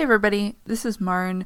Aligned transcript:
Hey 0.00 0.04
everybody, 0.04 0.56
this 0.64 0.86
is 0.86 0.98
Marn. 0.98 1.44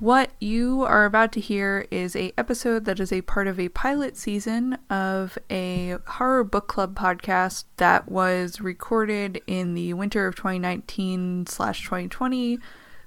What 0.00 0.32
you 0.40 0.82
are 0.82 1.04
about 1.04 1.30
to 1.34 1.40
hear 1.40 1.86
is 1.88 2.16
a 2.16 2.32
episode 2.36 2.84
that 2.84 2.98
is 2.98 3.12
a 3.12 3.22
part 3.22 3.46
of 3.46 3.60
a 3.60 3.68
pilot 3.68 4.16
season 4.16 4.76
of 4.90 5.38
a 5.48 5.98
horror 6.08 6.42
book 6.42 6.66
club 6.66 6.98
podcast 6.98 7.62
that 7.76 8.10
was 8.10 8.60
recorded 8.60 9.40
in 9.46 9.74
the 9.74 9.94
winter 9.94 10.26
of 10.26 10.34
2019 10.34 11.46
slash 11.46 11.84
2020 11.84 12.58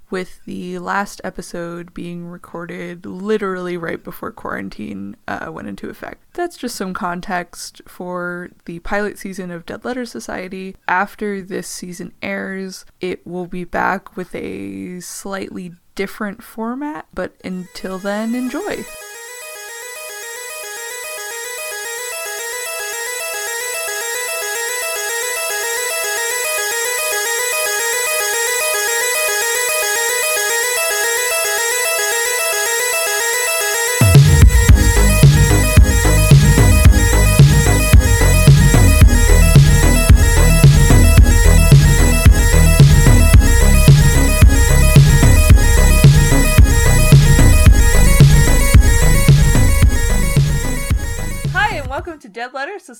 with 0.09 0.43
the 0.45 0.79
last 0.79 1.21
episode 1.23 1.93
being 1.93 2.27
recorded 2.27 3.05
literally 3.05 3.77
right 3.77 4.03
before 4.03 4.31
quarantine 4.31 5.15
uh, 5.27 5.49
went 5.51 5.67
into 5.67 5.89
effect. 5.89 6.21
That's 6.33 6.57
just 6.57 6.75
some 6.75 6.93
context 6.93 7.81
for 7.87 8.49
the 8.65 8.79
pilot 8.79 9.17
season 9.17 9.51
of 9.51 9.65
Dead 9.65 9.85
Letter 9.85 10.05
Society. 10.05 10.75
After 10.87 11.41
this 11.41 11.67
season 11.67 12.13
airs, 12.21 12.85
it 13.01 13.25
will 13.25 13.47
be 13.47 13.63
back 13.63 14.15
with 14.15 14.33
a 14.35 14.99
slightly 14.99 15.73
different 15.95 16.43
format, 16.43 17.07
but 17.13 17.35
until 17.43 17.97
then, 17.97 18.35
enjoy. 18.35 18.85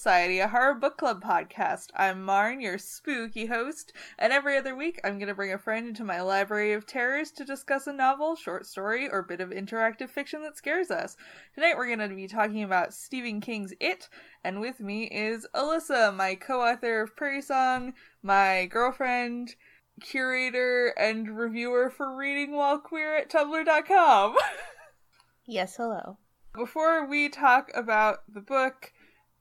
Society, 0.06 0.38
a 0.38 0.48
horror 0.48 0.76
book 0.76 0.98
club 0.98 1.24
podcast. 1.24 1.88
I'm 1.96 2.22
Marn, 2.22 2.62
your 2.62 2.78
spooky 2.78 3.48
host, 3.48 3.92
and 4.20 4.32
every 4.32 4.56
other 4.56 4.76
week 4.76 5.02
I'm 5.04 5.18
going 5.18 5.30
to 5.30 5.34
bring 5.34 5.52
a 5.52 5.58
friend 5.58 5.88
into 5.88 6.04
my 6.04 6.22
library 6.22 6.74
of 6.74 6.86
terrors 6.86 7.32
to 7.32 7.44
discuss 7.44 7.88
a 7.88 7.92
novel, 7.92 8.36
short 8.36 8.68
story, 8.68 9.10
or 9.10 9.24
bit 9.24 9.42
of 9.42 9.50
interactive 9.50 10.12
fiction 10.12 10.44
that 10.44 10.58
scares 10.58 10.92
us. 10.92 11.18
Tonight 11.56 11.76
we're 11.76 11.88
going 11.88 12.08
to 12.08 12.16
be 12.16 12.28
talking 12.28 12.62
about 12.62 12.94
Stephen 12.94 13.42
King's 13.42 13.74
It, 13.80 14.08
and 14.44 14.62
with 14.62 14.80
me 14.80 15.06
is 15.06 15.48
Alyssa, 15.56 16.16
my 16.16 16.36
co 16.36 16.62
author 16.62 17.02
of 17.02 17.16
Prairie 17.16 17.42
Song, 17.42 17.96
my 18.22 18.68
girlfriend, 18.68 19.56
curator, 20.02 20.94
and 21.00 21.36
reviewer 21.36 21.90
for 21.90 22.16
Reading 22.16 22.52
While 22.52 22.78
Queer 22.78 23.18
at 23.18 23.32
Tumblr.com. 23.32 24.36
Yes, 25.48 25.78
hello. 25.78 26.20
Before 26.54 27.06
we 27.06 27.28
talk 27.28 27.70
about 27.76 28.20
the 28.32 28.42
book, 28.42 28.94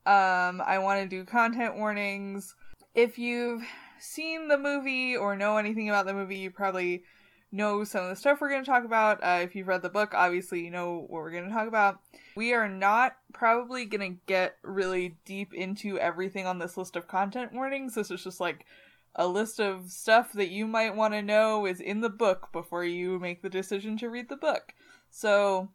um, 0.06 0.60
I 0.60 0.78
want 0.78 1.02
to 1.02 1.08
do 1.08 1.24
content 1.24 1.76
warnings. 1.76 2.54
If 2.94 3.18
you've 3.18 3.62
seen 3.98 4.48
the 4.48 4.58
movie 4.58 5.16
or 5.16 5.36
know 5.36 5.56
anything 5.56 5.88
about 5.88 6.06
the 6.06 6.14
movie, 6.14 6.38
you 6.38 6.50
probably 6.50 7.04
know 7.50 7.84
some 7.84 8.04
of 8.04 8.10
the 8.10 8.16
stuff 8.16 8.40
we're 8.40 8.50
going 8.50 8.64
to 8.64 8.70
talk 8.70 8.84
about. 8.84 9.22
Uh, 9.22 9.40
if 9.42 9.54
you've 9.54 9.68
read 9.68 9.82
the 9.82 9.88
book, 9.88 10.12
obviously 10.14 10.64
you 10.64 10.70
know 10.70 11.06
what 11.08 11.22
we're 11.22 11.30
going 11.30 11.48
to 11.48 11.54
talk 11.54 11.68
about. 11.68 12.00
We 12.36 12.52
are 12.52 12.68
not 12.68 13.16
probably 13.32 13.86
going 13.86 14.14
to 14.14 14.20
get 14.26 14.56
really 14.62 15.16
deep 15.24 15.54
into 15.54 15.98
everything 15.98 16.46
on 16.46 16.58
this 16.58 16.76
list 16.76 16.96
of 16.96 17.08
content 17.08 17.52
warnings. 17.52 17.94
This 17.94 18.10
is 18.10 18.24
just 18.24 18.40
like 18.40 18.66
a 19.14 19.26
list 19.26 19.60
of 19.60 19.90
stuff 19.90 20.32
that 20.32 20.50
you 20.50 20.66
might 20.66 20.96
want 20.96 21.14
to 21.14 21.22
know 21.22 21.66
is 21.66 21.80
in 21.80 22.00
the 22.00 22.10
book 22.10 22.48
before 22.52 22.84
you 22.84 23.18
make 23.18 23.42
the 23.42 23.48
decision 23.48 23.96
to 23.98 24.10
read 24.10 24.28
the 24.28 24.36
book. 24.36 24.74
So, 25.10 25.70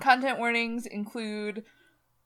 Content 0.00 0.38
warnings 0.38 0.86
include 0.86 1.64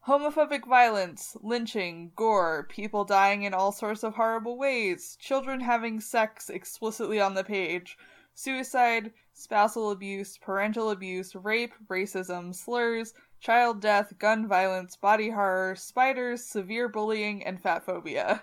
homophobic 0.09 0.67
violence, 0.67 1.37
lynching, 1.43 2.11
gore, 2.17 2.67
people 2.71 3.05
dying 3.05 3.43
in 3.43 3.53
all 3.53 3.71
sorts 3.71 4.03
of 4.03 4.15
horrible 4.15 4.57
ways, 4.57 5.17
children 5.21 5.61
having 5.61 6.01
sex 6.01 6.49
explicitly 6.49 7.21
on 7.21 7.35
the 7.35 7.45
page, 7.45 7.99
suicide, 8.35 9.13
spousal 9.35 9.91
abuse, 9.91 10.39
parental 10.39 10.91
abuse, 10.91 11.35
rape, 11.35 11.75
racism, 11.89 12.55
slurs, 12.55 13.13
child 13.41 13.83
death, 13.83 14.15
gun 14.19 14.49
violence, 14.49 14.97
body 14.97 15.29
horror, 15.29 15.77
spiders, 15.77 16.43
severe 16.43 16.89
bullying, 16.89 17.45
and 17.45 17.61
fat 17.61 17.85
phobia. 17.85 18.43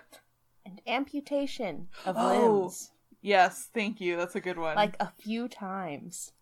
And 0.64 0.80
amputation 0.86 1.88
of 2.04 2.16
Oh. 2.16 2.28
limbs. 2.28 2.92
Yes, 3.22 3.68
thank 3.74 4.00
you. 4.00 4.16
That's 4.16 4.36
a 4.36 4.40
good 4.40 4.58
one. 4.58 4.76
Like 4.76 4.96
a 5.00 5.10
few 5.18 5.48
times. 5.48 6.32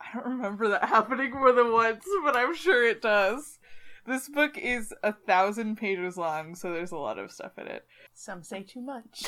I 0.00 0.06
don't 0.14 0.26
remember 0.32 0.68
that 0.68 0.84
happening 0.88 1.30
more 1.30 1.52
than 1.52 1.72
once, 1.72 2.04
but 2.24 2.36
I'm 2.36 2.56
sure 2.56 2.84
it 2.84 3.00
does. 3.00 3.60
This 4.06 4.28
book 4.28 4.58
is 4.58 4.92
a 5.02 5.12
thousand 5.12 5.76
pages 5.76 6.18
long, 6.18 6.54
so 6.54 6.72
there's 6.72 6.92
a 6.92 6.98
lot 6.98 7.18
of 7.18 7.32
stuff 7.32 7.52
in 7.58 7.66
it. 7.66 7.86
Some 8.12 8.42
say 8.42 8.62
too 8.62 8.82
much. 8.82 9.24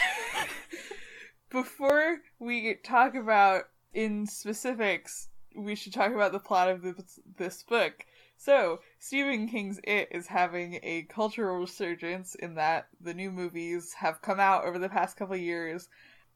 Before 1.51 2.19
we 2.39 2.75
talk 2.85 3.15
about 3.15 3.65
in 3.95 4.27
specifics, 4.27 5.29
we 5.57 5.75
should 5.75 5.95
talk 5.95 6.13
about 6.13 6.33
the 6.33 6.39
plot 6.41 6.69
of 6.69 6.83
this, 6.83 7.19
this 7.39 7.63
book. 7.63 8.05
So, 8.37 8.81
Stephen 8.99 9.49
King's 9.49 9.81
It 9.83 10.09
is 10.11 10.27
having 10.27 10.79
a 10.83 11.03
cultural 11.05 11.61
resurgence 11.61 12.35
in 12.35 12.57
that 12.57 12.89
the 13.01 13.15
new 13.15 13.31
movies 13.31 13.95
have 13.95 14.21
come 14.21 14.39
out 14.39 14.67
over 14.67 14.79
the 14.79 14.91
past 14.91 15.17
couple 15.17 15.37
years, 15.37 15.89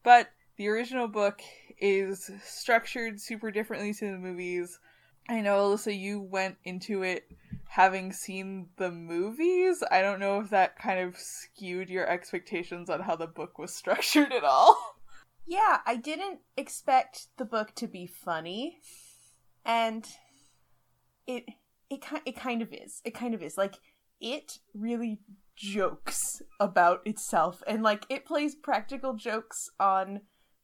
but 0.03 0.31
the 0.57 0.69
original 0.69 1.09
book 1.09 1.43
is 1.79 2.31
structured 2.43 3.21
super 3.21 3.51
differently 3.51 3.93
to 3.93 4.13
the 4.13 4.19
movies. 4.19 4.79
I 5.29 5.43
know, 5.43 5.59
Alyssa, 5.59 5.99
you 5.99 6.23
went 6.23 6.57
into 6.65 7.03
it 7.03 7.31
having 7.71 8.13
seen 8.13 8.69
the 8.79 8.91
movies. 8.91 9.83
I 9.93 10.03
don't 10.03 10.19
know 10.19 10.41
if 10.41 10.51
that 10.51 10.77
kind 10.77 10.99
of 11.01 11.17
skewed 11.17 11.89
your 11.89 12.05
expectations 12.05 12.91
on 12.91 13.01
how 13.01 13.15
the 13.15 13.29
book 13.29 13.59
was 13.59 13.73
structured 13.77 14.33
at 14.33 14.45
all. 14.45 14.77
yeah, 15.47 15.79
I 15.87 15.97
didn't 15.97 16.41
expect 16.57 17.29
the 17.37 17.45
book 17.45 17.75
to 17.77 17.87
be 17.87 18.07
funny. 18.07 18.79
And 19.65 20.05
it 21.27 21.45
it 21.89 22.03
ki- 22.03 22.23
it 22.27 22.37
kind 22.37 22.61
of 22.61 22.73
is. 22.73 23.01
It 23.05 23.15
kind 23.15 23.35
of 23.35 23.43
is. 23.43 23.57
Like 23.57 23.77
it 24.21 24.59
really 24.75 25.21
jokes 25.57 26.43
about 26.59 27.01
itself 27.05 27.63
and 27.67 27.83
like 27.83 28.05
it 28.09 28.25
plays 28.25 28.55
practical 28.55 29.15
jokes 29.15 29.69
on 29.79 30.23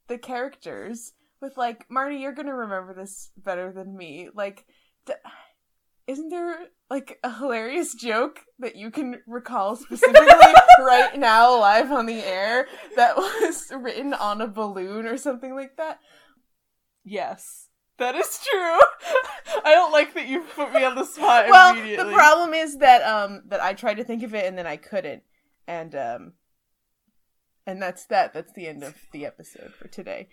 the 0.09 0.19
characters 0.19 1.13
with 1.41 1.57
like 1.57 1.87
Marty, 1.91 2.17
you're 2.17 2.35
gonna 2.35 2.55
remember 2.55 2.95
this 2.95 3.31
better 3.37 3.73
than 3.73 3.97
me. 3.97 4.29
Like, 4.35 4.67
isn't 6.07 6.29
there 6.29 6.59
like 6.89 7.19
a 7.25 7.35
hilarious 7.35 7.95
joke 7.95 8.41
that 8.59 8.77
you 8.77 8.91
can 8.91 9.21
recall 9.27 9.77
specifically 9.77 10.27
right 10.79 11.17
now, 11.19 11.59
live 11.59 11.91
on 11.91 12.07
the 12.07 12.21
air, 12.21 12.67
that 12.97 13.17
was 13.17 13.73
written 13.75 14.15
on 14.15 14.41
a 14.41 14.47
balloon 14.47 15.07
or 15.07 15.17
something 15.17 15.55
like 15.55 15.77
that? 15.77 15.99
Yes, 17.05 17.69
that 17.99 18.15
is 18.15 18.39
true. 18.45 18.79
I 19.65 19.75
don't 19.75 19.93
like 19.93 20.15
that 20.15 20.29
you 20.29 20.43
put 20.55 20.73
me 20.73 20.85
on 20.85 20.95
the 20.95 21.05
spot 21.05 21.47
well, 21.49 21.73
immediately. 21.73 22.11
the 22.11 22.17
problem 22.17 22.55
is 22.55 22.79
that 22.79 23.03
um 23.03 23.43
that 23.49 23.61
I 23.61 23.73
tried 23.75 23.95
to 23.95 24.05
think 24.05 24.23
of 24.23 24.35
it 24.35 24.47
and 24.47 24.57
then 24.57 24.67
I 24.67 24.77
couldn't, 24.77 25.23
and 25.67 25.95
um. 25.95 26.33
And 27.69 27.83
that's 27.83 28.07
that. 28.07 28.33
That's 28.33 28.53
the 28.53 28.69
end 28.69 28.85
of 28.85 28.95
the 29.13 29.27
episode 29.27 29.75
for 29.75 29.89
today. 29.89 30.29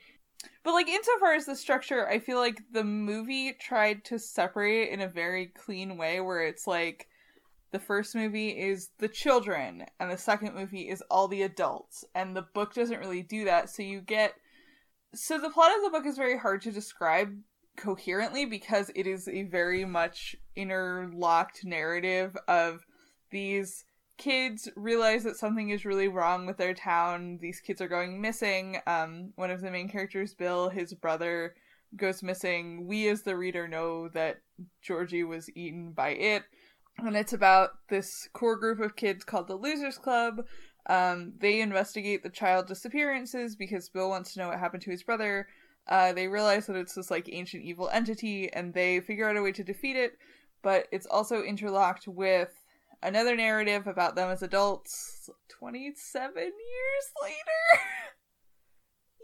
But 0.64 0.74
like 0.74 0.88
insofar 0.88 1.34
as 1.34 1.46
the 1.46 1.56
structure, 1.56 2.08
I 2.08 2.20
feel 2.20 2.38
like 2.38 2.62
the 2.72 2.84
movie 2.84 3.54
tried 3.54 4.06
to 4.06 4.20
separate 4.20 4.88
it 4.88 4.90
in 4.90 5.02
a 5.02 5.08
very 5.08 5.48
clean 5.48 5.98
way 5.98 6.22
where 6.22 6.46
it's 6.46 6.68
like 6.68 7.08
the 7.72 7.80
first 7.80 8.16
movie 8.16 8.50
is 8.50 8.90
the 9.00 9.08
children 9.08 9.86
and 10.00 10.12
the 10.12 10.18
second 10.18 10.56
movie 10.56 10.90
is 10.90 11.04
all 11.10 11.28
the 11.28 11.44
adults. 11.44 12.06
And 12.16 12.36
the 12.36 12.46
book 12.54 12.74
doesn't 12.74 13.00
really 13.00 13.24
do 13.24 13.46
that. 13.46 13.70
So 13.70 13.84
you 13.84 14.02
get 14.02 14.36
so 15.16 15.38
the 15.40 15.50
plot 15.50 15.72
of 15.76 15.84
the 15.84 15.92
book 15.92 16.08
is 16.08 16.18
very 16.18 16.38
hard 16.38 16.62
to 16.64 16.72
describe 16.72 17.38
coherently 17.78 18.46
because 18.46 18.92
it 18.96 19.08
is 19.08 19.28
a 19.28 19.44
very 19.44 19.86
much 19.86 20.36
interlocked 20.56 21.66
narrative 21.66 22.36
of 22.48 22.86
these 23.32 23.86
kids 24.18 24.70
realize 24.76 25.24
that 25.24 25.38
something 25.38 25.70
is 25.70 25.86
really 25.86 26.08
wrong 26.08 26.46
with 26.46 26.58
their 26.58 26.74
town. 26.74 27.40
These 27.42 27.60
kids 27.60 27.82
are 27.82 27.88
going 27.88 28.22
missing. 28.22 28.78
Um, 28.88 29.34
one 29.36 29.52
of 29.52 29.62
the 29.62 29.72
main 29.72 29.90
characters, 29.90 30.34
Bill, 30.34 30.70
his 30.70 30.94
brother, 30.94 31.56
goes 31.96 32.24
missing. 32.24 32.88
We, 32.88 33.08
as 33.10 33.24
the 33.24 33.36
reader, 33.36 33.68
know 33.68 34.10
that 34.10 34.42
Georgie 34.82 35.24
was 35.24 35.50
eaten 35.56 35.92
by 35.92 36.10
it. 36.10 36.44
And 36.98 37.16
it's 37.16 37.34
about 37.34 37.72
this 37.90 38.30
core 38.34 38.56
group 38.56 38.80
of 38.80 38.96
kids 38.96 39.24
called 39.24 39.48
the 39.48 39.56
Losers 39.56 39.98
Club. 39.98 40.46
Um, 40.88 41.34
they 41.40 41.62
investigate 41.62 42.24
the 42.24 42.30
child 42.30 42.68
disappearances 42.68 43.56
because 43.56 43.90
Bill 43.90 44.10
wants 44.10 44.34
to 44.34 44.40
know 44.40 44.50
what 44.50 44.60
happened 44.60 44.84
to 44.84 44.92
his 44.92 45.04
brother. 45.04 45.48
Uh, 45.88 46.14
they 46.14 46.28
realize 46.28 46.68
that 46.68 46.76
it's 46.76 46.94
this 46.94 47.12
like 47.12 47.30
ancient 47.32 47.64
evil 47.64 47.90
entity, 47.90 48.52
and 48.54 48.74
they 48.74 49.00
figure 49.00 49.28
out 49.28 49.38
a 49.38 49.42
way 49.42 49.52
to 49.52 49.64
defeat 49.64 49.96
it. 49.96 50.18
But 50.62 50.88
it's 50.92 51.08
also 51.08 51.42
interlocked 51.42 52.08
with 52.08 52.54
another 53.04 53.36
narrative 53.36 53.88
about 53.88 54.16
them 54.16 54.30
as 54.30 54.42
adults 54.42 55.30
27 55.50 56.34
years 56.36 56.54
later. 57.22 57.84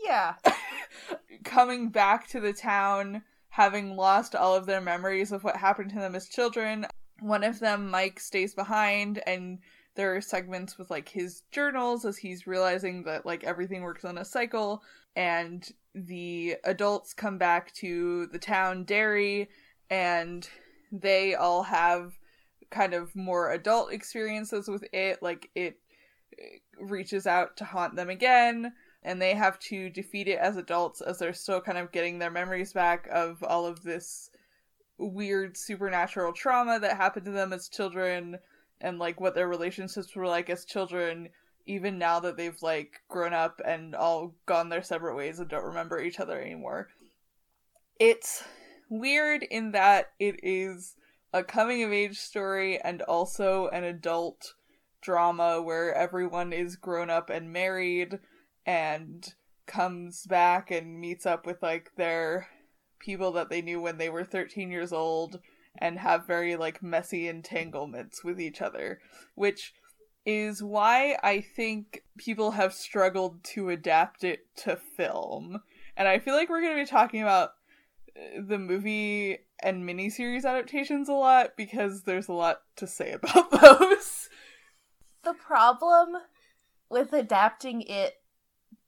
Yeah. 0.01 0.35
coming 1.43 1.89
back 1.89 2.27
to 2.29 2.39
the 2.39 2.53
town, 2.53 3.23
having 3.49 3.95
lost 3.95 4.35
all 4.35 4.55
of 4.55 4.65
their 4.65 4.81
memories 4.81 5.31
of 5.31 5.43
what 5.43 5.57
happened 5.57 5.89
to 5.91 5.97
them 5.97 6.15
as 6.15 6.29
children. 6.29 6.85
One 7.19 7.43
of 7.43 7.59
them, 7.59 7.89
Mike, 7.89 8.19
stays 8.19 8.53
behind, 8.53 9.21
and 9.25 9.59
there 9.95 10.15
are 10.15 10.21
segments 10.21 10.77
with 10.77 10.89
like 10.89 11.09
his 11.09 11.43
journals 11.51 12.05
as 12.05 12.17
he's 12.17 12.47
realizing 12.47 13.03
that 13.03 13.25
like 13.25 13.43
everything 13.43 13.81
works 13.81 14.05
on 14.05 14.17
a 14.17 14.25
cycle. 14.25 14.83
And 15.15 15.67
the 15.93 16.55
adults 16.63 17.13
come 17.13 17.37
back 17.37 17.73
to 17.75 18.27
the 18.27 18.39
town, 18.39 18.85
Derry, 18.85 19.49
and 19.89 20.47
they 20.91 21.35
all 21.35 21.63
have 21.63 22.17
kind 22.69 22.93
of 22.93 23.15
more 23.15 23.51
adult 23.51 23.91
experiences 23.91 24.67
with 24.67 24.85
it. 24.93 25.21
Like 25.21 25.49
it 25.55 25.79
uh, 26.39 26.83
reaches 26.83 27.27
out 27.27 27.57
to 27.57 27.65
haunt 27.65 27.95
them 27.95 28.09
again 28.09 28.73
and 29.03 29.21
they 29.21 29.33
have 29.33 29.59
to 29.59 29.89
defeat 29.89 30.27
it 30.27 30.39
as 30.39 30.57
adults 30.57 31.01
as 31.01 31.19
they're 31.19 31.33
still 31.33 31.61
kind 31.61 31.77
of 31.77 31.91
getting 31.91 32.19
their 32.19 32.31
memories 32.31 32.73
back 32.73 33.07
of 33.11 33.43
all 33.43 33.65
of 33.65 33.83
this 33.83 34.29
weird 34.97 35.55
supernatural 35.55 36.33
trauma 36.33 36.79
that 36.79 36.97
happened 36.97 37.25
to 37.25 37.31
them 37.31 37.53
as 37.53 37.69
children 37.69 38.37
and 38.81 38.99
like 38.99 39.19
what 39.19 39.33
their 39.33 39.47
relationships 39.47 40.15
were 40.15 40.27
like 40.27 40.49
as 40.49 40.65
children 40.65 41.29
even 41.65 41.97
now 41.97 42.19
that 42.19 42.35
they've 42.35 42.61
like 42.61 42.99
grown 43.07 43.33
up 43.33 43.61
and 43.65 43.95
all 43.95 44.33
gone 44.45 44.69
their 44.69 44.83
separate 44.83 45.15
ways 45.15 45.39
and 45.39 45.47
don't 45.47 45.65
remember 45.65 46.01
each 46.01 46.19
other 46.19 46.39
anymore 46.41 46.89
it's 47.99 48.43
weird 48.89 49.43
in 49.43 49.71
that 49.71 50.11
it 50.19 50.39
is 50.43 50.95
a 51.33 51.43
coming 51.43 51.83
of 51.83 51.91
age 51.91 52.17
story 52.17 52.79
and 52.79 53.01
also 53.03 53.67
an 53.67 53.83
adult 53.83 54.55
drama 55.01 55.61
where 55.61 55.93
everyone 55.93 56.51
is 56.51 56.75
grown 56.75 57.09
up 57.09 57.29
and 57.29 57.53
married 57.53 58.19
and 58.65 59.33
comes 59.65 60.25
back 60.25 60.71
and 60.71 60.99
meets 60.99 61.25
up 61.25 61.45
with 61.45 61.61
like 61.61 61.91
their 61.95 62.47
people 62.99 63.31
that 63.31 63.49
they 63.49 63.61
knew 63.61 63.79
when 63.79 63.97
they 63.97 64.09
were 64.09 64.23
13 64.23 64.71
years 64.71 64.91
old 64.91 65.39
and 65.77 65.99
have 65.99 66.27
very 66.27 66.55
like 66.55 66.83
messy 66.83 67.27
entanglements 67.27 68.23
with 68.23 68.41
each 68.41 68.61
other 68.61 68.99
which 69.35 69.73
is 70.25 70.61
why 70.61 71.17
i 71.23 71.39
think 71.39 72.03
people 72.17 72.51
have 72.51 72.73
struggled 72.73 73.41
to 73.43 73.69
adapt 73.69 74.23
it 74.23 74.45
to 74.55 74.75
film. 74.75 75.61
And 75.95 76.07
i 76.07 76.19
feel 76.19 76.33
like 76.33 76.49
we're 76.49 76.61
going 76.61 76.75
to 76.75 76.83
be 76.83 76.89
talking 76.89 77.21
about 77.21 77.51
the 78.39 78.57
movie 78.57 79.39
and 79.61 79.87
miniseries 79.87 80.45
adaptations 80.45 81.09
a 81.09 81.13
lot 81.13 81.51
because 81.57 82.03
there's 82.03 82.27
a 82.27 82.33
lot 82.33 82.61
to 82.75 82.87
say 82.87 83.11
about 83.23 83.51
those 83.51 84.29
the 85.23 85.33
problem 85.33 86.17
with 86.89 87.13
adapting 87.13 87.81
it 87.81 88.15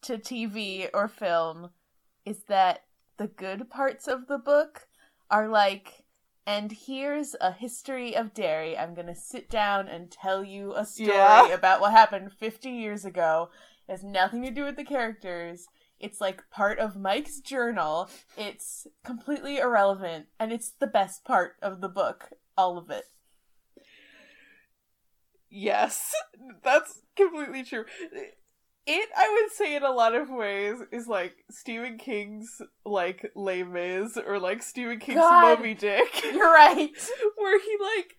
to 0.02 0.18
TV 0.18 0.90
or 0.94 1.08
film 1.08 1.70
is 2.26 2.44
that 2.48 2.86
the 3.18 3.28
good 3.28 3.70
parts 3.70 4.08
of 4.08 4.28
the 4.28 4.38
book 4.38 4.88
are 5.30 5.48
like, 5.48 6.04
and 6.48 6.72
here's 6.72 7.36
a 7.40 7.52
history 7.52 8.16
of 8.16 8.34
Derry. 8.34 8.78
I'm 8.78 8.96
going 8.96 9.08
to 9.08 9.16
sit 9.16 9.50
down 9.50 9.88
and 9.88 10.10
tell 10.10 10.44
you 10.44 10.74
a 10.76 10.86
story 10.86 11.10
yeah. 11.10 11.48
about 11.50 11.82
what 11.82 11.92
happened 11.92 12.32
50 12.34 12.70
years 12.70 13.06
ago. 13.06 13.50
It 13.88 13.92
has 13.92 14.04
nothing 14.04 14.42
to 14.44 14.52
do 14.52 14.64
with 14.64 14.78
the 14.78 14.84
characters. 14.84 15.68
It's 16.01 16.19
like 16.19 16.50
part 16.50 16.80
of 16.80 16.95
Mike's 16.95 17.39
journal. 17.39 18.09
It's 18.38 18.88
completely 19.06 19.57
irrelevant, 19.57 20.27
and 20.39 20.51
it's 20.51 20.71
the 20.71 20.88
best 20.88 21.24
part 21.24 21.53
of 21.62 21.81
the 21.81 21.89
book. 21.89 22.30
All 22.57 22.77
of 22.77 22.89
it. 22.89 23.06
Yes, 25.50 26.13
that's 26.63 27.01
completely 27.15 27.63
true. 27.63 27.86
It, 28.88 29.09
I 29.15 29.30
would 29.30 29.51
say, 29.51 29.75
in 29.75 29.83
a 29.83 29.92
lot 29.92 30.15
of 30.15 30.30
ways, 30.30 30.77
is 30.92 31.07
like 31.07 31.36
Stephen 31.51 31.98
King's 32.00 32.62
like 32.83 33.31
Les 33.36 33.63
Mis 33.63 34.18
or 34.18 34.39
like 34.39 34.63
Stephen 34.63 35.00
King's 35.00 35.19
God, 35.19 35.59
Moby 35.59 35.75
Dick. 35.75 36.24
You're 36.24 36.51
right. 36.51 36.89
where 37.38 37.59
he 37.59 37.77
like 37.80 38.18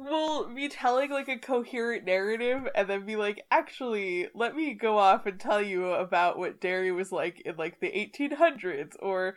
will 0.00 0.48
be 0.54 0.68
telling 0.68 1.10
like 1.10 1.28
a 1.28 1.38
coherent 1.38 2.04
narrative 2.04 2.66
and 2.74 2.88
then 2.88 3.06
be 3.06 3.16
like, 3.16 3.44
actually, 3.50 4.28
let 4.34 4.56
me 4.56 4.74
go 4.74 4.98
off 4.98 5.26
and 5.26 5.38
tell 5.38 5.62
you 5.62 5.86
about 5.86 6.38
what 6.38 6.60
Derry 6.60 6.92
was 6.92 7.12
like 7.12 7.40
in 7.40 7.56
like 7.56 7.80
the 7.80 7.90
1800s, 7.90 8.96
or 9.00 9.36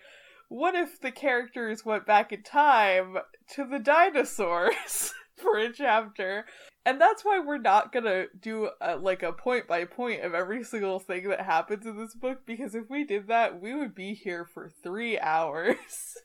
what 0.50 0.76
if 0.76 1.00
the 1.02 1.12
characters 1.12 1.86
went 1.86 2.06
back 2.06 2.32
in 2.32 2.44
time 2.44 3.18
to 3.56 3.66
the 3.66 3.80
dinosaurs 3.80 5.14
for 5.36 5.58
a 5.58 5.72
chapter? 5.72 6.46
and 6.86 7.00
that's 7.00 7.24
why 7.24 7.40
we're 7.40 7.58
not 7.58 7.92
gonna 7.92 8.26
do 8.40 8.70
a, 8.82 8.96
like 8.98 9.24
a 9.24 9.32
point 9.32 9.68
by 9.68 9.86
point 9.86 10.22
of 10.22 10.34
every 10.34 10.64
single 10.64 11.00
thing 11.00 11.28
that 11.30 11.42
happens 11.42 11.86
in 11.86 11.98
this 11.98 12.14
book 12.14 12.46
because 12.46 12.76
if 12.76 12.90
we 12.90 13.04
did 13.04 13.28
that 13.28 13.62
we 13.62 13.74
would 13.74 13.96
be 13.96 14.14
here 14.14 14.46
for 14.46 14.70
three 14.84 15.20
hours 15.20 16.18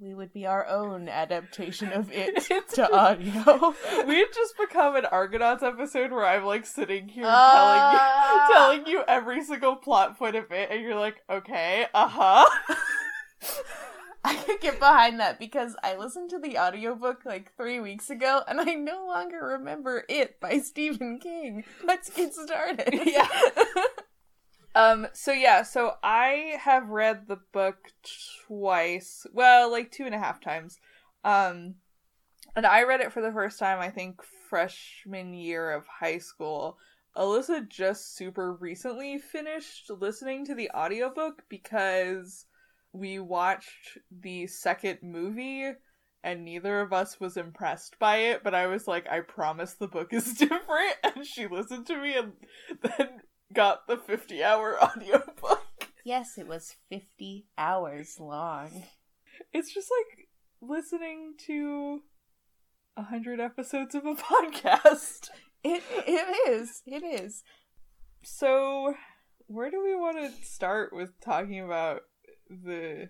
we 0.00 0.14
would 0.14 0.32
be 0.32 0.46
our 0.46 0.66
own 0.66 1.08
adaptation 1.08 1.92
of 1.92 2.10
it 2.12 2.68
to 2.70 2.90
audio 2.92 3.74
we'd 4.06 4.32
just 4.34 4.54
become 4.58 4.96
an 4.96 5.04
argonauts 5.06 5.62
episode 5.62 6.10
where 6.10 6.26
i'm 6.26 6.44
like 6.44 6.64
sitting 6.66 7.08
here 7.08 7.24
uh... 7.26 7.52
telling 7.52 7.92
you 7.92 8.40
telling 8.54 8.86
you 8.86 9.04
every 9.06 9.44
single 9.44 9.76
plot 9.76 10.18
point 10.18 10.36
of 10.36 10.50
it 10.50 10.70
and 10.70 10.82
you're 10.82 10.98
like 10.98 11.22
okay 11.30 11.86
uh-huh 11.94 12.46
I 14.24 14.36
can 14.36 14.56
get 14.60 14.78
behind 14.78 15.18
that 15.18 15.40
because 15.40 15.74
I 15.82 15.96
listened 15.96 16.30
to 16.30 16.38
the 16.38 16.56
audiobook 16.56 17.24
like 17.24 17.56
three 17.56 17.80
weeks 17.80 18.08
ago 18.08 18.42
and 18.46 18.60
I 18.60 18.74
no 18.74 19.04
longer 19.04 19.44
remember 19.58 20.04
it 20.08 20.38
by 20.38 20.58
Stephen 20.58 21.18
King. 21.18 21.64
Let's 21.82 22.08
get 22.08 22.32
started. 22.32 23.00
yeah. 23.04 23.26
Um, 24.74 25.06
so 25.12 25.32
yeah, 25.32 25.62
so 25.62 25.94
I 26.02 26.56
have 26.60 26.88
read 26.88 27.28
the 27.28 27.38
book 27.52 27.76
twice. 28.46 29.26
Well, 29.32 29.70
like 29.70 29.90
two 29.90 30.04
and 30.04 30.14
a 30.14 30.18
half 30.18 30.40
times. 30.40 30.78
Um 31.24 31.76
and 32.54 32.66
I 32.66 32.82
read 32.82 33.00
it 33.00 33.12
for 33.12 33.22
the 33.22 33.32
first 33.32 33.58
time, 33.58 33.78
I 33.78 33.88
think, 33.88 34.22
freshman 34.50 35.32
year 35.32 35.70
of 35.70 35.86
high 35.86 36.18
school. 36.18 36.76
Alyssa 37.16 37.66
just 37.68 38.16
super 38.16 38.52
recently 38.54 39.18
finished 39.18 39.90
listening 39.90 40.44
to 40.46 40.54
the 40.54 40.70
audiobook 40.70 41.42
because 41.48 42.46
we 42.92 43.18
watched 43.18 43.98
the 44.10 44.46
second 44.46 44.98
movie 45.02 45.72
and 46.24 46.44
neither 46.44 46.80
of 46.80 46.92
us 46.92 47.18
was 47.18 47.36
impressed 47.36 47.98
by 47.98 48.16
it, 48.18 48.44
but 48.44 48.54
I 48.54 48.66
was 48.66 48.86
like, 48.86 49.08
I 49.08 49.20
promise 49.20 49.74
the 49.74 49.88
book 49.88 50.12
is 50.12 50.34
different. 50.38 50.96
And 51.02 51.26
she 51.26 51.46
listened 51.46 51.86
to 51.86 52.00
me 52.00 52.14
and 52.16 52.32
then 52.82 53.08
got 53.52 53.86
the 53.86 53.96
50 53.96 54.42
hour 54.42 54.76
audiobook. 54.82 55.62
Yes, 56.04 56.36
it 56.38 56.46
was 56.46 56.76
50 56.88 57.46
hours 57.56 58.16
long. 58.18 58.84
It's 59.52 59.72
just 59.72 59.88
like 59.90 60.28
listening 60.60 61.34
to 61.46 62.00
a 62.96 63.02
hundred 63.02 63.40
episodes 63.40 63.94
of 63.94 64.04
a 64.04 64.14
podcast. 64.14 65.30
It 65.64 65.82
it 66.06 66.50
is. 66.50 66.82
It 66.86 67.04
is. 67.04 67.42
So, 68.24 68.94
where 69.46 69.70
do 69.70 69.82
we 69.82 69.94
want 69.94 70.16
to 70.18 70.46
start 70.46 70.92
with 70.92 71.20
talking 71.20 71.60
about 71.60 72.02
the 72.48 73.08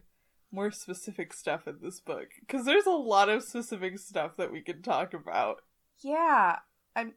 more 0.53 0.71
specific 0.71 1.33
stuff 1.33 1.67
in 1.67 1.79
this 1.83 2.01
book 2.01 2.29
because 2.41 2.67
there's 2.67 2.87
a 2.87 2.91
lot 2.91 3.29
of 3.29 3.43
specific 3.43 3.99
stuff 3.99 4.33
that 4.37 4.53
we 4.53 4.61
can 4.61 4.83
talk 4.83 5.15
about. 5.15 5.63
Yeah, 6.03 6.59
I'm. 6.95 7.15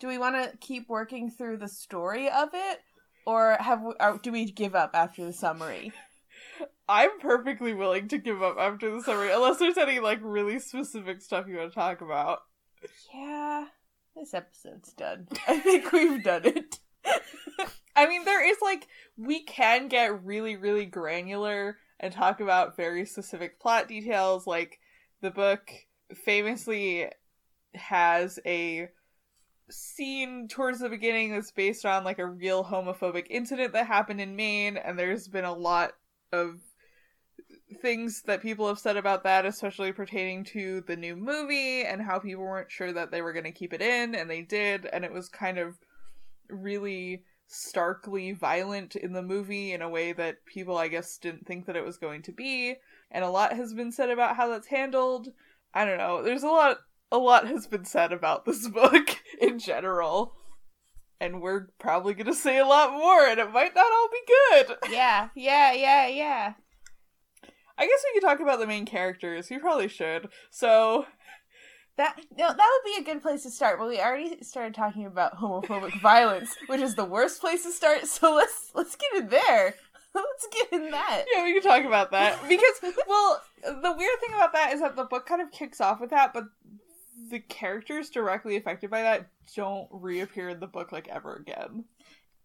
Do 0.00 0.08
we 0.08 0.16
want 0.16 0.34
to 0.36 0.56
keep 0.58 0.88
working 0.88 1.30
through 1.30 1.58
the 1.58 1.68
story 1.68 2.30
of 2.30 2.48
it, 2.54 2.80
or 3.26 3.58
have 3.60 3.82
we, 3.82 3.92
or 4.00 4.18
do 4.22 4.32
we 4.32 4.50
give 4.50 4.74
up 4.74 4.92
after 4.94 5.26
the 5.26 5.32
summary? 5.32 5.92
I'm 6.88 7.20
perfectly 7.20 7.74
willing 7.74 8.08
to 8.08 8.18
give 8.18 8.42
up 8.42 8.56
after 8.58 8.90
the 8.90 9.02
summary, 9.02 9.30
unless 9.30 9.58
there's 9.58 9.76
any 9.76 10.00
like 10.00 10.18
really 10.22 10.58
specific 10.58 11.20
stuff 11.20 11.46
you 11.46 11.58
want 11.58 11.70
to 11.72 11.74
talk 11.74 12.00
about. 12.00 12.40
Yeah, 13.14 13.66
this 14.16 14.32
episode's 14.32 14.94
done. 14.94 15.28
I 15.48 15.58
think 15.58 15.92
we've 15.92 16.24
done 16.24 16.46
it. 16.46 16.78
I 17.94 18.08
mean, 18.08 18.24
there 18.24 18.44
is 18.48 18.56
like 18.62 18.88
we 19.18 19.44
can 19.44 19.88
get 19.88 20.24
really, 20.24 20.56
really 20.56 20.86
granular 20.86 21.76
and 21.98 22.10
talk 22.10 22.40
about 22.40 22.74
very 22.74 23.04
specific 23.04 23.60
plot 23.60 23.86
details. 23.86 24.46
Like 24.46 24.78
the 25.20 25.30
book 25.30 25.70
famously 26.24 27.10
has 27.74 28.38
a 28.46 28.88
scene 29.70 30.48
towards 30.48 30.80
the 30.80 30.88
beginning 30.88 31.32
that's 31.32 31.50
based 31.50 31.86
on 31.86 32.04
like 32.04 32.18
a 32.18 32.26
real 32.26 32.64
homophobic 32.64 33.26
incident 33.30 33.72
that 33.72 33.86
happened 33.86 34.20
in 34.20 34.36
Maine, 34.36 34.76
and 34.76 34.98
there's 34.98 35.28
been 35.28 35.44
a 35.44 35.52
lot 35.52 35.92
of 36.32 36.60
things 37.80 38.22
that 38.22 38.42
people 38.42 38.66
have 38.68 38.78
said 38.78 38.96
about 38.96 39.24
that, 39.24 39.46
especially 39.46 39.92
pertaining 39.92 40.44
to 40.44 40.82
the 40.86 40.96
new 40.96 41.16
movie 41.16 41.82
and 41.84 42.02
how 42.02 42.18
people 42.18 42.44
weren't 42.44 42.70
sure 42.70 42.92
that 42.92 43.10
they 43.10 43.22
were 43.22 43.32
going 43.32 43.44
to 43.44 43.52
keep 43.52 43.72
it 43.72 43.82
in, 43.82 44.14
and 44.14 44.28
they 44.28 44.42
did, 44.42 44.86
and 44.86 45.04
it 45.04 45.12
was 45.12 45.28
kind 45.28 45.58
of 45.58 45.78
really 46.48 47.22
starkly 47.46 48.32
violent 48.32 48.94
in 48.94 49.12
the 49.12 49.22
movie 49.22 49.72
in 49.72 49.82
a 49.82 49.88
way 49.88 50.12
that 50.12 50.44
people, 50.46 50.78
I 50.78 50.88
guess, 50.88 51.18
didn't 51.18 51.46
think 51.46 51.66
that 51.66 51.76
it 51.76 51.84
was 51.84 51.98
going 51.98 52.22
to 52.22 52.32
be. 52.32 52.76
And 53.10 53.24
a 53.24 53.30
lot 53.30 53.54
has 53.54 53.74
been 53.74 53.90
said 53.90 54.10
about 54.10 54.36
how 54.36 54.48
that's 54.48 54.68
handled. 54.68 55.28
I 55.74 55.84
don't 55.84 55.98
know. 55.98 56.22
There's 56.22 56.44
a 56.44 56.48
lot 56.48 56.78
a 57.12 57.18
lot 57.18 57.48
has 57.48 57.66
been 57.66 57.84
said 57.84 58.12
about 58.12 58.44
this 58.44 58.68
book 58.68 59.19
in 59.40 59.58
general. 59.58 60.34
and 61.20 61.42
we're 61.42 61.68
probably 61.78 62.14
gonna 62.14 62.34
say 62.34 62.58
a 62.58 62.64
lot 62.66 62.92
more, 62.92 63.26
and 63.26 63.38
it 63.38 63.52
might 63.52 63.74
not 63.74 63.92
all 63.92 64.08
be 64.10 64.20
good. 64.26 64.76
yeah, 64.90 65.28
yeah, 65.34 65.72
yeah, 65.72 66.06
yeah. 66.06 66.52
I 67.78 67.86
guess 67.86 68.04
we 68.12 68.20
could 68.20 68.26
talk 68.26 68.40
about 68.40 68.58
the 68.58 68.66
main 68.66 68.84
characters. 68.86 69.48
We 69.50 69.58
probably 69.58 69.88
should. 69.88 70.28
So 70.50 71.06
That 71.96 72.18
no, 72.36 72.48
that 72.48 72.56
would 72.56 72.84
be 72.84 73.00
a 73.00 73.04
good 73.04 73.22
place 73.22 73.42
to 73.44 73.50
start. 73.50 73.78
But 73.78 73.88
we 73.88 74.00
already 74.00 74.42
started 74.42 74.74
talking 74.74 75.06
about 75.06 75.36
homophobic 75.38 76.00
violence, 76.02 76.54
which 76.66 76.80
is 76.80 76.94
the 76.94 77.04
worst 77.04 77.40
place 77.40 77.62
to 77.64 77.72
start. 77.72 78.06
So 78.06 78.34
let's 78.34 78.70
let's 78.74 78.96
get 78.96 79.22
in 79.22 79.28
there. 79.28 79.74
Let's 80.12 80.48
get 80.50 80.72
in 80.72 80.90
that. 80.90 81.24
yeah, 81.32 81.44
we 81.44 81.52
can 81.52 81.62
talk 81.62 81.84
about 81.84 82.10
that 82.10 82.36
because 82.48 82.80
well, 83.06 83.40
the 83.62 83.94
weird 83.96 84.18
thing 84.20 84.34
about 84.34 84.52
that 84.54 84.72
is 84.72 84.80
that 84.80 84.96
the 84.96 85.04
book 85.04 85.24
kind 85.24 85.40
of 85.40 85.52
kicks 85.52 85.80
off 85.80 86.00
with 86.00 86.10
that, 86.10 86.32
but 86.34 86.46
the 87.28 87.40
characters 87.40 88.10
directly 88.10 88.56
affected 88.56 88.90
by 88.90 89.02
that 89.02 89.28
don't 89.54 89.88
reappear 89.90 90.48
in 90.50 90.60
the 90.60 90.66
book 90.66 90.92
like 90.92 91.08
ever 91.08 91.34
again. 91.34 91.84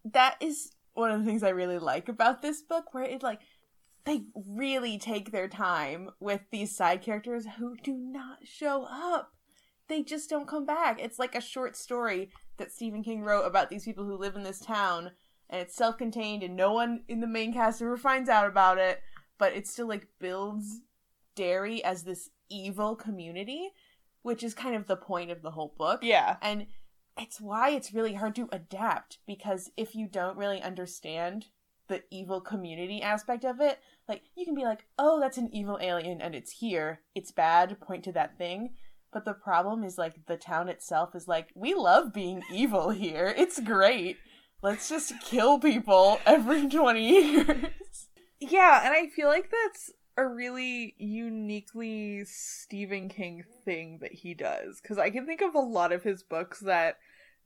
That 0.04 0.36
is 0.40 0.72
one 0.94 1.10
of 1.10 1.20
the 1.20 1.26
things 1.26 1.42
I 1.42 1.50
really 1.50 1.78
like 1.78 2.08
about 2.08 2.42
this 2.42 2.62
book, 2.62 2.92
where 2.92 3.04
it 3.04 3.22
like 3.22 3.40
they 4.04 4.22
really 4.34 4.98
take 4.98 5.32
their 5.32 5.48
time 5.48 6.10
with 6.20 6.40
these 6.50 6.74
side 6.74 7.02
characters 7.02 7.46
who 7.58 7.76
do 7.82 7.92
not 7.92 8.38
show 8.44 8.84
up. 8.84 9.32
They 9.88 10.02
just 10.02 10.30
don't 10.30 10.48
come 10.48 10.64
back. 10.64 11.00
It's 11.00 11.18
like 11.18 11.34
a 11.34 11.40
short 11.40 11.76
story 11.76 12.30
that 12.56 12.72
Stephen 12.72 13.02
King 13.02 13.22
wrote 13.22 13.44
about 13.44 13.68
these 13.68 13.84
people 13.84 14.04
who 14.04 14.16
live 14.16 14.36
in 14.36 14.42
this 14.42 14.60
town, 14.60 15.12
and 15.50 15.60
it's 15.60 15.76
self 15.76 15.98
contained, 15.98 16.42
and 16.42 16.56
no 16.56 16.72
one 16.72 17.02
in 17.08 17.20
the 17.20 17.26
main 17.26 17.52
cast 17.52 17.82
ever 17.82 17.96
finds 17.96 18.28
out 18.28 18.46
about 18.46 18.78
it, 18.78 19.00
but 19.38 19.52
it 19.52 19.66
still 19.66 19.88
like 19.88 20.08
builds 20.18 20.80
Derry 21.34 21.84
as 21.84 22.02
this 22.02 22.30
evil 22.48 22.96
community, 22.96 23.70
which 24.26 24.42
is 24.42 24.54
kind 24.54 24.74
of 24.74 24.88
the 24.88 24.96
point 24.96 25.30
of 25.30 25.40
the 25.40 25.52
whole 25.52 25.72
book. 25.78 26.00
Yeah. 26.02 26.34
And 26.42 26.66
it's 27.16 27.40
why 27.40 27.70
it's 27.70 27.94
really 27.94 28.14
hard 28.14 28.34
to 28.34 28.48
adapt 28.50 29.18
because 29.24 29.70
if 29.76 29.94
you 29.94 30.08
don't 30.08 30.36
really 30.36 30.60
understand 30.60 31.46
the 31.88 32.02
evil 32.10 32.40
community 32.40 33.00
aspect 33.00 33.44
of 33.44 33.60
it, 33.60 33.78
like 34.08 34.22
you 34.36 34.44
can 34.44 34.56
be 34.56 34.64
like, 34.64 34.86
"Oh, 34.98 35.20
that's 35.20 35.38
an 35.38 35.50
evil 35.52 35.78
alien 35.80 36.20
and 36.20 36.34
it's 36.34 36.58
here. 36.58 37.02
It's 37.14 37.30
bad." 37.30 37.80
Point 37.80 38.02
to 38.02 38.12
that 38.14 38.36
thing. 38.36 38.74
But 39.12 39.24
the 39.24 39.32
problem 39.32 39.84
is 39.84 39.96
like 39.96 40.26
the 40.26 40.36
town 40.36 40.68
itself 40.68 41.14
is 41.14 41.28
like, 41.28 41.52
"We 41.54 41.74
love 41.74 42.12
being 42.12 42.42
evil 42.52 42.90
here. 42.90 43.32
It's 43.36 43.60
great. 43.60 44.16
Let's 44.60 44.88
just 44.88 45.20
kill 45.20 45.60
people 45.60 46.18
every 46.26 46.68
20 46.68 47.00
years." 47.00 48.08
Yeah, 48.40 48.84
and 48.84 48.92
I 48.92 49.06
feel 49.06 49.28
like 49.28 49.52
that's 49.52 49.92
a 50.16 50.26
really 50.26 50.94
uniquely 50.98 52.24
Stephen 52.24 53.08
King 53.08 53.44
thing 53.64 53.98
that 54.00 54.12
he 54.12 54.34
does. 54.34 54.80
Because 54.80 54.98
I 54.98 55.10
can 55.10 55.26
think 55.26 55.42
of 55.42 55.54
a 55.54 55.60
lot 55.60 55.92
of 55.92 56.02
his 56.02 56.22
books 56.22 56.60
that 56.60 56.96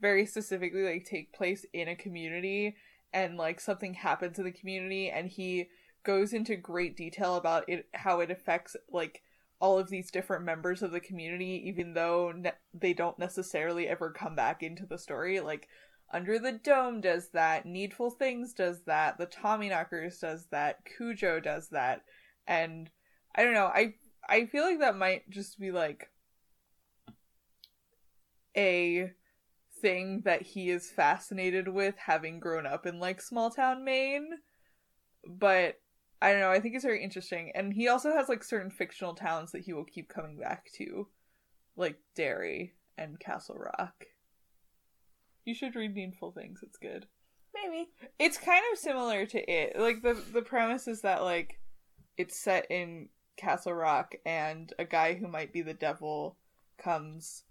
very 0.00 0.24
specifically 0.26 0.84
like 0.84 1.04
take 1.04 1.32
place 1.32 1.66
in 1.72 1.88
a 1.88 1.96
community 1.96 2.76
and 3.12 3.36
like 3.36 3.60
something 3.60 3.94
happens 3.94 4.38
in 4.38 4.44
the 4.44 4.52
community 4.52 5.10
and 5.10 5.28
he 5.28 5.68
goes 6.04 6.32
into 6.32 6.56
great 6.56 6.96
detail 6.96 7.36
about 7.36 7.68
it 7.68 7.86
how 7.92 8.20
it 8.20 8.30
affects 8.30 8.76
like 8.90 9.20
all 9.60 9.78
of 9.78 9.90
these 9.90 10.10
different 10.10 10.42
members 10.42 10.80
of 10.80 10.90
the 10.90 11.00
community 11.00 11.62
even 11.66 11.92
though 11.92 12.32
ne- 12.34 12.52
they 12.72 12.94
don't 12.94 13.18
necessarily 13.18 13.86
ever 13.86 14.10
come 14.10 14.34
back 14.34 14.62
into 14.62 14.86
the 14.86 14.96
story. 14.96 15.40
Like 15.40 15.68
under 16.12 16.38
the 16.38 16.52
Dome 16.52 17.00
does 17.00 17.28
that, 17.30 17.66
Needful 17.66 18.10
Things 18.10 18.52
does 18.52 18.82
that, 18.86 19.18
the 19.18 19.26
Tommyknockers 19.26 20.20
does 20.20 20.46
that, 20.50 20.80
Cujo 20.84 21.40
does 21.40 21.68
that, 21.68 22.02
and 22.50 22.90
I 23.34 23.44
don't 23.44 23.54
know, 23.54 23.70
I 23.72 23.94
I 24.28 24.46
feel 24.46 24.64
like 24.64 24.80
that 24.80 24.96
might 24.96 25.30
just 25.30 25.58
be 25.58 25.70
like 25.70 26.10
a 28.56 29.12
thing 29.80 30.22
that 30.24 30.42
he 30.42 30.68
is 30.68 30.90
fascinated 30.90 31.68
with 31.68 31.94
having 31.96 32.40
grown 32.40 32.66
up 32.66 32.84
in 32.84 32.98
like 32.98 33.22
small 33.22 33.50
town 33.50 33.84
Maine. 33.84 34.30
But 35.26 35.80
I 36.20 36.32
don't 36.32 36.40
know, 36.40 36.50
I 36.50 36.60
think 36.60 36.74
it's 36.74 36.84
very 36.84 37.02
interesting. 37.02 37.52
And 37.54 37.72
he 37.72 37.86
also 37.88 38.12
has 38.12 38.28
like 38.28 38.42
certain 38.42 38.70
fictional 38.70 39.14
towns 39.14 39.52
that 39.52 39.62
he 39.62 39.72
will 39.72 39.84
keep 39.84 40.08
coming 40.08 40.36
back 40.36 40.66
to, 40.76 41.06
like 41.76 41.98
Derry 42.16 42.74
and 42.98 43.18
Castle 43.20 43.56
Rock. 43.56 44.06
You 45.44 45.54
should 45.54 45.76
read 45.76 45.94
Needful 45.94 46.32
Things, 46.32 46.60
it's 46.62 46.78
good. 46.78 47.06
Maybe. 47.54 47.90
It's 48.18 48.38
kind 48.38 48.62
of 48.72 48.78
similar 48.78 49.24
to 49.26 49.50
it. 49.50 49.78
Like 49.78 50.02
the 50.02 50.14
the 50.32 50.42
premise 50.42 50.88
is 50.88 51.02
that 51.02 51.22
like 51.22 51.60
it's 52.20 52.38
set 52.38 52.70
in 52.70 53.08
Castle 53.38 53.72
Rock 53.72 54.14
and 54.26 54.70
a 54.78 54.84
guy 54.84 55.14
who 55.14 55.26
might 55.26 55.54
be 55.54 55.62
the 55.62 55.72
devil 55.72 56.36
comes 56.76 57.44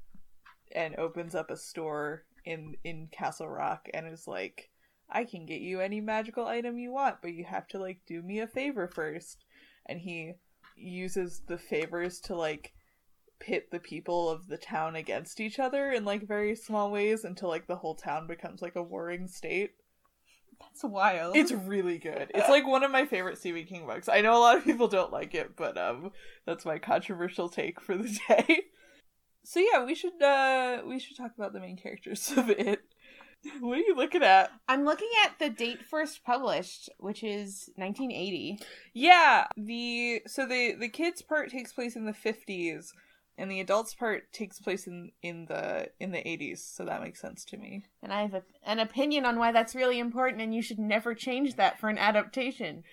and 0.72 0.96
opens 0.98 1.34
up 1.34 1.50
a 1.50 1.58
store 1.58 2.26
in 2.46 2.76
in 2.84 3.08
Castle 3.12 3.50
Rock 3.50 3.90
and 3.96 4.08
is 4.08 4.28
like 4.28 4.70
I 5.10 5.24
can 5.24 5.48
get 5.48 5.62
you 5.62 5.82
any 5.82 6.02
magical 6.02 6.46
item 6.46 6.78
you 6.78 6.92
want, 6.92 7.16
but 7.24 7.34
you 7.34 7.46
have 7.46 7.68
to 7.70 7.80
like 7.80 8.02
do 8.06 8.22
me 8.22 8.42
a 8.42 8.48
favor 8.48 8.88
first. 8.88 9.44
And 9.88 10.00
he 10.00 10.34
uses 10.76 11.42
the 11.48 11.58
favors 11.58 12.20
to 12.22 12.36
like 12.36 12.74
pit 13.40 13.72
the 13.72 13.80
people 13.80 14.30
of 14.30 14.48
the 14.48 14.58
town 14.58 14.96
against 14.96 15.40
each 15.40 15.58
other 15.58 15.92
in 15.92 16.06
like 16.06 16.28
very 16.28 16.56
small 16.56 16.92
ways 16.92 17.24
until 17.24 17.50
like 17.50 17.66
the 17.66 17.78
whole 17.78 17.96
town 17.96 18.28
becomes 18.28 18.62
like 18.62 18.76
a 18.76 18.84
warring 18.84 19.28
state. 19.28 19.72
That's 20.60 20.84
wild. 20.84 21.36
It's 21.36 21.52
really 21.52 21.98
good. 21.98 22.32
It's 22.34 22.50
like 22.50 22.68
one 22.68 22.84
of 22.84 22.92
my 22.92 23.06
favorite 23.06 23.38
Stephen 23.38 23.66
King 23.66 23.86
books. 23.86 24.10
I 24.10 24.22
know 24.22 24.38
a 24.38 24.40
lot 24.40 24.58
of 24.58 24.64
people 24.64 24.88
don't 24.88 25.12
like 25.12 25.34
it, 25.34 25.56
but 25.56 25.78
um 25.78 26.12
that's 26.46 26.66
my 26.66 26.78
controversial 26.80 27.50
take 27.50 27.82
for 27.82 27.96
the 27.98 28.20
day. 28.28 28.64
So 29.44 29.60
yeah, 29.60 29.86
we 29.86 29.96
should 29.96 30.22
uh 30.22 30.82
we 30.86 31.00
should 31.00 31.18
talk 31.18 31.32
about 31.38 31.54
the 31.54 31.60
main 31.60 31.78
characters 31.78 32.32
of 32.36 32.50
it. 32.50 32.82
What 33.62 33.78
are 33.78 33.82
you 33.82 33.96
looking 33.96 34.22
at? 34.22 34.52
I'm 34.68 34.84
looking 34.84 35.10
at 35.26 35.40
the 35.40 35.50
date 35.50 35.86
first 35.86 36.26
published, 36.26 36.90
which 36.98 37.24
is 37.24 37.70
1980. 37.78 38.60
Yeah, 38.94 39.48
the 39.56 40.22
so 40.28 40.46
the 40.46 40.74
the 40.74 40.90
kids 40.90 41.22
part 41.22 41.50
takes 41.50 41.72
place 41.72 41.96
in 41.96 42.06
the 42.06 42.12
50s 42.12 42.92
and 43.40 43.50
the 43.50 43.62
adults 43.62 43.96
part 43.96 44.32
takes 44.34 44.60
place 44.60 44.86
in 44.86 45.12
in 45.24 45.46
the 45.46 45.90
in 46.00 46.12
the 46.12 46.18
80s, 46.20 46.60
so 46.60 46.86
that 46.86 47.02
makes 47.02 47.22
sense 47.22 47.46
to 47.46 47.58
me. 47.58 47.86
And 48.04 48.12
I 48.12 48.22
have 48.22 48.34
a, 48.34 48.44
an 48.66 48.80
opinion 48.80 49.26
on 49.26 49.40
why 49.40 49.52
that's 49.52 49.74
really 49.74 49.98
important, 49.98 50.42
and 50.42 50.54
you 50.54 50.62
should 50.62 50.78
never 50.78 51.16
change 51.16 51.56
that 51.56 51.80
for 51.80 51.90
an 51.90 51.98
adaptation. 51.98 52.84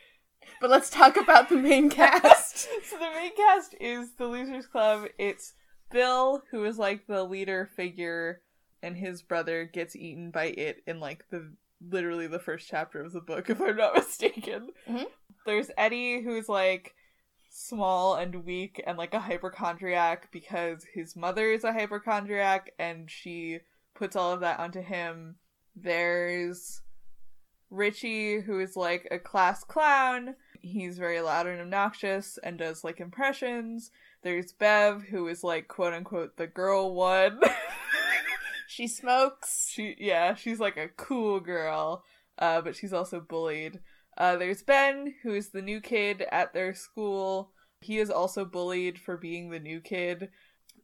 But 0.60 0.70
let's 0.70 0.88
talk 0.88 1.16
about 1.16 1.48
the 1.48 1.56
main 1.56 1.90
cast. 2.00 2.58
so 2.84 2.96
the 2.98 3.10
main 3.10 3.34
cast 3.36 3.74
is 3.80 4.12
the 4.14 4.26
Losers 4.26 4.66
Club. 4.66 5.08
It's 5.18 5.54
Bill, 5.90 6.42
who 6.50 6.64
is 6.64 6.78
like 6.78 7.06
the 7.06 7.24
leader 7.24 7.68
figure, 7.76 8.40
and 8.82 8.96
his 8.96 9.22
brother 9.22 9.64
gets 9.64 9.96
eaten 9.96 10.30
by 10.30 10.46
it 10.46 10.82
in 10.86 11.00
like 11.00 11.24
the 11.30 11.52
literally 11.86 12.26
the 12.26 12.38
first 12.38 12.68
chapter 12.68 13.02
of 13.02 13.12
the 13.12 13.20
book, 13.20 13.50
if 13.50 13.60
I'm 13.60 13.76
not 13.76 13.96
mistaken. 13.96 14.70
Mhm. 14.88 15.06
There's 15.44 15.70
Eddie, 15.76 16.22
who's 16.22 16.48
like 16.48 16.94
small 17.56 18.16
and 18.16 18.44
weak 18.44 18.82
and 18.86 18.98
like 18.98 19.14
a 19.14 19.20
hypochondriac 19.20 20.28
because 20.30 20.84
his 20.92 21.16
mother 21.16 21.50
is 21.50 21.64
a 21.64 21.72
hypochondriac 21.72 22.70
and 22.78 23.10
she 23.10 23.60
puts 23.94 24.14
all 24.14 24.32
of 24.32 24.40
that 24.40 24.58
onto 24.58 24.82
him. 24.82 25.36
There's 25.74 26.82
Richie, 27.70 28.40
who 28.40 28.60
is 28.60 28.76
like 28.76 29.08
a 29.10 29.18
class 29.18 29.64
clown. 29.64 30.36
He's 30.60 30.98
very 30.98 31.20
loud 31.22 31.46
and 31.46 31.60
obnoxious 31.60 32.38
and 32.42 32.58
does 32.58 32.84
like 32.84 33.00
impressions. 33.00 33.90
There's 34.22 34.52
Bev, 34.52 35.04
who 35.04 35.26
is 35.26 35.42
like 35.42 35.66
quote 35.66 35.94
unquote 35.94 36.36
the 36.36 36.46
girl 36.46 36.94
one. 36.94 37.40
she 38.68 38.86
smokes. 38.86 39.70
she 39.72 39.96
yeah, 39.98 40.34
she's 40.34 40.60
like 40.60 40.76
a 40.76 40.88
cool 40.88 41.40
girl, 41.40 42.04
uh, 42.38 42.60
but 42.60 42.76
she's 42.76 42.92
also 42.92 43.18
bullied. 43.18 43.80
Uh, 44.16 44.36
there's 44.36 44.62
Ben, 44.62 45.14
who 45.22 45.34
is 45.34 45.50
the 45.50 45.62
new 45.62 45.80
kid 45.80 46.24
at 46.32 46.52
their 46.54 46.74
school. 46.74 47.52
He 47.80 47.98
is 47.98 48.10
also 48.10 48.44
bullied 48.44 48.98
for 48.98 49.16
being 49.16 49.50
the 49.50 49.60
new 49.60 49.80
kid. 49.80 50.30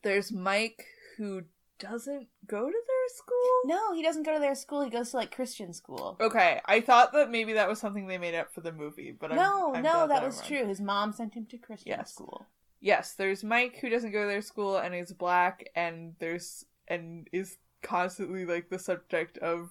There's 0.02 0.30
Mike, 0.32 0.84
who 1.16 1.42
doesn't 1.78 2.28
go 2.46 2.66
to 2.66 2.72
their 2.72 3.08
school. 3.08 3.60
No, 3.64 3.94
he 3.94 4.02
doesn't 4.02 4.24
go 4.24 4.34
to 4.34 4.38
their 4.40 4.54
school. 4.54 4.82
He 4.84 4.90
goes 4.90 5.10
to 5.10 5.16
like 5.16 5.34
Christian 5.34 5.72
school. 5.72 6.16
Okay, 6.20 6.60
I 6.66 6.80
thought 6.80 7.12
that 7.14 7.30
maybe 7.30 7.54
that 7.54 7.68
was 7.68 7.78
something 7.80 8.06
they 8.06 8.18
made 8.18 8.34
up 8.34 8.52
for 8.52 8.60
the 8.60 8.72
movie, 8.72 9.12
but 9.18 9.32
I'm- 9.32 9.40
no, 9.40 9.74
I'm 9.74 9.82
no, 9.82 10.06
that 10.06 10.18
I'm 10.20 10.24
was 10.26 10.38
wrong. 10.40 10.48
true. 10.48 10.66
His 10.66 10.80
mom 10.80 11.12
sent 11.12 11.34
him 11.34 11.46
to 11.46 11.58
Christian 11.58 11.88
Yes. 11.90 12.12
school. 12.12 12.46
Yes, 12.80 13.14
there's 13.14 13.42
Mike 13.44 13.78
who 13.80 13.88
doesn't 13.88 14.10
go 14.12 14.22
to 14.22 14.28
their 14.28 14.42
school 14.42 14.76
and 14.76 14.94
is 14.94 15.12
black 15.12 15.68
and 15.74 16.14
there's 16.18 16.64
and 16.88 17.28
is 17.32 17.56
constantly 17.80 18.44
like 18.44 18.68
the 18.70 18.78
subject 18.78 19.38
of 19.38 19.70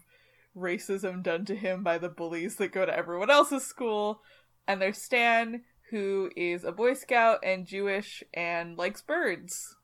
racism 0.55 1.23
done 1.23 1.45
to 1.45 1.55
him 1.55 1.83
by 1.83 1.97
the 1.97 2.09
bullies 2.09 2.55
that 2.57 2.71
go 2.73 2.85
to 2.85 2.95
everyone 2.95 3.29
else's 3.29 3.65
school. 3.65 4.21
And 4.67 4.81
there's 4.81 4.97
Stan 5.01 5.63
who 5.89 6.29
is 6.35 6.63
a 6.63 6.71
boy 6.71 6.93
scout 6.93 7.39
and 7.43 7.65
Jewish 7.65 8.23
and 8.33 8.77
likes 8.77 9.01
birds. 9.01 9.75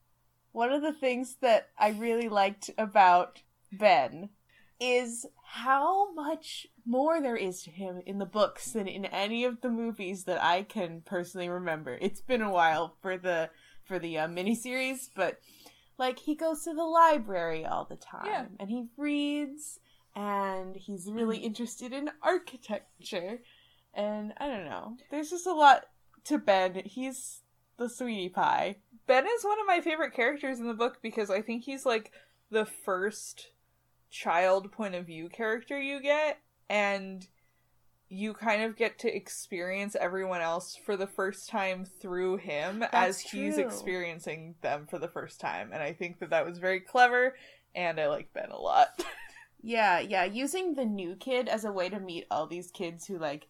One 0.51 0.71
of 0.71 0.81
the 0.81 0.93
things 0.93 1.37
that 1.41 1.69
I 1.77 1.89
really 1.89 2.29
liked 2.29 2.69
about 2.77 3.41
Ben 3.71 4.29
is 4.79 5.25
how 5.43 6.13
much 6.13 6.67
more 6.85 7.21
there 7.21 7.35
is 7.35 7.63
to 7.63 7.71
him 7.71 8.01
in 8.05 8.19
the 8.19 8.25
books 8.25 8.71
than 8.71 8.87
in 8.87 9.05
any 9.05 9.43
of 9.43 9.61
the 9.61 9.69
movies 9.69 10.23
that 10.25 10.41
I 10.41 10.63
can 10.63 11.01
personally 11.05 11.49
remember. 11.49 11.97
It's 12.01 12.21
been 12.21 12.41
a 12.41 12.51
while 12.51 12.95
for 13.01 13.17
the 13.17 13.49
for 13.83 13.99
the 13.99 14.17
uh, 14.19 14.27
miniseries, 14.27 15.09
but 15.15 15.39
like 15.97 16.19
he 16.19 16.35
goes 16.35 16.63
to 16.63 16.73
the 16.73 16.83
library 16.83 17.65
all 17.65 17.85
the 17.85 17.95
time 17.95 18.25
Yeah. 18.25 18.45
and 18.59 18.69
he 18.69 18.85
reads 18.97 19.79
and 20.17 20.75
he's 20.75 21.09
really 21.11 21.39
Mm. 21.39 21.43
interested 21.43 21.93
in 21.93 22.09
architecture. 22.23 23.41
And 23.93 24.33
I 24.37 24.47
don't 24.47 24.65
know. 24.65 24.97
There's 25.11 25.29
just 25.29 25.45
a 25.47 25.53
lot 25.53 25.85
to 26.25 26.37
Ben. 26.37 26.81
He's 26.85 27.43
the 27.77 27.87
sweetie 27.89 28.29
pie. 28.29 28.77
Ben 29.05 29.25
is 29.27 29.43
one 29.43 29.59
of 29.59 29.67
my 29.67 29.79
favorite 29.81 30.13
characters 30.13 30.59
in 30.59 30.67
the 30.67 30.73
book 30.73 30.99
because 31.01 31.29
I 31.29 31.41
think 31.41 31.63
he's 31.63 31.85
like 31.85 32.11
the 32.49 32.65
first 32.65 33.51
child 34.09 34.71
point 34.71 34.95
of 34.95 35.05
view 35.05 35.29
character 35.29 35.79
you 35.79 36.01
get, 36.01 36.39
and 36.69 37.27
you 38.09 38.33
kind 38.33 38.63
of 38.63 38.75
get 38.77 38.97
to 38.99 39.13
experience 39.15 39.95
everyone 39.95 40.41
else 40.41 40.75
for 40.75 40.95
the 40.95 41.07
first 41.07 41.49
time 41.49 41.83
through 41.85 42.37
him 42.37 42.83
as 42.93 43.19
he's 43.19 43.55
true. 43.55 43.65
experiencing 43.65 44.55
them 44.61 44.87
for 44.87 44.97
the 44.97 45.09
first 45.09 45.39
time. 45.41 45.71
And 45.73 45.83
I 45.83 45.91
think 45.93 46.19
that 46.19 46.29
that 46.29 46.45
was 46.45 46.57
very 46.57 46.79
clever, 46.79 47.35
and 47.75 47.99
I 47.99 48.07
like 48.07 48.33
Ben 48.33 48.49
a 48.51 48.57
lot. 48.59 48.87
Yeah, 49.61 49.99
yeah. 49.99 50.23
Using 50.23 50.75
the 50.75 50.85
new 50.85 51.15
kid 51.15 51.47
as 51.47 51.65
a 51.65 51.71
way 51.71 51.89
to 51.89 51.99
meet 51.99 52.25
all 52.29 52.47
these 52.47 52.71
kids 52.71 53.07
who, 53.07 53.17
like, 53.17 53.47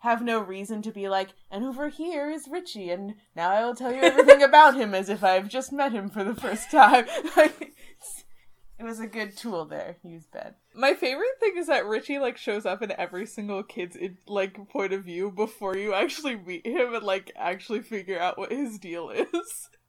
have 0.00 0.22
no 0.22 0.40
reason 0.40 0.82
to 0.82 0.90
be 0.90 1.08
like, 1.08 1.30
and 1.50 1.64
over 1.64 1.88
here 1.88 2.30
is 2.30 2.48
Richie, 2.50 2.90
and 2.90 3.14
now 3.36 3.50
I 3.50 3.64
will 3.64 3.74
tell 3.74 3.92
you 3.92 4.00
everything 4.00 4.42
about 4.44 4.74
him 4.74 4.94
as 4.94 5.08
if 5.08 5.22
I've 5.22 5.48
just 5.48 5.72
met 5.72 5.92
him 5.92 6.08
for 6.08 6.24
the 6.24 6.34
first 6.34 6.70
time. 6.70 7.06
Like, 7.36 7.74
it 8.78 8.84
was 8.84 8.98
a 8.98 9.06
good 9.06 9.36
tool 9.36 9.66
there. 9.66 9.98
Use 10.02 10.26
Ben. 10.32 10.54
My 10.74 10.94
favorite 10.94 11.38
thing 11.38 11.52
is 11.58 11.66
that 11.66 11.84
Richie 11.84 12.18
like 12.18 12.38
shows 12.38 12.64
up 12.64 12.80
in 12.80 12.92
every 12.92 13.26
single 13.26 13.62
kid's 13.62 13.96
like 14.26 14.68
point 14.70 14.94
of 14.94 15.04
view 15.04 15.30
before 15.30 15.76
you 15.76 15.92
actually 15.92 16.36
meet 16.36 16.66
him 16.66 16.94
and 16.94 17.04
like 17.04 17.30
actually 17.36 17.82
figure 17.82 18.18
out 18.18 18.38
what 18.38 18.52
his 18.52 18.78
deal 18.78 19.10
is. 19.10 19.68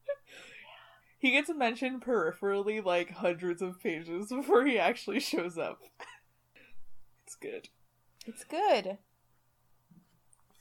he 1.22 1.30
gets 1.30 1.48
mentioned 1.54 2.02
peripherally 2.02 2.84
like 2.84 3.12
hundreds 3.12 3.62
of 3.62 3.80
pages 3.80 4.28
before 4.30 4.66
he 4.66 4.76
actually 4.76 5.20
shows 5.20 5.56
up. 5.56 5.78
it's 7.24 7.36
good. 7.36 7.68
It's 8.26 8.42
good. 8.42 8.98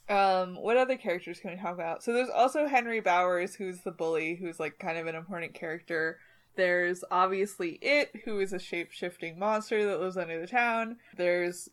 Um, 0.07 0.55
what 0.61 0.77
other 0.77 0.97
characters 0.97 1.39
can 1.39 1.51
we 1.51 1.57
talk 1.57 1.73
about? 1.73 2.03
So 2.03 2.13
there's 2.13 2.29
also 2.29 2.67
Henry 2.67 2.99
Bowers, 2.99 3.55
who's 3.55 3.81
the 3.81 3.91
bully, 3.91 4.35
who's 4.35 4.59
like 4.59 4.77
kind 4.77 4.99
of 4.99 5.07
an 5.07 5.15
important 5.15 5.55
character. 5.55 6.19
There's 6.55 7.03
obviously 7.09 7.79
It, 7.81 8.11
who 8.23 8.39
is 8.39 8.53
a 8.53 8.59
shape 8.59 8.91
shifting 8.91 9.39
monster 9.39 9.83
that 9.85 9.99
lives 9.99 10.17
under 10.17 10.39
the 10.39 10.45
town. 10.45 10.97
There's 11.17 11.69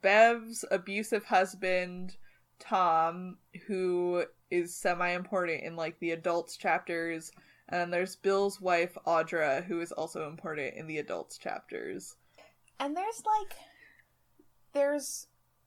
Bev's 0.00 0.64
abusive 0.72 1.26
husband, 1.26 2.16
Tom, 2.58 3.36
who 3.68 4.24
is 4.50 4.74
semi 4.74 5.10
important 5.10 5.62
in 5.62 5.76
like 5.76 6.00
the 6.00 6.10
adults 6.10 6.56
chapters. 6.56 7.30
And 7.72 7.90
there's 7.90 8.16
Bill's 8.16 8.60
wife, 8.60 8.98
Audra, 9.06 9.64
who 9.64 9.80
is 9.80 9.92
also 9.92 10.28
important 10.28 10.74
in 10.74 10.86
the 10.86 10.98
adults 10.98 11.38
chapters. 11.38 12.16
And 12.78 12.94
there's 12.94 13.22
like 13.24 13.56
there's 14.74 15.26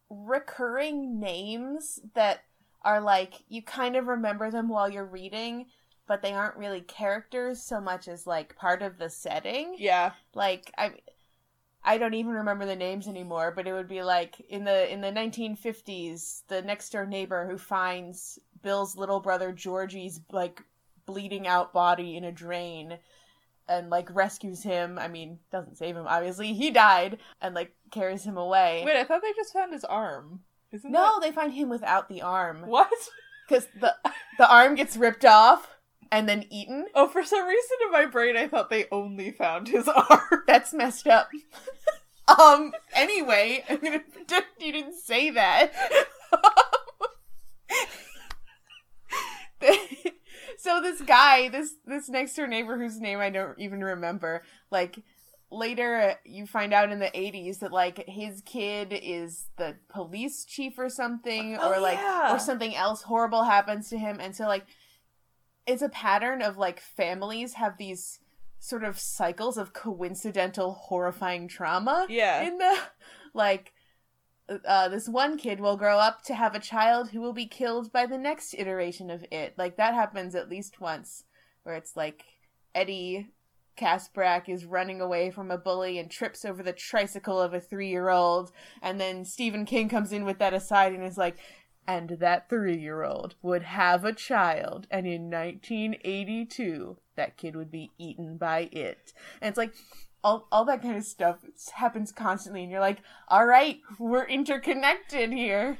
recurring 0.09 1.19
names 1.19 1.99
that 2.13 2.43
are 2.83 3.01
like 3.01 3.43
you 3.49 3.63
kind 3.63 3.95
of 3.95 4.05
remember 4.05 4.51
them 4.51 4.69
while 4.69 4.87
you're 4.87 5.03
reading, 5.03 5.65
but 6.07 6.21
they 6.21 6.31
aren't 6.31 6.57
really 6.57 6.81
characters 6.81 7.63
so 7.63 7.81
much 7.81 8.07
as 8.07 8.27
like 8.27 8.55
part 8.55 8.83
of 8.83 8.99
the 8.99 9.09
setting. 9.09 9.75
Yeah. 9.79 10.11
Like 10.35 10.71
I 10.77 10.91
I 11.83 11.97
don't 11.97 12.13
even 12.13 12.33
remember 12.33 12.67
the 12.67 12.75
names 12.75 13.07
anymore, 13.07 13.51
but 13.55 13.67
it 13.67 13.73
would 13.73 13.87
be 13.87 14.03
like 14.03 14.39
in 14.47 14.63
the 14.63 14.91
in 14.93 15.01
the 15.01 15.11
1950s, 15.11 16.43
the 16.49 16.61
next 16.61 16.91
door 16.91 17.07
neighbor 17.07 17.47
who 17.49 17.57
finds 17.57 18.37
Bill's 18.61 18.95
little 18.95 19.19
brother 19.19 19.51
Georgie's 19.51 20.21
like 20.31 20.61
bleeding 21.05 21.47
out 21.47 21.73
body 21.73 22.15
in 22.15 22.23
a 22.23 22.31
drain 22.31 22.97
and 23.67 23.89
like 23.89 24.13
rescues 24.13 24.63
him. 24.63 24.99
I 24.99 25.07
mean, 25.07 25.39
doesn't 25.51 25.77
save 25.77 25.95
him 25.95 26.05
obviously. 26.07 26.53
He 26.53 26.71
died 26.71 27.19
and 27.41 27.55
like 27.55 27.73
carries 27.91 28.23
him 28.23 28.37
away. 28.37 28.83
Wait, 28.85 28.97
I 28.97 29.03
thought 29.03 29.21
they 29.21 29.33
just 29.33 29.53
found 29.53 29.73
his 29.73 29.85
arm. 29.85 30.41
Isn't 30.71 30.91
no, 30.91 31.19
they 31.21 31.31
find 31.31 31.53
him 31.53 31.69
without 31.69 32.09
the 32.09 32.21
arm. 32.21 32.63
What? 32.67 32.89
cuz 33.49 33.67
the 33.79 33.95
the 34.37 34.49
arm 34.49 34.75
gets 34.75 34.97
ripped 34.97 35.25
off 35.25 35.75
and 36.11 36.27
then 36.29 36.45
eaten. 36.49 36.87
Oh, 36.95 37.07
for 37.07 37.23
some 37.23 37.47
reason 37.47 37.77
in 37.85 37.91
my 37.91 38.05
brain, 38.05 38.37
I 38.37 38.47
thought 38.47 38.69
they 38.69 38.85
only 38.91 39.31
found 39.31 39.67
his 39.67 39.87
arm. 40.09 40.43
That's 40.47 40.73
messed 40.73 41.07
up. 41.07 41.29
um. 42.39 42.73
Anyway, 42.93 43.63
I'm 43.69 43.79
gonna 43.79 43.99
pretend 43.99 44.45
you 44.59 44.71
didn't 44.71 44.95
say 44.95 45.29
that. 45.31 45.71
So 50.65 50.81
this 50.81 51.01
guy, 51.01 51.47
this 51.49 51.75
this 51.85 52.09
next 52.09 52.35
door 52.35 52.47
neighbor 52.47 52.77
whose 52.77 52.99
name 52.99 53.19
I 53.19 53.29
don't 53.29 53.57
even 53.59 53.81
remember, 53.83 54.43
like 54.71 55.01
later 55.51 55.95
uh, 56.01 56.13
you 56.25 56.45
find 56.47 56.73
out 56.73 56.91
in 56.91 56.99
the 56.99 57.11
80s 57.15 57.59
that 57.59 57.71
like 57.71 58.03
his 58.07 58.41
kid 58.45 58.91
is 58.91 59.45
the 59.57 59.75
police 59.87 60.43
chief 60.43 60.73
or 60.77 60.89
something 60.89 61.57
Oh, 61.61 61.71
or 61.71 61.79
like 61.79 61.99
yeah. 61.99 62.33
or 62.35 62.39
something 62.39 62.75
else 62.75 63.03
horrible 63.03 63.43
happens 63.43 63.87
to 63.89 63.97
him 63.97 64.17
and 64.19 64.35
so 64.35 64.47
like 64.47 64.65
it's 65.67 65.83
a 65.83 65.89
pattern 65.89 66.41
of 66.41 66.57
like 66.57 66.79
families 66.79 67.53
have 67.53 67.77
these 67.77 68.19
sort 68.59 68.83
of 68.83 68.99
cycles 68.99 69.55
of 69.57 69.71
coincidental 69.71 70.73
horrifying 70.73 71.47
trauma 71.47 72.07
Yeah. 72.09 72.41
in 72.41 72.57
the 72.57 72.75
like 73.35 73.71
uh, 74.67 74.87
this 74.89 75.09
one 75.09 75.37
kid 75.37 75.59
will 75.59 75.77
grow 75.77 75.97
up 75.97 76.21
to 76.23 76.35
have 76.35 76.53
a 76.55 76.59
child 76.59 77.09
who 77.09 77.21
will 77.21 77.33
be 77.33 77.47
killed 77.47 77.91
by 77.91 78.05
the 78.05 78.17
next 78.17 78.53
iteration 78.57 79.09
of 79.09 79.25
it 79.31 79.55
like 79.57 79.77
that 79.77 79.93
happens 79.93 80.35
at 80.35 80.49
least 80.49 80.79
once 80.79 81.23
where 81.63 81.75
it's 81.75 81.95
like 81.95 82.23
eddie 82.73 83.27
Kaspbrak 83.77 84.47
is 84.47 84.65
running 84.65 85.01
away 85.01 85.31
from 85.31 85.51
a 85.51 85.57
bully 85.57 85.99
and 85.99 86.09
trips 86.09 86.45
over 86.45 86.63
the 86.63 86.73
tricycle 86.73 87.39
of 87.39 87.53
a 87.53 87.59
three 87.59 87.89
year 87.89 88.09
old. 88.09 88.51
And 88.81 88.99
then 88.99 89.25
Stephen 89.25 89.65
King 89.65 89.89
comes 89.89 90.11
in 90.11 90.25
with 90.25 90.39
that 90.39 90.53
aside 90.53 90.93
and 90.93 91.03
is 91.03 91.17
like, 91.17 91.37
and 91.87 92.11
that 92.19 92.49
three 92.49 92.77
year 92.77 93.03
old 93.03 93.35
would 93.41 93.63
have 93.63 94.05
a 94.05 94.13
child. 94.13 94.87
And 94.89 95.05
in 95.05 95.29
1982, 95.29 96.97
that 97.15 97.37
kid 97.37 97.55
would 97.55 97.71
be 97.71 97.91
eaten 97.97 98.37
by 98.37 98.69
it. 98.71 99.13
And 99.41 99.49
it's 99.49 99.57
like, 99.57 99.73
all, 100.25 100.47
all 100.51 100.65
that 100.65 100.81
kind 100.81 100.97
of 100.97 101.03
stuff 101.03 101.37
happens 101.75 102.11
constantly. 102.11 102.63
And 102.63 102.71
you're 102.71 102.81
like, 102.81 102.97
all 103.27 103.45
right, 103.45 103.79
we're 103.99 104.25
interconnected 104.25 105.31
here. 105.31 105.77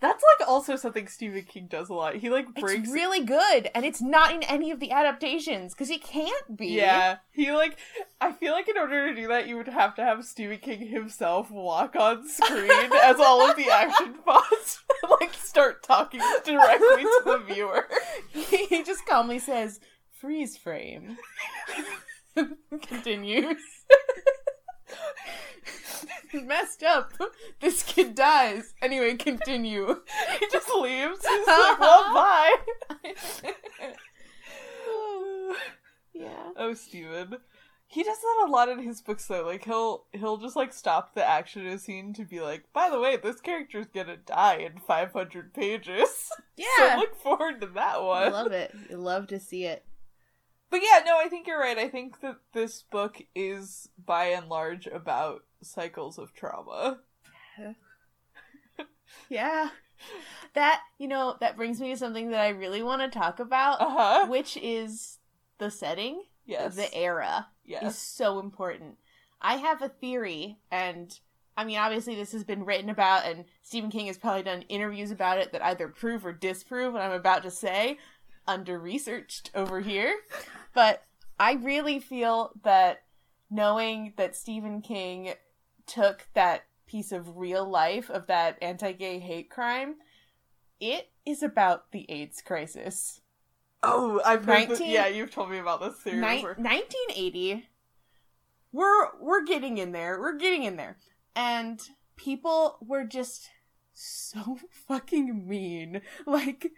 That's 0.00 0.22
like 0.38 0.48
also 0.48 0.76
something 0.76 1.08
Stephen 1.08 1.42
King 1.44 1.66
does 1.66 1.88
a 1.88 1.94
lot. 1.94 2.16
He 2.16 2.30
like 2.30 2.54
brings 2.54 2.86
It's 2.86 2.92
really 2.92 3.24
good. 3.24 3.70
And 3.74 3.84
it's 3.84 4.00
not 4.00 4.32
in 4.32 4.44
any 4.44 4.70
of 4.70 4.78
the 4.78 4.92
adaptations 4.92 5.74
because 5.74 5.90
it 5.90 6.04
can't 6.04 6.56
be. 6.56 6.68
Yeah, 6.68 7.16
he 7.32 7.52
like. 7.52 7.78
I 8.20 8.32
feel 8.32 8.52
like 8.52 8.68
in 8.68 8.78
order 8.78 9.08
to 9.08 9.20
do 9.20 9.28
that, 9.28 9.48
you 9.48 9.56
would 9.56 9.66
have 9.66 9.94
to 9.96 10.04
have 10.04 10.24
Stephen 10.24 10.58
King 10.58 10.86
himself 10.86 11.50
walk 11.50 11.96
on 11.96 12.28
screen 12.28 12.70
as 13.02 13.18
all 13.18 13.48
of 13.48 13.56
the 13.56 13.70
action 13.70 14.14
pause, 14.24 14.82
like 15.20 15.34
start 15.34 15.82
talking 15.82 16.20
directly 16.44 17.02
to 17.02 17.22
the 17.24 17.38
viewer. 17.38 17.88
he 18.28 18.84
just 18.84 19.06
calmly 19.06 19.38
says, 19.38 19.80
freeze 20.12 20.56
frame. 20.56 21.16
Continues. 22.82 23.62
Messed 26.34 26.82
up. 26.82 27.12
This 27.60 27.82
kid 27.82 28.14
dies. 28.14 28.74
Anyway, 28.82 29.14
continue. 29.14 30.02
He 30.40 30.46
just 30.50 30.68
leaves. 30.68 31.24
He's 31.26 31.46
like, 31.46 31.78
"Well, 31.78 32.12
bye." 32.12 32.54
yeah. 36.12 36.50
oh, 36.56 36.74
Stephen. 36.74 37.36
He 37.86 38.02
does 38.02 38.18
that 38.18 38.46
a 38.48 38.50
lot 38.50 38.68
in 38.68 38.80
his 38.80 39.00
books 39.00 39.26
though. 39.26 39.46
Like 39.46 39.64
he'll 39.64 40.06
he'll 40.12 40.38
just 40.38 40.56
like 40.56 40.72
stop 40.72 41.14
the 41.14 41.24
action 41.24 41.64
in 41.64 41.74
a 41.74 41.78
scene 41.78 42.12
to 42.14 42.24
be 42.24 42.40
like, 42.40 42.64
by 42.72 42.90
the 42.90 42.98
way, 42.98 43.16
this 43.16 43.40
character's 43.40 43.86
gonna 43.94 44.16
die 44.16 44.56
in 44.56 44.78
five 44.78 45.12
hundred 45.12 45.54
pages. 45.54 46.30
Yeah. 46.56 46.66
So 46.94 46.96
look 46.98 47.16
forward 47.16 47.60
to 47.60 47.68
that 47.68 48.02
one. 48.02 48.24
I 48.24 48.28
love 48.28 48.52
it. 48.52 48.74
You 48.90 48.96
love 48.96 49.28
to 49.28 49.38
see 49.38 49.64
it. 49.64 49.84
But 50.70 50.80
yeah, 50.82 51.00
no, 51.06 51.18
I 51.18 51.28
think 51.28 51.46
you're 51.46 51.60
right. 51.60 51.78
I 51.78 51.88
think 51.88 52.20
that 52.20 52.36
this 52.52 52.82
book 52.82 53.22
is 53.34 53.88
by 54.04 54.26
and 54.26 54.48
large 54.48 54.86
about 54.88 55.42
cycles 55.62 56.18
of 56.18 56.34
trauma. 56.34 56.98
Yeah. 59.28 59.68
That, 60.54 60.80
you 60.98 61.08
know, 61.08 61.36
that 61.40 61.56
brings 61.56 61.80
me 61.80 61.90
to 61.92 61.96
something 61.96 62.30
that 62.30 62.40
I 62.40 62.48
really 62.48 62.82
want 62.82 63.00
to 63.02 63.16
talk 63.18 63.40
about, 63.40 63.80
Uh 63.80 63.90
huh. 63.90 64.26
which 64.26 64.56
is 64.56 65.18
the 65.58 65.70
setting, 65.70 66.22
Yes. 66.46 66.74
the 66.76 66.92
era. 66.94 67.46
yes. 67.64 67.82
is 67.94 67.98
so 67.98 68.38
important. 68.40 68.98
I 69.40 69.56
have 69.56 69.82
a 69.82 69.88
theory, 69.88 70.58
and 70.70 71.16
I 71.56 71.64
mean, 71.64 71.78
obviously, 71.78 72.14
this 72.16 72.32
has 72.32 72.44
been 72.44 72.64
written 72.64 72.90
about, 72.90 73.24
and 73.24 73.44
Stephen 73.62 73.90
King 73.90 74.06
has 74.08 74.18
probably 74.18 74.42
done 74.42 74.62
interviews 74.62 75.10
about 75.10 75.38
it 75.38 75.52
that 75.52 75.64
either 75.64 75.88
prove 75.88 76.26
or 76.26 76.32
disprove 76.32 76.92
what 76.94 77.02
I'm 77.02 77.12
about 77.12 77.42
to 77.44 77.50
say, 77.50 77.98
under 78.46 78.78
researched 78.78 79.50
over 79.54 79.80
here. 79.80 80.14
But 80.74 81.02
I 81.38 81.54
really 81.54 81.98
feel 82.00 82.52
that 82.62 83.02
knowing 83.50 84.14
that 84.16 84.36
Stephen 84.36 84.80
King 84.80 85.34
took 85.86 86.28
that 86.34 86.64
piece 86.86 87.12
of 87.12 87.36
real 87.36 87.68
life 87.68 88.10
of 88.10 88.26
that 88.26 88.58
anti 88.62 88.92
gay 88.92 89.18
hate 89.18 89.50
crime, 89.50 89.96
it 90.80 91.10
is 91.24 91.42
about 91.42 91.90
the 91.92 92.06
AIDS 92.10 92.42
crisis. 92.42 93.20
Oh, 93.82 94.20
I've 94.24 94.44
heard. 94.44 94.68
This, 94.68 94.80
19 94.80 94.90
yeah, 94.90 95.06
you've 95.08 95.30
told 95.30 95.50
me 95.50 95.58
about 95.58 95.80
this 95.80 95.96
theory 96.00 96.20
before. 96.20 96.54
1980 96.54 97.68
we're 98.72 99.20
we're 99.20 99.44
getting 99.44 99.78
in 99.78 99.92
there 99.92 100.18
we're 100.18 100.36
getting 100.36 100.64
in 100.64 100.74
there 100.74 100.96
and 101.36 101.80
people 102.16 102.76
were 102.80 103.04
just 103.04 103.48
so 103.92 104.58
fucking 104.70 105.46
mean. 105.48 106.02
Like, 106.26 106.72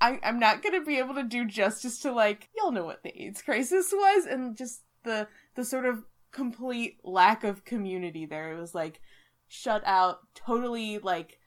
I, 0.00 0.20
I'm 0.22 0.38
not 0.38 0.62
gonna 0.62 0.84
be 0.84 0.98
able 0.98 1.14
to 1.14 1.24
do 1.24 1.44
justice 1.44 1.98
to 2.00 2.12
like 2.12 2.48
y'all 2.56 2.72
know 2.72 2.84
what 2.84 3.02
the 3.02 3.22
AIDS 3.22 3.42
crisis 3.42 3.92
was, 3.92 4.26
and 4.26 4.56
just 4.56 4.82
the 5.04 5.28
the 5.54 5.64
sort 5.64 5.86
of 5.86 6.04
complete 6.30 6.98
lack 7.04 7.44
of 7.44 7.64
community 7.64 8.26
there. 8.26 8.52
It 8.52 8.60
was 8.60 8.74
like 8.74 9.00
shut 9.48 9.82
out, 9.86 10.18
totally 10.34 10.98
like 10.98 11.38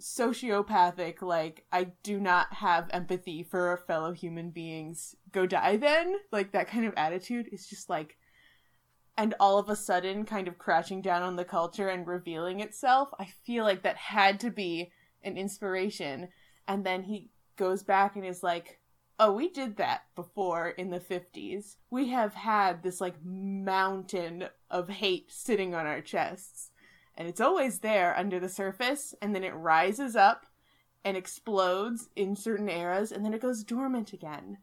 sociopathic. 0.00 1.22
Like 1.22 1.66
I 1.72 1.88
do 2.02 2.20
not 2.20 2.52
have 2.54 2.88
empathy 2.90 3.42
for 3.42 3.76
fellow 3.86 4.12
human 4.12 4.50
beings. 4.50 5.14
Go 5.32 5.46
die 5.46 5.76
then. 5.76 6.16
Like 6.32 6.52
that 6.52 6.68
kind 6.68 6.86
of 6.86 6.94
attitude 6.96 7.48
is 7.52 7.66
just 7.68 7.88
like 7.88 8.16
and 9.16 9.34
all 9.40 9.58
of 9.58 9.68
a 9.68 9.74
sudden 9.74 10.24
kind 10.24 10.46
of 10.46 10.58
crashing 10.58 11.02
down 11.02 11.22
on 11.22 11.34
the 11.34 11.44
culture 11.44 11.88
and 11.88 12.06
revealing 12.06 12.60
itself. 12.60 13.10
I 13.18 13.26
feel 13.44 13.64
like 13.64 13.82
that 13.82 13.96
had 13.96 14.38
to 14.40 14.50
be 14.50 14.92
an 15.24 15.36
inspiration. 15.36 16.28
And 16.68 16.86
then 16.86 17.02
he 17.02 17.30
goes 17.58 17.82
back 17.82 18.16
and 18.16 18.24
is 18.24 18.42
like, 18.42 18.80
oh, 19.18 19.32
we 19.32 19.50
did 19.50 19.76
that 19.76 20.02
before 20.14 20.68
in 20.68 20.90
the 20.90 21.00
50s. 21.00 21.76
We 21.90 22.08
have 22.08 22.34
had 22.34 22.82
this 22.82 23.00
like 23.00 23.22
mountain 23.22 24.44
of 24.70 24.88
hate 24.88 25.30
sitting 25.30 25.74
on 25.74 25.86
our 25.86 26.00
chests. 26.00 26.70
And 27.16 27.26
it's 27.26 27.40
always 27.40 27.80
there 27.80 28.16
under 28.16 28.38
the 28.38 28.48
surface, 28.48 29.12
and 29.20 29.34
then 29.34 29.42
it 29.42 29.54
rises 29.54 30.14
up 30.14 30.46
and 31.04 31.16
explodes 31.16 32.08
in 32.14 32.36
certain 32.36 32.68
eras, 32.68 33.10
and 33.10 33.24
then 33.24 33.34
it 33.34 33.42
goes 33.42 33.64
dormant 33.64 34.12
again. 34.12 34.58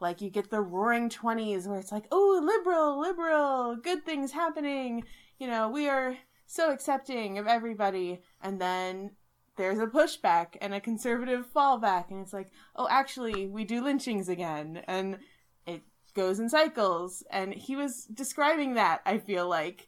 Like 0.00 0.20
you 0.20 0.28
get 0.28 0.50
the 0.50 0.60
roaring 0.60 1.08
20s 1.08 1.68
where 1.68 1.78
it's 1.78 1.92
like, 1.92 2.06
oh, 2.10 2.40
liberal, 2.42 2.98
liberal, 2.98 3.76
good 3.76 4.04
things 4.04 4.32
happening. 4.32 5.04
You 5.38 5.46
know, 5.46 5.68
we 5.68 5.88
are 5.88 6.16
so 6.46 6.72
accepting 6.72 7.38
of 7.38 7.46
everybody. 7.46 8.22
And 8.42 8.60
then 8.60 9.12
there's 9.60 9.78
a 9.78 9.86
pushback 9.86 10.56
and 10.62 10.72
a 10.72 10.80
conservative 10.80 11.44
fallback. 11.54 12.10
And 12.10 12.22
it's 12.22 12.32
like, 12.32 12.50
oh, 12.74 12.88
actually, 12.90 13.46
we 13.46 13.64
do 13.64 13.84
lynchings 13.84 14.30
again. 14.30 14.82
And 14.88 15.18
it 15.66 15.82
goes 16.14 16.40
in 16.40 16.48
cycles. 16.48 17.22
And 17.30 17.52
he 17.52 17.76
was 17.76 18.06
describing 18.06 18.72
that, 18.74 19.02
I 19.04 19.18
feel 19.18 19.46
like, 19.46 19.86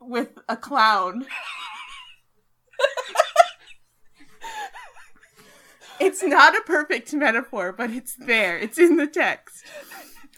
with 0.00 0.36
a 0.48 0.56
clown. 0.56 1.26
it's 6.00 6.24
not 6.24 6.56
a 6.56 6.62
perfect 6.62 7.14
metaphor, 7.14 7.72
but 7.72 7.90
it's 7.90 8.16
there. 8.16 8.58
It's 8.58 8.78
in 8.78 8.96
the 8.96 9.06
text. 9.06 9.64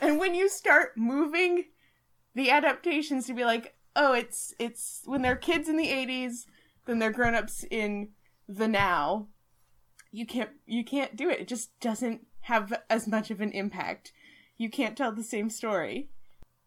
And 0.02 0.18
when 0.18 0.34
you 0.34 0.50
start 0.50 0.98
moving 0.98 1.64
the 2.34 2.50
adaptations 2.50 3.26
to 3.26 3.32
be 3.32 3.46
like, 3.46 3.74
oh, 3.96 4.12
it's 4.12 4.54
it's 4.58 5.00
when 5.06 5.22
they're 5.22 5.34
kids 5.34 5.70
in 5.70 5.78
the 5.78 5.88
80s, 5.88 6.44
then 6.86 6.98
they're 6.98 7.12
grown-ups 7.12 7.64
in 7.70 8.08
the 8.48 8.68
now, 8.68 9.28
you 10.12 10.24
can't 10.26 10.50
you 10.66 10.84
can't 10.84 11.16
do 11.16 11.28
it. 11.28 11.40
It 11.40 11.48
just 11.48 11.78
doesn't 11.80 12.26
have 12.42 12.72
as 12.88 13.06
much 13.08 13.30
of 13.30 13.40
an 13.40 13.52
impact. 13.52 14.12
You 14.56 14.70
can't 14.70 14.96
tell 14.96 15.12
the 15.12 15.22
same 15.24 15.50
story. 15.50 16.08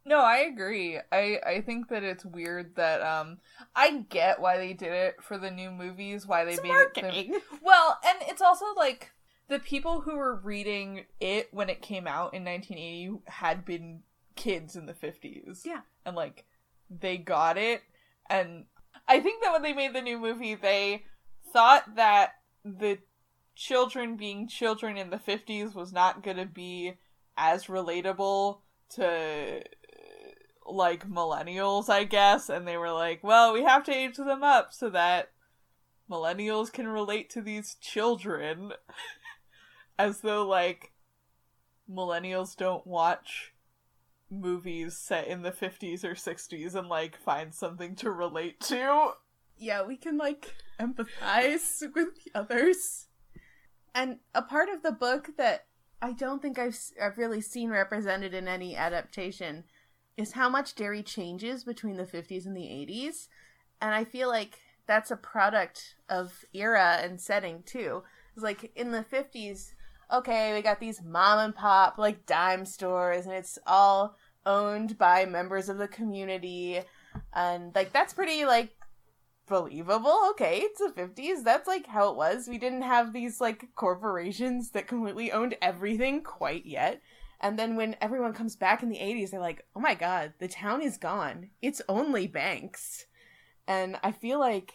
No, 0.06 0.20
I 0.20 0.38
agree. 0.40 1.00
I 1.12 1.40
I 1.46 1.62
think 1.62 1.90
that 1.90 2.04
it's 2.04 2.26
weird 2.26 2.76
that 2.76 3.02
um 3.02 3.38
I 3.76 4.06
get 4.10 4.40
why 4.42 4.58
they 4.58 4.74
did 4.74 4.92
it 4.92 5.16
for 5.22 5.38
the 5.38 5.52
new 5.52 5.72
movies, 5.72 6.28
why 6.28 6.46
they 6.46 6.54
It's 6.54 6.64
made 6.64 6.70
marketing. 6.70 7.34
it. 7.36 7.44
the- 7.52 7.60
Well, 7.64 7.98
and 8.06 8.18
it's 8.30 8.42
also 8.42 8.66
like 8.76 9.12
the 9.48 9.60
people 9.60 10.02
who 10.02 10.16
were 10.16 10.36
reading 10.36 11.06
it 11.20 11.48
when 11.52 11.70
it 11.70 11.82
came 11.82 12.08
out 12.08 12.34
in 12.34 12.44
1980 12.44 13.22
had 13.28 13.66
been 13.66 14.02
kids 14.36 14.76
in 14.76 14.86
the 14.86 14.94
50s. 14.94 15.66
Yeah. 15.66 15.82
And 16.06 16.16
like 16.16 16.46
they 16.90 17.18
got 17.18 17.58
it 17.58 17.82
and 18.30 18.66
I 19.10 19.20
think 19.20 19.44
that 19.44 19.52
when 19.52 19.64
they 19.64 19.74
made 19.74 19.94
the 19.94 20.02
new 20.02 20.20
movie 20.20 20.56
they 20.56 21.04
thought 21.52 21.96
that 21.96 22.34
the 22.64 23.00
children 23.56 24.16
being 24.16 24.48
children 24.48 24.96
in 24.98 25.10
the 25.10 25.18
50s 25.18 25.76
was 25.76 25.92
not 25.92 26.24
going 26.24 26.38
to 26.38 26.46
be 26.46 26.94
as 27.36 27.66
relatable 27.66 28.60
to 28.92 29.62
like 30.66 31.10
millennials, 31.10 31.90
I 31.90 32.04
guess, 32.04 32.50
and 32.50 32.68
they 32.68 32.78
were 32.78 32.92
like, 32.92 33.24
well, 33.24 33.54
we 33.54 33.64
have 33.64 33.84
to 33.86 33.96
age 33.96 34.18
them 34.18 34.44
up 34.44 34.74
so 34.74 34.90
that 34.92 35.32
millennials 36.10 36.72
can 36.72 36.88
relate 36.88 37.30
to 37.32 37.42
these 37.42 37.76
children. 37.76 38.74
As 40.00 40.22
though, 40.22 40.48
like, 40.48 40.94
millennials 41.92 42.56
don't 42.56 42.88
watch 42.88 43.54
movies 44.32 44.98
set 44.98 45.28
in 45.28 45.42
the 45.42 45.52
50s 45.52 46.04
or 46.04 46.14
60s 46.14 46.76
and, 46.76 46.88
like, 46.88 47.18
find 47.18 47.54
something 47.54 47.96
to 47.96 48.12
relate 48.12 48.60
to. 48.62 49.12
yeah, 49.58 49.84
we 49.86 49.98
can 49.98 50.18
like 50.18 50.56
empathize 50.80 51.82
with 51.96 52.10
the 52.24 52.32
others. 52.34 53.08
And 53.94 54.20
a 54.34 54.42
part 54.42 54.70
of 54.70 54.84
the 54.84 54.92
book 54.92 55.32
that 55.38 55.66
I 56.02 56.14
don't 56.14 56.42
think 56.42 56.58
I've, 56.58 56.80
I've 57.02 57.18
really 57.18 57.42
seen 57.42 57.70
represented 57.70 58.34
in 58.34 58.48
any 58.48 58.76
adaptation 58.76 59.66
is 60.16 60.34
how 60.34 60.48
much 60.50 60.76
Derry 60.76 61.04
changes 61.04 61.64
between 61.64 61.98
the 61.98 62.06
50s 62.06 62.46
and 62.46 62.56
the 62.56 62.62
80s. 62.62 63.28
And 63.82 63.94
I 63.94 64.04
feel 64.06 64.30
like 64.30 64.60
that's 64.88 65.12
a 65.12 65.18
product 65.18 65.96
of 66.08 66.46
era 66.54 67.00
and 67.02 67.20
setting 67.20 67.64
too. 67.64 68.04
It's 68.34 68.44
like 68.44 68.72
in 68.76 68.92
the 68.92 69.04
50s, 69.04 69.72
okay, 70.12 70.54
we 70.54 70.62
got 70.62 70.80
these 70.80 71.02
mom 71.04 71.40
and 71.40 71.56
pop 71.56 71.98
like 71.98 72.26
dime 72.26 72.66
stores 72.66 73.26
and 73.26 73.34
it's 73.34 73.60
all 73.68 74.16
owned 74.46 74.98
by 74.98 75.26
members 75.26 75.70
of 75.70 75.78
the 75.78 75.88
community 75.88 76.80
and 77.34 77.74
like 77.76 77.94
that's 77.94 78.14
pretty 78.14 78.46
like 78.46 78.76
believable. 79.48 80.18
Okay, 80.32 80.60
it's 80.60 80.80
the 80.80 80.94
50s. 80.96 81.44
That's 81.44 81.68
like 81.68 81.88
how 81.88 82.10
it 82.12 82.16
was. 82.16 82.48
We 82.48 82.58
didn't 82.58 82.84
have 82.84 83.12
these 83.12 83.42
like 83.42 83.70
corporations 83.76 84.72
that 84.72 84.88
completely 84.88 85.32
owned 85.32 85.56
everything 85.62 86.24
quite 86.24 86.66
yet. 86.66 87.02
And 87.42 87.58
then 87.58 87.76
when 87.76 87.96
everyone 88.02 88.34
comes 88.34 88.56
back 88.56 88.84
in 88.84 88.90
the 88.90 88.98
80s, 88.98 89.32
they're 89.32 89.40
like, 89.40 89.66
oh 89.76 89.80
my 89.80 89.96
god, 89.96 90.34
the 90.40 90.48
town 90.48 90.82
is 90.82 90.98
gone. 90.98 91.50
It's 91.62 91.82
only 91.90 92.28
banks. 92.28 93.06
And 93.68 93.98
I 94.04 94.12
feel 94.12 94.40
like 94.40 94.74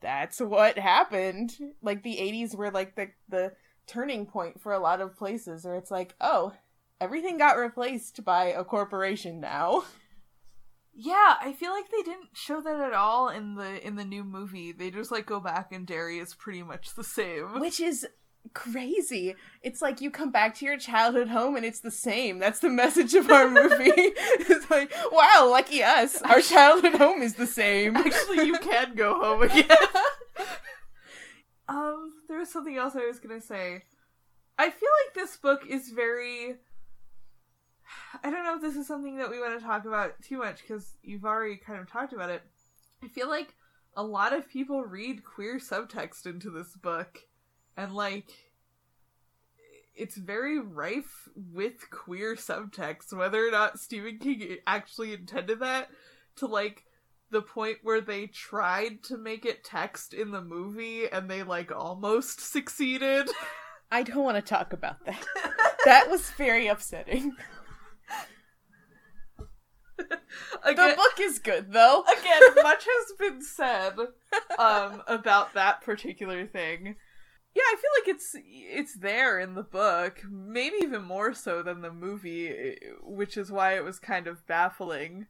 that's 0.00 0.40
what 0.40 0.78
happened. 0.78 1.56
Like 1.82 2.02
the 2.02 2.16
80s 2.16 2.54
were 2.54 2.70
like 2.70 2.96
the, 2.96 3.08
the 3.28 3.52
turning 3.86 4.26
point 4.26 4.60
for 4.60 4.72
a 4.72 4.78
lot 4.78 5.00
of 5.00 5.16
places 5.16 5.64
where 5.64 5.76
it's 5.76 5.90
like, 5.90 6.14
oh, 6.20 6.52
everything 7.00 7.38
got 7.38 7.58
replaced 7.58 8.24
by 8.24 8.46
a 8.46 8.64
corporation 8.64 9.40
now. 9.40 9.84
Yeah, 10.98 11.34
I 11.40 11.52
feel 11.52 11.72
like 11.72 11.90
they 11.90 12.02
didn't 12.02 12.30
show 12.32 12.60
that 12.62 12.80
at 12.80 12.94
all 12.94 13.28
in 13.28 13.54
the 13.54 13.86
in 13.86 13.96
the 13.96 14.04
new 14.04 14.24
movie. 14.24 14.72
They 14.72 14.90
just 14.90 15.10
like 15.12 15.26
go 15.26 15.40
back 15.40 15.70
and 15.70 15.86
Derry 15.86 16.18
is 16.18 16.34
pretty 16.34 16.62
much 16.62 16.94
the 16.94 17.04
same. 17.04 17.60
Which 17.60 17.80
is 17.80 18.06
crazy. 18.54 19.34
It's 19.62 19.82
like 19.82 20.00
you 20.00 20.10
come 20.10 20.30
back 20.30 20.54
to 20.56 20.64
your 20.64 20.78
childhood 20.78 21.28
home 21.28 21.56
and 21.56 21.64
it's 21.64 21.80
the 21.80 21.90
same. 21.90 22.38
That's 22.38 22.60
the 22.60 22.70
message 22.70 23.14
of 23.14 23.30
our 23.30 23.48
movie. 23.50 23.84
it's 23.94 24.70
like, 24.70 24.92
wow, 25.12 25.48
lucky 25.50 25.82
us. 25.82 26.20
Our 26.22 26.40
childhood 26.40 26.94
home 26.94 27.22
is 27.22 27.34
the 27.34 27.46
same. 27.46 27.96
Actually, 27.96 28.46
you 28.46 28.58
can 28.58 28.94
go 28.94 29.20
home 29.20 29.42
again. 29.50 29.66
Um, 31.68 32.12
there 32.28 32.38
was 32.38 32.50
something 32.50 32.76
else 32.76 32.94
I 32.94 33.06
was 33.06 33.18
gonna 33.18 33.40
say. 33.40 33.82
I 34.58 34.70
feel 34.70 34.88
like 35.04 35.14
this 35.14 35.36
book 35.36 35.66
is 35.68 35.90
very. 35.90 36.56
I 38.22 38.30
don't 38.30 38.44
know 38.44 38.56
if 38.56 38.62
this 38.62 38.76
is 38.76 38.86
something 38.86 39.16
that 39.18 39.30
we 39.30 39.40
want 39.40 39.58
to 39.58 39.64
talk 39.64 39.84
about 39.84 40.20
too 40.22 40.38
much 40.38 40.60
because 40.62 40.94
you've 41.02 41.24
already 41.24 41.56
kind 41.56 41.78
of 41.78 41.90
talked 41.90 42.12
about 42.12 42.30
it. 42.30 42.42
I 43.02 43.08
feel 43.08 43.28
like 43.28 43.54
a 43.96 44.02
lot 44.02 44.32
of 44.32 44.48
people 44.48 44.82
read 44.82 45.24
queer 45.24 45.58
subtext 45.58 46.26
into 46.26 46.50
this 46.50 46.74
book, 46.74 47.20
and 47.76 47.94
like. 47.94 48.30
It's 49.98 50.18
very 50.18 50.58
rife 50.58 51.26
with 51.34 51.88
queer 51.88 52.36
subtext, 52.36 53.14
whether 53.16 53.48
or 53.48 53.50
not 53.50 53.80
Stephen 53.80 54.18
King 54.18 54.58
actually 54.66 55.14
intended 55.14 55.60
that 55.60 55.88
to 56.36 56.46
like 56.46 56.84
the 57.30 57.42
point 57.42 57.78
where 57.82 58.00
they 58.00 58.26
tried 58.26 59.02
to 59.04 59.16
make 59.16 59.44
it 59.44 59.64
text 59.64 60.14
in 60.14 60.30
the 60.30 60.40
movie 60.42 61.08
and 61.10 61.30
they 61.30 61.42
like 61.42 61.72
almost 61.72 62.40
succeeded. 62.52 63.28
I 63.90 64.02
don't 64.02 64.24
want 64.24 64.36
to 64.36 64.42
talk 64.42 64.72
about 64.72 65.04
that. 65.06 65.24
That 65.84 66.10
was 66.10 66.30
very 66.30 66.66
upsetting. 66.66 67.36
The 70.64 70.94
book 70.96 71.20
is 71.20 71.38
good 71.38 71.72
though. 71.72 72.02
again, 72.18 72.40
much 72.62 72.84
has 72.84 73.16
been 73.18 73.40
said 73.40 73.94
um 74.58 75.02
about 75.06 75.54
that 75.54 75.80
particular 75.80 76.44
thing. 76.46 76.96
Yeah, 77.54 77.62
I 77.62 77.76
feel 77.76 77.90
like 78.02 78.16
it's 78.16 78.34
it's 78.34 78.98
there 78.98 79.38
in 79.38 79.54
the 79.54 79.62
book, 79.62 80.22
maybe 80.28 80.76
even 80.82 81.02
more 81.02 81.32
so 81.32 81.62
than 81.62 81.80
the 81.80 81.92
movie, 81.92 82.76
which 83.02 83.36
is 83.36 83.50
why 83.50 83.76
it 83.76 83.84
was 83.84 83.98
kind 83.98 84.26
of 84.26 84.46
baffling 84.46 85.28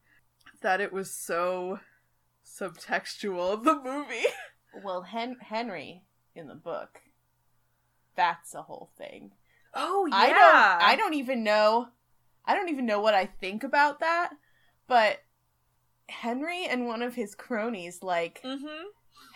that 0.66 0.80
it 0.80 0.92
was 0.92 1.12
so 1.12 1.78
subtextual 2.44 3.62
the 3.62 3.80
movie. 3.84 4.26
Well, 4.82 5.02
Hen- 5.02 5.36
Henry 5.40 6.02
in 6.34 6.48
the 6.48 6.56
book, 6.56 6.98
that's 8.16 8.52
a 8.52 8.62
whole 8.62 8.90
thing. 8.98 9.30
Oh 9.74 10.06
yeah. 10.06 10.16
I 10.16 10.28
don't 10.30 10.88
I 10.90 10.96
don't 10.96 11.14
even 11.14 11.44
know 11.44 11.86
I 12.44 12.56
don't 12.56 12.68
even 12.68 12.84
know 12.84 13.00
what 13.00 13.14
I 13.14 13.26
think 13.26 13.62
about 13.62 14.00
that, 14.00 14.30
but 14.88 15.18
Henry 16.08 16.64
and 16.66 16.86
one 16.88 17.00
of 17.02 17.14
his 17.14 17.36
cronies 17.36 18.02
like 18.02 18.40
Mm-hmm. 18.44 18.86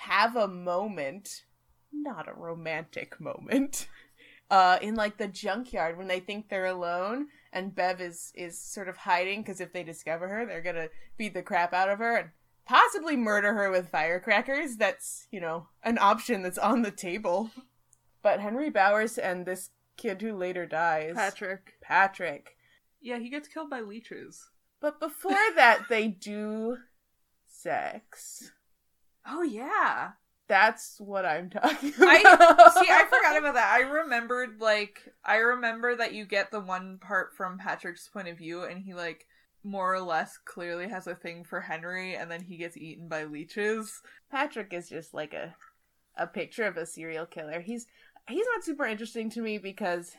have 0.01 0.35
a 0.35 0.49
moment, 0.49 1.45
not 1.93 2.29
a 2.29 2.33
romantic 2.35 3.21
moment, 3.21 3.87
uh, 4.51 4.79
in 4.83 4.97
like 4.97 5.17
the 5.17 5.29
junkyard 5.29 5.97
when 5.97 6.09
they 6.09 6.19
think 6.21 6.49
they're 6.49 6.67
alone 6.67 7.29
and 7.53 7.75
Bev 7.75 8.01
is 8.01 8.33
is 8.35 8.59
sort 8.59 8.89
of 8.89 8.97
hiding 8.99 9.43
because 9.43 9.61
if 9.61 9.73
they 9.73 9.83
discover 9.83 10.29
her, 10.29 10.47
they're 10.47 10.63
gonna 10.63 10.89
beat 11.17 11.35
the 11.35 11.43
crap 11.43 11.73
out 11.73 11.89
of 11.89 11.99
her 11.99 12.17
and 12.17 12.31
possibly 12.65 13.17
murder 13.17 13.55
her 13.55 13.71
with 13.71 13.89
firecrackers. 13.89 14.77
That's 14.77 15.27
you 15.31 15.41
know 15.41 15.69
an 15.83 15.99
option 16.01 16.43
that's 16.43 16.59
on 16.59 16.83
the 16.83 16.91
table. 16.91 17.51
But 18.23 18.41
Henry 18.41 18.71
Bowers 18.71 19.19
and 19.19 19.47
this 19.47 19.71
kid 19.97 20.21
who 20.23 20.35
later 20.35 20.67
dies, 20.67 21.15
Patrick. 21.15 21.75
Patrick. 21.81 22.57
Yeah, 23.01 23.19
he 23.19 23.31
gets 23.31 23.49
killed 23.49 23.71
by 23.71 23.81
leeches. 23.81 24.51
But 24.81 25.01
before 25.01 25.33
that, 25.57 25.87
they 25.89 26.09
do 26.09 26.77
sex. 27.47 28.53
Oh 29.27 29.43
yeah. 29.43 30.13
That's 30.51 30.97
what 31.01 31.25
I'm 31.25 31.49
talking 31.49 31.95
about. 31.97 32.09
I 32.09 32.19
see. 32.75 32.91
I 32.91 33.05
forgot 33.09 33.39
about 33.39 33.55
that. 33.55 33.73
I 33.73 33.81
remembered 33.89 34.61
like 34.61 35.13
I 35.25 35.37
remember 35.37 35.95
that 35.97 36.13
you 36.13 36.27
get 36.27 36.51
the 36.51 36.59
one 36.61 36.99
part 37.01 37.35
from 37.37 37.57
Patrick's 37.59 38.09
point 38.09 38.29
of 38.29 38.37
view, 38.37 38.65
and 38.65 38.83
he 38.83 38.93
like 38.93 39.27
more 39.63 39.95
or 39.95 40.01
less 40.01 40.39
clearly 40.45 40.89
has 40.89 41.07
a 41.07 41.15
thing 41.15 41.45
for 41.45 41.61
Henry, 41.61 42.17
and 42.17 42.31
then 42.31 42.43
he 42.43 42.57
gets 42.57 42.77
eaten 42.77 43.07
by 43.09 43.25
leeches. 43.25 44.03
Patrick 44.31 44.73
is 44.73 44.89
just 44.89 45.15
like 45.15 45.33
a 45.35 45.55
a 46.17 46.27
picture 46.27 46.65
of 46.65 46.77
a 46.77 46.85
serial 46.85 47.27
killer. 47.27 47.61
He's 47.61 47.87
he's 48.29 48.47
not 48.55 48.65
super 48.65 48.85
interesting 48.87 49.31
to 49.31 49.41
me 49.41 49.59
because 49.59 50.17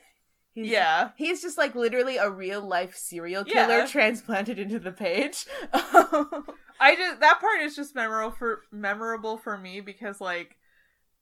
he's 0.54 0.67
Yeah. 0.67 1.10
he's 1.17 1.41
just 1.41 1.58
like 1.58 1.76
literally 1.76 2.15
a 2.17 2.30
real 2.30 2.62
life 2.65 2.96
serial 2.96 3.44
Yeah. 3.46 3.67
killer 3.67 3.88
transplanted 3.88 4.60
into 4.60 4.80
the 4.80 4.91
page. 4.94 5.46
Um, 5.74 6.46
I 6.82 6.96
just 6.96 7.20
that 7.20 7.39
part 7.39 7.62
is 7.62 7.76
just 7.76 7.94
memorable 7.94 8.36
for 8.36 8.62
memorable 8.72 9.38
for 9.38 9.56
me 9.58 9.82
because 9.82 10.20
like 10.20 10.58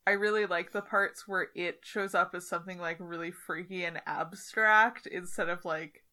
I 0.08 0.12
really 0.12 0.46
like 0.46 0.72
the 0.72 0.82
parts 0.82 1.28
where 1.28 1.50
it 1.54 1.82
shows 1.84 2.16
up 2.16 2.34
as 2.34 2.48
something 2.48 2.80
like 2.80 2.98
really 3.00 3.30
freaky 3.30 3.84
and 3.84 4.02
abstract 4.08 5.06
instead 5.06 5.50
of 5.50 5.66
like 5.66 6.04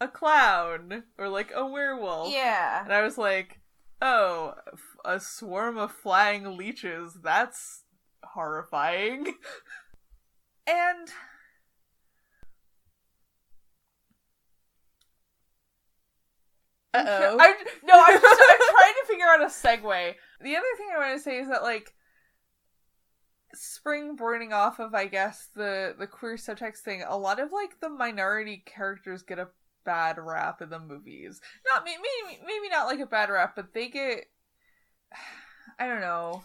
a 0.00 0.08
clown 0.08 1.04
or 1.18 1.28
like 1.28 1.52
a 1.54 1.66
werewolf. 1.66 2.32
yeah. 2.32 2.82
And 2.82 2.92
I 2.92 3.02
was 3.02 3.18
like, 3.18 3.60
oh, 4.02 4.54
a 5.04 5.20
swarm 5.20 5.76
of 5.76 5.92
flying 5.92 6.56
leeches. 6.56 7.18
That's 7.22 7.84
horrifying. 8.24 9.26
and. 10.66 11.10
Uh-oh. 16.94 17.36
I'm, 17.40 17.54
no, 17.84 17.94
I'm, 17.94 18.20
just, 18.20 18.42
I'm 18.50 18.58
trying 18.58 18.94
to 19.00 19.06
figure 19.08 19.26
out 19.26 19.42
a 19.42 19.46
segue. 19.46 20.14
The 20.40 20.56
other 20.56 20.66
thing 20.76 20.88
I 20.94 20.98
want 20.98 21.16
to 21.16 21.22
say 21.22 21.38
is 21.38 21.48
that, 21.48 21.62
like, 21.62 21.92
spring 23.54 24.16
burning 24.16 24.52
off 24.52 24.78
of, 24.78 24.94
I 24.94 25.06
guess, 25.06 25.48
the, 25.54 25.94
the 25.98 26.06
queer 26.06 26.36
subtext 26.36 26.78
thing, 26.78 27.04
a 27.06 27.16
lot 27.16 27.40
of, 27.40 27.52
like, 27.52 27.80
the 27.80 27.88
minority 27.88 28.62
characters 28.66 29.22
get 29.22 29.38
a 29.38 29.48
bad 29.84 30.16
rap 30.18 30.62
in 30.62 30.70
the 30.70 30.78
movies. 30.78 31.40
Not 31.70 31.84
maybe 31.84 32.00
maybe 32.46 32.68
not 32.70 32.86
like 32.86 33.00
a 33.00 33.06
bad 33.06 33.28
rap, 33.28 33.54
but 33.54 33.74
they 33.74 33.88
get 33.88 34.24
I 35.78 35.86
don't 35.86 36.00
know. 36.00 36.44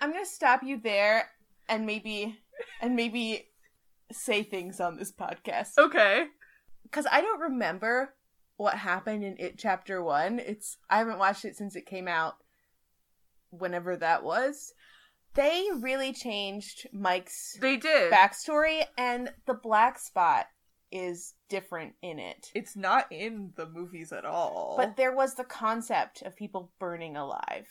I'm 0.00 0.12
gonna 0.12 0.26
stop 0.26 0.62
you 0.62 0.80
there 0.82 1.30
and 1.68 1.86
maybe 1.86 2.38
and 2.80 2.96
maybe 2.96 3.48
say 4.12 4.42
things 4.42 4.80
on 4.80 4.96
this 4.96 5.12
podcast. 5.12 5.78
Okay. 5.78 6.26
because 6.82 7.06
I 7.10 7.20
don't 7.20 7.40
remember 7.40 8.14
what 8.56 8.74
happened 8.74 9.24
in 9.24 9.36
it 9.38 9.58
chapter 9.58 10.02
one. 10.02 10.38
It's 10.38 10.78
I 10.90 10.98
haven't 10.98 11.18
watched 11.18 11.44
it 11.44 11.56
since 11.56 11.76
it 11.76 11.86
came 11.86 12.08
out, 12.08 12.34
whenever 13.50 13.96
that 13.96 14.22
was. 14.22 14.72
They 15.34 15.66
really 15.80 16.12
changed 16.14 16.86
Mike's 16.92 17.58
They 17.60 17.76
did. 17.76 18.10
backstory, 18.12 18.84
and 18.96 19.30
the 19.46 19.52
black 19.54 19.98
spot 19.98 20.46
is 20.90 21.34
different 21.50 21.92
in 22.00 22.18
it. 22.18 22.50
it's 22.54 22.76
not 22.76 23.06
in 23.10 23.52
the 23.56 23.68
movies 23.68 24.12
at 24.12 24.24
all. 24.24 24.74
But 24.78 24.96
there 24.96 25.14
was 25.14 25.34
the 25.34 25.44
concept 25.44 26.22
of 26.22 26.36
people 26.36 26.72
burning 26.78 27.16
alive. 27.16 27.66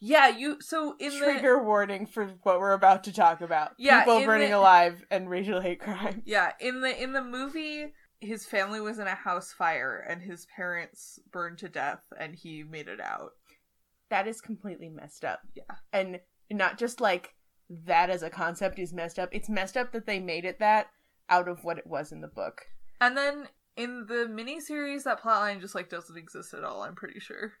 yeah, 0.00 0.26
you 0.28 0.56
so 0.60 0.96
in 0.98 1.12
the 1.12 1.18
Trigger 1.18 1.62
warning 1.62 2.06
for 2.06 2.26
what 2.42 2.58
we're 2.58 2.72
about 2.72 3.04
to 3.04 3.12
talk 3.12 3.40
about. 3.40 3.72
Yeah, 3.78 4.00
people 4.00 4.18
in 4.18 4.26
burning 4.26 4.50
the- 4.50 4.58
alive 4.58 5.04
and 5.10 5.30
racial 5.30 5.60
hate 5.60 5.80
crime. 5.80 6.22
Yeah, 6.24 6.52
in 6.60 6.80
the 6.80 7.00
in 7.00 7.12
the 7.12 7.22
movie 7.22 7.92
his 8.22 8.46
family 8.46 8.80
was 8.80 8.98
in 8.98 9.08
a 9.08 9.14
house 9.14 9.52
fire 9.52 10.06
and 10.08 10.22
his 10.22 10.46
parents 10.56 11.18
burned 11.32 11.58
to 11.58 11.68
death 11.68 12.02
and 12.18 12.36
he 12.36 12.62
made 12.62 12.88
it 12.88 13.00
out. 13.00 13.32
That 14.10 14.28
is 14.28 14.40
completely 14.40 14.88
messed 14.88 15.24
up. 15.24 15.40
Yeah. 15.54 15.76
And 15.92 16.20
not 16.50 16.78
just 16.78 17.00
like 17.00 17.34
that 17.68 18.10
as 18.10 18.22
a 18.22 18.30
concept 18.30 18.78
is 18.78 18.92
messed 18.92 19.18
up. 19.18 19.28
It's 19.32 19.48
messed 19.48 19.76
up 19.76 19.92
that 19.92 20.06
they 20.06 20.20
made 20.20 20.44
it 20.44 20.60
that 20.60 20.88
out 21.28 21.48
of 21.48 21.64
what 21.64 21.78
it 21.78 21.86
was 21.86 22.12
in 22.12 22.20
the 22.20 22.28
book. 22.28 22.62
And 23.00 23.16
then 23.16 23.48
in 23.76 24.06
the 24.06 24.28
miniseries 24.30 25.02
that 25.04 25.20
plotline 25.20 25.60
just 25.60 25.74
like 25.74 25.88
doesn't 25.88 26.16
exist 26.16 26.54
at 26.54 26.62
all, 26.62 26.82
I'm 26.82 26.94
pretty 26.94 27.18
sure. 27.18 27.54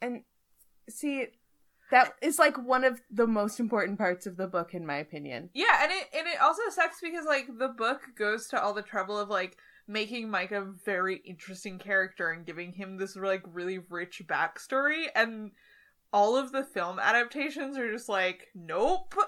And 0.00 0.22
see, 0.88 1.26
that 1.90 2.14
is 2.22 2.38
like 2.38 2.56
one 2.56 2.84
of 2.84 3.00
the 3.10 3.26
most 3.26 3.58
important 3.58 3.98
parts 3.98 4.26
of 4.26 4.36
the 4.36 4.46
book, 4.46 4.74
in 4.74 4.86
my 4.86 4.96
opinion. 4.96 5.50
Yeah, 5.54 5.82
and 5.82 5.90
it 5.90 6.08
it 6.40 6.44
also 6.44 6.62
sucks 6.70 7.00
because 7.00 7.26
like 7.26 7.46
the 7.58 7.68
book 7.68 8.00
goes 8.16 8.48
to 8.48 8.62
all 8.62 8.72
the 8.72 8.82
trouble 8.82 9.18
of 9.18 9.28
like 9.28 9.56
making 9.86 10.30
Mike 10.30 10.52
a 10.52 10.62
very 10.84 11.16
interesting 11.24 11.78
character 11.78 12.30
and 12.30 12.46
giving 12.46 12.72
him 12.72 12.96
this 12.96 13.16
like 13.16 13.42
really 13.52 13.78
rich 13.78 14.22
backstory 14.26 15.06
and 15.14 15.50
all 16.12 16.36
of 16.36 16.52
the 16.52 16.64
film 16.64 16.98
adaptations 16.98 17.76
are 17.76 17.90
just 17.92 18.08
like 18.08 18.48
nope. 18.54 19.14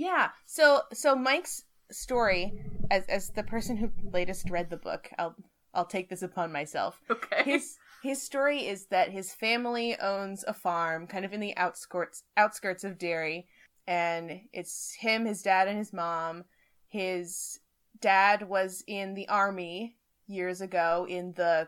Yeah. 0.00 0.30
So 0.46 0.82
so 0.94 1.14
Mike's 1.14 1.64
story, 1.90 2.54
as 2.90 3.04
as 3.04 3.28
the 3.30 3.42
person 3.42 3.76
who 3.76 3.90
latest 4.10 4.48
read 4.48 4.70
the 4.70 4.78
book, 4.78 5.10
I'll 5.18 5.36
I'll 5.74 5.84
take 5.84 6.08
this 6.08 6.22
upon 6.22 6.50
myself. 6.50 7.02
okay. 7.10 7.42
His 7.44 7.76
his 8.02 8.22
story 8.22 8.66
is 8.66 8.86
that 8.86 9.10
his 9.10 9.34
family 9.34 9.98
owns 10.00 10.42
a 10.48 10.54
farm 10.54 11.06
kind 11.06 11.26
of 11.26 11.34
in 11.34 11.40
the 11.40 11.54
outskirts 11.58 12.22
outskirts 12.34 12.82
of 12.82 12.96
Derry 12.96 13.46
and 13.90 14.42
it's 14.52 14.94
him, 14.94 15.26
his 15.26 15.42
dad 15.42 15.66
and 15.66 15.76
his 15.76 15.92
mom. 15.92 16.44
His 16.86 17.58
dad 18.00 18.48
was 18.48 18.84
in 18.86 19.14
the 19.14 19.28
army 19.28 19.96
years 20.28 20.60
ago 20.60 21.08
in 21.10 21.32
the 21.32 21.66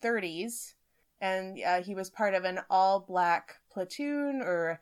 30s 0.00 0.74
and 1.20 1.58
uh, 1.66 1.82
he 1.82 1.96
was 1.96 2.10
part 2.10 2.34
of 2.34 2.44
an 2.44 2.60
all 2.70 3.00
black 3.00 3.56
platoon 3.72 4.40
or 4.40 4.80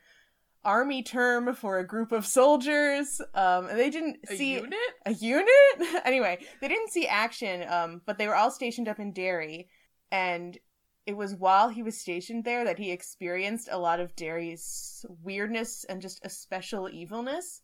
army 0.67 1.03
term 1.03 1.55
for 1.55 1.79
a 1.79 1.87
group 1.87 2.13
of 2.13 2.27
soldiers 2.27 3.21
um 3.35 3.67
and 3.67 3.79
they 3.79 3.91
didn't 3.91 4.19
see 4.29 4.35
a 4.35 4.37
see 4.37 4.55
unit? 4.55 4.79
a 5.07 5.13
unit 5.13 6.03
anyway 6.05 6.39
they 6.61 6.69
didn't 6.69 6.91
see 6.91 7.07
action 7.07 7.65
um 7.69 8.01
but 8.07 8.19
they 8.19 8.29
were 8.29 8.37
all 8.37 8.51
stationed 8.51 8.87
up 8.87 9.01
in 9.01 9.13
derry 9.13 9.69
and 10.13 10.59
it 11.07 11.17
was 11.17 11.35
while 11.35 11.69
he 11.69 11.83
was 11.83 11.99
stationed 11.99 12.45
there 12.45 12.65
that 12.65 12.79
he 12.79 12.91
experienced 12.91 13.69
a 13.71 13.79
lot 13.79 14.01
of 14.01 14.15
derry's 14.17 15.05
weirdness 15.23 15.85
and 15.85 16.01
just 16.01 16.25
a 16.25 16.29
special 16.29 16.89
evilness. 16.89 17.61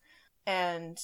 And 0.47 0.99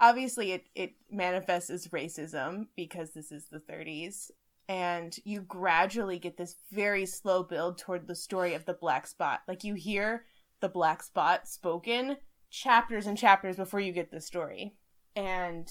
obviously 0.00 0.52
it 0.52 0.64
it 0.74 0.92
manifests 1.10 1.70
as 1.70 1.88
racism 1.88 2.66
because 2.76 3.10
this 3.12 3.32
is 3.32 3.46
the 3.46 3.58
30s 3.58 4.30
and 4.68 5.16
you 5.24 5.40
gradually 5.42 6.18
get 6.18 6.36
this 6.36 6.56
very 6.72 7.06
slow 7.06 7.42
build 7.42 7.78
toward 7.78 8.06
the 8.06 8.14
story 8.14 8.54
of 8.54 8.64
the 8.64 8.74
black 8.74 9.06
spot. 9.06 9.40
Like 9.46 9.62
you 9.62 9.74
hear 9.74 10.24
the 10.60 10.68
black 10.68 11.02
spot 11.02 11.46
spoken 11.48 12.16
chapters 12.50 13.06
and 13.06 13.16
chapters 13.16 13.56
before 13.56 13.80
you 13.80 13.92
get 13.92 14.10
the 14.10 14.20
story. 14.20 14.74
And 15.14 15.68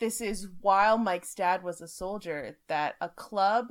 this 0.00 0.20
is 0.20 0.48
while 0.60 0.98
Mike's 0.98 1.34
dad 1.34 1.62
was 1.62 1.80
a 1.80 1.88
soldier 1.88 2.58
that 2.68 2.94
a 3.00 3.08
club. 3.08 3.68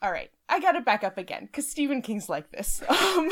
All 0.00 0.12
right, 0.12 0.30
I 0.48 0.60
gotta 0.60 0.80
back 0.80 1.02
up 1.02 1.18
again 1.18 1.46
because 1.46 1.68
Stephen 1.68 2.02
King's 2.02 2.28
like 2.28 2.50
this. 2.50 2.82
Um, 2.90 3.30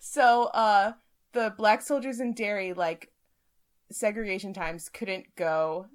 so, 0.00 0.44
uh, 0.46 0.92
the 1.32 1.54
black 1.56 1.80
soldiers 1.80 2.18
in 2.18 2.34
Derry, 2.34 2.72
like 2.72 3.12
segregation 3.90 4.52
times, 4.52 4.88
couldn't 4.88 5.26
go 5.36 5.86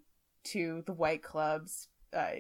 to 0.46 0.84
the 0.86 0.94
white 0.94 1.24
clubs. 1.24 1.90
Uh, 2.14 2.32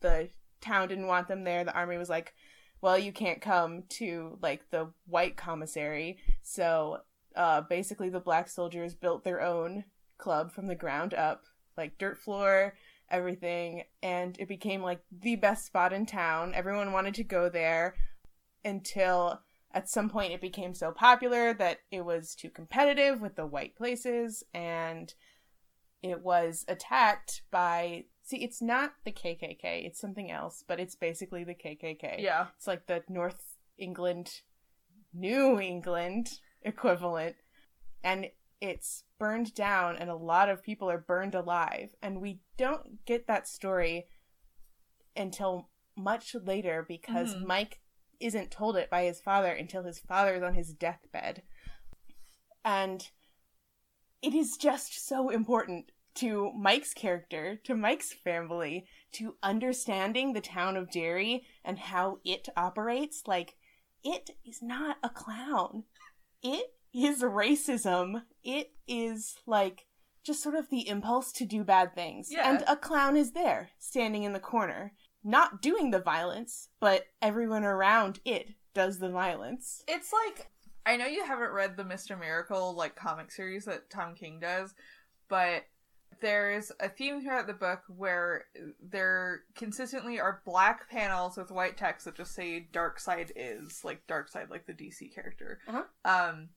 the 0.00 0.28
town 0.60 0.88
didn't 0.88 1.06
want 1.06 1.28
them 1.28 1.44
there. 1.44 1.64
The 1.64 1.74
army 1.74 1.98
was 1.98 2.10
like, 2.10 2.34
"Well, 2.80 2.98
you 2.98 3.12
can't 3.12 3.40
come 3.40 3.84
to 3.90 4.38
like 4.42 4.70
the 4.70 4.90
white 5.06 5.36
commissary." 5.36 6.18
So 6.42 6.98
uh, 7.36 7.62
basically 7.62 8.08
the 8.08 8.20
black 8.20 8.48
soldiers 8.48 8.94
built 8.94 9.22
their 9.24 9.40
own 9.40 9.84
club 10.18 10.52
from 10.52 10.66
the 10.66 10.74
ground 10.74 11.14
up, 11.14 11.44
like 11.76 11.98
dirt 11.98 12.18
floor, 12.18 12.74
everything, 13.10 13.84
and 14.02 14.36
it 14.38 14.48
became 14.48 14.82
like 14.82 15.00
the 15.10 15.36
best 15.36 15.66
spot 15.66 15.92
in 15.92 16.06
town. 16.06 16.52
Everyone 16.54 16.92
wanted 16.92 17.14
to 17.14 17.24
go 17.24 17.48
there 17.48 17.94
until 18.64 19.40
at 19.72 19.88
some 19.88 20.08
point 20.08 20.32
it 20.32 20.40
became 20.40 20.74
so 20.74 20.92
popular 20.92 21.52
that 21.54 21.78
it 21.90 22.04
was 22.04 22.34
too 22.34 22.48
competitive 22.50 23.20
with 23.20 23.36
the 23.36 23.46
white 23.46 23.76
places 23.76 24.42
and 24.54 25.14
it 26.02 26.20
was 26.22 26.64
attacked 26.68 27.42
by 27.50 28.04
see 28.22 28.42
it's 28.44 28.62
not 28.62 28.92
the 29.04 29.10
kkk 29.12 29.58
it's 29.64 30.00
something 30.00 30.30
else 30.30 30.62
but 30.66 30.78
it's 30.78 30.94
basically 30.94 31.44
the 31.44 31.54
kkk 31.54 32.20
Yeah. 32.20 32.46
it's 32.56 32.66
like 32.66 32.86
the 32.86 33.02
north 33.08 33.56
england 33.76 34.40
new 35.12 35.60
england 35.60 36.28
equivalent 36.62 37.36
and 38.02 38.28
it's 38.60 39.04
burned 39.18 39.54
down 39.54 39.96
and 39.96 40.10
a 40.10 40.16
lot 40.16 40.48
of 40.48 40.62
people 40.62 40.90
are 40.90 40.98
burned 40.98 41.34
alive 41.34 41.94
and 42.02 42.20
we 42.20 42.40
don't 42.56 43.04
get 43.04 43.26
that 43.26 43.46
story 43.48 44.06
until 45.16 45.68
much 45.96 46.34
later 46.34 46.84
because 46.86 47.34
Mhm. 47.34 47.42
mike 47.46 47.80
isn't 48.20 48.50
told 48.50 48.76
it 48.76 48.90
by 48.90 49.04
his 49.04 49.20
father 49.20 49.52
until 49.52 49.84
his 49.84 50.00
father 50.00 50.34
is 50.34 50.42
on 50.42 50.54
his 50.54 50.72
deathbed 50.72 51.42
and 52.64 53.10
it 54.22 54.34
is 54.34 54.56
just 54.56 55.06
so 55.06 55.28
important 55.28 55.92
to 56.14 56.52
Mike's 56.52 56.94
character, 56.94 57.56
to 57.64 57.74
Mike's 57.74 58.12
family, 58.12 58.86
to 59.12 59.36
understanding 59.42 60.32
the 60.32 60.40
town 60.40 60.76
of 60.76 60.90
Derry 60.90 61.44
and 61.64 61.78
how 61.78 62.20
it 62.24 62.48
operates. 62.56 63.24
Like, 63.26 63.56
it 64.04 64.30
is 64.44 64.62
not 64.62 64.98
a 65.02 65.10
clown. 65.10 65.84
It 66.42 66.72
is 66.94 67.22
racism. 67.22 68.22
It 68.42 68.72
is 68.86 69.36
like 69.46 69.86
just 70.22 70.42
sort 70.42 70.54
of 70.54 70.70
the 70.70 70.88
impulse 70.88 71.32
to 71.32 71.44
do 71.44 71.64
bad 71.64 71.94
things. 71.94 72.28
Yeah. 72.30 72.48
And 72.50 72.64
a 72.66 72.76
clown 72.76 73.16
is 73.16 73.32
there, 73.32 73.70
standing 73.78 74.22
in 74.22 74.32
the 74.32 74.40
corner, 74.40 74.92
not 75.22 75.60
doing 75.60 75.90
the 75.90 75.98
violence, 76.00 76.68
but 76.80 77.04
everyone 77.20 77.64
around 77.64 78.20
it 78.24 78.50
does 78.74 78.98
the 78.98 79.10
violence. 79.10 79.82
It's 79.88 80.10
like 80.12 80.48
I 80.86 80.96
know 80.96 81.06
you 81.06 81.24
haven't 81.24 81.50
read 81.52 81.76
the 81.76 81.84
Mr. 81.84 82.18
Miracle 82.18 82.74
like 82.74 82.94
comic 82.96 83.30
series 83.30 83.64
that 83.64 83.88
Tom 83.90 84.14
King 84.14 84.38
does, 84.40 84.74
but 85.28 85.64
there's 86.20 86.70
a 86.80 86.88
theme 86.88 87.20
throughout 87.22 87.46
the 87.46 87.52
book 87.52 87.80
where 87.88 88.44
there 88.80 89.40
consistently 89.56 90.20
are 90.20 90.42
black 90.46 90.88
panels 90.88 91.36
with 91.36 91.50
white 91.50 91.76
text 91.76 92.04
that 92.04 92.14
just 92.16 92.34
say 92.34 92.68
Darkseid 92.72 93.30
is 93.34 93.80
like 93.84 94.06
Darkseid 94.06 94.48
like 94.48 94.64
the 94.66 94.72
dc 94.72 95.12
character 95.14 95.58
Uh-huh. 95.66 95.82
um 96.04 96.48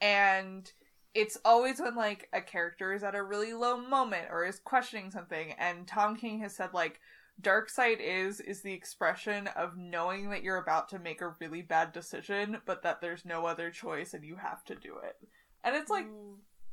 and 0.00 0.72
it's 1.12 1.36
always 1.44 1.80
when 1.80 1.96
like 1.96 2.28
a 2.32 2.40
character 2.40 2.92
is 2.92 3.02
at 3.02 3.14
a 3.14 3.22
really 3.22 3.52
low 3.52 3.76
moment 3.76 4.26
or 4.30 4.44
is 4.44 4.60
questioning 4.60 5.10
something 5.10 5.54
and 5.58 5.86
tom 5.86 6.16
king 6.16 6.40
has 6.40 6.54
said 6.54 6.70
like 6.72 7.00
Darkseid 7.40 8.00
is 8.00 8.40
is 8.40 8.60
the 8.60 8.72
expression 8.72 9.48
of 9.56 9.76
knowing 9.76 10.30
that 10.30 10.42
you're 10.42 10.58
about 10.58 10.88
to 10.90 10.98
make 10.98 11.20
a 11.20 11.34
really 11.40 11.62
bad 11.62 11.92
decision 11.92 12.58
but 12.66 12.82
that 12.82 13.00
there's 13.00 13.24
no 13.24 13.46
other 13.46 13.70
choice 13.70 14.14
and 14.14 14.24
you 14.24 14.36
have 14.36 14.64
to 14.64 14.74
do 14.74 14.96
it. 15.02 15.16
And 15.64 15.74
it's 15.74 15.90
like 15.90 16.06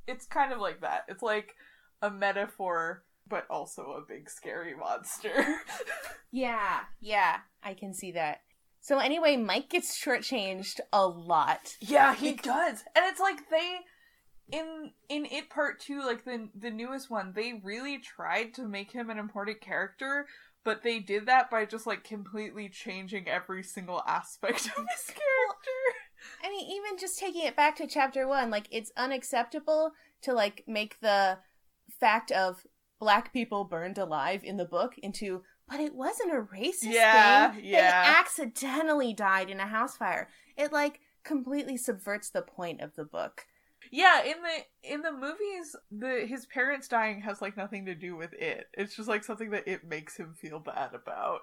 it's 0.08 0.26
kind 0.26 0.52
of 0.52 0.60
like 0.60 0.82
that. 0.82 1.04
It's 1.08 1.24
like 1.24 1.56
a 2.02 2.10
metaphor 2.10 3.04
but 3.30 3.46
also 3.50 3.92
a 3.92 4.08
big 4.08 4.30
scary 4.30 4.76
monster. 4.76 5.58
Yeah, 6.30 6.82
yeah, 7.00 7.38
I 7.64 7.74
can 7.74 7.94
see 7.94 8.12
that. 8.12 8.42
So 8.88 9.00
anyway, 9.00 9.36
Mike 9.36 9.68
gets 9.68 10.02
shortchanged 10.02 10.80
a 10.94 11.06
lot. 11.06 11.76
Yeah, 11.82 12.16
he 12.16 12.36
does. 12.36 12.86
And 12.96 13.04
it's 13.06 13.20
like 13.20 13.50
they 13.50 13.80
in 14.50 14.92
in 15.10 15.26
it 15.26 15.50
part 15.50 15.82
2 15.82 16.04
like 16.06 16.24
the 16.24 16.48
the 16.58 16.72
newest 16.72 17.12
one, 17.12 17.34
they 17.36 17.60
really 17.62 17.98
tried 17.98 18.54
to 18.54 18.64
make 18.64 18.94
him 18.94 19.10
an 19.10 19.18
important 19.18 19.60
character, 19.60 20.26
but 20.64 20.84
they 20.84 21.00
did 21.00 21.26
that 21.26 21.52
by 21.52 21.66
just 21.66 21.86
like 21.86 22.06
completely 22.06 22.70
changing 22.70 23.28
every 23.28 23.62
single 23.62 24.04
aspect 24.08 24.68
of 24.68 24.86
his 24.96 25.06
character. 25.08 25.82
I 26.42 26.50
mean, 26.50 26.72
even 26.72 26.98
just 26.98 27.20
taking 27.20 27.46
it 27.46 27.58
back 27.58 27.76
to 27.78 27.88
chapter 27.88 28.26
one, 28.26 28.50
like 28.50 28.70
it's 28.72 28.94
unacceptable 28.96 29.92
to 30.22 30.32
like 30.32 30.64
make 30.66 31.02
the 31.02 31.40
fact 32.00 32.32
of 32.32 32.66
black 33.00 33.34
people 33.34 33.66
burned 33.66 33.98
alive 33.98 34.46
in 34.46 34.56
the 34.56 34.64
book 34.64 34.94
into, 34.98 35.44
but 35.70 35.80
it 35.80 35.94
wasn't 35.96 36.32
a 36.34 36.42
racist 36.42 36.84
Yeah, 36.84 37.52
thing. 37.52 37.66
yeah. 37.66 38.04
They 38.04 38.20
accidentally 38.20 39.14
died 39.14 39.50
in 39.50 39.60
a 39.60 39.68
house 39.68 39.98
fire. 39.98 40.30
It 40.56 40.72
like 40.72 41.02
completely 41.24 41.78
subverts 41.78 42.30
the 42.30 42.42
point 42.42 42.82
of 42.82 42.96
the 42.96 43.04
book. 43.06 43.46
Yeah, 43.92 44.24
in 44.24 44.36
the 44.42 44.92
in 44.94 45.02
the 45.02 45.12
movies, 45.12 45.76
the 45.92 46.26
his 46.28 46.46
parents 46.46 46.88
dying 46.88 47.22
has 47.22 47.42
like 47.42 47.56
nothing 47.56 47.86
to 47.86 47.96
do 47.96 48.16
with 48.16 48.34
it. 48.34 48.66
It's 48.74 48.96
just 48.96 49.08
like 49.08 49.24
something 49.24 49.52
that 49.52 49.68
it 49.68 49.88
makes 49.88 50.18
him 50.18 50.34
feel 50.34 50.60
bad 50.60 50.94
about, 50.94 51.42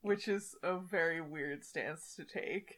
which 0.00 0.28
is 0.28 0.54
a 0.62 0.78
very 0.78 1.20
weird 1.20 1.64
stance 1.64 2.14
to 2.16 2.24
take. 2.24 2.76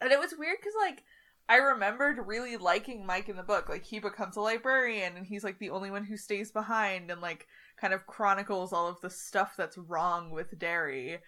And 0.00 0.12
it 0.12 0.18
was 0.18 0.34
weird 0.38 0.58
because 0.58 0.74
like 0.80 1.04
I 1.48 1.56
remembered 1.56 2.26
really 2.26 2.56
liking 2.56 3.06
Mike 3.06 3.28
in 3.28 3.36
the 3.36 3.42
book. 3.42 3.68
Like 3.68 3.84
he 3.84 3.98
becomes 3.98 4.36
a 4.36 4.40
librarian 4.40 5.16
and 5.16 5.26
he's 5.26 5.44
like 5.44 5.58
the 5.58 5.70
only 5.70 5.90
one 5.90 6.04
who 6.04 6.16
stays 6.16 6.50
behind 6.50 7.10
and 7.10 7.20
like 7.22 7.46
kind 7.80 7.92
of 7.92 8.06
chronicles 8.06 8.72
all 8.72 8.88
of 8.88 9.00
the 9.00 9.10
stuff 9.10 9.54
that's 9.56 9.78
wrong 9.78 10.30
with 10.30 10.58
Derry. 10.58 11.18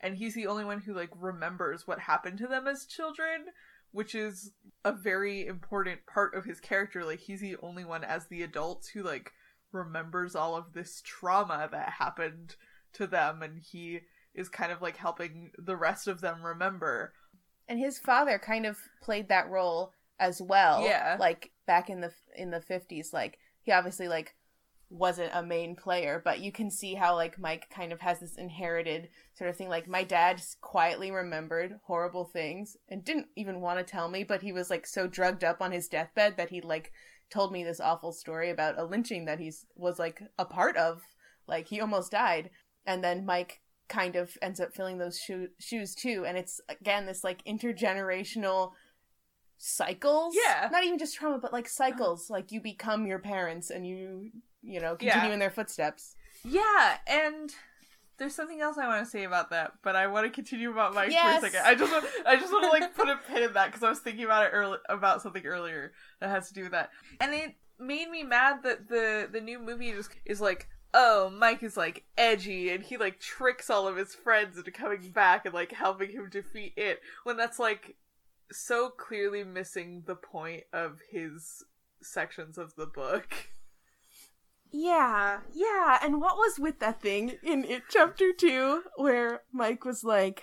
And 0.00 0.16
he's 0.16 0.34
the 0.34 0.46
only 0.46 0.64
one 0.64 0.80
who 0.80 0.94
like 0.94 1.10
remembers 1.18 1.86
what 1.86 2.00
happened 2.00 2.38
to 2.38 2.46
them 2.46 2.66
as 2.66 2.86
children, 2.86 3.46
which 3.92 4.14
is 4.14 4.52
a 4.84 4.92
very 4.92 5.46
important 5.46 6.06
part 6.06 6.34
of 6.34 6.44
his 6.44 6.60
character. 6.60 7.04
Like 7.04 7.20
he's 7.20 7.40
the 7.40 7.56
only 7.62 7.84
one 7.84 8.04
as 8.04 8.26
the 8.26 8.42
adults 8.42 8.88
who 8.88 9.02
like 9.02 9.32
remembers 9.72 10.36
all 10.36 10.54
of 10.54 10.72
this 10.72 11.02
trauma 11.04 11.68
that 11.70 11.90
happened 11.98 12.56
to 12.94 13.06
them 13.06 13.42
and 13.42 13.60
he 13.60 14.00
is 14.34 14.48
kind 14.48 14.70
of 14.70 14.82
like 14.82 14.96
helping 14.96 15.50
the 15.58 15.76
rest 15.76 16.06
of 16.06 16.20
them 16.20 16.42
remember. 16.42 17.12
And 17.68 17.78
his 17.78 17.98
father 17.98 18.38
kind 18.38 18.66
of 18.66 18.76
played 19.02 19.28
that 19.28 19.50
role 19.50 19.92
as 20.20 20.40
well. 20.40 20.82
Yeah. 20.82 21.16
Like 21.18 21.50
back 21.66 21.90
in 21.90 22.00
the 22.00 22.12
in 22.36 22.50
the 22.50 22.60
50s 22.60 23.12
like 23.12 23.38
he 23.62 23.72
obviously 23.72 24.08
like 24.08 24.34
wasn't 24.88 25.30
a 25.34 25.42
main 25.42 25.74
player, 25.74 26.20
but 26.24 26.38
you 26.40 26.52
can 26.52 26.70
see 26.70 26.94
how 26.94 27.14
like 27.14 27.38
Mike 27.38 27.68
kind 27.70 27.92
of 27.92 28.00
has 28.00 28.20
this 28.20 28.36
inherited 28.36 29.08
sort 29.34 29.50
of 29.50 29.56
thing 29.56 29.68
like 29.68 29.88
my 29.88 30.04
dad 30.04 30.40
quietly 30.60 31.10
remembered 31.10 31.80
horrible 31.84 32.24
things 32.24 32.76
and 32.88 33.04
didn't 33.04 33.26
even 33.36 33.60
want 33.60 33.78
to 33.78 33.84
tell 33.84 34.08
me, 34.08 34.22
but 34.22 34.42
he 34.42 34.52
was 34.52 34.70
like 34.70 34.86
so 34.86 35.06
drugged 35.08 35.42
up 35.42 35.60
on 35.60 35.72
his 35.72 35.88
deathbed 35.88 36.36
that 36.36 36.50
he 36.50 36.60
like 36.60 36.92
told 37.30 37.52
me 37.52 37.64
this 37.64 37.80
awful 37.80 38.12
story 38.12 38.48
about 38.50 38.78
a 38.78 38.84
lynching 38.84 39.24
that 39.24 39.40
he's 39.40 39.66
was 39.74 39.98
like 39.98 40.22
a 40.38 40.44
part 40.44 40.76
of. 40.76 41.02
Like 41.48 41.66
he 41.68 41.80
almost 41.80 42.12
died. 42.12 42.50
And 42.86 43.02
then 43.02 43.26
Mike 43.26 43.60
kind 43.88 44.16
of 44.16 44.36
ends 44.42 44.60
up 44.60 44.72
filling 44.72 44.98
those 44.98 45.18
shoe- 45.18 45.50
shoes 45.60 45.94
too 45.94 46.24
and 46.26 46.36
it's 46.36 46.60
again 46.68 47.06
this 47.06 47.22
like 47.22 47.44
intergenerational 47.44 48.72
cycles 49.58 50.34
Yeah. 50.36 50.68
not 50.70 50.84
even 50.84 50.98
just 50.98 51.14
trauma 51.16 51.38
but 51.38 51.52
like 51.52 51.68
cycles 51.68 52.28
like 52.28 52.52
you 52.52 52.60
become 52.60 53.06
your 53.06 53.18
parents 53.20 53.70
and 53.70 53.86
you 53.86 54.30
you 54.66 54.80
know 54.80 54.96
Yeah. 55.00 55.12
continue 55.14 55.32
in 55.34 55.38
their 55.38 55.50
footsteps 55.50 56.16
Yeah, 56.44 56.98
and 57.06 57.54
there's 58.18 58.34
something 58.34 58.60
else 58.60 58.78
I 58.78 58.86
want 58.86 59.04
to 59.04 59.10
say 59.10 59.24
about 59.24 59.50
that, 59.50 59.72
but 59.82 59.94
I 59.94 60.06
want 60.06 60.26
to 60.26 60.30
continue 60.30 60.70
about 60.70 60.94
Mike 60.94 61.10
Yes. 61.10 61.40
for 61.40 61.46
a 61.46 61.50
second. 61.50 61.66
I 61.66 61.74
just 61.74 61.92
want, 61.92 62.06
I 62.26 62.36
just 62.36 62.50
want 62.52 62.64
to 62.64 62.70
like 62.70 62.94
put 62.94 63.08
a 63.08 63.16
pin 63.28 63.42
in 63.42 63.52
that 63.54 63.66
because 63.66 63.82
I 63.82 63.88
was 63.90 63.98
thinking 64.00 64.24
about 64.24 64.44
it 64.46 64.50
early 64.54 64.78
about 64.88 65.20
something 65.22 65.44
earlier 65.44 65.92
that 66.20 66.30
has 66.30 66.48
to 66.48 66.54
do 66.54 66.62
with 66.62 66.72
that, 66.72 66.90
and 67.20 67.34
it 67.34 67.54
made 67.78 68.08
me 68.10 68.22
mad 68.22 68.62
that 68.62 68.88
the 68.88 69.28
the 69.30 69.40
new 69.40 69.58
movie 69.58 69.92
just 69.92 70.10
is 70.24 70.40
like. 70.40 70.68
Oh, 70.98 71.28
Mike 71.28 71.62
is 71.62 71.76
like 71.76 72.04
edgy 72.16 72.70
and 72.70 72.82
he 72.82 72.96
like 72.96 73.20
tricks 73.20 73.68
all 73.68 73.86
of 73.86 73.96
his 73.96 74.14
friends 74.14 74.56
into 74.56 74.70
coming 74.70 75.10
back 75.10 75.44
and 75.44 75.52
like 75.52 75.70
helping 75.72 76.10
him 76.10 76.30
defeat 76.30 76.72
it 76.78 77.00
when 77.24 77.36
that's 77.36 77.58
like 77.58 77.96
so 78.50 78.88
clearly 78.88 79.44
missing 79.44 80.04
the 80.06 80.14
point 80.14 80.62
of 80.72 81.00
his 81.10 81.64
sections 82.00 82.56
of 82.56 82.74
the 82.76 82.86
book. 82.86 83.34
Yeah 84.72 85.40
yeah 85.54 85.98
and 86.02 86.20
what 86.20 86.36
was 86.36 86.58
with 86.58 86.78
that 86.80 87.00
thing 87.00 87.34
in 87.42 87.64
it 87.64 87.82
chapter 87.88 88.32
2 88.32 88.82
where 88.96 89.42
mike 89.52 89.84
was 89.84 90.04
like 90.04 90.42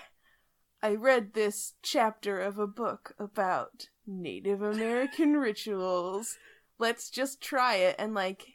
i 0.81 0.93
read 0.95 1.33
this 1.33 1.73
chapter 1.81 2.39
of 2.39 2.57
a 2.57 2.67
book 2.67 3.13
about 3.19 3.89
native 4.07 4.61
american 4.61 5.33
rituals 5.37 6.37
let's 6.79 7.09
just 7.09 7.41
try 7.41 7.75
it 7.75 7.95
and 7.99 8.13
like 8.13 8.45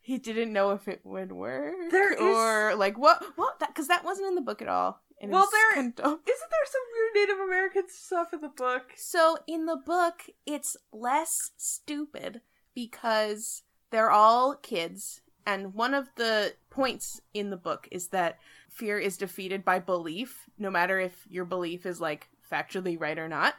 he 0.00 0.18
didn't 0.18 0.52
know 0.52 0.70
if 0.70 0.88
it 0.88 1.00
would 1.04 1.32
work 1.32 1.74
There 1.90 2.12
is- 2.12 2.20
or 2.20 2.74
like 2.76 2.96
what 2.98 3.22
what 3.36 3.58
that 3.60 3.68
because 3.70 3.88
that 3.88 4.04
wasn't 4.04 4.28
in 4.28 4.34
the 4.34 4.40
book 4.40 4.62
at 4.62 4.68
all 4.68 5.02
and 5.20 5.32
Well, 5.32 5.48
there- 5.50 5.74
kind 5.74 5.88
of 5.88 5.96
dumb. 5.96 6.20
Isn't 6.26 6.50
there 6.50 6.66
some 6.66 6.80
weird 6.92 7.28
Native 7.28 7.44
American 7.44 7.82
stuff 7.88 8.32
in 8.32 8.40
the 8.40 8.48
book? 8.48 8.92
So 8.96 9.36
in 9.48 9.66
the 9.66 9.74
book, 9.74 10.22
it's 10.46 10.76
less 10.92 11.50
stupid 11.56 12.40
because 12.72 13.62
they're 13.90 14.10
all 14.10 14.54
kids, 14.54 15.22
and 15.46 15.74
one 15.74 15.94
of 15.94 16.08
the 16.16 16.54
points 16.70 17.20
in 17.32 17.50
the 17.50 17.56
book 17.56 17.88
is 17.90 18.08
that 18.08 18.38
fear 18.68 18.98
is 18.98 19.16
defeated 19.16 19.64
by 19.64 19.78
belief, 19.78 20.48
no 20.58 20.70
matter 20.70 21.00
if 21.00 21.26
your 21.28 21.44
belief 21.44 21.86
is 21.86 22.00
like 22.00 22.28
factually 22.50 22.98
right 23.00 23.18
or 23.18 23.28
not. 23.28 23.54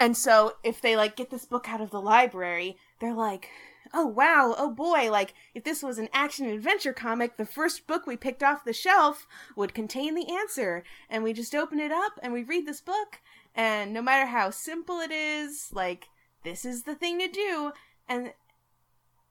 And 0.00 0.16
so 0.16 0.56
if 0.62 0.80
they 0.80 0.96
like 0.96 1.16
get 1.16 1.30
this 1.30 1.44
book 1.44 1.68
out 1.68 1.80
of 1.80 1.90
the 1.90 2.00
library, 2.00 2.76
they're 3.00 3.14
like, 3.14 3.48
"Oh 3.92 4.06
wow, 4.06 4.54
oh 4.56 4.70
boy, 4.70 5.10
like 5.10 5.34
if 5.54 5.64
this 5.64 5.82
was 5.82 5.98
an 5.98 6.08
action 6.12 6.46
adventure 6.46 6.92
comic, 6.92 7.36
the 7.36 7.44
first 7.44 7.86
book 7.86 8.06
we 8.06 8.16
picked 8.16 8.42
off 8.42 8.64
the 8.64 8.72
shelf 8.72 9.26
would 9.56 9.74
contain 9.74 10.14
the 10.14 10.32
answer." 10.32 10.84
And 11.10 11.22
we 11.22 11.32
just 11.32 11.54
open 11.54 11.78
it 11.80 11.92
up 11.92 12.18
and 12.22 12.32
we 12.32 12.42
read 12.42 12.66
this 12.66 12.80
book, 12.80 13.20
and 13.54 13.92
no 13.92 14.02
matter 14.02 14.26
how 14.26 14.50
simple 14.50 15.00
it 15.00 15.10
is, 15.10 15.70
like 15.72 16.08
this 16.44 16.64
is 16.64 16.84
the 16.84 16.94
thing 16.94 17.18
to 17.18 17.28
do, 17.28 17.72
and 18.08 18.32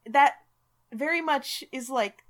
that 0.05 0.35
very 0.93 1.21
much 1.21 1.63
is 1.71 1.89
like 1.89 2.23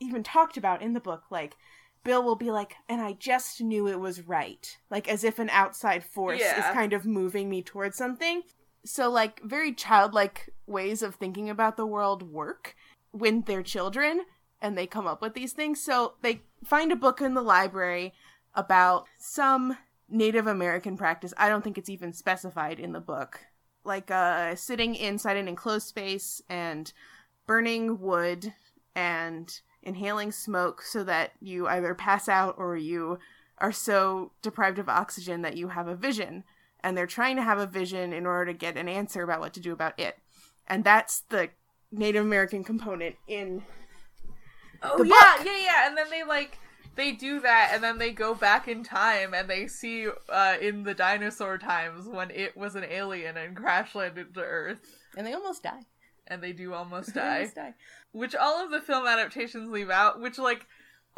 even 0.00 0.22
talked 0.22 0.56
about 0.56 0.82
in 0.82 0.92
the 0.92 1.00
book 1.00 1.24
like 1.30 1.56
Bill 2.04 2.22
will 2.22 2.36
be 2.36 2.52
like, 2.52 2.76
and 2.88 3.00
I 3.00 3.14
just 3.14 3.60
knew 3.60 3.88
it 3.88 3.98
was 3.98 4.28
right. 4.28 4.76
Like 4.90 5.08
as 5.08 5.24
if 5.24 5.40
an 5.40 5.50
outside 5.50 6.04
force 6.04 6.40
Yeah. 6.40 6.68
is 6.68 6.72
kind 6.72 6.92
of 6.92 7.04
moving 7.04 7.50
me 7.50 7.62
towards 7.62 7.96
something. 7.96 8.42
So 8.84 9.10
like 9.10 9.42
very 9.42 9.72
childlike 9.74 10.50
ways 10.68 11.02
of 11.02 11.16
thinking 11.16 11.50
about 11.50 11.76
the 11.76 11.84
world 11.84 12.22
work 12.22 12.76
when 13.10 13.40
they're 13.42 13.64
children 13.64 14.20
and 14.62 14.78
they 14.78 14.86
come 14.86 15.08
up 15.08 15.20
with 15.20 15.34
these 15.34 15.52
things. 15.52 15.82
So 15.82 16.14
they 16.22 16.42
find 16.64 16.92
a 16.92 16.96
book 16.96 17.20
in 17.20 17.34
the 17.34 17.42
library 17.42 18.14
about 18.54 19.06
some 19.18 19.76
Native 20.08 20.46
American 20.46 20.96
practice. 20.96 21.34
I 21.36 21.48
don't 21.48 21.62
think 21.64 21.76
it's 21.76 21.90
even 21.90 22.12
specified 22.12 22.78
in 22.78 22.92
the 22.92 23.00
book. 23.00 23.40
Like 23.82 24.12
uh 24.12 24.54
sitting 24.54 24.94
inside 24.94 25.36
an 25.38 25.48
enclosed 25.48 25.88
space 25.88 26.40
and 26.48 26.92
burning 27.46 28.00
wood 28.00 28.54
and 28.94 29.60
inhaling 29.82 30.32
smoke 30.32 30.82
so 30.82 31.04
that 31.04 31.32
you 31.40 31.68
either 31.68 31.94
pass 31.94 32.28
out 32.28 32.54
or 32.58 32.76
you 32.76 33.18
are 33.58 33.72
so 33.72 34.32
deprived 34.42 34.78
of 34.78 34.88
oxygen 34.88 35.42
that 35.42 35.56
you 35.56 35.68
have 35.68 35.88
a 35.88 35.94
vision. 35.94 36.44
And 36.80 36.96
they're 36.96 37.06
trying 37.06 37.36
to 37.36 37.42
have 37.42 37.58
a 37.58 37.66
vision 37.66 38.12
in 38.12 38.26
order 38.26 38.52
to 38.52 38.58
get 38.58 38.76
an 38.76 38.88
answer 38.88 39.22
about 39.22 39.40
what 39.40 39.54
to 39.54 39.60
do 39.60 39.72
about 39.72 39.98
it. 39.98 40.18
And 40.66 40.84
that's 40.84 41.20
the 41.28 41.50
Native 41.90 42.24
American 42.24 42.64
component 42.64 43.16
in 43.26 43.62
Oh 44.82 44.98
the 44.98 45.08
yeah, 45.08 45.36
book. 45.36 45.46
yeah, 45.46 45.58
yeah. 45.58 45.88
And 45.88 45.96
then 45.96 46.10
they 46.10 46.22
like 46.22 46.58
they 46.94 47.12
do 47.12 47.40
that, 47.40 47.70
and 47.72 47.82
then 47.84 47.98
they 47.98 48.10
go 48.10 48.34
back 48.34 48.68
in 48.68 48.82
time, 48.82 49.34
and 49.34 49.48
they 49.48 49.66
see 49.66 50.08
uh, 50.28 50.56
in 50.60 50.82
the 50.82 50.94
dinosaur 50.94 51.58
times 51.58 52.06
when 52.06 52.30
it 52.30 52.56
was 52.56 52.74
an 52.74 52.84
alien 52.84 53.36
and 53.36 53.56
crash 53.56 53.94
landed 53.94 54.34
to 54.34 54.40
Earth, 54.40 54.78
and 55.16 55.26
they 55.26 55.32
almost 55.32 55.62
die. 55.62 55.82
And 56.28 56.42
they 56.42 56.52
do 56.52 56.74
almost 56.74 57.14
die. 57.14 57.36
almost 57.36 57.54
die. 57.54 57.74
which 58.12 58.34
all 58.34 58.64
of 58.64 58.70
the 58.70 58.80
film 58.80 59.06
adaptations 59.06 59.70
leave 59.70 59.90
out. 59.90 60.20
Which 60.20 60.38
like. 60.38 60.66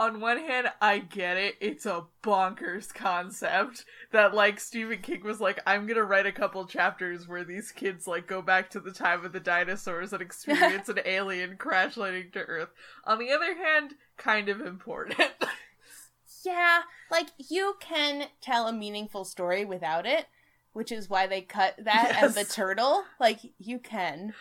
On 0.01 0.21
one 0.21 0.39
hand, 0.39 0.69
I 0.81 0.99
get 1.01 1.37
it. 1.37 1.57
It's 1.61 1.85
a 1.85 2.05
bonkers 2.23 2.95
concept 2.95 3.85
that 4.13 4.33
like 4.33 4.61
Stephen 4.61 5.01
King 5.03 5.25
was 5.25 5.41
like, 5.41 5.59
I'm 5.67 5.89
gonna 5.89 6.05
write 6.05 6.25
a 6.25 6.31
couple 6.31 6.65
chapters 6.67 7.27
where 7.27 7.43
these 7.43 7.73
kids 7.73 8.07
like 8.07 8.29
go 8.29 8.41
back 8.41 8.71
to 8.71 8.79
the 8.79 8.93
time 8.93 9.25
of 9.25 9.33
the 9.33 9.41
dinosaurs 9.41 10.13
and 10.13 10.23
experience 10.23 10.89
an 10.89 11.01
alien 11.05 11.57
crash 11.57 11.97
landing 11.97 12.31
to 12.35 12.39
Earth. 12.39 12.69
On 13.07 13.19
the 13.19 13.33
other 13.33 13.57
hand, 13.57 13.95
kind 14.17 14.49
of 14.49 14.61
important. 14.61 15.19
Yeah, 16.45 16.83
like 17.11 17.29
you 17.37 17.75
can 17.81 18.29
tell 18.41 18.69
a 18.69 18.73
meaningful 18.73 19.25
story 19.25 19.65
without 19.65 20.07
it, 20.07 20.27
which 20.73 20.93
is 20.93 21.11
why 21.11 21.27
they 21.27 21.41
cut 21.41 21.75
that 21.83 22.17
and 22.23 22.35
the 22.35 22.45
turtle. 22.45 23.03
Like 23.19 23.41
you 23.59 23.79
can. 23.81 24.35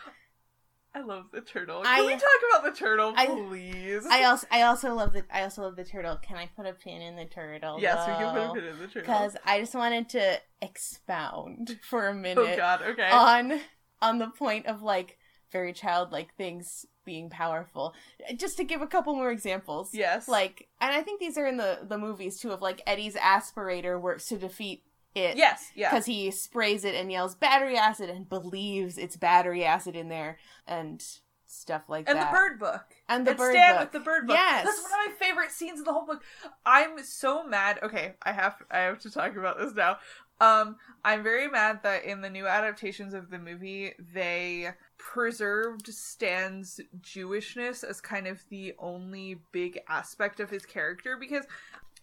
I 0.97 1.01
love 1.01 1.25
the 1.31 1.41
turtle. 1.41 1.83
I- 1.85 1.97
Can 1.97 2.05
we 2.07 2.13
talk 2.13 2.23
about 2.49 2.63
the 2.63 2.77
turtle, 2.77 3.13
I- 3.15 3.27
please? 3.27 4.05
I 4.09 4.23
also 4.23 4.47
I 4.51 4.63
also 4.63 4.93
love 4.95 5.13
the 5.13 5.23
I 5.31 5.43
also 5.43 5.61
love 5.61 5.75
the 5.75 5.83
turtle. 5.85 6.17
Can 6.17 6.37
I 6.37 6.47
put 6.55 6.65
a 6.65 6.73
pin 6.73 7.01
in 7.01 7.15
the 7.15 7.25
turtle? 7.25 7.77
yes, 7.79 8.07
we 8.07 8.13
can 8.15 8.33
put 8.33 8.41
a 8.41 8.53
pin 8.61 8.63
in 8.73 8.79
the 8.79 8.87
turtle. 8.87 9.01
because 9.01 9.37
I 9.45 9.59
just 9.59 9.75
wanted 9.75 10.09
to 10.09 10.39
expound 10.61 11.79
for 11.87 12.07
a 12.07 12.13
minute. 12.13 12.37
oh 12.39 12.43
minute 12.43 12.57
god, 12.57 12.81
okay. 12.81 13.09
on 13.11 13.59
on 14.01 14.17
the 14.17 14.27
point 14.27 14.65
of 14.65 14.81
like 14.81 15.17
very 15.51 15.71
childlike 15.73 16.33
things 16.35 16.85
being 17.05 17.29
powerful. 17.29 17.93
Just 18.35 18.57
to 18.57 18.63
give 18.63 18.81
a 18.81 18.87
couple 18.87 19.15
more 19.15 19.31
examples. 19.31 19.93
yes. 19.93 20.27
Like, 20.27 20.67
and 20.81 20.93
I 20.93 21.01
think 21.01 21.21
these 21.21 21.37
are 21.37 21.47
in 21.47 21.57
the 21.57 21.79
the 21.87 21.97
movies 21.97 22.39
too. 22.39 22.51
Of 22.51 22.61
like 22.61 22.81
Eddie's 22.87 23.15
aspirator 23.15 23.99
works 24.01 24.25
to 24.27 24.37
defeat 24.37 24.83
it. 25.18 25.38
Yes, 25.38 25.72
yeah. 25.76 25.89
because 25.89 26.05
he 26.05 26.32
sprays 26.32 26.84
it 26.86 26.95
and 26.95 27.11
yells 27.11 27.36
battery 27.36 27.78
acid 27.78 28.09
and 28.09 28.28
believes 28.28 28.97
it's 28.97 29.18
battery 29.18 29.63
acid 29.65 29.95
in 29.95 30.09
there 30.09 30.38
and 30.68 31.03
stuff 31.45 31.84
like 31.88 32.09
And 32.09 32.18
that. 32.18 32.28
And 32.28 32.36
the 32.36 32.38
bird 32.38 32.59
book. 32.59 32.86
and 33.07 33.26
the 33.26 33.32
and 33.32 33.38
bird 33.38 33.53
Stan 33.53 33.74
book. 33.76 33.82
with 33.82 33.91
the 33.93 33.99
bird 33.99 34.28
book. 34.28 34.36
Yes. 34.36 34.65
That's 34.65 34.82
one 34.82 34.91
of 34.91 34.97
my 35.20 35.26
favorite 35.26 35.51
scenes 35.51 35.80
of 35.80 35.86
the 35.86 35.93
whole 35.93 36.05
book. 36.05 36.24
I'm 36.65 37.03
so 37.03 37.45
mad. 37.47 37.80
Okay, 37.84 38.15
I 38.24 38.32
have 38.34 38.55
I 38.70 38.80
have 38.80 38.99
to 39.01 39.11
talk 39.11 39.36
about 39.36 39.57
this 39.57 39.74
now. 39.74 39.97
Um, 40.39 40.76
I'm 41.03 41.24
very 41.24 41.47
mad 41.49 41.80
that 41.84 42.03
in 42.05 42.22
the 42.22 42.30
new 42.30 42.45
adaptations 42.45 43.15
of 43.15 43.32
the 43.32 43.39
movie, 43.39 43.93
they 44.13 44.70
preserved 44.97 45.88
Stan's 45.88 46.80
Jewishness 47.01 47.84
as 47.84 48.01
kind 48.01 48.28
of 48.28 48.43
the 48.49 48.74
only 48.78 49.39
big 49.51 49.80
aspect 49.89 50.39
of 50.39 50.51
his 50.51 50.63
character 50.65 51.18
because 51.20 51.45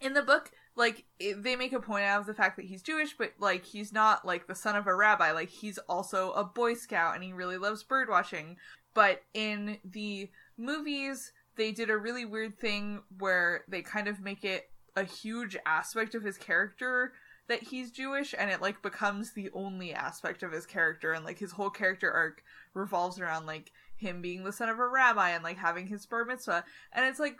in 0.00 0.14
the 0.14 0.22
book, 0.22 0.50
like 0.76 1.04
it, 1.18 1.42
they 1.42 1.56
make 1.56 1.72
a 1.72 1.80
point 1.80 2.04
out 2.04 2.20
of 2.20 2.26
the 2.26 2.34
fact 2.34 2.56
that 2.56 2.66
he's 2.66 2.82
Jewish, 2.82 3.16
but 3.16 3.32
like 3.38 3.64
he's 3.64 3.92
not 3.92 4.26
like 4.26 4.46
the 4.46 4.54
son 4.54 4.76
of 4.76 4.86
a 4.86 4.94
rabbi. 4.94 5.32
Like 5.32 5.50
he's 5.50 5.78
also 5.88 6.32
a 6.32 6.44
Boy 6.44 6.74
Scout 6.74 7.14
and 7.14 7.22
he 7.22 7.32
really 7.32 7.58
loves 7.58 7.82
bird 7.82 8.08
watching. 8.08 8.56
But 8.92 9.22
in 9.34 9.78
the 9.84 10.30
movies, 10.56 11.32
they 11.56 11.72
did 11.72 11.90
a 11.90 11.98
really 11.98 12.24
weird 12.24 12.58
thing 12.58 13.02
where 13.18 13.64
they 13.68 13.82
kind 13.82 14.08
of 14.08 14.20
make 14.20 14.44
it 14.44 14.70
a 14.96 15.04
huge 15.04 15.56
aspect 15.66 16.14
of 16.14 16.22
his 16.22 16.38
character 16.38 17.12
that 17.46 17.62
he's 17.62 17.90
Jewish 17.90 18.34
and 18.36 18.50
it 18.50 18.62
like 18.62 18.82
becomes 18.82 19.32
the 19.32 19.50
only 19.52 19.92
aspect 19.92 20.42
of 20.42 20.52
his 20.52 20.66
character 20.66 21.12
and 21.12 21.24
like 21.24 21.38
his 21.38 21.52
whole 21.52 21.70
character 21.70 22.10
arc 22.10 22.42
revolves 22.72 23.20
around 23.20 23.46
like 23.46 23.70
him 23.96 24.22
being 24.22 24.44
the 24.44 24.52
son 24.52 24.68
of 24.68 24.78
a 24.78 24.88
rabbi 24.88 25.30
and 25.30 25.44
like 25.44 25.58
having 25.58 25.86
his 25.86 26.06
bar 26.06 26.24
mitzvah 26.24 26.64
and 26.92 27.04
it's 27.04 27.18
like 27.20 27.36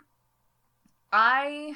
I 1.11 1.75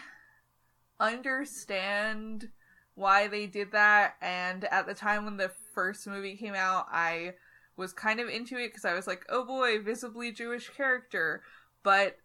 understand 1.00 2.50
why 2.96 3.28
they 3.28 3.46
did 3.46 3.72
that 3.72 4.16
and 4.22 4.66
at 4.66 4.86
the 4.86 4.94
time 4.94 5.24
when 5.24 5.38
the 5.38 5.52
first 5.74 6.06
movie 6.06 6.36
came 6.36 6.56
out 6.56 6.86
I 6.92 7.34
was 7.78 7.94
kind 7.94 8.20
of 8.20 8.28
into 8.28 8.58
it 8.58 8.68
because 8.68 8.84
I 8.84 8.94
was 8.94 9.08
like 9.08 9.26
oh 9.30 9.46
boy 9.46 9.82
visibly 9.82 10.32
Jewish 10.32 10.70
character 10.70 11.42
but 11.84 12.18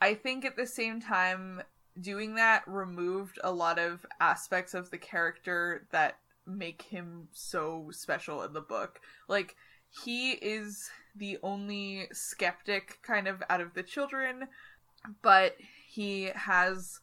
I 0.00 0.14
think 0.14 0.44
at 0.44 0.56
the 0.56 0.66
same 0.66 1.00
time 1.00 1.62
doing 2.00 2.34
that 2.34 2.62
removed 2.66 3.38
a 3.42 3.52
lot 3.52 3.78
of 3.78 4.04
aspects 4.20 4.74
of 4.74 4.90
the 4.90 4.98
character 4.98 5.86
that 5.92 6.18
make 6.46 6.82
him 6.82 7.28
so 7.32 7.88
special 7.90 8.42
in 8.42 8.52
the 8.52 8.60
book. 8.60 9.00
Like 9.28 9.56
he 10.04 10.32
is 10.32 10.88
the 11.14 11.38
only 11.42 12.08
skeptic 12.12 12.98
kind 13.02 13.26
of 13.26 13.42
out 13.48 13.60
of 13.60 13.74
the 13.74 13.82
children, 13.82 14.48
but 15.22 15.56
he 15.88 16.30
has 16.34 17.00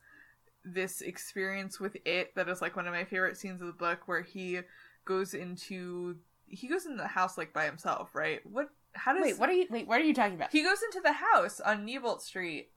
this 0.65 1.01
experience 1.01 1.79
with 1.79 1.97
it 2.05 2.33
that 2.35 2.47
is 2.49 2.61
like 2.61 2.75
one 2.75 2.87
of 2.87 2.93
my 2.93 3.03
favorite 3.03 3.37
scenes 3.37 3.61
of 3.61 3.67
the 3.67 3.73
book 3.73 4.01
where 4.07 4.21
he 4.21 4.59
goes 5.05 5.33
into 5.33 6.15
he 6.47 6.67
goes 6.67 6.85
into 6.85 6.97
the 7.01 7.07
house 7.07 7.37
like 7.37 7.53
by 7.53 7.65
himself, 7.65 8.13
right? 8.15 8.39
What 8.45 8.69
how 8.93 9.13
does 9.13 9.23
wait, 9.23 9.39
what 9.39 9.49
are 9.49 9.53
you? 9.53 9.67
Wait, 9.69 9.87
what 9.87 9.99
are 9.99 10.03
you 10.03 10.13
talking 10.13 10.35
about? 10.35 10.51
he 10.51 10.63
goes 10.63 10.81
into 10.83 11.01
the 11.01 11.13
house 11.13 11.59
on 11.59 11.85
Neibolt 11.85 12.21
Street. 12.21 12.69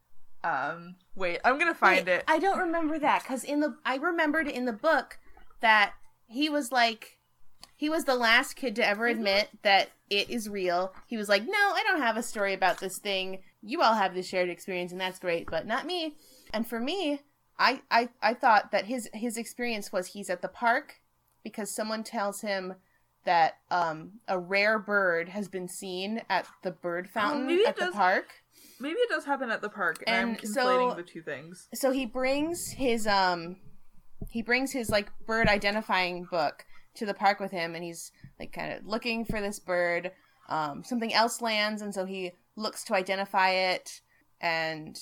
Um, 0.44 0.96
wait, 1.14 1.40
I'm 1.44 1.58
gonna 1.58 1.74
find 1.74 2.06
Wait, 2.06 2.12
it. 2.12 2.24
I 2.28 2.38
don't 2.38 2.58
remember 2.58 2.98
that 2.98 3.22
because 3.22 3.42
in 3.44 3.60
the 3.60 3.76
I 3.84 3.96
remembered 3.96 4.48
in 4.48 4.64
the 4.64 4.72
book 4.72 5.18
that 5.60 5.94
he 6.26 6.48
was 6.48 6.70
like 6.72 7.18
he 7.74 7.88
was 7.88 8.04
the 8.04 8.14
last 8.14 8.54
kid 8.56 8.74
to 8.76 8.86
ever 8.86 9.04
Mm-hmm. 9.04 9.18
admit 9.18 9.48
that 9.62 9.90
it 10.08 10.30
is 10.30 10.48
real. 10.48 10.92
He 11.06 11.16
was 11.16 11.28
like, 11.28 11.42
"No, 11.44 11.52
I 11.52 11.82
don't 11.86 12.00
have 12.00 12.16
a 12.16 12.22
story 12.22 12.54
about 12.54 12.78
this 12.80 12.98
thing. 12.98 13.42
You 13.62 13.82
all 13.82 13.94
have 13.94 14.14
this 14.14 14.26
shared 14.28 14.48
experience, 14.48 14.92
and 14.92 15.00
that's 15.00 15.18
great, 15.18 15.50
but 15.50 15.66
not 15.66 15.84
me." 15.84 16.14
And 16.54 16.66
for 16.66 16.78
me, 16.80 17.20
I 17.58 17.80
I 17.90 18.08
I 18.22 18.34
thought 18.34 18.70
that 18.72 18.86
his 18.86 19.08
his 19.14 19.36
experience 19.36 19.92
was 19.92 20.08
he's 20.08 20.30
at 20.30 20.42
the 20.42 20.48
park 20.48 21.00
because 21.42 21.74
someone 21.74 22.02
tells 22.04 22.40
him 22.40 22.74
that 23.24 23.58
um 23.70 24.12
a 24.28 24.38
rare 24.38 24.78
bird 24.78 25.28
has 25.30 25.48
been 25.48 25.68
seen 25.68 26.22
at 26.28 26.46
the 26.62 26.70
bird 26.70 27.08
fountain 27.08 27.42
Oh, 27.42 27.46
maybe 27.46 27.60
it 27.62 27.68
at 27.68 27.76
the 27.76 27.86
does- 27.86 27.94
park. 27.94 28.26
Maybe 28.78 28.96
it 28.98 29.08
does 29.08 29.24
happen 29.24 29.50
at 29.50 29.62
the 29.62 29.70
park, 29.70 30.04
and, 30.06 30.30
I'm 30.32 30.36
conflating 30.36 30.90
so- 30.90 30.94
the 30.96 31.02
two 31.02 31.22
things. 31.22 31.68
so 31.74 31.90
he 31.92 32.04
brings 32.06 32.70
his 32.72 33.06
um 33.06 33.56
he 34.30 34.42
brings 34.42 34.72
his 34.72 34.90
like 34.90 35.08
bird 35.26 35.46
identifying 35.48 36.24
book 36.24 36.64
to 36.94 37.06
the 37.06 37.14
park 37.14 37.40
with 37.40 37.50
him 37.52 37.74
and 37.74 37.84
he's 37.84 38.12
like 38.40 38.52
kind 38.52 38.72
of 38.72 38.86
looking 38.86 39.24
for 39.24 39.40
this 39.40 39.58
bird 39.58 40.12
um 40.48 40.82
something 40.84 41.12
else 41.12 41.40
lands 41.42 41.82
and 41.82 41.94
so 41.94 42.04
he 42.06 42.32
looks 42.56 42.84
to 42.84 42.94
identify 42.94 43.50
it 43.50 44.00
and 44.40 44.98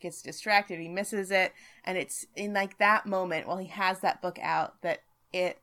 gets 0.00 0.22
distracted 0.22 0.78
he 0.78 0.88
misses 0.88 1.30
it 1.30 1.52
and 1.84 1.98
it's 1.98 2.26
in 2.36 2.52
like 2.52 2.78
that 2.78 3.06
moment 3.06 3.46
while 3.46 3.58
he 3.58 3.68
has 3.68 4.00
that 4.00 4.22
book 4.22 4.38
out 4.40 4.80
that 4.82 5.00
it 5.32 5.58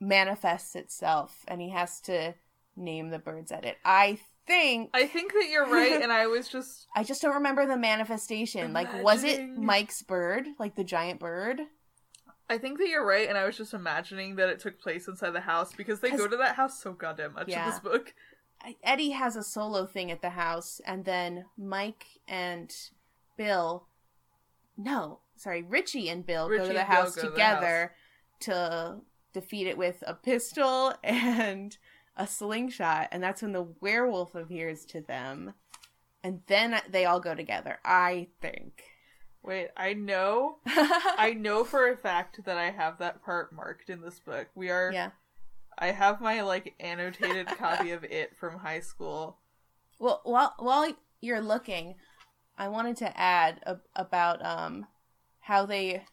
manifests 0.00 0.74
itself 0.74 1.44
and 1.46 1.60
he 1.60 1.70
has 1.70 2.00
to 2.00 2.34
name 2.76 3.10
the 3.10 3.18
birds 3.18 3.52
at 3.52 3.64
it 3.64 3.76
i 3.84 4.18
think 4.46 4.90
I 4.92 5.06
think 5.06 5.32
that 5.32 5.48
you're 5.50 5.68
right, 5.68 6.02
and 6.02 6.12
I 6.12 6.26
was 6.26 6.48
just 6.48 6.86
I 6.96 7.04
just 7.04 7.22
don't 7.22 7.34
remember 7.34 7.66
the 7.66 7.76
manifestation. 7.76 8.72
Like, 8.72 9.02
was 9.02 9.22
it 9.22 9.48
Mike's 9.56 10.02
bird, 10.02 10.48
like 10.58 10.74
the 10.74 10.82
giant 10.82 11.20
bird? 11.20 11.60
I 12.48 12.58
think 12.58 12.78
that 12.78 12.88
you're 12.88 13.06
right, 13.06 13.28
and 13.28 13.38
I 13.38 13.46
was 13.46 13.56
just 13.56 13.74
imagining 13.74 14.36
that 14.36 14.48
it 14.48 14.58
took 14.58 14.80
place 14.80 15.06
inside 15.06 15.30
the 15.30 15.40
house 15.40 15.72
because 15.72 16.00
they 16.00 16.10
go 16.10 16.26
to 16.26 16.36
that 16.38 16.56
house 16.56 16.82
so 16.82 16.92
goddamn 16.92 17.34
much 17.34 17.48
in 17.48 17.64
this 17.64 17.78
book. 17.78 18.12
Eddie 18.82 19.10
has 19.10 19.36
a 19.36 19.42
solo 19.42 19.86
thing 19.86 20.10
at 20.10 20.20
the 20.20 20.30
house, 20.30 20.80
and 20.84 21.04
then 21.04 21.44
Mike 21.56 22.06
and 22.26 22.74
Bill, 23.40 23.86
no, 24.76 25.20
sorry, 25.36 25.62
Richie 25.62 26.10
and 26.10 26.26
Bill 26.26 26.46
go 26.46 26.66
to 26.66 26.72
the 26.74 26.84
house 26.84 27.14
go 27.16 27.22
to 27.22 27.26
the 27.28 27.32
together 27.32 27.94
to 28.40 28.96
defeat 29.32 29.66
it 29.66 29.78
with 29.78 30.04
a 30.06 30.12
pistol 30.12 30.92
and 31.02 31.78
a 32.18 32.26
slingshot, 32.26 33.08
and 33.10 33.22
that's 33.22 33.40
when 33.40 33.52
the 33.52 33.66
werewolf 33.80 34.34
appears 34.34 34.84
to 34.86 35.00
them. 35.00 35.54
and 36.22 36.42
then 36.48 36.82
they 36.90 37.06
all 37.06 37.18
go 37.18 37.34
together. 37.34 37.78
I 37.82 38.28
think. 38.42 38.82
Wait, 39.42 39.68
I 39.74 39.94
know. 39.94 40.58
I 40.66 41.34
know 41.34 41.64
for 41.64 41.90
a 41.90 41.96
fact 41.96 42.44
that 42.44 42.58
I 42.58 42.70
have 42.70 42.98
that 42.98 43.24
part 43.24 43.54
marked 43.54 43.88
in 43.88 44.02
this 44.02 44.20
book. 44.20 44.48
We 44.54 44.68
are. 44.68 44.90
yeah. 44.92 45.12
I 45.78 45.92
have 45.92 46.20
my 46.20 46.42
like 46.42 46.74
annotated 46.78 47.46
copy 47.46 47.92
of 47.92 48.04
it 48.04 48.36
from 48.36 48.58
high 48.58 48.80
school. 48.80 49.38
Well, 49.98 50.20
while 50.24 50.54
while 50.58 50.92
you're 51.20 51.42
looking, 51.42 51.94
I 52.60 52.68
wanted 52.68 52.98
to 52.98 53.18
add 53.18 53.60
a, 53.64 53.78
about 53.96 54.44
um 54.44 54.86
how 55.40 55.64
they 55.64 56.04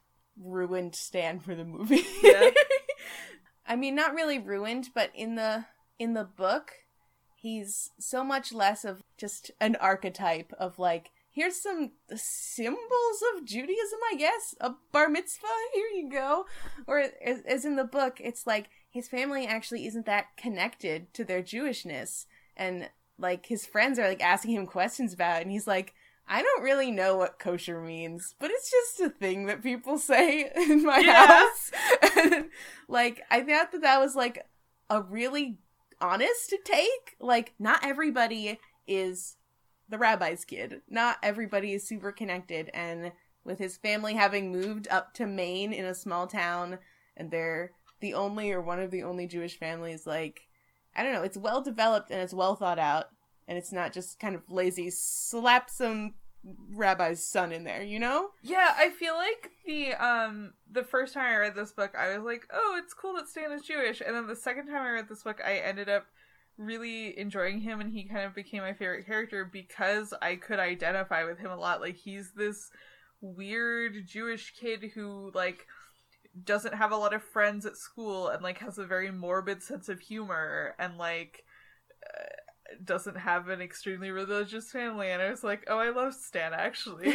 ruined 0.41 0.95
Stan 0.95 1.41
for 1.41 1.53
the 1.53 1.65
movie. 1.65 2.05
Yeah. 2.23 2.51
I 3.67 3.75
mean, 3.75 3.95
not 3.95 4.13
really 4.13 4.39
ruined, 4.39 4.89
but 4.95 5.11
in 5.13 5.35
the 5.35 5.65
in 5.99 6.13
the 6.13 6.23
book, 6.23 6.71
he's 7.35 7.91
so 7.99 8.23
much 8.23 8.53
less 8.53 8.85
of 8.85 9.03
just 9.17 9.51
an 9.59 9.75
archetype 9.75 10.53
of 10.57 10.79
like 10.79 11.11
here's 11.29 11.61
some 11.61 11.91
symbols 12.15 13.23
of 13.35 13.43
Judaism, 13.43 13.99
I 14.09 14.15
guess. 14.15 14.55
A 14.61 14.71
bar 14.93 15.09
mitzvah, 15.09 15.47
here 15.73 15.87
you 15.87 16.09
go. 16.09 16.45
Or 16.87 16.99
as, 16.99 17.41
as 17.45 17.65
in 17.65 17.75
the 17.75 17.83
book, 17.83 18.21
it's 18.23 18.47
like 18.47 18.69
his 18.89 19.09
family 19.09 19.45
actually 19.45 19.85
isn't 19.85 20.05
that 20.05 20.37
connected 20.37 21.13
to 21.13 21.25
their 21.25 21.43
Jewishness, 21.43 22.25
and 22.55 22.89
like 23.19 23.47
his 23.47 23.65
friends 23.65 23.99
are 23.99 24.07
like 24.07 24.23
asking 24.23 24.55
him 24.55 24.65
questions 24.65 25.13
about, 25.13 25.39
it, 25.39 25.41
and 25.41 25.51
he's 25.51 25.67
like. 25.67 25.93
I 26.27 26.41
don't 26.41 26.63
really 26.63 26.91
know 26.91 27.15
what 27.17 27.39
kosher 27.39 27.79
means, 27.81 28.35
but 28.39 28.51
it's 28.51 28.69
just 28.69 28.99
a 28.99 29.09
thing 29.09 29.45
that 29.45 29.63
people 29.63 29.97
say 29.97 30.51
in 30.55 30.83
my 30.83 30.99
Yeah. 30.99 31.25
house. 31.25 31.71
and, 32.17 32.45
like, 32.87 33.21
I 33.31 33.41
thought 33.41 33.71
that 33.71 33.81
that 33.81 33.99
was 33.99 34.15
like 34.15 34.45
a 34.89 35.01
really 35.01 35.57
honest 36.01 36.53
take. 36.65 37.15
Like, 37.19 37.53
not 37.59 37.83
everybody 37.83 38.59
is 38.87 39.37
the 39.89 39.97
rabbi's 39.97 40.43
kid. 40.45 40.81
Not 40.89 41.17
everybody 41.23 41.73
is 41.73 41.87
super 41.87 42.11
connected. 42.11 42.69
And 42.73 43.13
with 43.45 43.59
his 43.59 43.77
family 43.77 44.13
having 44.15 44.51
moved 44.51 44.87
up 44.91 45.13
to 45.15 45.25
Maine 45.25 45.71
in 45.71 45.85
a 45.85 45.95
small 45.95 46.27
town, 46.27 46.79
and 47.15 47.31
they're 47.31 47.71
the 48.01 48.13
only 48.13 48.51
or 48.51 48.61
one 48.61 48.79
of 48.81 48.91
the 48.91 49.03
only 49.03 49.27
Jewish 49.27 49.57
families, 49.57 50.05
like, 50.05 50.41
I 50.95 51.03
don't 51.03 51.13
know, 51.13 51.23
it's 51.23 51.37
well 51.37 51.61
developed 51.61 52.11
and 52.11 52.19
it's 52.19 52.33
well 52.33 52.55
thought 52.55 52.79
out. 52.79 53.05
And 53.47 53.57
it's 53.57 53.71
not 53.71 53.93
just 53.93 54.19
kind 54.19 54.35
of 54.35 54.49
lazy, 54.49 54.89
slap 54.89 55.69
some 55.69 56.15
rabbi's 56.73 57.23
son 57.23 57.51
in 57.51 57.63
there, 57.63 57.83
you 57.83 57.99
know? 57.99 58.29
Yeah, 58.41 58.73
I 58.77 58.89
feel 58.89 59.15
like 59.15 59.51
the 59.65 59.93
um 59.93 60.53
the 60.71 60.83
first 60.83 61.13
time 61.13 61.25
I 61.25 61.37
read 61.37 61.55
this 61.55 61.71
book, 61.71 61.93
I 61.97 62.17
was 62.17 62.25
like, 62.25 62.47
"Oh, 62.51 62.79
it's 62.81 62.93
cool 62.93 63.15
that 63.15 63.27
Stan 63.27 63.51
is 63.51 63.63
Jewish," 63.63 64.01
and 64.05 64.15
then 64.15 64.27
the 64.27 64.35
second 64.35 64.67
time 64.67 64.81
I 64.81 64.91
read 64.91 65.09
this 65.09 65.23
book, 65.23 65.41
I 65.45 65.57
ended 65.57 65.89
up 65.89 66.05
really 66.57 67.17
enjoying 67.17 67.59
him, 67.61 67.81
and 67.81 67.91
he 67.91 68.03
kind 68.03 68.25
of 68.25 68.35
became 68.35 68.61
my 68.61 68.73
favorite 68.73 69.05
character 69.05 69.45
because 69.45 70.13
I 70.21 70.35
could 70.35 70.59
identify 70.59 71.23
with 71.23 71.39
him 71.39 71.51
a 71.51 71.57
lot. 71.57 71.81
Like 71.81 71.95
he's 71.95 72.31
this 72.33 72.69
weird 73.21 74.05
Jewish 74.05 74.53
kid 74.59 74.91
who 74.93 75.31
like 75.33 75.67
doesn't 76.43 76.75
have 76.75 76.91
a 76.91 76.97
lot 76.97 77.13
of 77.13 77.23
friends 77.23 77.65
at 77.65 77.77
school 77.77 78.27
and 78.27 78.43
like 78.43 78.59
has 78.59 78.77
a 78.77 78.85
very 78.85 79.11
morbid 79.11 79.63
sense 79.63 79.89
of 79.89 79.99
humor 79.99 80.75
and 80.77 80.97
like 80.97 81.43
uh, 82.05 82.23
doesn't 82.83 83.17
have 83.17 83.49
an 83.49 83.61
extremely 83.61 84.11
religious 84.11 84.71
family 84.71 85.09
and 85.09 85.21
I 85.21 85.29
was 85.29 85.43
like, 85.43 85.63
"Oh, 85.67 85.77
I 85.77 85.89
love 85.89 86.13
Stan 86.13 86.53
actually." 86.53 87.13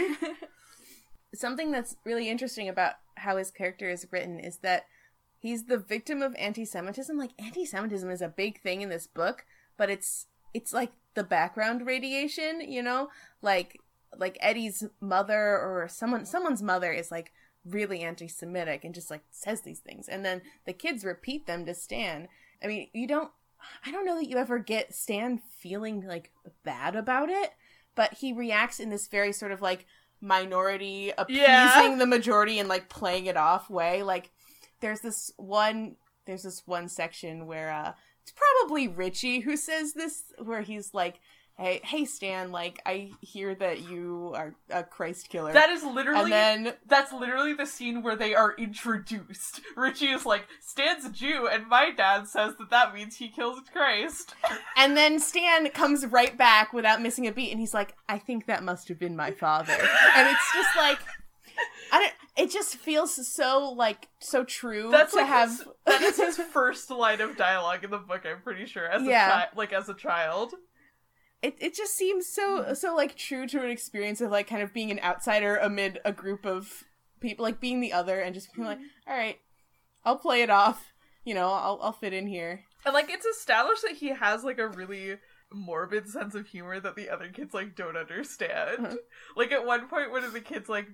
Something 1.35 1.71
that's 1.71 1.97
really 2.05 2.29
interesting 2.29 2.69
about 2.69 2.95
how 3.17 3.37
his 3.37 3.51
character 3.51 3.89
is 3.89 4.07
written 4.11 4.39
is 4.39 4.59
that 4.59 4.87
he's 5.39 5.65
the 5.65 5.79
victim 5.79 6.23
of 6.23 6.35
anti-Semitism. 6.39 7.17
Like 7.17 7.31
anti-Semitism 7.39 8.11
is 8.11 8.23
a 8.23 8.29
big 8.29 8.61
thing 8.61 8.83
in 8.83 8.89
this 8.89 9.07
book, 9.07 9.45
but 9.77 9.91
it's 9.91 10.27
it's 10.55 10.73
like 10.73 10.93
the 11.15 11.25
background 11.25 11.87
radiation, 11.87 12.61
you 12.61 12.83
know? 12.83 13.09
Like 13.43 13.81
like 14.17 14.37
Eddie's 14.41 14.85
mother 15.01 15.59
or 15.59 15.89
someone 15.91 16.27
someone's 16.27 16.63
mother 16.63 16.93
is 16.93 17.11
like 17.11 17.33
really 17.65 18.01
anti-Semitic 18.01 18.85
and 18.85 18.95
just 18.95 19.11
like 19.11 19.23
says 19.31 19.63
these 19.63 19.81
things, 19.81 20.09
and 20.09 20.25
then 20.25 20.43
the 20.67 20.73
kids 20.73 21.05
repeat 21.05 21.47
them 21.47 21.67
to 21.67 21.75
Stan. 21.75 22.29
I 22.63 22.67
mean, 22.67 22.89
you 22.93 23.07
don't. 23.07 23.31
I 23.87 23.91
don't 23.91 24.05
know 24.05 24.17
that 24.17 24.29
you 24.29 24.37
ever 24.39 24.59
get 24.59 24.95
Stan 24.95 25.41
feeling 25.59 26.07
like 26.07 26.31
bad 26.65 26.97
about 26.97 27.31
it, 27.31 27.51
but 27.95 28.15
he 28.15 28.33
reacts 28.33 28.81
in 28.81 28.91
this 28.91 29.07
very 29.09 29.33
sort 29.33 29.53
of 29.53 29.61
like 29.63 29.87
minority 30.21 31.13
appeasing 31.19 31.43
Yeah. 31.43 31.97
the 31.99 32.07
majority 32.07 32.59
and 32.59 32.69
like 32.69 32.89
playing 32.89 33.27
it 33.27 33.37
off 33.37 33.69
way. 33.69 34.03
Like 34.03 34.31
there's 34.81 35.01
this 35.01 35.33
one 35.37 35.97
there's 36.27 36.45
this 36.45 36.63
one 36.67 36.89
section 36.89 37.47
where 37.47 37.71
uh 37.71 37.93
it's 38.23 38.33
probably 38.33 38.87
Richie 38.89 39.41
who 39.41 39.57
says 39.57 39.93
this 39.95 40.23
where 40.39 40.63
he's 40.63 40.95
like 40.95 41.21
Hey, 41.63 41.81
hey, 41.85 42.05
Stan! 42.07 42.51
Like, 42.51 42.83
I 42.85 43.13
hear 43.21 43.55
that 43.55 43.89
you 43.89 44.33
are 44.35 44.53
a 44.69 44.83
Christ 44.83 45.29
killer. 45.29 45.53
That 45.53 45.71
is 45.71 45.85
literally 45.85 46.33
and 46.33 46.67
then 46.67 46.75
that's 46.89 47.13
literally 47.13 47.55
the 47.55 47.67
scene 47.67 48.03
where 48.03 48.17
they 48.17 48.35
are 48.35 48.53
introduced. 48.59 49.61
Richie 49.77 50.09
is 50.09 50.27
like, 50.27 50.49
Stan's 50.61 51.05
a 51.05 51.11
Jew, 51.11 51.47
and 51.47 51.69
my 51.69 51.93
dad 51.93 52.27
says 52.27 52.55
that 52.59 52.71
that 52.71 52.93
means 52.93 53.15
he 53.17 53.29
kills 53.29 53.61
Christ. 53.73 54.35
And 54.77 54.97
then 54.97 55.21
Stan 55.21 55.69
comes 55.71 56.05
right 56.07 56.37
back 56.37 56.73
without 56.73 57.01
missing 57.01 57.29
a 57.29 57.33
beat, 57.33 57.53
and 57.53 57.61
he's 57.61 57.75
like, 57.75 57.95
"I 58.09 58.19
think 58.19 58.47
that 58.47 58.65
must 58.65 58.89
have 58.89 58.99
been 58.99 59.15
my 59.15 59.31
father." 59.31 59.75
and 60.17 60.29
it's 60.29 60.53
just 60.55 60.77
like, 60.77 60.99
I 61.93 62.01
don't. 62.01 62.13
It 62.37 62.51
just 62.51 62.77
feels 62.77 63.25
so 63.29 63.73
like 63.77 64.09
so 64.19 64.43
true 64.43 64.89
That's 64.91 65.13
to 65.13 65.19
like 65.19 65.29
have. 65.29 65.51
his, 65.51 65.65
that 65.87 66.03
is 66.03 66.17
his 66.17 66.37
first 66.53 66.91
line 66.91 67.21
of 67.21 67.37
dialogue 67.37 67.85
in 67.85 67.91
the 67.91 67.99
book. 67.99 68.23
I'm 68.27 68.41
pretty 68.43 68.67
sure, 68.67 68.87
as 68.87 69.03
Yeah. 69.05 69.27
a 69.27 69.31
child, 69.31 69.49
like 69.57 69.73
as 69.73 69.89
a 69.89 69.95
child. 69.95 70.55
It 71.43 71.57
it 71.61 71.75
just 71.75 71.95
seems 71.95 72.27
so 72.27 72.73
so 72.75 72.95
like 72.95 73.17
true 73.17 73.47
to 73.49 73.63
an 73.63 73.71
experience 73.71 74.21
of 74.21 74.31
like 74.31 74.47
kind 74.47 74.63
of 74.63 74.73
being 74.73 74.91
an 74.91 75.01
outsider 75.01 75.57
amid 75.57 75.99
a 76.05 76.13
group 76.13 76.47
of 76.47 76.85
people, 77.21 77.43
like 77.43 77.61
being 77.61 77.81
the 77.81 77.93
other, 77.93 78.21
and 78.21 78.35
just 78.35 78.55
being 78.55 78.67
like, 78.67 78.79
"All 79.07 79.17
right, 79.17 79.39
I'll 80.05 80.19
play 80.19 80.43
it 80.43 80.51
off." 80.51 80.93
You 81.25 81.35
know, 81.35 81.49
I'll 81.49 81.79
I'll 81.83 81.93
fit 81.93 82.13
in 82.13 82.27
here. 82.27 82.65
And 82.85 82.95
like 82.95 83.11
it's 83.11 83.27
established 83.27 83.83
that 83.83 83.97
he 83.97 84.09
has 84.09 84.45
like 84.45 84.59
a 84.59 84.69
really 84.69 85.19
morbid 85.53 86.09
sense 86.09 86.35
of 86.35 86.47
humor 86.47 86.81
that 86.81 86.97
the 86.97 87.11
other 87.11 87.29
kids 87.29 87.53
like 87.53 87.77
don't 87.77 87.97
understand. 87.97 88.87
Uh-huh. 88.87 88.97
Like 89.37 89.53
at 89.53 89.67
one 89.67 89.89
point 89.89 90.11
one 90.11 90.25
of 90.25 90.33
the 90.33 90.41
kids 90.41 90.69
like 90.69 90.89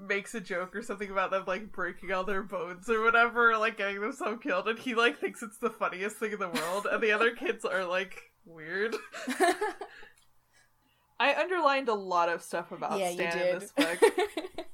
makes 0.00 0.34
a 0.34 0.40
joke 0.40 0.74
or 0.76 0.82
something 0.82 1.10
about 1.10 1.30
them 1.30 1.44
like 1.46 1.72
breaking 1.72 2.12
all 2.12 2.24
their 2.24 2.42
bones 2.42 2.88
or 2.88 3.02
whatever, 3.02 3.52
or, 3.52 3.58
like 3.58 3.78
getting 3.78 4.00
themselves 4.00 4.42
killed, 4.42 4.68
and 4.68 4.78
he 4.78 4.94
like 4.94 5.18
thinks 5.18 5.42
it's 5.42 5.58
the 5.58 5.70
funniest 5.70 6.16
thing 6.16 6.32
in 6.32 6.38
the 6.38 6.48
world, 6.48 6.86
and 6.90 7.02
the 7.02 7.12
other 7.12 7.34
kids 7.34 7.64
are 7.64 7.84
like 7.84 8.27
weird. 8.48 8.96
I 11.20 11.34
underlined 11.34 11.88
a 11.88 11.94
lot 11.94 12.28
of 12.28 12.42
stuff 12.42 12.70
about 12.70 12.98
yeah, 12.98 13.10
you 13.10 13.14
Stan 13.14 13.38
in 13.38 13.58
this 13.58 13.72
book. 13.72 13.98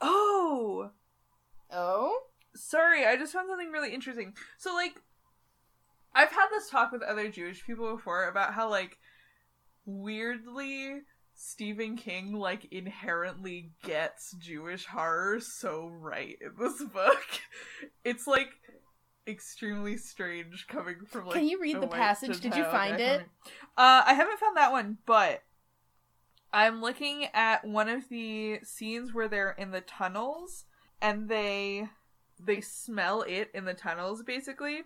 oh, 0.00 0.90
oh, 1.72 2.18
sorry, 2.54 3.06
I 3.06 3.16
just 3.16 3.32
found 3.32 3.48
something 3.48 3.70
really 3.70 3.94
interesting. 3.94 4.34
So, 4.58 4.74
like, 4.74 5.00
I've 6.14 6.30
had 6.30 6.48
this 6.50 6.68
talk 6.68 6.92
with 6.92 7.02
other 7.02 7.28
Jewish 7.28 7.64
people 7.64 7.96
before 7.96 8.28
about 8.28 8.52
how, 8.52 8.68
like, 8.68 8.98
weirdly, 9.86 11.00
Stephen 11.34 11.96
King, 11.96 12.34
like, 12.34 12.66
inherently 12.70 13.72
gets 13.82 14.34
Jewish 14.38 14.84
horror 14.84 15.40
so 15.40 15.86
right 15.86 16.36
in 16.42 16.52
this 16.58 16.82
book. 16.92 17.24
It's, 18.04 18.26
like, 18.26 18.50
extremely 19.26 19.96
strange 19.96 20.66
coming 20.66 20.96
from, 21.06 21.26
like, 21.26 21.34
Can 21.34 21.48
you 21.48 21.60
read 21.60 21.80
the 21.80 21.86
passage? 21.86 22.40
Did 22.40 22.54
you 22.56 22.64
find 22.64 23.00
it? 23.00 23.22
Uh, 23.76 24.02
I 24.06 24.14
haven't 24.14 24.38
found 24.38 24.56
that 24.56 24.72
one, 24.72 24.98
but 25.06 25.42
I'm 26.52 26.80
looking 26.80 27.26
at 27.32 27.64
one 27.64 27.88
of 27.88 28.08
the 28.08 28.60
scenes 28.64 29.14
where 29.14 29.28
they're 29.28 29.52
in 29.52 29.70
the 29.70 29.80
tunnels 29.80 30.64
and 31.00 31.28
they 31.28 31.88
they 32.42 32.60
smell 32.60 33.22
it 33.22 33.50
in 33.54 33.64
the 33.64 33.74
tunnels 33.74 34.22
basically. 34.22 34.82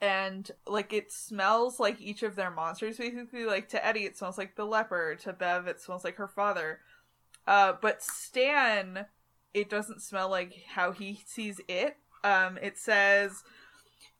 And 0.00 0.50
like 0.66 0.92
it 0.92 1.12
smells 1.12 1.78
like 1.78 2.00
each 2.00 2.22
of 2.22 2.34
their 2.34 2.50
monsters 2.50 2.98
basically. 2.98 3.44
Like 3.44 3.68
to 3.68 3.84
Eddie 3.84 4.04
it 4.04 4.16
smells 4.16 4.38
like 4.38 4.56
the 4.56 4.66
leper, 4.66 5.14
to 5.22 5.32
Bev 5.32 5.68
it 5.68 5.80
smells 5.80 6.04
like 6.04 6.16
her 6.16 6.28
father. 6.28 6.80
Uh 7.46 7.74
but 7.80 8.02
Stan 8.02 9.06
it 9.54 9.70
doesn't 9.70 10.02
smell 10.02 10.28
like 10.28 10.64
how 10.74 10.90
he 10.90 11.22
sees 11.24 11.60
it. 11.68 11.96
Um 12.24 12.58
it 12.58 12.78
says 12.78 13.42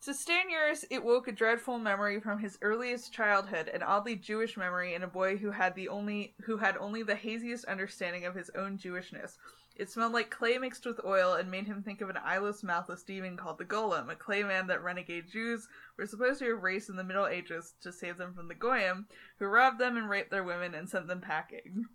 to 0.05 0.13
Stan 0.13 0.47
Uris, 0.51 0.85
it 0.91 1.05
woke 1.05 1.29
a 1.29 1.33
dreadful 1.33 1.79
memory 1.79 2.19
from 2.19 2.41
his 2.41 2.59
earliest 2.61 3.13
childhood, 3.13 3.69
an 3.69 3.85
oddly 3.85 4.17
Jewish 4.17 4.57
memory 4.57 4.95
in 4.95 5.05
a 5.05 5.07
boy 5.07 5.37
who 5.37 5.53
had 5.53 5.77
the 5.77 5.89
only 5.89 6.35
who 6.45 6.57
had 6.57 6.77
only 6.77 7.05
the 7.05 7.15
haziest 7.15 7.65
understanding 7.67 8.25
of 8.25 8.35
his 8.35 8.51
own 8.57 8.79
Jewishness. 8.79 9.39
It 9.77 9.91
smelled 9.91 10.13
like 10.13 10.29
clay 10.29 10.59
mixed 10.59 10.85
with 10.85 11.05
oil 11.05 11.35
and 11.35 11.51
made 11.51 11.67
him 11.67 11.83
think 11.83 12.01
of 12.01 12.11
an 12.11 12.19
eyeless, 12.19 12.65
mouthless 12.65 13.05
demon 13.05 13.37
called 13.37 13.59
the 13.59 13.65
Golem, 13.65 14.11
a 14.11 14.17
clay 14.17 14.43
man 14.43 14.67
that 14.67 14.83
renegade 14.83 15.31
Jews 15.31 15.69
were 15.97 16.07
supposed 16.07 16.41
to 16.41 16.47
erase 16.47 16.89
in 16.89 16.97
the 16.97 17.05
Middle 17.05 17.29
Ages 17.29 17.75
to 17.83 17.93
save 17.93 18.19
them 18.19 18.35
from 18.35 18.49
the 18.49 18.55
Goyim, 18.55 19.07
who 19.39 19.47
robbed 19.47 19.79
them 19.79 19.97
and 19.97 20.11
raped 20.11 20.31
their 20.31 20.45
women 20.45 20.75
and 20.75 20.91
sent 20.91 21.07
them 21.07 21.21
packing. 21.21 21.87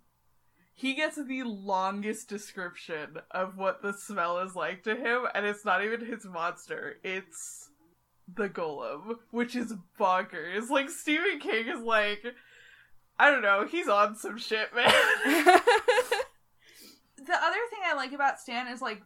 He 0.78 0.94
gets 0.94 1.16
the 1.16 1.42
longest 1.42 2.28
description 2.28 3.18
of 3.32 3.58
what 3.58 3.82
the 3.82 3.92
smell 3.92 4.38
is 4.38 4.54
like 4.54 4.84
to 4.84 4.94
him, 4.94 5.22
and 5.34 5.44
it's 5.44 5.64
not 5.64 5.82
even 5.82 6.06
his 6.06 6.24
monster. 6.24 6.98
It's 7.02 7.70
the 8.32 8.48
golem, 8.48 9.16
which 9.32 9.56
is 9.56 9.74
bonkers. 9.98 10.70
Like 10.70 10.88
Stephen 10.88 11.40
King 11.40 11.66
is 11.66 11.80
like, 11.80 12.22
I 13.18 13.28
don't 13.28 13.42
know. 13.42 13.66
He's 13.66 13.88
on 13.88 14.14
some 14.14 14.38
shit, 14.38 14.72
man. 14.72 14.86
the 15.24 15.64
other 17.26 17.58
thing 17.70 17.80
I 17.84 17.94
like 17.96 18.12
about 18.12 18.38
Stan 18.38 18.68
is 18.68 18.80
like 18.80 19.02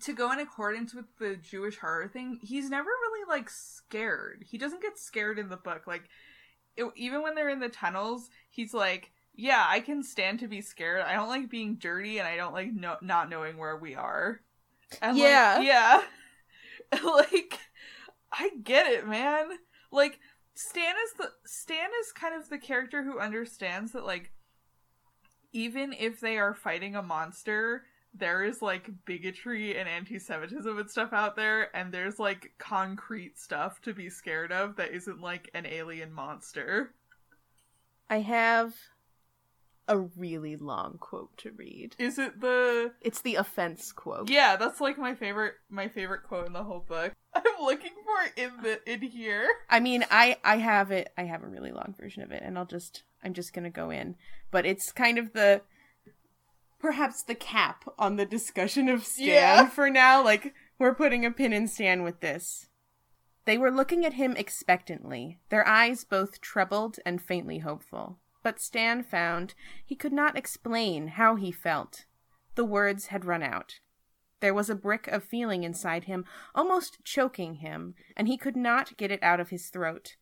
to 0.00 0.12
go 0.12 0.32
in 0.32 0.40
accordance 0.40 0.92
with 0.92 1.04
the 1.20 1.36
Jewish 1.36 1.78
horror 1.78 2.08
thing. 2.08 2.40
He's 2.42 2.68
never 2.68 2.90
really 2.90 3.28
like 3.28 3.48
scared. 3.48 4.42
He 4.48 4.58
doesn't 4.58 4.82
get 4.82 4.98
scared 4.98 5.38
in 5.38 5.48
the 5.48 5.56
book. 5.56 5.86
Like 5.86 6.08
it, 6.76 6.86
even 6.96 7.22
when 7.22 7.36
they're 7.36 7.50
in 7.50 7.60
the 7.60 7.68
tunnels, 7.68 8.30
he's 8.50 8.74
like, 8.74 9.12
"Yeah, 9.34 9.64
I 9.68 9.80
can 9.80 10.02
stand 10.02 10.40
to 10.40 10.48
be 10.48 10.60
scared. 10.60 11.02
I 11.02 11.14
don't 11.14 11.28
like 11.28 11.50
being 11.50 11.76
dirty, 11.76 12.18
and 12.18 12.28
I 12.28 12.36
don't 12.36 12.52
like 12.52 12.72
no- 12.72 12.98
not 13.00 13.28
knowing 13.30 13.56
where 13.56 13.76
we 13.76 13.94
are." 13.94 14.40
And 15.00 15.16
Yeah. 15.16 15.56
like, 15.58 15.66
yeah. 15.66 16.02
like 17.04 17.58
I 18.32 18.50
get 18.62 18.86
it, 18.86 19.06
man. 19.06 19.58
Like 19.90 20.18
Stan 20.54 20.94
is 21.04 21.12
the 21.14 21.32
Stan 21.46 21.90
is 22.00 22.12
kind 22.12 22.34
of 22.34 22.48
the 22.48 22.58
character 22.58 23.02
who 23.02 23.18
understands 23.18 23.92
that 23.92 24.04
like 24.04 24.32
even 25.52 25.92
if 25.92 26.20
they 26.20 26.38
are 26.38 26.54
fighting 26.54 26.94
a 26.94 27.02
monster, 27.02 27.84
there 28.14 28.44
is 28.44 28.62
like 28.62 28.90
bigotry 29.04 29.76
and 29.76 29.88
anti-Semitism 29.88 30.78
and 30.78 30.90
stuff 30.90 31.12
out 31.12 31.36
there, 31.36 31.74
and 31.76 31.92
there's 31.92 32.18
like 32.18 32.52
concrete 32.58 33.38
stuff 33.38 33.80
to 33.82 33.92
be 33.92 34.08
scared 34.10 34.52
of 34.52 34.76
that 34.76 34.92
isn't 34.92 35.20
like 35.20 35.50
an 35.54 35.66
alien 35.66 36.12
monster. 36.12 36.94
I 38.08 38.18
have 38.20 38.74
a 39.90 39.98
really 39.98 40.56
long 40.56 40.96
quote 40.98 41.36
to 41.38 41.50
read. 41.50 41.94
Is 41.98 42.18
it 42.18 42.40
the 42.40 42.92
It's 43.02 43.20
the 43.20 43.34
offense 43.34 43.92
quote. 43.92 44.30
Yeah, 44.30 44.56
that's 44.56 44.80
like 44.80 44.96
my 44.96 45.14
favorite 45.14 45.54
my 45.68 45.88
favorite 45.88 46.22
quote 46.22 46.46
in 46.46 46.52
the 46.54 46.62
whole 46.64 46.80
book. 46.88 47.12
I'm 47.34 47.42
looking 47.62 47.90
for 48.04 48.24
it 48.26 48.32
in 48.42 48.62
the 48.62 48.80
in 48.90 49.02
here. 49.02 49.48
I 49.68 49.80
mean, 49.80 50.04
I 50.10 50.38
I 50.44 50.56
have 50.58 50.90
it. 50.92 51.12
I 51.18 51.24
have 51.24 51.42
a 51.42 51.48
really 51.48 51.72
long 51.72 51.94
version 51.98 52.22
of 52.22 52.30
it, 52.30 52.42
and 52.42 52.56
I'll 52.56 52.64
just 52.66 53.02
I'm 53.22 53.34
just 53.34 53.52
gonna 53.52 53.68
go 53.70 53.90
in. 53.90 54.14
But 54.52 54.64
it's 54.64 54.92
kind 54.92 55.18
of 55.18 55.32
the 55.32 55.62
perhaps 56.78 57.22
the 57.22 57.34
cap 57.34 57.84
on 57.98 58.16
the 58.16 58.24
discussion 58.24 58.88
of 58.88 59.04
Stan 59.04 59.26
Yeah. 59.26 59.68
for 59.68 59.90
now. 59.90 60.22
Like 60.24 60.54
we're 60.78 60.94
putting 60.94 61.26
a 61.26 61.30
pin 61.32 61.52
in 61.52 61.66
Stan 61.68 62.02
with 62.04 62.20
this. 62.20 62.68
They 63.44 63.58
were 63.58 63.72
looking 63.72 64.06
at 64.06 64.12
him 64.12 64.36
expectantly, 64.36 65.40
their 65.48 65.66
eyes 65.66 66.04
both 66.04 66.40
troubled 66.40 66.98
and 67.04 67.20
faintly 67.20 67.58
hopeful. 67.58 68.19
But 68.42 68.60
Stan 68.60 69.02
found 69.02 69.54
he 69.84 69.94
could 69.94 70.12
not 70.12 70.36
explain 70.36 71.08
how 71.08 71.36
he 71.36 71.52
felt. 71.52 72.06
The 72.54 72.64
words 72.64 73.06
had 73.06 73.24
run 73.24 73.42
out. 73.42 73.80
There 74.40 74.54
was 74.54 74.70
a 74.70 74.74
brick 74.74 75.06
of 75.08 75.22
feeling 75.22 75.64
inside 75.64 76.04
him, 76.04 76.24
almost 76.54 77.04
choking 77.04 77.56
him, 77.56 77.94
and 78.16 78.26
he 78.26 78.38
could 78.38 78.56
not 78.56 78.96
get 78.96 79.10
it 79.10 79.22
out 79.22 79.40
of 79.40 79.50
his 79.50 79.68
throat. 79.68 80.16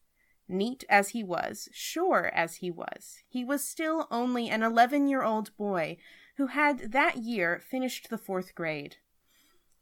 Neat 0.48 0.82
as 0.88 1.10
he 1.10 1.22
was, 1.22 1.68
sure 1.72 2.30
as 2.34 2.56
he 2.56 2.70
was, 2.70 3.22
he 3.28 3.44
was 3.44 3.68
still 3.68 4.08
only 4.10 4.48
an 4.48 4.62
eleven 4.62 5.06
year 5.06 5.22
old 5.22 5.56
boy 5.56 5.98
who 6.36 6.46
had 6.46 6.92
that 6.92 7.18
year 7.18 7.60
finished 7.60 8.08
the 8.08 8.18
fourth 8.18 8.54
grade. 8.54 8.96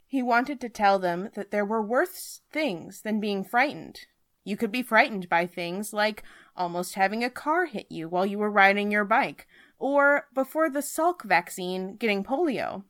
He 0.07 0.22
wanted 0.22 0.61
to 0.61 0.68
tell 0.68 0.99
them 0.99 1.30
that 1.34 1.51
there 1.51 1.64
were 1.64 1.82
worse 1.82 2.41
things 2.51 3.03
than 3.03 3.20
being 3.20 3.45
frightened. 3.45 4.07
You 4.47 4.57
could 4.57 4.70
be 4.70 4.84
frightened 4.84 5.28
by 5.28 5.44
things 5.44 5.92
like 5.92 6.22
almost 6.57 6.94
having 6.94 7.24
a 7.24 7.30
car 7.30 7.66
hit 7.66 7.90
you 7.90 8.09
while 8.09 8.24
you 8.24 8.38
were 8.38 8.49
riding 8.49 8.92
your 8.92 9.05
bike, 9.05 9.49
or 9.76 10.28
before 10.32 10.70
the 10.70 10.82
Salk 10.82 11.24
vaccine, 11.24 11.97
getting 11.97 12.22
polio. 12.22 12.84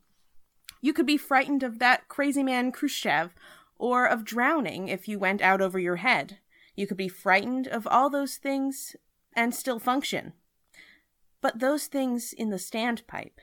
You 0.82 0.92
could 0.92 1.06
be 1.06 1.16
frightened 1.16 1.62
of 1.62 1.78
that 1.78 2.08
crazy 2.08 2.42
man 2.42 2.72
Khrushchev, 2.72 3.34
or 3.78 4.04
of 4.04 4.22
drowning 4.22 4.88
if 4.88 5.08
you 5.08 5.18
went 5.18 5.40
out 5.40 5.62
over 5.62 5.78
your 5.78 5.96
head. 5.96 6.40
You 6.74 6.86
could 6.86 6.98
be 6.98 7.08
frightened 7.08 7.66
of 7.66 7.86
all 7.86 8.10
those 8.10 8.36
things 8.36 8.94
and 9.32 9.54
still 9.54 9.78
function. 9.78 10.34
But 11.40 11.60
those 11.60 11.86
things 11.86 12.34
in 12.34 12.50
the 12.50 12.56
standpipe. 12.56 13.40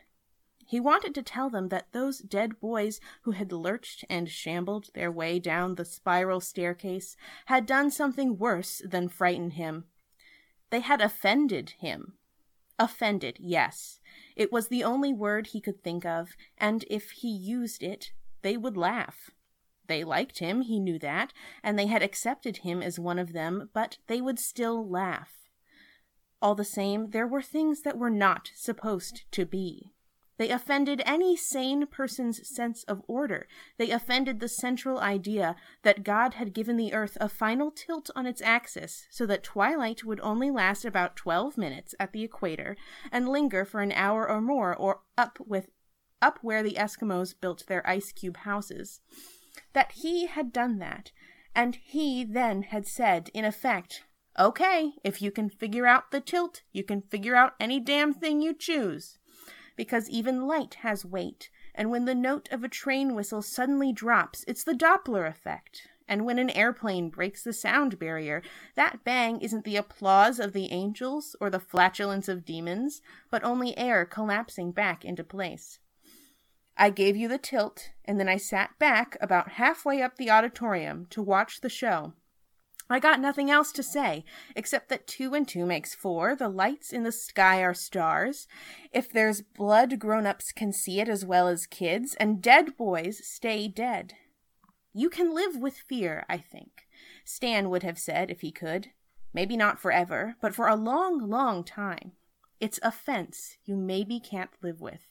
He 0.73 0.79
wanted 0.79 1.13
to 1.13 1.21
tell 1.21 1.51
them 1.51 1.69
that 1.69 1.91
those 1.91 2.17
dead 2.17 2.59
boys 2.59 2.99
who 3.21 3.31
had 3.33 3.51
lurched 3.51 4.05
and 4.09 4.27
shambled 4.27 4.89
their 4.95 5.11
way 5.11 5.37
down 5.37 5.75
the 5.75 5.85
spiral 5.85 6.39
staircase 6.39 7.15
had 7.45 7.67
done 7.67 7.91
something 7.91 8.39
worse 8.39 8.81
than 8.83 9.07
frighten 9.07 9.51
him. 9.51 9.85
They 10.71 10.79
had 10.79 10.99
offended 10.99 11.75
him. 11.77 12.13
Offended, 12.79 13.37
yes. 13.39 13.99
It 14.35 14.51
was 14.51 14.67
the 14.67 14.83
only 14.83 15.13
word 15.13 15.45
he 15.45 15.61
could 15.61 15.83
think 15.83 16.07
of, 16.07 16.29
and 16.57 16.85
if 16.89 17.11
he 17.11 17.29
used 17.29 17.83
it, 17.83 18.11
they 18.41 18.57
would 18.57 18.75
laugh. 18.75 19.29
They 19.85 20.03
liked 20.03 20.39
him, 20.39 20.61
he 20.61 20.79
knew 20.79 20.97
that, 20.97 21.33
and 21.61 21.77
they 21.77 21.85
had 21.85 22.01
accepted 22.01 22.57
him 22.57 22.81
as 22.81 22.97
one 22.97 23.19
of 23.19 23.33
them, 23.33 23.69
but 23.73 23.99
they 24.07 24.21
would 24.21 24.39
still 24.39 24.89
laugh. 24.89 25.51
All 26.41 26.55
the 26.55 26.65
same, 26.65 27.11
there 27.11 27.27
were 27.27 27.43
things 27.43 27.83
that 27.83 27.99
were 27.99 28.09
not 28.09 28.49
supposed 28.55 29.25
to 29.33 29.45
be. 29.45 29.93
They 30.37 30.49
offended 30.49 31.03
any 31.05 31.35
sane 31.37 31.85
person's 31.85 32.47
sense 32.47 32.83
of 32.85 33.03
order. 33.07 33.47
They 33.77 33.91
offended 33.91 34.39
the 34.39 34.47
central 34.47 34.99
idea 34.99 35.55
that 35.83 36.03
God 36.03 36.33
had 36.35 36.53
given 36.53 36.75
the 36.75 36.93
earth 36.93 37.17
a 37.21 37.29
final 37.29 37.69
tilt 37.69 38.09
on 38.15 38.25
its 38.25 38.41
axis 38.41 39.05
so 39.11 39.25
that 39.27 39.43
twilight 39.43 40.03
would 40.03 40.19
only 40.21 40.49
last 40.49 40.85
about 40.85 41.15
12 41.15 41.57
minutes 41.57 41.93
at 41.99 42.13
the 42.13 42.23
equator 42.23 42.75
and 43.11 43.29
linger 43.29 43.63
for 43.63 43.81
an 43.81 43.91
hour 43.91 44.27
or 44.27 44.41
more 44.41 44.75
or 44.75 45.01
up 45.17 45.39
with 45.39 45.69
up 46.21 46.39
where 46.41 46.63
the 46.63 46.75
Eskimos 46.75 47.33
built 47.39 47.67
their 47.67 47.87
ice 47.87 48.11
cube 48.11 48.37
houses. 48.37 49.01
That 49.73 49.91
he 49.91 50.25
had 50.25 50.53
done 50.53 50.79
that, 50.79 51.11
and 51.53 51.75
he 51.75 52.23
then 52.23 52.63
had 52.63 52.87
said 52.87 53.29
in 53.33 53.45
effect, 53.45 54.03
"Okay, 54.39 54.93
if 55.03 55.21
you 55.21 55.31
can 55.31 55.49
figure 55.49 55.85
out 55.85 56.11
the 56.11 56.21
tilt, 56.21 56.63
you 56.71 56.83
can 56.83 57.01
figure 57.01 57.35
out 57.35 57.55
any 57.59 57.79
damn 57.79 58.13
thing 58.13 58.41
you 58.41 58.53
choose." 58.53 59.19
Because 59.75 60.09
even 60.09 60.47
light 60.47 60.75
has 60.81 61.05
weight, 61.05 61.49
and 61.75 61.89
when 61.89 62.05
the 62.05 62.15
note 62.15 62.47
of 62.51 62.63
a 62.63 62.69
train 62.69 63.15
whistle 63.15 63.41
suddenly 63.41 63.91
drops, 63.91 64.43
it's 64.47 64.63
the 64.63 64.73
Doppler 64.73 65.27
effect. 65.27 65.87
And 66.07 66.25
when 66.25 66.37
an 66.37 66.49
airplane 66.49 67.09
breaks 67.09 67.43
the 67.43 67.53
sound 67.53 67.97
barrier, 67.97 68.43
that 68.75 69.03
bang 69.03 69.39
isn't 69.39 69.63
the 69.63 69.77
applause 69.77 70.39
of 70.39 70.53
the 70.53 70.71
angels 70.71 71.35
or 71.39 71.49
the 71.49 71.59
flatulence 71.59 72.27
of 72.27 72.45
demons, 72.45 73.01
but 73.31 73.43
only 73.43 73.77
air 73.77 74.05
collapsing 74.05 74.71
back 74.71 75.05
into 75.05 75.23
place. 75.23 75.79
I 76.75 76.89
gave 76.89 77.15
you 77.15 77.27
the 77.27 77.37
tilt, 77.37 77.91
and 78.03 78.19
then 78.19 78.27
I 78.27 78.37
sat 78.37 78.77
back 78.79 79.15
about 79.21 79.53
halfway 79.53 80.01
up 80.01 80.17
the 80.17 80.29
auditorium 80.29 81.05
to 81.11 81.21
watch 81.21 81.61
the 81.61 81.69
show. 81.69 82.13
I 82.89 82.99
got 82.99 83.19
nothing 83.19 83.49
else 83.49 83.71
to 83.73 83.83
say, 83.83 84.25
except 84.55 84.89
that 84.89 85.07
two 85.07 85.33
and 85.33 85.47
two 85.47 85.65
makes 85.65 85.95
four, 85.95 86.35
the 86.35 86.49
lights 86.49 86.91
in 86.91 87.03
the 87.03 87.11
sky 87.11 87.61
are 87.61 87.73
stars. 87.73 88.47
If 88.91 89.11
there's 89.11 89.41
blood, 89.41 89.99
grown 89.99 90.25
ups 90.25 90.51
can 90.51 90.73
see 90.73 90.99
it 90.99 91.07
as 91.07 91.25
well 91.25 91.47
as 91.47 91.65
kids, 91.65 92.15
and 92.15 92.41
dead 92.41 92.77
boys 92.77 93.25
stay 93.25 93.67
dead. 93.67 94.13
You 94.93 95.09
can 95.09 95.33
live 95.33 95.55
with 95.55 95.77
fear, 95.77 96.25
I 96.29 96.37
think. 96.37 96.87
Stan 97.25 97.69
would 97.69 97.83
have 97.83 97.97
said 97.97 98.29
if 98.29 98.41
he 98.41 98.51
could. 98.51 98.89
Maybe 99.33 99.57
not 99.57 99.79
forever, 99.79 100.35
but 100.41 100.53
for 100.53 100.67
a 100.67 100.75
long, 100.75 101.29
long 101.29 101.63
time. 101.63 102.11
It's 102.59 102.79
a 102.83 102.91
fence 102.91 103.57
you 103.65 103.75
maybe 103.75 104.19
can't 104.19 104.51
live 104.61 104.79
with 104.79 105.07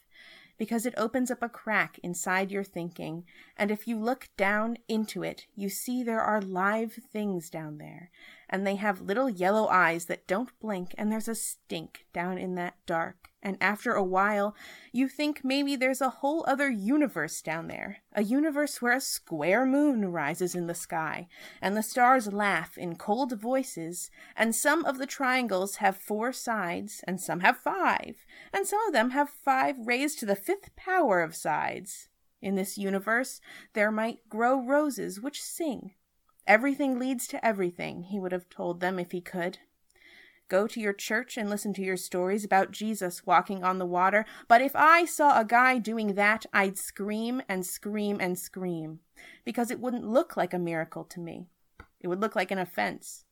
because 0.59 0.87
it 0.87 0.95
opens 0.97 1.31
up 1.31 1.43
a 1.43 1.49
crack 1.49 1.99
inside 2.03 2.51
your 2.51 2.65
thinking, 2.65 3.25
and 3.57 3.71
if 3.71 3.89
you 3.89 3.99
look 3.99 4.29
down 4.37 4.79
into 4.89 5.23
it, 5.23 5.47
you 5.55 5.69
see 5.69 6.03
there 6.03 6.21
are 6.21 6.41
live 6.41 6.99
things 7.13 7.51
down 7.51 7.79
there, 7.79 8.11
and 8.53 8.67
they 8.67 8.77
have 8.77 9.01
little 9.01 9.31
yellow 9.31 9.67
eyes 9.67 10.05
that 10.05 10.27
don't 10.27 10.57
blink, 10.61 10.95
and 10.99 11.11
there's 11.11 11.27
a 11.27 11.35
stink 11.35 12.05
down 12.13 12.37
in 12.37 12.55
that 12.57 12.75
dark. 12.85 13.31
And 13.43 13.57
after 13.63 13.95
a 13.95 14.05
while, 14.05 14.55
you 14.93 15.09
think 15.09 15.41
maybe 15.43 15.75
there's 15.75 16.03
a 16.03 16.11
whole 16.11 16.45
other 16.47 16.71
universe 16.71 17.41
down 17.41 17.67
there, 17.67 18.03
a 18.13 18.23
universe 18.23 18.83
where 18.83 18.93
a 18.93 19.01
square 19.01 19.65
moon 19.65 20.13
rises 20.13 20.55
in 20.55 20.67
the 20.67 20.75
sky, 20.75 21.29
and 21.63 21.75
the 21.75 21.83
stars 21.83 22.31
laugh 22.31 22.77
in 22.77 22.97
cold 22.97 23.41
voices, 23.41 24.11
and 24.37 24.55
some 24.55 24.85
of 24.85 24.99
the 24.99 25.07
triangles 25.07 25.77
have 25.77 25.97
four 25.97 26.31
sides, 26.31 27.03
and 27.09 27.21
some 27.21 27.41
have 27.41 27.57
five, 27.57 28.17
and 28.53 28.67
some 28.67 28.81
of 28.87 28.93
them 28.93 29.11
have 29.11 29.31
five 29.31 29.77
raised 29.79 30.19
to 30.19 30.27
the 30.27 30.37
fifth 30.37 30.77
power 30.77 31.23
of 31.23 31.35
sides. 31.35 32.11
In 32.43 32.57
this 32.57 32.77
universe, 32.77 33.41
there 33.73 33.91
might 33.91 34.29
grow 34.29 34.61
roses 34.61 35.21
which 35.21 35.43
sing. 35.43 35.93
Everything 36.47 36.99
leads 36.99 37.27
to 37.29 37.45
everything, 37.45 38.05
he 38.05 38.19
would 38.19 38.33
have 38.33 38.49
told 38.49 38.81
them 38.81 38.99
if 38.99 39.13
he 39.13 39.21
could. 39.21 39.59
Go 40.49 40.67
to 40.67 40.81
your 40.81 40.93
church 40.93 41.39
and 41.39 41.49
listen 41.49 41.73
to 41.75 41.83
your 41.83 41.97
stories 41.97 42.45
about 42.45 42.73
Jesus 42.73 43.25
walking 43.25 43.65
on 43.65 43.79
the 43.79 43.87
water, 43.87 44.27
but 44.49 44.61
if 44.61 44.77
I 44.77 45.05
saw 45.05 45.39
a 45.39 45.45
guy 45.45 45.79
doing 45.79 46.15
that, 46.15 46.45
I'd 46.53 46.77
scream 46.77 47.43
and 47.49 47.65
scream 47.65 48.19
and 48.21 48.39
scream, 48.39 49.01
because 49.45 49.71
it 49.71 49.81
wouldn't 49.81 50.07
look 50.07 50.37
like 50.37 50.53
a 50.53 50.59
miracle 50.59 51.05
to 51.05 51.21
me. 51.21 51.47
It 52.01 52.09
would 52.09 52.21
look 52.21 52.37
like 52.37 52.51
an 52.51 52.59
offense, 52.59 53.25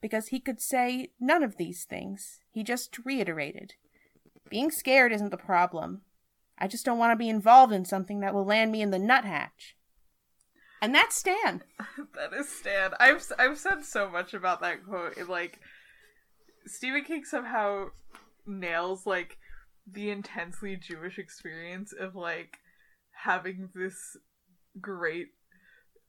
because 0.00 0.28
he 0.28 0.40
could 0.40 0.60
say 0.60 1.12
none 1.18 1.42
of 1.42 1.56
these 1.56 1.84
things. 1.84 2.40
He 2.50 2.62
just 2.62 2.98
reiterated. 3.04 3.74
Being 4.50 4.70
scared 4.70 5.12
isn't 5.12 5.30
the 5.30 5.36
problem. 5.36 6.02
I 6.58 6.66
just 6.66 6.84
don't 6.84 6.98
want 6.98 7.12
to 7.12 7.16
be 7.16 7.28
involved 7.28 7.72
in 7.72 7.84
something 7.84 8.20
that 8.20 8.34
will 8.34 8.44
land 8.44 8.72
me 8.72 8.82
in 8.82 8.90
the 8.90 8.98
nuthatch. 8.98 9.76
And 10.82 10.94
that's 10.94 11.16
Stan. 11.16 11.62
that 12.14 12.32
is 12.32 12.48
Stan. 12.48 12.92
I've 13.00 13.24
I've 13.38 13.58
said 13.58 13.84
so 13.84 14.10
much 14.10 14.34
about 14.34 14.60
that 14.60 14.84
quote. 14.84 15.16
It, 15.16 15.28
like 15.28 15.60
Stephen 16.66 17.04
King 17.04 17.24
somehow 17.24 17.88
nails 18.46 19.06
like 19.06 19.38
the 19.90 20.10
intensely 20.10 20.76
Jewish 20.76 21.18
experience 21.18 21.92
of 21.92 22.14
like 22.14 22.58
having 23.12 23.70
this 23.74 24.16
great 24.80 25.28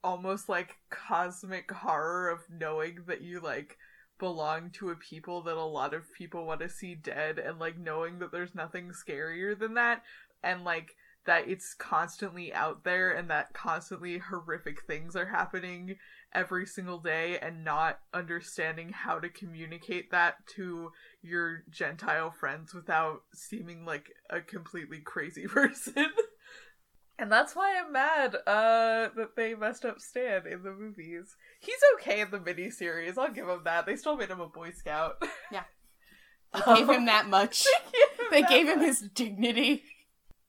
almost 0.04 0.50
like 0.50 0.78
cosmic 0.90 1.72
horror 1.72 2.30
of 2.30 2.40
knowing 2.50 3.00
that 3.08 3.22
you 3.22 3.40
like 3.40 3.78
belong 4.20 4.70
to 4.72 4.90
a 4.90 4.96
people 4.96 5.42
that 5.44 5.56
a 5.56 5.64
lot 5.64 5.94
of 5.94 6.14
people 6.14 6.46
want 6.46 6.60
to 6.60 6.70
see 6.70 6.96
dead 6.96 7.38
and 7.38 7.60
like 7.60 7.78
knowing 7.78 8.20
that 8.20 8.32
there's 8.32 8.56
nothing 8.56 8.92
scarier 8.92 9.58
than 9.58 9.76
that 9.76 10.02
and 10.44 10.64
like 10.64 10.96
that 11.28 11.48
it's 11.48 11.76
constantly 11.76 12.54
out 12.54 12.84
there 12.84 13.12
and 13.12 13.30
that 13.30 13.54
constantly 13.54 14.18
horrific 14.18 14.84
things 14.88 15.16
are 15.16 15.28
happening 15.28 15.96
every 16.34 16.66
single 16.66 17.00
day 17.00 17.38
and 17.40 17.64
not 17.64 18.00
understanding 18.14 18.90
how 18.90 19.20
to 19.20 19.30
communicate 19.30 20.10
that 20.12 20.36
to 20.56 20.90
your 21.22 21.64
gentile 21.70 22.32
friends 22.32 22.74
without 22.74 23.22
seeming 23.34 23.86
like 23.86 24.08
a 24.30 24.42
completely 24.42 25.00
crazy 25.00 25.48
person 25.48 26.08
and 27.20 27.32
that's 27.32 27.56
why 27.56 27.76
I'm 27.78 27.92
mad 27.92 28.36
uh, 28.46 29.10
that 29.16 29.36
they 29.36 29.56
messed 29.56 29.86
up 29.86 30.00
Stan 30.00 30.46
in 30.46 30.62
the 30.62 30.72
movies. 30.72 31.36
He's 31.60 31.80
okay 31.96 32.22
in 32.22 32.30
the 32.30 32.38
miniseries. 32.38 33.18
I'll 33.18 33.32
give 33.32 33.48
him 33.48 33.62
that. 33.64 33.88
They 33.88 33.96
still 33.96 34.16
made 34.18 34.30
him 34.30 34.40
a 34.40 34.48
Boy 34.48 34.72
Scout. 34.72 35.22
Yeah. 35.52 35.64
They 36.66 36.76
gave 36.76 36.90
him 36.90 37.06
that 37.08 37.28
much. 37.28 37.66
they 38.32 38.42
gave 38.42 38.70
him 38.70 38.80
his 38.80 39.02
dignity. 39.02 39.84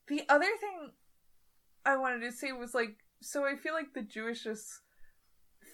The 0.08 0.22
other 0.28 0.48
thing 0.60 0.92
I 1.84 1.96
wanted 1.96 2.20
to 2.20 2.32
say 2.32 2.52
was 2.52 2.74
like, 2.74 2.96
so 3.20 3.44
I 3.44 3.56
feel 3.56 3.74
like 3.74 3.94
the 3.94 4.02
Jewishness 4.02 4.80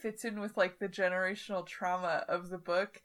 fits 0.02 0.24
in 0.24 0.40
with 0.40 0.56
like 0.56 0.78
the 0.78 0.88
generational 0.88 1.66
trauma 1.66 2.24
of 2.28 2.50
the 2.50 2.58
book, 2.58 3.00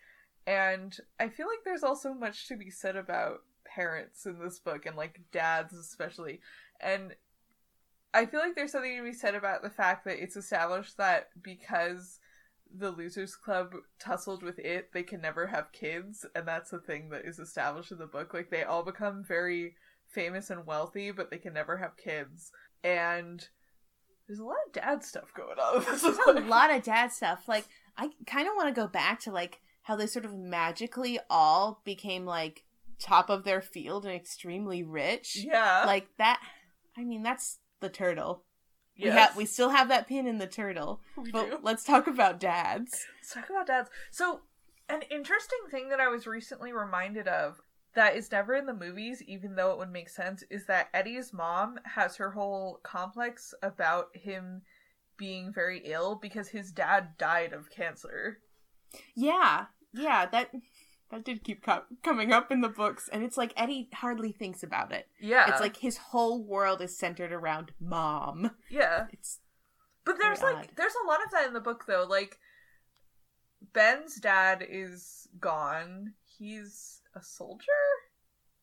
and 0.47 0.95
I 1.19 1.29
feel 1.29 1.47
like 1.47 1.59
there's 1.63 1.83
also 1.83 2.13
much 2.13 2.47
to 2.47 2.57
be 2.57 2.69
said 2.69 2.95
about 2.95 3.39
parents 3.65 4.25
in 4.25 4.39
this 4.39 4.59
book 4.59 4.85
and 4.85 4.95
like 4.95 5.21
dads 5.31 5.73
especially. 5.73 6.41
And 6.81 7.15
I 8.13 8.25
feel 8.25 8.39
like 8.39 8.55
there's 8.55 8.71
something 8.71 8.97
to 8.97 9.03
be 9.03 9.13
said 9.13 9.35
about 9.35 9.61
the 9.61 9.69
fact 9.69 10.05
that 10.05 10.21
it's 10.21 10.35
established 10.35 10.97
that 10.97 11.29
because 11.41 12.19
the 12.75 12.91
Losers 12.91 13.35
Club 13.35 13.73
tussled 13.99 14.41
with 14.41 14.59
it, 14.59 14.89
they 14.93 15.03
can 15.03 15.21
never 15.21 15.47
have 15.47 15.71
kids, 15.71 16.25
and 16.35 16.47
that's 16.47 16.73
a 16.73 16.79
thing 16.79 17.09
that 17.09 17.25
is 17.25 17.39
established 17.39 17.91
in 17.91 17.97
the 17.97 18.07
book. 18.07 18.33
Like 18.33 18.49
they 18.49 18.63
all 18.63 18.83
become 18.83 19.23
very 19.27 19.75
famous 20.09 20.49
and 20.49 20.65
wealthy, 20.65 21.11
but 21.11 21.29
they 21.31 21.37
can 21.37 21.53
never 21.53 21.77
have 21.77 21.97
kids. 21.97 22.51
And 22.83 23.47
there's 24.27 24.39
a 24.39 24.43
lot 24.43 24.57
of 24.67 24.73
dad 24.73 25.03
stuff 25.03 25.33
going 25.33 25.57
on. 25.57 25.83
There's 25.85 26.03
a 26.03 26.47
lot 26.47 26.69
of 26.71 26.83
dad 26.83 27.11
stuff. 27.11 27.47
Like 27.47 27.65
I 27.97 28.11
kind 28.27 28.47
of 28.47 28.53
want 28.55 28.73
to 28.73 28.79
go 28.79 28.87
back 28.87 29.19
to 29.21 29.31
like 29.31 29.59
how 29.81 29.95
they 29.95 30.05
sort 30.05 30.23
of 30.23 30.37
magically 30.37 31.19
all 31.31 31.81
became 31.83 32.25
like 32.25 32.63
top 32.99 33.31
of 33.31 33.43
their 33.43 33.59
field 33.59 34.05
and 34.05 34.13
extremely 34.13 34.83
rich. 34.83 35.35
Yeah. 35.43 35.83
Like 35.85 36.09
that 36.19 36.39
I 36.95 37.03
mean 37.03 37.23
that's 37.23 37.57
the 37.79 37.89
turtle. 37.89 38.43
Yes. 38.95 39.05
We 39.05 39.19
have 39.19 39.37
we 39.37 39.45
still 39.47 39.69
have 39.69 39.87
that 39.89 40.07
pin 40.07 40.27
in 40.27 40.37
the 40.37 40.45
turtle. 40.45 41.01
We 41.17 41.31
but 41.31 41.49
do. 41.49 41.57
let's 41.63 41.83
talk 41.83 42.05
about 42.05 42.39
dads. 42.39 43.07
Let's 43.19 43.33
talk 43.33 43.49
about 43.49 43.65
dads. 43.65 43.89
So 44.11 44.41
an 44.87 45.01
interesting 45.09 45.59
thing 45.71 45.89
that 45.89 45.99
I 45.99 46.07
was 46.07 46.27
recently 46.27 46.71
reminded 46.71 47.27
of 47.27 47.61
that 47.99 48.15
is 48.15 48.31
never 48.31 48.55
in 48.55 48.65
the 48.65 48.73
movies, 48.73 49.21
even 49.23 49.55
though 49.55 49.73
it 49.73 49.77
would 49.77 49.91
make 49.91 50.07
sense, 50.07 50.41
is 50.49 50.65
that 50.67 50.87
Eddie's 50.93 51.33
mom 51.33 51.77
has 51.83 52.15
her 52.15 52.31
whole 52.31 52.79
complex 52.81 53.53
about 53.61 54.07
him 54.15 54.61
being 55.17 55.51
very 55.51 55.81
ill 55.83 56.15
because 56.15 56.47
his 56.47 56.71
dad 56.71 57.17
died 57.17 57.51
of 57.51 57.69
cancer. 57.69 58.39
Yeah, 59.15 59.65
yeah, 59.93 60.25
that 60.27 60.51
that 61.11 61.25
did 61.25 61.43
keep 61.43 61.61
co- 61.61 61.83
coming 62.01 62.31
up 62.31 62.53
in 62.53 62.61
the 62.61 62.69
books, 62.69 63.09
and 63.11 63.21
it's 63.21 63.35
like 63.35 63.51
Eddie 63.57 63.89
hardly 63.93 64.31
thinks 64.31 64.63
about 64.63 64.93
it. 64.93 65.09
Yeah, 65.19 65.49
it's 65.49 65.59
like 65.59 65.75
his 65.75 65.97
whole 65.97 66.41
world 66.41 66.81
is 66.81 66.97
centered 66.97 67.33
around 67.33 67.73
mom. 67.81 68.51
Yeah, 68.69 69.07
it's. 69.11 69.39
But 70.05 70.15
there's 70.21 70.41
like 70.41 70.55
odd. 70.55 70.69
there's 70.77 70.95
a 71.03 71.05
lot 71.05 71.19
of 71.21 71.31
that 71.31 71.47
in 71.47 71.53
the 71.53 71.59
book 71.59 71.83
though. 71.85 72.07
Like 72.09 72.39
Ben's 73.73 74.21
dad 74.21 74.65
is 74.65 75.27
gone. 75.41 76.13
He's 76.23 76.98
a 77.15 77.23
soldier. 77.23 77.65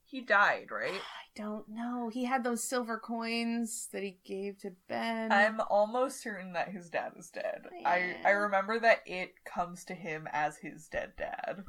He 0.05 0.21
died, 0.21 0.69
right? 0.71 0.93
I 0.95 1.41
don't 1.41 1.69
know. 1.69 2.09
He 2.13 2.25
had 2.25 2.45
those 2.45 2.65
silver 2.65 2.99
coins 2.99 3.89
that 3.93 4.03
he 4.03 4.19
gave 4.25 4.59
to 4.61 4.71
Ben. 4.89 5.33
I'm 5.33 5.61
almost 5.69 6.23
certain 6.23 6.53
that 6.55 6.69
his 6.69 6.89
dad 6.89 7.13
is 7.19 7.29
dead. 7.29 7.63
Yeah. 7.81 7.89
I 7.89 8.17
I 8.25 8.31
remember 8.31 8.79
that 8.81 9.01
it 9.05 9.45
comes 9.45 9.85
to 9.87 9.95
him 9.95 10.29
as 10.33 10.59
his 10.59 10.89
dead 10.89 11.13
dad. 11.19 11.65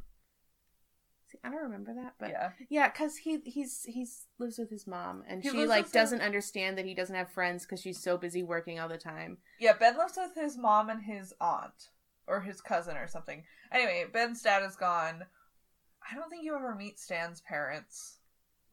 See, 1.29 1.39
I 1.43 1.49
don't 1.49 1.63
remember 1.63 1.93
that, 1.93 2.13
but 2.19 2.29
yeah, 2.29 2.51
yeah, 2.69 2.87
because 2.87 3.17
he 3.17 3.39
he's 3.43 3.83
he's 3.83 4.27
lives 4.39 4.57
with 4.57 4.69
his 4.69 4.87
mom, 4.87 5.23
and 5.27 5.43
he 5.43 5.49
she 5.49 5.65
like 5.65 5.91
doesn't 5.91 6.19
his... 6.19 6.25
understand 6.25 6.77
that 6.77 6.85
he 6.85 6.93
doesn't 6.93 7.15
have 7.15 7.29
friends 7.29 7.65
because 7.65 7.81
she's 7.81 8.01
so 8.01 8.17
busy 8.17 8.43
working 8.43 8.79
all 8.79 8.87
the 8.87 8.97
time. 8.97 9.39
Yeah, 9.59 9.73
Ben 9.73 9.97
lives 9.97 10.13
with 10.15 10.41
his 10.41 10.57
mom 10.57 10.89
and 10.89 11.03
his 11.03 11.33
aunt, 11.41 11.89
or 12.27 12.39
his 12.39 12.61
cousin, 12.61 12.95
or 12.95 13.09
something. 13.09 13.43
Anyway, 13.73 14.05
Ben's 14.11 14.41
dad 14.41 14.63
is 14.63 14.77
gone. 14.77 15.25
I 16.09 16.15
don't 16.15 16.29
think 16.29 16.43
you 16.43 16.55
ever 16.55 16.75
meet 16.75 16.99
Stan's 16.99 17.41
parents, 17.41 18.19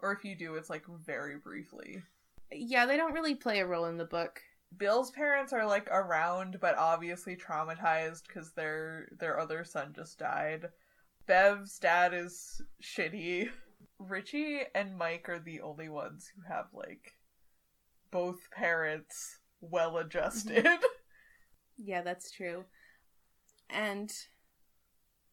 or 0.01 0.13
if 0.13 0.25
you 0.25 0.37
do, 0.37 0.55
it's 0.55 0.71
like 0.71 0.85
very 1.05 1.37
briefly. 1.37 2.03
Yeah, 2.53 2.87
they 2.87 2.97
don't 2.97 3.15
really 3.15 3.35
play 3.35 3.61
a 3.61 3.67
role 3.67 3.87
in 3.87 3.97
the 3.97 4.05
book. 4.05 4.41
Bill's 4.77 5.11
parents 5.11 5.53
are 5.53 5.67
like 5.67 5.89
around, 5.91 6.59
but 6.61 6.77
obviously 6.77 7.37
traumatized 7.37 8.27
because 8.27 8.53
their 8.53 9.09
their 9.19 9.39
other 9.39 9.65
son 9.65 9.93
just 9.95 10.19
died. 10.19 10.69
Bev's 11.27 11.79
dad 11.79 12.13
is 12.13 12.61
shitty. 12.83 13.51
Richie 13.99 14.63
and 14.75 14.97
Mike 14.97 15.29
are 15.29 15.39
the 15.39 15.61
only 15.61 15.89
ones 15.89 16.31
who 16.35 16.43
have 16.53 16.67
like 16.73 17.13
both 18.11 18.51
parents 18.51 19.39
well 19.61 19.99
adjusted. 19.99 20.67
yeah, 21.79 22.03
that's 22.03 22.31
true. 22.31 22.65
And 23.71 24.13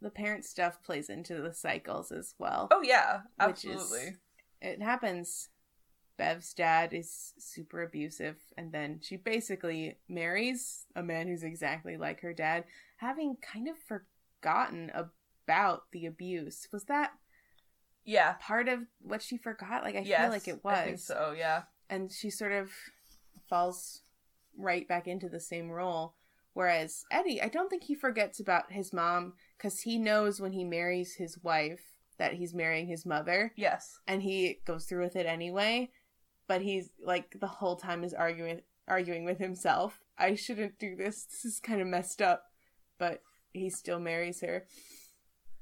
the 0.01 0.09
parent 0.09 0.45
stuff 0.45 0.81
plays 0.83 1.09
into 1.09 1.41
the 1.41 1.53
cycles 1.53 2.11
as 2.11 2.35
well. 2.39 2.67
Oh 2.71 2.81
yeah, 2.83 3.21
absolutely. 3.39 3.99
Is, 3.99 4.17
it 4.61 4.81
happens. 4.81 5.49
Bev's 6.17 6.53
dad 6.53 6.93
is 6.93 7.33
super 7.39 7.81
abusive, 7.81 8.37
and 8.57 8.71
then 8.71 8.99
she 9.01 9.15
basically 9.15 9.97
marries 10.07 10.85
a 10.95 11.01
man 11.01 11.27
who's 11.27 11.43
exactly 11.43 11.97
like 11.97 12.21
her 12.21 12.33
dad, 12.33 12.65
having 12.97 13.37
kind 13.41 13.67
of 13.67 13.75
forgotten 13.87 14.91
about 14.93 15.83
the 15.91 16.05
abuse. 16.05 16.67
Was 16.71 16.83
that 16.85 17.11
yeah 18.03 18.33
part 18.39 18.67
of 18.67 18.79
what 19.01 19.21
she 19.21 19.37
forgot? 19.37 19.83
Like 19.83 19.95
I 19.95 20.01
yes, 20.01 20.21
feel 20.21 20.29
like 20.29 20.47
it 20.47 20.63
was. 20.63 20.77
I 20.77 20.85
think 20.85 20.99
so, 20.99 21.33
yeah. 21.37 21.63
And 21.89 22.11
she 22.11 22.29
sort 22.29 22.51
of 22.51 22.71
falls 23.49 24.01
right 24.57 24.87
back 24.87 25.07
into 25.07 25.29
the 25.29 25.39
same 25.39 25.69
role. 25.69 26.15
Whereas 26.53 27.05
Eddie, 27.11 27.41
I 27.41 27.47
don't 27.47 27.69
think 27.69 27.83
he 27.83 27.95
forgets 27.95 28.39
about 28.39 28.71
his 28.71 28.91
mom 28.91 29.33
because 29.61 29.81
he 29.81 29.99
knows 29.99 30.41
when 30.41 30.53
he 30.53 30.63
marries 30.63 31.15
his 31.15 31.37
wife 31.43 31.81
that 32.17 32.33
he's 32.33 32.53
marrying 32.53 32.87
his 32.87 33.05
mother. 33.05 33.53
Yes. 33.55 33.99
And 34.07 34.23
he 34.23 34.59
goes 34.65 34.85
through 34.85 35.03
with 35.03 35.15
it 35.15 35.27
anyway. 35.27 35.91
But 36.47 36.61
he's 36.61 36.89
like 37.03 37.37
the 37.39 37.47
whole 37.47 37.75
time 37.75 38.03
is 38.03 38.13
arguing 38.13 38.61
arguing 38.87 39.23
with 39.23 39.37
himself. 39.37 39.99
I 40.17 40.35
shouldn't 40.35 40.79
do 40.79 40.95
this. 40.95 41.25
This 41.25 41.45
is 41.45 41.59
kind 41.59 41.79
of 41.79 41.87
messed 41.87 42.21
up. 42.21 42.45
But 42.97 43.21
he 43.53 43.69
still 43.69 43.99
marries 43.99 44.41
her. 44.41 44.65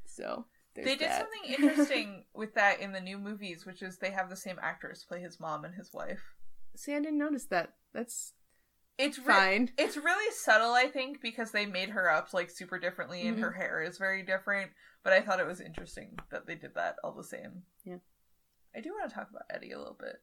So 0.05 0.45
they 0.75 0.83
did 0.83 0.99
that. 0.99 1.19
something 1.19 1.63
interesting 1.63 2.23
with 2.33 2.55
that 2.55 2.79
in 2.79 2.93
the 2.93 3.01
new 3.01 3.17
movies, 3.17 3.65
which 3.65 3.81
is 3.81 3.97
they 3.97 4.11
have 4.11 4.29
the 4.29 4.35
same 4.35 4.59
actors 4.61 5.05
play 5.07 5.19
his 5.19 5.39
mom 5.39 5.65
and 5.65 5.75
his 5.75 5.93
wife. 5.93 6.21
See, 6.75 6.95
I 6.95 6.99
didn't 6.99 7.19
notice 7.19 7.45
that. 7.45 7.73
That's 7.93 8.33
it's 8.99 9.17
re- 9.17 9.33
fine. 9.33 9.71
It's 9.77 9.97
really 9.97 10.31
subtle, 10.33 10.73
I 10.73 10.87
think, 10.87 11.21
because 11.21 11.51
they 11.51 11.65
made 11.65 11.89
her 11.89 12.11
up 12.11 12.33
like 12.33 12.49
super 12.49 12.77
differently, 12.77 13.21
and 13.21 13.37
mm-hmm. 13.37 13.43
her 13.43 13.51
hair 13.51 13.81
is 13.81 13.97
very 13.97 14.23
different. 14.23 14.71
But 15.03 15.13
I 15.13 15.21
thought 15.21 15.39
it 15.39 15.47
was 15.47 15.61
interesting 15.61 16.19
that 16.29 16.45
they 16.45 16.55
did 16.55 16.75
that 16.75 16.97
all 17.03 17.13
the 17.13 17.23
same. 17.23 17.63
Yeah, 17.85 17.97
I 18.75 18.81
do 18.81 18.91
want 18.91 19.09
to 19.09 19.15
talk 19.15 19.29
about 19.29 19.43
Eddie 19.49 19.71
a 19.71 19.79
little 19.79 19.97
bit. 19.99 20.17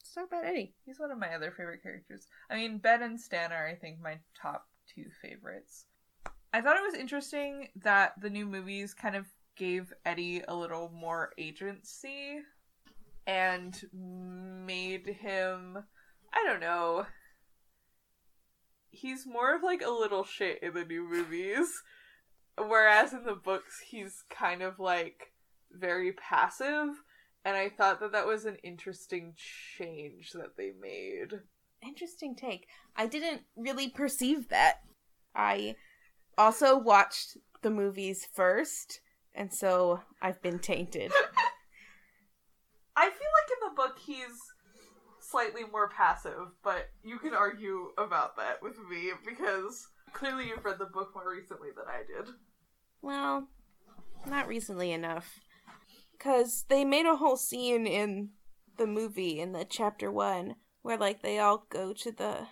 Let's 0.00 0.14
talk 0.14 0.26
about 0.26 0.44
Eddie. 0.44 0.74
He's 0.84 0.98
one 0.98 1.10
of 1.10 1.18
my 1.18 1.34
other 1.34 1.50
favorite 1.50 1.82
characters. 1.82 2.26
I 2.50 2.56
mean, 2.56 2.78
Ben 2.78 3.02
and 3.02 3.20
Stan 3.20 3.52
are, 3.52 3.68
I 3.68 3.74
think, 3.74 4.00
my 4.00 4.18
top 4.40 4.66
two 4.92 5.04
favorites. 5.22 5.84
I 6.52 6.60
thought 6.60 6.76
it 6.76 6.82
was 6.82 6.94
interesting 6.94 7.68
that 7.82 8.14
the 8.20 8.30
new 8.30 8.46
movies 8.46 8.94
kind 8.94 9.16
of 9.16 9.26
gave 9.56 9.92
Eddie 10.04 10.42
a 10.48 10.54
little 10.54 10.90
more 10.94 11.32
agency 11.38 12.38
and 13.26 13.80
made 13.92 15.06
him 15.06 15.78
I 16.34 16.44
don't 16.44 16.60
know. 16.60 17.06
He's 18.94 19.26
more 19.26 19.54
of 19.54 19.62
like 19.62 19.82
a 19.82 19.90
little 19.90 20.24
shit 20.24 20.62
in 20.62 20.74
the 20.74 20.84
new 20.84 21.08
movies. 21.08 21.82
Whereas 22.56 23.12
in 23.12 23.24
the 23.24 23.34
books 23.34 23.80
he's 23.80 24.22
kind 24.30 24.62
of 24.62 24.78
like 24.78 25.32
very 25.72 26.12
passive 26.12 27.02
and 27.44 27.56
I 27.56 27.68
thought 27.68 28.00
that 28.00 28.12
that 28.12 28.26
was 28.26 28.46
an 28.46 28.56
interesting 28.62 29.34
change 29.36 30.32
that 30.32 30.56
they 30.56 30.70
made. 30.80 31.40
Interesting 31.82 32.34
take. 32.34 32.68
I 32.96 33.06
didn't 33.06 33.42
really 33.56 33.88
perceive 33.88 34.48
that. 34.48 34.76
I 35.34 35.74
also 36.38 36.78
watched 36.78 37.36
the 37.62 37.70
movies 37.70 38.26
first 38.32 39.00
and 39.34 39.52
so 39.52 40.00
I've 40.22 40.40
been 40.40 40.60
tainted. 40.60 41.12
I 42.96 43.10
feel 43.10 43.10
like 43.10 43.50
in 43.50 43.68
the 43.68 43.74
book 43.74 43.98
he's 43.98 44.53
slightly 45.34 45.62
more 45.72 45.88
passive, 45.88 46.52
but 46.62 46.90
you 47.02 47.18
can 47.18 47.34
argue 47.34 47.88
about 47.98 48.36
that 48.36 48.62
with 48.62 48.76
me 48.88 49.10
because 49.26 49.88
clearly 50.12 50.46
you've 50.46 50.64
read 50.64 50.78
the 50.78 50.84
book 50.84 51.10
more 51.12 51.28
recently 51.28 51.70
than 51.76 51.86
I 51.88 52.02
did. 52.06 52.32
Well, 53.02 53.48
not 54.26 54.46
recently 54.46 54.92
enough. 54.92 55.40
Because 56.12 56.64
they 56.68 56.84
made 56.84 57.06
a 57.06 57.16
whole 57.16 57.36
scene 57.36 57.84
in 57.84 58.30
the 58.78 58.86
movie, 58.86 59.40
in 59.40 59.50
the 59.50 59.66
chapter 59.68 60.12
one, 60.12 60.54
where, 60.82 60.96
like, 60.96 61.20
they 61.20 61.40
all 61.40 61.66
go 61.68 61.92
to 61.92 62.12
the 62.12 62.46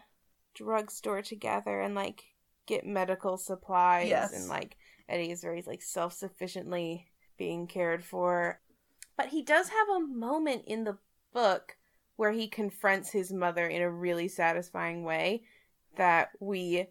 drugstore 0.55 1.23
together 1.23 1.81
and, 1.81 1.95
like, 1.95 2.25
get 2.67 2.85
medical 2.85 3.37
supplies. 3.37 4.09
Yes. 4.09 4.33
And, 4.33 4.49
like, 4.49 4.77
Eddie 5.09 5.31
is 5.31 5.41
very, 5.41 5.63
like, 5.65 5.83
self 5.83 6.15
sufficiently 6.15 7.07
being 7.39 7.69
cared 7.69 8.05
for. 8.05 8.61
But 9.17 9.29
he 9.29 9.43
does 9.43 9.69
have 9.69 9.89
a 9.89 10.07
moment 10.07 10.65
in 10.67 10.83
the 10.83 10.99
book 11.33 11.77
where 12.17 12.33
he 12.33 12.47
confronts 12.49 13.11
his 13.11 13.33
mother 13.33 13.67
in 13.67 13.83
a 13.83 13.91
really 13.91 14.29
satisfying 14.29 15.05
way 15.05 15.43
that 15.97 16.31
we 16.41 16.87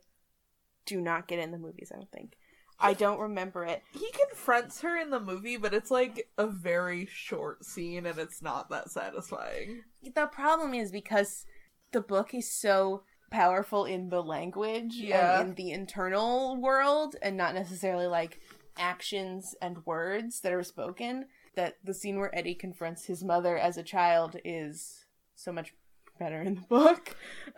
do 0.86 1.00
not 1.02 1.28
get 1.28 1.40
in 1.40 1.52
the 1.52 1.58
movies, 1.58 1.92
I 1.94 1.98
don't 1.98 2.12
think. 2.12 2.38
I 2.80 2.94
don't 2.94 3.20
remember 3.20 3.64
it. 3.64 3.84
He 3.94 4.10
confronts 4.28 4.82
her 4.82 4.98
in 4.98 5.12
the 5.12 5.20
movie, 5.20 5.56
but 5.58 5.74
it's 5.74 5.92
like 5.92 6.28
a 6.40 6.48
very 6.48 7.08
short 7.12 7.64
scene 7.64 8.08
and 8.08 8.18
it's 8.18 8.42
not 8.42 8.70
that 8.72 8.90
satisfying. 8.90 9.84
The 10.16 10.26
problem 10.26 10.74
is 10.74 10.92
because 10.92 11.46
the 11.92 12.02
book 12.02 12.34
is 12.34 12.52
so 12.52 13.04
powerful 13.30 13.86
in 13.86 14.10
the 14.10 14.24
language 14.24 14.96
Yeah. 14.96 15.40
and 15.42 15.50
in 15.50 15.56
the 15.56 15.72
internal 15.72 16.60
world 16.60 17.16
and 17.22 17.38
not 17.38 17.54
necessarily 17.54 18.08
like 18.08 18.40
actions 18.78 19.54
and 19.62 19.86
words 19.86 20.42
that 20.42 20.52
are 20.52 20.64
spoken 20.64 21.26
that 21.56 21.78
the 21.84 21.94
scene 21.94 22.18
where 22.18 22.36
Eddie 22.36 22.56
confronts 22.56 23.06
his 23.06 23.24
mother 23.24 23.58
as 23.58 23.78
a 23.78 23.84
child 23.84 24.38
is 24.44 25.01
so 25.42 25.52
much 25.52 25.74
better 26.20 26.42
in 26.42 26.56
the 26.56 26.62
book. 26.62 27.16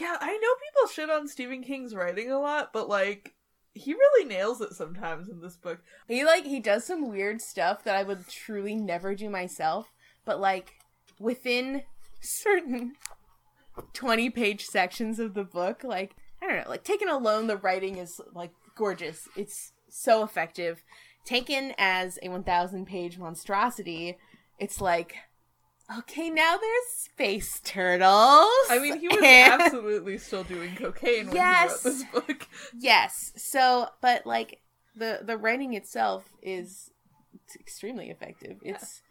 Yeah, 0.00 0.16
I 0.20 0.38
know 0.38 0.48
people 0.64 0.88
shit 0.92 1.10
on 1.10 1.26
Stephen 1.26 1.62
King's 1.62 1.94
writing 1.94 2.30
a 2.30 2.38
lot, 2.38 2.72
but 2.72 2.88
like 2.88 3.34
he 3.72 3.92
really 3.92 4.26
nails 4.26 4.60
it 4.60 4.72
sometimes 4.72 5.28
in 5.28 5.40
this 5.40 5.56
book. 5.56 5.80
He 6.08 6.24
like 6.24 6.44
he 6.44 6.60
does 6.60 6.84
some 6.84 7.08
weird 7.08 7.40
stuff 7.40 7.84
that 7.84 7.96
I 7.96 8.02
would 8.02 8.28
truly 8.28 8.74
never 8.74 9.14
do 9.14 9.28
myself, 9.28 9.92
but 10.24 10.40
like 10.40 10.74
within 11.18 11.82
certain 12.20 12.92
20 13.92 14.30
page 14.30 14.64
sections 14.64 15.18
of 15.18 15.34
the 15.34 15.44
book, 15.44 15.82
like 15.84 16.14
I 16.42 16.46
don't 16.46 16.56
know, 16.56 16.70
like 16.70 16.84
taken 16.84 17.08
alone 17.08 17.46
the 17.46 17.56
writing 17.56 17.96
is 17.96 18.20
like 18.34 18.52
gorgeous. 18.76 19.28
It's 19.36 19.72
so 19.88 20.22
effective. 20.22 20.82
Taken 21.24 21.72
as 21.76 22.18
a 22.22 22.28
1000 22.28 22.86
page 22.86 23.18
monstrosity, 23.18 24.16
it's 24.58 24.80
like 24.80 25.16
okay, 25.98 26.30
now 26.30 26.56
there's 26.56 26.86
space 26.94 27.60
turtles. 27.64 28.46
I 28.70 28.78
mean, 28.80 28.98
he 28.98 29.08
was 29.08 29.18
and- 29.22 29.52
absolutely 29.62 30.18
still 30.18 30.44
doing 30.44 30.74
cocaine 30.76 31.26
when 31.26 31.36
Yes. 31.36 31.82
he 31.82 31.88
wrote 31.88 31.94
this 31.98 32.04
book. 32.12 32.48
Yes. 32.78 33.32
So, 33.36 33.88
but 34.00 34.26
like 34.26 34.60
the 34.94 35.20
the 35.22 35.36
writing 35.36 35.74
itself 35.74 36.28
is 36.42 36.90
it's 37.44 37.56
extremely 37.56 38.10
effective. 38.10 38.56
It's 38.62 39.02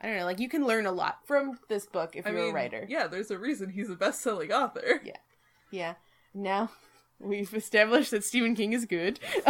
I 0.00 0.06
don't 0.08 0.16
know, 0.18 0.24
like 0.24 0.38
you 0.40 0.48
can 0.48 0.66
learn 0.66 0.86
a 0.86 0.92
lot 0.92 1.18
from 1.26 1.58
this 1.68 1.86
book 1.86 2.14
if 2.16 2.26
I 2.26 2.30
you're 2.30 2.40
mean, 2.42 2.50
a 2.50 2.54
writer. 2.54 2.86
yeah, 2.88 3.06
there's 3.06 3.30
a 3.30 3.38
reason 3.38 3.70
he's 3.70 3.88
a 3.90 3.94
best-selling 3.96 4.52
author. 4.52 5.00
Yeah. 5.04 5.16
Yeah. 5.70 5.94
Now 6.34 6.70
we've 7.20 7.54
established 7.54 8.10
that 8.10 8.24
Stephen 8.24 8.54
King 8.54 8.72
is 8.72 8.84
good. 8.86 9.18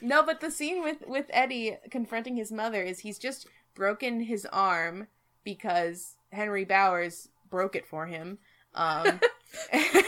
no, 0.00 0.22
but 0.22 0.40
the 0.40 0.50
scene 0.50 0.82
with 0.82 0.98
with 1.06 1.26
Eddie 1.30 1.76
confronting 1.90 2.36
his 2.36 2.52
mother 2.52 2.82
is 2.82 3.00
he's 3.00 3.18
just 3.18 3.46
broken 3.78 4.20
his 4.20 4.46
arm 4.52 5.06
because 5.44 6.16
Henry 6.30 6.64
Bowers 6.64 7.28
broke 7.48 7.74
it 7.74 7.86
for 7.86 8.06
him. 8.06 8.38
Um, 8.74 9.20
and, 9.72 10.04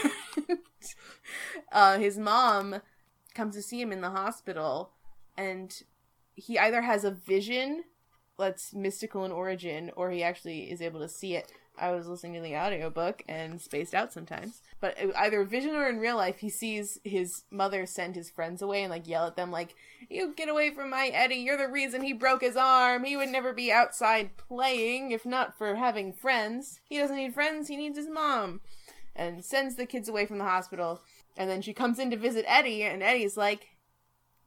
uh, 1.71 1.97
his 1.97 2.17
mom 2.17 2.81
comes 3.33 3.55
to 3.55 3.61
see 3.61 3.81
him 3.81 3.91
in 3.91 4.01
the 4.01 4.11
hospital, 4.11 4.91
and 5.37 5.81
he 6.35 6.59
either 6.59 6.81
has 6.81 7.03
a 7.03 7.11
vision 7.11 7.85
that's 8.37 8.73
mystical 8.73 9.25
in 9.25 9.31
origin, 9.31 9.91
or 9.95 10.11
he 10.11 10.21
actually 10.21 10.71
is 10.71 10.81
able 10.81 10.99
to 10.99 11.09
see 11.09 11.35
it. 11.35 11.51
I 11.79 11.91
was 11.91 12.07
listening 12.07 12.35
to 12.35 12.41
the 12.41 12.55
audiobook 12.55 13.23
and 13.27 13.59
spaced 13.59 13.95
out 13.95 14.13
sometimes. 14.13 14.61
But 14.81 14.97
either 15.15 15.43
vision 15.43 15.75
or 15.75 15.87
in 15.87 15.99
real 15.99 16.17
life, 16.17 16.39
he 16.39 16.49
sees 16.49 16.99
his 17.03 17.43
mother 17.51 17.85
send 17.85 18.15
his 18.15 18.31
friends 18.31 18.63
away 18.63 18.81
and 18.81 18.89
like 18.89 19.07
yell 19.07 19.27
at 19.27 19.35
them, 19.35 19.51
like, 19.51 19.75
You 20.09 20.33
get 20.35 20.49
away 20.49 20.71
from 20.71 20.89
my 20.89 21.07
Eddie, 21.07 21.35
you're 21.35 21.57
the 21.57 21.71
reason 21.71 22.01
he 22.01 22.13
broke 22.13 22.41
his 22.41 22.57
arm. 22.57 23.03
He 23.03 23.15
would 23.15 23.29
never 23.29 23.53
be 23.53 23.71
outside 23.71 24.35
playing 24.37 25.11
if 25.11 25.23
not 25.25 25.55
for 25.55 25.75
having 25.75 26.11
friends. 26.11 26.81
He 26.83 26.97
doesn't 26.97 27.15
need 27.15 27.35
friends, 27.35 27.67
he 27.67 27.77
needs 27.77 27.97
his 27.97 28.09
mom. 28.09 28.61
And 29.15 29.45
sends 29.45 29.75
the 29.75 29.85
kids 29.85 30.09
away 30.09 30.25
from 30.25 30.39
the 30.39 30.45
hospital. 30.45 31.01
And 31.37 31.49
then 31.49 31.61
she 31.61 31.73
comes 31.73 31.99
in 31.99 32.09
to 32.11 32.17
visit 32.17 32.43
Eddie, 32.47 32.83
and 32.83 33.03
Eddie's 33.03 33.37
like, 33.37 33.67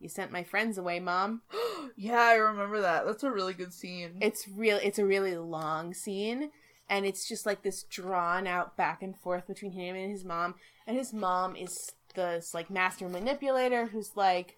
You 0.01 0.09
sent 0.09 0.33
my 0.33 0.43
friends 0.43 0.77
away, 0.77 0.99
mom. 0.99 1.43
yeah, 1.97 2.21
I 2.21 2.35
remember 2.35 2.81
that. 2.81 3.07
That's 3.07 3.23
a 3.23 3.31
really 3.31 3.55
good 3.55 3.73
scene. 3.73 4.19
It's 4.21 4.49
real 4.49 4.79
it's 4.83 4.99
a 4.99 5.07
really 5.07 5.37
long 5.37 5.95
scene 5.95 6.51
and 6.89 7.07
it's 7.07 7.29
just 7.29 7.47
like 7.47 7.63
this 7.63 7.83
drawn 7.85 8.47
out 8.47 8.77
back 8.77 9.03
and 9.03 9.17
forth 9.17 9.47
between 9.47 9.73
him 9.73 9.97
and 9.97 10.11
his 10.11 10.25
mom. 10.25 10.55
And 10.87 10.97
his 10.97 11.13
mom 11.13 11.57
is 11.57 11.93
this 12.15 12.55
like 12.55 12.71
master 12.71 13.09
manipulator 13.09 13.87
who's 13.87 14.17
like 14.17 14.57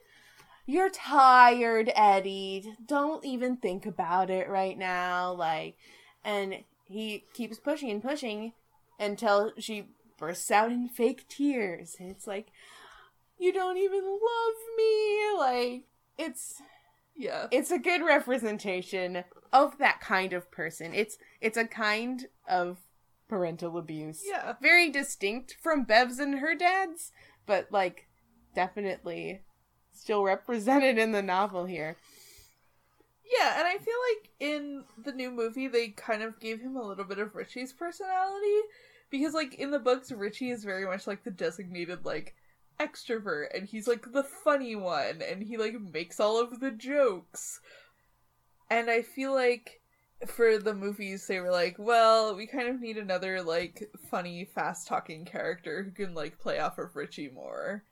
you're 0.67 0.91
tired 0.91 1.93
eddie. 1.95 2.75
Don't 2.85 3.25
even 3.25 3.57
think 3.57 3.87
about 3.87 4.31
it 4.31 4.49
right 4.49 4.77
now. 4.77 5.33
Like 5.33 5.77
and 6.25 6.65
he 6.85 7.25
keeps 7.33 7.59
pushing 7.59 7.91
and 7.91 8.03
pushing 8.03 8.53
until 8.99 9.53
she 9.59 9.87
bursts 10.19 10.51
out 10.51 10.73
in 10.73 10.89
fake 10.89 11.29
tears. 11.29 11.97
And 12.01 12.11
it's 12.11 12.27
like 12.27 12.49
you 13.39 13.53
don't 13.53 13.79
even 13.79 14.05
love 14.05 14.55
me. 14.77 15.39
Like 15.39 15.85
it's 16.19 16.61
yeah. 17.15 17.47
it's 17.51 17.71
a 17.71 17.79
good 17.79 18.03
representation 18.03 19.25
of 19.53 19.79
that 19.79 20.01
kind 20.01 20.33
of 20.33 20.51
person. 20.51 20.93
It's 20.93 21.19
it's 21.41 21.57
a 21.57 21.67
kind 21.67 22.27
of 22.49 22.79
parental 23.29 23.77
abuse. 23.77 24.23
Yeah. 24.27 24.55
Very 24.61 24.91
distinct 24.91 25.57
from 25.61 25.85
Bev's 25.85 26.19
and 26.19 26.39
her 26.39 26.55
dad's, 26.55 27.13
but 27.47 27.71
like 27.71 28.07
definitely 28.55 29.43
still 29.93 30.23
represented 30.23 30.99
in 30.99 31.13
the 31.13 31.23
novel 31.23 31.65
here. 31.67 31.97
Yeah, 33.39 33.59
and 33.59 33.67
I 33.67 33.79
feel 33.79 33.95
like 34.15 34.31
in 34.39 34.85
the 35.03 35.13
new 35.13 35.31
movie 35.31 35.67
they 35.67 35.89
kind 35.89 36.23
of 36.23 36.39
gave 36.39 36.61
him 36.61 36.77
a 36.77 36.87
little 36.87 37.05
bit 37.05 37.19
of 37.19 37.35
Richie's 37.35 37.73
personality 37.73 38.61
because 39.11 39.35
like 39.35 39.55
in 39.55 39.71
the 39.73 39.79
books 39.79 40.13
Richie 40.13 40.51
is 40.51 40.65
very 40.65 40.87
much 40.87 41.07
like 41.07 41.25
the 41.25 41.31
designated 41.31 42.05
like 42.05 42.35
extrovert 42.79 43.47
and 43.55 43.67
he's 43.67 43.89
like 43.89 44.13
the 44.13 44.23
funny 44.23 44.77
one 44.77 45.23
and 45.23 45.43
he 45.43 45.57
like 45.57 45.81
makes 45.81 46.21
all 46.21 46.41
of 46.41 46.61
the 46.61 46.71
jokes. 46.71 47.61
And 48.71 48.91
I 48.91 49.03
feel 49.03 49.35
like 49.35 49.81
for 50.27 50.59
the 50.59 50.75
movies 50.75 51.27
they 51.27 51.41
were 51.41 51.51
like, 51.51 51.77
well, 51.79 52.35
we 52.35 52.47
kind 52.47 52.69
of 52.69 52.81
need 52.81 52.97
another 52.97 53.43
like 53.43 53.91
funny, 54.11 54.45
fast-talking 54.45 55.25
character 55.25 55.83
who 55.83 55.91
can 55.91 56.15
like 56.15 56.39
play 56.39 56.59
off 56.59 56.79
of 56.79 56.97
Richie 56.97 57.31
more. 57.35 57.85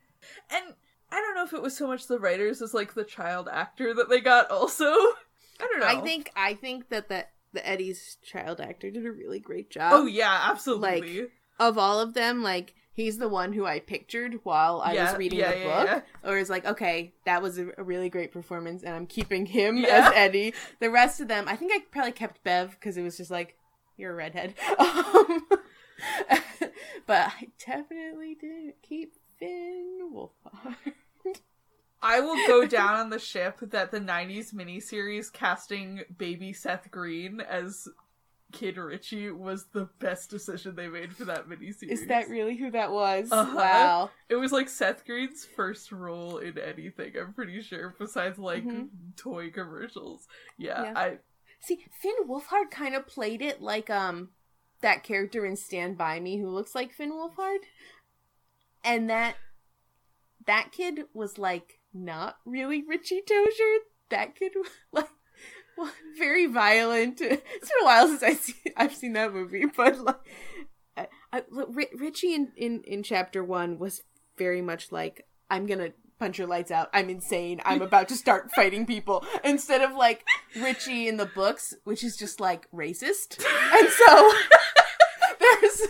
And 0.50 0.74
I 1.12 1.20
don't 1.20 1.34
know 1.34 1.44
if 1.44 1.52
it 1.52 1.62
was 1.62 1.76
so 1.76 1.86
much 1.86 2.06
the 2.06 2.18
writers 2.18 2.62
as 2.62 2.74
like 2.74 2.94
the 2.94 3.04
child 3.04 3.48
actor 3.50 3.94
that 3.94 4.08
they 4.08 4.20
got 4.20 4.50
also. 4.50 4.84
I 5.60 5.68
don't 5.70 5.80
know. 5.80 5.86
I 5.86 6.00
think 6.00 6.30
I 6.34 6.54
think 6.54 6.88
that 6.88 7.08
the 7.08 7.26
the 7.52 7.66
Eddie's 7.66 8.16
child 8.22 8.60
actor 8.60 8.90
did 8.90 9.06
a 9.06 9.12
really 9.12 9.38
great 9.38 9.66
oh, 9.70 9.74
job. 9.74 9.92
Oh 9.92 10.06
yeah, 10.06 10.48
absolutely. 10.50 11.20
Like 11.20 11.30
Of 11.60 11.78
all 11.78 12.00
of 12.00 12.14
them, 12.14 12.42
like 12.42 12.74
he's 12.94 13.18
the 13.18 13.28
one 13.28 13.52
who 13.52 13.66
I 13.66 13.80
pictured 13.80 14.40
while 14.44 14.80
I 14.80 14.94
Yeah, 14.94 15.10
was 15.10 15.18
reading 15.18 15.40
yeah, 15.40 15.52
the 15.52 15.58
yeah, 15.58 15.94
book. 15.94 16.04
Or 16.24 16.38
is 16.38 16.48
like, 16.48 16.64
okay, 16.64 17.12
that 17.26 17.42
was 17.42 17.58
a, 17.58 17.66
really 17.76 18.08
great 18.08 18.32
performance, 18.32 18.82
and 18.82 18.94
I'm 18.94 19.06
keeping 19.06 19.44
him 19.44 19.84
as 19.84 20.12
Eddie. 20.14 20.54
The 20.80 20.90
rest 20.90 21.20
of 21.20 21.28
them, 21.28 21.46
I 21.48 21.56
think 21.56 21.72
I 21.74 21.80
probably 21.90 22.12
kept 22.12 22.42
Bev 22.44 22.70
because 22.70 22.96
it 22.96 23.02
was 23.02 23.16
just 23.16 23.30
like, 23.30 23.56
you're 23.96 24.12
a 24.12 24.14
redhead. 24.14 24.54
Um, 24.78 25.42
but 27.06 27.32
I 27.40 27.48
definitely 27.64 28.34
didn't 28.34 28.74
keep 28.82 29.14
Finn 29.38 30.10
Wolfhard. 30.12 30.76
I 32.02 32.20
will 32.20 32.46
go 32.46 32.66
down 32.68 32.96
on 32.96 33.10
the 33.10 33.18
ship 33.18 33.58
that 33.62 33.90
the 33.90 34.00
'90s 34.00 34.52
miniseries 34.52 35.32
casting 35.32 36.02
baby 36.18 36.52
Seth 36.52 36.90
Green 36.90 37.40
as 37.40 37.88
Kid 38.54 38.76
Richie 38.78 39.30
was 39.30 39.66
the 39.72 39.88
best 39.98 40.30
decision 40.30 40.74
they 40.74 40.88
made 40.88 41.14
for 41.14 41.24
that 41.26 41.48
miniseries. 41.48 41.90
Is 41.90 42.06
that 42.06 42.28
really 42.30 42.56
who 42.56 42.70
that 42.70 42.90
was? 42.90 43.30
Uh-huh. 43.30 43.54
Wow. 43.54 44.10
It 44.28 44.36
was 44.36 44.52
like 44.52 44.68
Seth 44.68 45.04
Green's 45.04 45.44
first 45.44 45.92
role 45.92 46.38
in 46.38 46.56
anything. 46.58 47.12
I'm 47.20 47.34
pretty 47.34 47.60
sure, 47.60 47.94
besides 47.98 48.38
like 48.38 48.64
Mhm. 48.64 48.88
toy 49.16 49.50
commercials. 49.50 50.26
Yeah, 50.56 50.82
Yeah. 50.84 50.92
I 50.96 51.18
See, 51.60 51.84
Finn 52.00 52.26
Wolfhard 52.28 52.70
kind 52.70 52.94
of 52.94 53.06
played 53.06 53.40
it 53.42 53.60
like 53.60 53.90
um 53.90 54.30
that 54.80 55.02
character 55.02 55.44
in 55.46 55.56
Stand 55.56 55.96
By 55.98 56.20
Me 56.20 56.38
who 56.38 56.48
looks 56.50 56.74
like 56.74 56.92
Finn 56.92 57.12
Wolfhard. 57.12 57.58
And 58.84 59.08
that 59.10 59.36
that 60.46 60.72
kid 60.72 61.04
was 61.14 61.38
like 61.38 61.80
not 61.92 62.36
really 62.44 62.82
Richie 62.86 63.22
Tozier. 63.22 63.78
That 64.10 64.36
could 64.36 64.52
like 64.92 65.08
well, 65.76 65.92
very 66.18 66.46
violent. 66.46 67.20
It's 67.20 67.40
been 67.40 67.82
a 67.82 67.84
while 67.84 68.08
since 68.08 68.22
I 68.22 68.34
see 68.34 68.54
I've 68.76 68.94
seen 68.94 69.12
that 69.14 69.32
movie, 69.32 69.64
but 69.76 69.98
like, 69.98 70.16
I, 70.96 71.08
I, 71.32 71.42
Richie 71.94 72.34
in, 72.34 72.52
in 72.56 72.82
in 72.84 73.02
chapter 73.02 73.42
one 73.42 73.78
was 73.78 74.02
very 74.36 74.62
much 74.62 74.92
like 74.92 75.26
I'm 75.50 75.66
gonna 75.66 75.92
punch 76.18 76.38
your 76.38 76.46
lights 76.46 76.70
out. 76.70 76.90
I'm 76.92 77.10
insane. 77.10 77.60
I'm 77.64 77.82
about 77.82 78.08
to 78.08 78.16
start 78.16 78.50
fighting 78.54 78.86
people. 78.86 79.24
Instead 79.42 79.82
of 79.82 79.94
like 79.94 80.24
Richie 80.56 81.08
in 81.08 81.16
the 81.16 81.26
books, 81.26 81.74
which 81.84 82.04
is 82.04 82.16
just 82.16 82.38
like 82.40 82.70
racist. 82.70 83.44
And 83.72 83.88
so 83.88 84.32
there's 85.40 85.88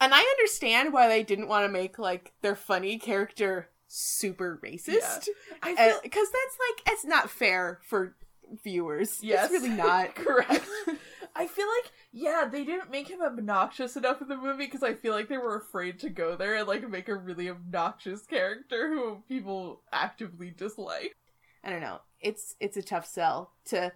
and 0.00 0.14
I 0.14 0.20
understand 0.20 0.92
why 0.92 1.08
they 1.08 1.22
didn't 1.22 1.48
want 1.48 1.66
to 1.66 1.72
make 1.72 1.98
like 1.98 2.32
their 2.40 2.56
funny 2.56 2.98
character 2.98 3.68
super 3.86 4.58
racist. 4.64 5.28
Yeah. 5.62 5.94
Because 6.02 6.28
uh, 6.28 6.32
that's 6.32 6.58
like 6.68 6.92
it's 6.92 7.04
not 7.04 7.28
fair 7.28 7.80
for 7.82 8.16
viewers. 8.62 9.22
Yes. 9.22 9.50
It's 9.50 9.62
really 9.62 9.76
not. 9.76 10.14
Correct. 10.14 10.66
I 11.36 11.46
feel 11.46 11.66
like 11.66 11.92
yeah, 12.12 12.48
they 12.50 12.64
didn't 12.64 12.90
make 12.90 13.08
him 13.08 13.22
obnoxious 13.22 13.96
enough 13.96 14.20
in 14.20 14.28
the 14.28 14.36
movie 14.36 14.66
because 14.66 14.82
I 14.82 14.94
feel 14.94 15.14
like 15.14 15.28
they 15.28 15.38
were 15.38 15.56
afraid 15.56 16.00
to 16.00 16.10
go 16.10 16.36
there 16.36 16.56
and 16.56 16.66
like 16.66 16.88
make 16.88 17.08
a 17.08 17.14
really 17.14 17.48
obnoxious 17.48 18.26
character 18.26 18.88
who 18.88 19.22
people 19.28 19.82
actively 19.92 20.50
dislike. 20.50 21.14
I 21.62 21.70
don't 21.70 21.80
know. 21.80 22.00
It's 22.20 22.56
it's 22.60 22.76
a 22.76 22.82
tough 22.82 23.06
sell 23.06 23.52
to 23.66 23.92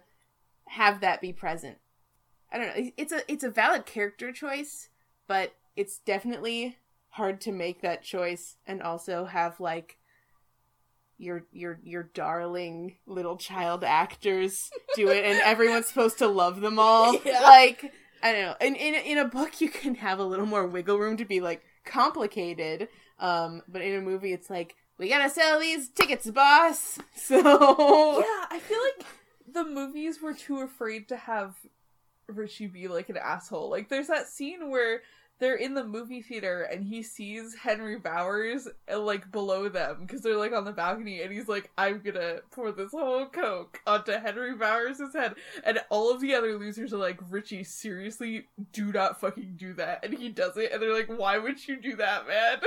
have 0.67 1.01
that 1.01 1.21
be 1.21 1.33
present. 1.33 1.77
I 2.51 2.57
don't 2.57 2.67
know. 2.67 2.91
It's 2.95 3.11
a 3.11 3.31
it's 3.31 3.43
a 3.43 3.49
valid 3.49 3.85
character 3.85 4.31
choice, 4.31 4.89
but 5.27 5.53
it's 5.75 5.99
definitely 5.99 6.77
hard 7.09 7.41
to 7.41 7.51
make 7.51 7.81
that 7.81 8.03
choice 8.03 8.57
and 8.65 8.81
also 8.81 9.25
have 9.25 9.59
like 9.59 9.97
your 11.17 11.43
your 11.51 11.79
your 11.83 12.03
darling 12.03 12.95
little 13.07 13.37
child 13.37 13.83
actors 13.83 14.69
do 14.95 15.09
it 15.09 15.23
and 15.23 15.39
everyone's 15.43 15.87
supposed 15.87 16.17
to 16.17 16.27
love 16.27 16.61
them 16.61 16.77
all. 16.79 17.17
Yeah. 17.25 17.41
like 17.41 17.91
i 18.23 18.31
don't 18.31 18.41
know. 18.41 18.55
In, 18.67 18.75
in 18.75 18.95
in 18.95 19.17
a 19.17 19.25
book 19.25 19.61
you 19.61 19.69
can 19.69 19.95
have 19.95 20.19
a 20.19 20.23
little 20.23 20.45
more 20.45 20.65
wiggle 20.67 20.97
room 20.99 21.17
to 21.17 21.25
be 21.25 21.39
like 21.41 21.61
complicated 21.85 22.87
um 23.19 23.61
but 23.67 23.81
in 23.81 23.95
a 23.95 24.01
movie 24.01 24.33
it's 24.33 24.49
like 24.49 24.75
we 24.97 25.09
gotta 25.09 25.29
sell 25.29 25.59
these 25.59 25.89
tickets 25.89 26.29
boss. 26.29 26.99
So 27.15 27.35
yeah 27.37 28.45
i 28.51 28.59
feel 28.61 28.79
like 28.79 29.07
the 29.51 29.63
movies 29.63 30.21
were 30.21 30.33
too 30.33 30.59
afraid 30.61 31.07
to 31.09 31.15
have 31.17 31.55
richie 32.27 32.67
be 32.67 32.87
like 32.87 33.09
an 33.09 33.17
asshole. 33.17 33.69
Like 33.69 33.87
there's 33.89 34.07
that 34.07 34.27
scene 34.27 34.69
where 34.71 35.01
they're 35.39 35.55
in 35.55 35.73
the 35.73 35.83
movie 35.83 36.21
theater 36.21 36.61
and 36.63 36.85
he 36.85 37.03
sees 37.03 37.55
Henry 37.55 37.97
Bowers 37.97 38.67
uh, 38.91 38.99
like 38.99 39.31
below 39.31 39.67
them 39.67 39.97
because 40.01 40.21
they're 40.21 40.37
like 40.37 40.53
on 40.53 40.63
the 40.63 40.71
balcony 40.71 41.21
and 41.21 41.31
he's 41.31 41.49
like, 41.49 41.69
I'm 41.77 41.99
gonna 41.99 42.37
pour 42.51 42.71
this 42.71 42.91
whole 42.91 43.25
coke 43.25 43.81
onto 43.85 44.13
Henry 44.13 44.55
Bowers' 44.55 45.01
head. 45.13 45.35
And 45.63 45.79
all 45.89 46.11
of 46.11 46.21
the 46.21 46.33
other 46.33 46.57
losers 46.57 46.93
are 46.93 46.97
like, 46.97 47.19
Richie, 47.29 47.65
seriously, 47.65 48.47
do 48.71 48.93
not 48.93 49.19
fucking 49.19 49.55
do 49.57 49.73
that. 49.73 50.05
And 50.05 50.13
he 50.13 50.29
does 50.29 50.55
it 50.55 50.71
and 50.71 50.81
they're 50.81 50.93
like, 50.93 51.09
Why 51.09 51.37
would 51.37 51.67
you 51.67 51.81
do 51.81 51.97
that, 51.97 52.27
man? 52.27 52.59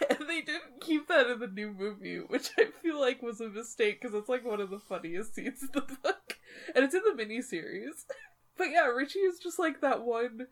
and 0.10 0.28
they 0.28 0.42
didn't 0.42 0.80
keep 0.82 1.08
that 1.08 1.28
in 1.28 1.38
the 1.38 1.46
new 1.46 1.72
movie, 1.72 2.18
which 2.18 2.50
I 2.58 2.66
feel 2.82 3.00
like 3.00 3.22
was 3.22 3.40
a 3.40 3.48
mistake 3.48 4.00
because 4.00 4.14
it's 4.14 4.28
like 4.28 4.44
one 4.44 4.60
of 4.60 4.68
the 4.70 4.78
funniest 4.78 5.34
scenes 5.34 5.62
in 5.62 5.70
the 5.72 5.80
book. 5.80 6.36
And 6.74 6.84
it's 6.84 6.94
in 6.94 7.02
the 7.04 7.22
miniseries. 7.22 8.04
But 8.58 8.72
yeah, 8.72 8.86
Richie 8.86 9.20
is 9.20 9.38
just 9.38 9.60
like 9.60 9.82
that 9.82 10.02
one 10.02 10.48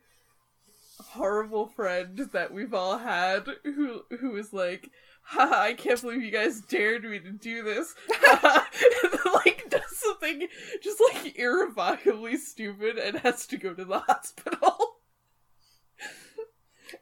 horrible 0.99 1.66
friend 1.66 2.18
that 2.32 2.53
we've 2.53 2.74
all 2.74 2.99
had 2.99 3.47
who 3.64 4.03
who 4.20 4.30
was 4.30 4.53
like 4.53 4.90
Haha, 5.28 5.61
I 5.61 5.74
can't 5.74 6.01
believe 6.01 6.22
you 6.22 6.30
guys 6.30 6.61
dared 6.61 7.03
me 7.03 7.18
to 7.18 7.32
do 7.32 7.64
this. 7.64 7.97
and 8.32 9.12
then, 9.12 9.32
like, 9.34 9.66
does 9.68 9.99
something 9.99 10.47
just, 10.80 11.03
like, 11.12 11.36
irrevocably 11.36 12.36
stupid 12.36 12.97
and 12.97 13.18
has 13.18 13.44
to 13.49 13.57
go 13.57 13.74
to 13.74 13.84
the 13.84 13.99
hospital. 13.99 14.99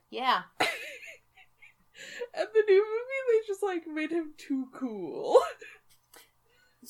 Yeah. 0.08 0.44
and 0.60 0.68
the 2.54 2.62
new 2.66 2.82
movie, 2.82 3.22
they 3.28 3.46
just, 3.46 3.62
like, 3.62 3.86
made 3.86 4.10
him 4.10 4.32
too 4.38 4.68
cool. 4.72 5.38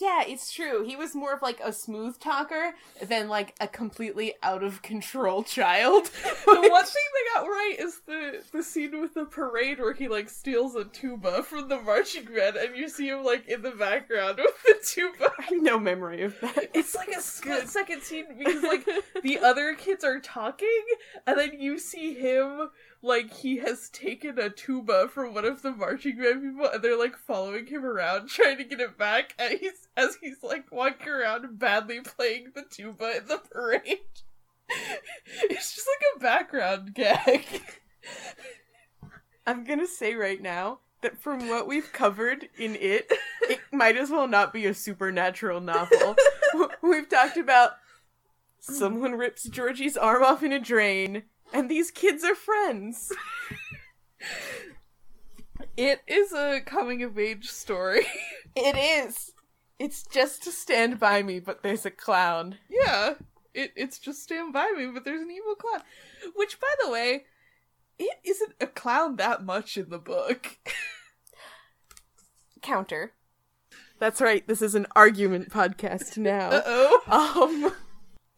Yeah, 0.00 0.22
it's 0.26 0.52
true. 0.52 0.84
He 0.84 0.96
was 0.96 1.14
more 1.14 1.32
of 1.32 1.42
like 1.42 1.60
a 1.62 1.72
smooth 1.72 2.18
talker 2.18 2.74
than 3.02 3.28
like 3.28 3.54
a 3.60 3.68
completely 3.68 4.34
out 4.42 4.62
of 4.62 4.82
control 4.82 5.42
child. 5.44 6.04
the 6.46 6.68
one 6.70 6.84
thing 6.84 7.02
they 7.14 7.34
got 7.34 7.46
right 7.46 7.76
is 7.78 8.00
the 8.06 8.42
the 8.52 8.62
scene 8.62 9.00
with 9.00 9.14
the 9.14 9.24
parade 9.24 9.78
where 9.78 9.92
he 9.92 10.08
like 10.08 10.28
steals 10.28 10.74
a 10.74 10.84
tuba 10.84 11.42
from 11.42 11.68
the 11.68 11.80
marching 11.80 12.24
band 12.24 12.56
and 12.56 12.76
you 12.76 12.88
see 12.88 13.08
him 13.08 13.24
like 13.24 13.46
in 13.48 13.62
the 13.62 13.70
background 13.70 14.38
with 14.38 14.62
the 14.64 14.74
tuba. 14.86 15.30
I 15.38 15.42
have 15.42 15.62
no 15.62 15.78
memory 15.78 16.22
of 16.22 16.38
that. 16.40 16.70
It's 16.74 16.94
like 16.94 17.08
a 17.08 17.20
split 17.20 17.68
second 17.68 18.02
scene 18.02 18.26
because 18.38 18.62
like 18.62 18.86
the 19.22 19.38
other 19.38 19.74
kids 19.74 20.02
are 20.04 20.20
talking 20.20 20.82
and 21.26 21.38
then 21.38 21.60
you 21.60 21.78
see 21.78 22.14
him 22.14 22.70
like 23.04 23.34
he 23.34 23.58
has 23.58 23.90
taken 23.90 24.38
a 24.38 24.48
tuba 24.48 25.08
from 25.08 25.34
one 25.34 25.44
of 25.44 25.60
the 25.62 25.70
marching 25.70 26.16
band 26.16 26.42
people 26.42 26.68
and 26.72 26.82
they're 26.82 26.98
like 26.98 27.16
following 27.16 27.66
him 27.66 27.84
around 27.84 28.28
trying 28.30 28.56
to 28.56 28.64
get 28.64 28.80
it 28.80 28.96
back 28.96 29.34
and 29.38 29.58
he's 29.58 29.88
as 29.96 30.16
he's 30.20 30.42
like 30.42 30.72
walking 30.72 31.08
around 31.08 31.58
badly 31.58 32.00
playing 32.00 32.52
the 32.54 32.64
tuba 32.68 33.18
in 33.18 33.26
the 33.26 33.38
parade. 33.38 33.98
it's 35.42 35.74
just 35.74 35.86
like 35.86 36.16
a 36.16 36.20
background 36.20 36.94
gag. 36.94 37.44
I'm 39.46 39.64
gonna 39.64 39.86
say 39.86 40.14
right 40.14 40.40
now 40.40 40.78
that 41.02 41.20
from 41.20 41.48
what 41.50 41.66
we've 41.66 41.92
covered 41.92 42.48
in 42.58 42.74
it, 42.76 43.12
it 43.42 43.60
might 43.70 43.98
as 43.98 44.10
well 44.10 44.26
not 44.26 44.54
be 44.54 44.64
a 44.64 44.72
supernatural 44.72 45.60
novel. 45.60 46.16
we've 46.82 47.10
talked 47.10 47.36
about 47.36 47.72
someone 48.58 49.12
rips 49.12 49.44
Georgie's 49.44 49.98
arm 49.98 50.22
off 50.22 50.42
in 50.42 50.52
a 50.52 50.58
drain 50.58 51.24
and 51.52 51.70
these 51.70 51.90
kids 51.90 52.24
are 52.24 52.34
friends. 52.34 53.12
it 55.76 56.02
is 56.06 56.32
a 56.32 56.60
coming 56.64 57.02
of 57.02 57.18
age 57.18 57.50
story. 57.50 58.06
it 58.56 58.76
is. 58.76 59.32
It's 59.78 60.04
just 60.04 60.42
to 60.44 60.52
stand 60.52 61.00
by 61.00 61.22
me, 61.22 61.40
but 61.40 61.62
there's 61.62 61.84
a 61.84 61.90
clown. 61.90 62.56
Yeah. 62.70 63.14
It, 63.52 63.72
it's 63.76 63.98
just 63.98 64.22
stand 64.22 64.52
by 64.52 64.72
me, 64.76 64.86
but 64.86 65.04
there's 65.04 65.20
an 65.22 65.30
evil 65.30 65.54
clown. 65.54 65.82
Which, 66.34 66.60
by 66.60 66.74
the 66.82 66.90
way, 66.90 67.24
it 67.98 68.18
isn't 68.24 68.54
a 68.60 68.66
clown 68.66 69.16
that 69.16 69.44
much 69.44 69.76
in 69.76 69.90
the 69.90 69.98
book. 69.98 70.58
Counter. 72.62 73.12
That's 74.00 74.20
right, 74.20 74.46
this 74.46 74.60
is 74.60 74.74
an 74.74 74.86
argument 74.96 75.50
podcast 75.50 76.18
now. 76.18 76.50
Uh 76.50 76.62
oh. 76.66 77.02
Um 77.66 77.72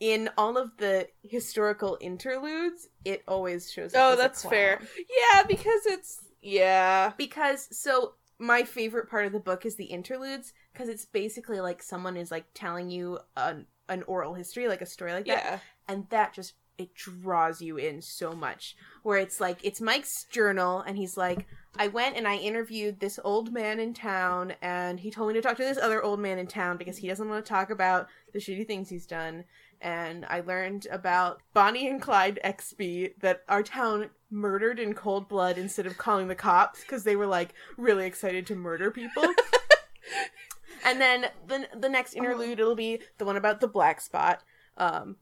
in 0.00 0.28
all 0.36 0.58
of 0.58 0.76
the 0.76 1.08
historical 1.22 1.96
interludes, 2.00 2.88
it 3.04 3.22
always 3.26 3.70
shows 3.70 3.94
up. 3.94 4.12
Oh, 4.12 4.16
that's 4.16 4.44
fair. 4.44 4.80
Yeah, 4.98 5.42
because 5.44 5.86
it's 5.86 6.24
yeah. 6.42 7.12
Because 7.16 7.68
so 7.70 8.14
my 8.38 8.62
favorite 8.62 9.08
part 9.08 9.26
of 9.26 9.32
the 9.32 9.40
book 9.40 9.64
is 9.64 9.76
the 9.76 9.84
interludes 9.84 10.52
because 10.72 10.88
it's 10.88 11.06
basically 11.06 11.60
like 11.60 11.82
someone 11.82 12.16
is 12.16 12.30
like 12.30 12.46
telling 12.54 12.90
you 12.90 13.18
an 13.36 13.66
an 13.88 14.02
oral 14.06 14.34
history, 14.34 14.68
like 14.68 14.82
a 14.82 14.86
story 14.86 15.12
like 15.12 15.26
that, 15.26 15.44
yeah. 15.44 15.58
and 15.88 16.08
that 16.10 16.34
just 16.34 16.54
it 16.78 16.94
draws 16.94 17.62
you 17.62 17.78
in 17.78 18.02
so 18.02 18.32
much. 18.32 18.76
Where 19.02 19.18
it's 19.18 19.40
like 19.40 19.58
it's 19.62 19.80
Mike's 19.80 20.24
journal, 20.24 20.80
and 20.80 20.98
he's 20.98 21.16
like, 21.16 21.46
I 21.78 21.88
went 21.88 22.16
and 22.16 22.28
I 22.28 22.36
interviewed 22.36 23.00
this 23.00 23.18
old 23.24 23.52
man 23.52 23.80
in 23.80 23.94
town, 23.94 24.54
and 24.60 25.00
he 25.00 25.10
told 25.10 25.28
me 25.28 25.34
to 25.34 25.40
talk 25.40 25.56
to 25.56 25.64
this 25.64 25.78
other 25.78 26.02
old 26.02 26.20
man 26.20 26.38
in 26.38 26.46
town 26.46 26.76
because 26.76 26.98
he 26.98 27.08
doesn't 27.08 27.28
want 27.28 27.44
to 27.44 27.48
talk 27.48 27.70
about 27.70 28.08
the 28.32 28.38
shitty 28.38 28.66
things 28.66 28.90
he's 28.90 29.06
done 29.06 29.44
and 29.80 30.24
I 30.28 30.40
learned 30.40 30.86
about 30.90 31.40
Bonnie 31.54 31.88
and 31.88 32.00
Clyde 32.00 32.40
XB 32.44 33.20
that 33.20 33.42
our 33.48 33.62
town 33.62 34.10
murdered 34.30 34.78
in 34.78 34.94
cold 34.94 35.28
blood 35.28 35.58
instead 35.58 35.86
of 35.86 35.98
calling 35.98 36.28
the 36.28 36.34
cops 36.34 36.80
because 36.80 37.04
they 37.04 37.16
were 37.16 37.26
like 37.26 37.54
really 37.76 38.06
excited 38.06 38.46
to 38.46 38.54
murder 38.54 38.90
people. 38.90 39.24
and 40.84 41.00
then 41.00 41.26
the 41.46 41.68
the 41.76 41.88
next 41.88 42.14
interlude 42.14 42.58
it'll 42.58 42.74
be 42.74 43.00
the 43.18 43.24
one 43.24 43.36
about 43.36 43.60
the 43.60 43.68
black 43.68 44.00
spot. 44.00 44.42
Um, 44.76 45.16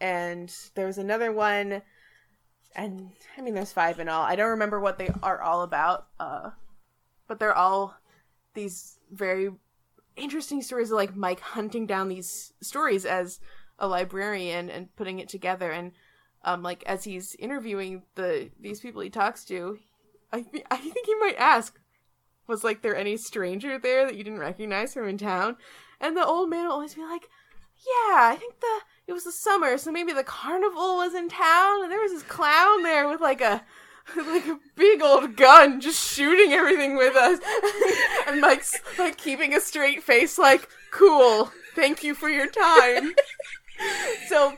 and 0.00 0.54
there 0.74 0.86
was 0.86 0.98
another 0.98 1.32
one, 1.32 1.82
and 2.76 3.10
I 3.36 3.40
mean 3.40 3.54
there's 3.54 3.72
five 3.72 3.98
in 4.00 4.08
all. 4.08 4.22
I 4.22 4.36
don't 4.36 4.50
remember 4.50 4.80
what 4.80 4.98
they 4.98 5.10
are 5.22 5.40
all 5.40 5.62
about. 5.62 6.06
Uh, 6.20 6.50
but 7.26 7.38
they're 7.38 7.54
all 7.54 7.94
these 8.54 8.98
very 9.12 9.50
interesting 10.16 10.62
stories 10.62 10.90
of 10.90 10.96
like 10.96 11.14
Mike 11.14 11.40
hunting 11.40 11.86
down 11.86 12.08
these 12.08 12.52
stories 12.60 13.04
as 13.04 13.38
a 13.78 13.86
librarian 13.86 14.68
and 14.70 14.94
putting 14.96 15.18
it 15.18 15.28
together 15.28 15.70
and 15.70 15.92
um 16.44 16.62
like 16.62 16.82
as 16.86 17.04
he's 17.04 17.34
interviewing 17.38 18.02
the 18.14 18.50
these 18.60 18.80
people 18.80 19.00
he 19.00 19.10
talks 19.10 19.44
to 19.44 19.78
i 20.32 20.42
th- 20.42 20.64
i 20.70 20.76
think 20.76 21.06
he 21.06 21.14
might 21.16 21.36
ask 21.38 21.78
was 22.46 22.64
like 22.64 22.82
there 22.82 22.96
any 22.96 23.16
stranger 23.16 23.78
there 23.78 24.06
that 24.06 24.16
you 24.16 24.24
didn't 24.24 24.38
recognize 24.38 24.94
from 24.94 25.08
in 25.08 25.18
town 25.18 25.56
and 26.00 26.16
the 26.16 26.24
old 26.24 26.48
man 26.50 26.64
will 26.64 26.72
always 26.72 26.94
be 26.94 27.02
like 27.02 27.28
yeah 27.86 28.30
i 28.30 28.36
think 28.38 28.58
the 28.60 28.80
it 29.06 29.12
was 29.12 29.24
the 29.24 29.32
summer 29.32 29.78
so 29.78 29.92
maybe 29.92 30.12
the 30.12 30.24
carnival 30.24 30.96
was 30.96 31.14
in 31.14 31.28
town 31.28 31.82
and 31.82 31.92
there 31.92 32.00
was 32.00 32.12
this 32.12 32.22
clown 32.24 32.82
there 32.82 33.08
with 33.08 33.20
like 33.20 33.40
a 33.40 33.62
like 34.16 34.46
a 34.46 34.58
big 34.74 35.02
old 35.02 35.36
gun, 35.36 35.80
just 35.80 36.14
shooting 36.14 36.52
everything 36.52 36.96
with 36.96 37.14
us. 37.14 37.38
and 38.26 38.40
Mike's 38.40 38.78
like 38.98 39.18
keeping 39.18 39.54
a 39.54 39.60
straight 39.60 40.02
face, 40.02 40.38
like, 40.38 40.68
cool, 40.90 41.52
thank 41.74 42.02
you 42.02 42.14
for 42.14 42.28
your 42.28 42.46
time. 42.46 43.12
so, 44.28 44.54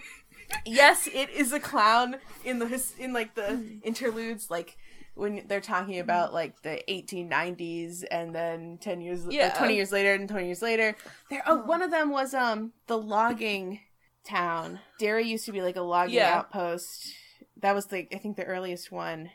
yes, 0.66 1.08
it 1.12 1.30
is 1.30 1.52
a 1.52 1.60
clown 1.60 2.16
in 2.44 2.58
the 2.58 2.82
in 2.98 3.12
like 3.12 3.34
the 3.34 3.78
interludes, 3.82 4.50
like 4.50 4.76
when 5.14 5.42
they're 5.48 5.60
talking 5.60 5.98
about 5.98 6.32
like 6.32 6.62
the 6.62 6.82
1890s 6.88 8.04
and 8.10 8.34
then 8.34 8.78
10 8.80 9.00
years 9.00 9.26
Yeah. 9.28 9.48
uh, 9.54 9.58
20 9.58 9.74
years 9.74 9.92
later 9.92 10.14
and 10.14 10.28
20 10.28 10.46
years 10.46 10.62
later. 10.62 10.96
There 11.28 11.42
oh 11.46 11.56
one 11.62 11.82
of 11.82 11.90
them 11.90 12.10
was 12.10 12.32
um 12.32 12.72
the 12.86 12.96
logging 12.96 13.80
town. 14.24 14.78
Derry 14.98 15.24
used 15.26 15.44
to 15.46 15.52
be 15.52 15.62
like 15.62 15.76
a 15.76 15.82
logging 15.82 16.14
Yeah. 16.14 16.38
outpost. 16.38 17.12
That 17.60 17.74
was 17.74 17.90
like 17.92 18.08
i 18.14 18.18
think 18.18 18.36
the 18.36 18.44
earliest 18.44 18.90
one. 18.90 19.30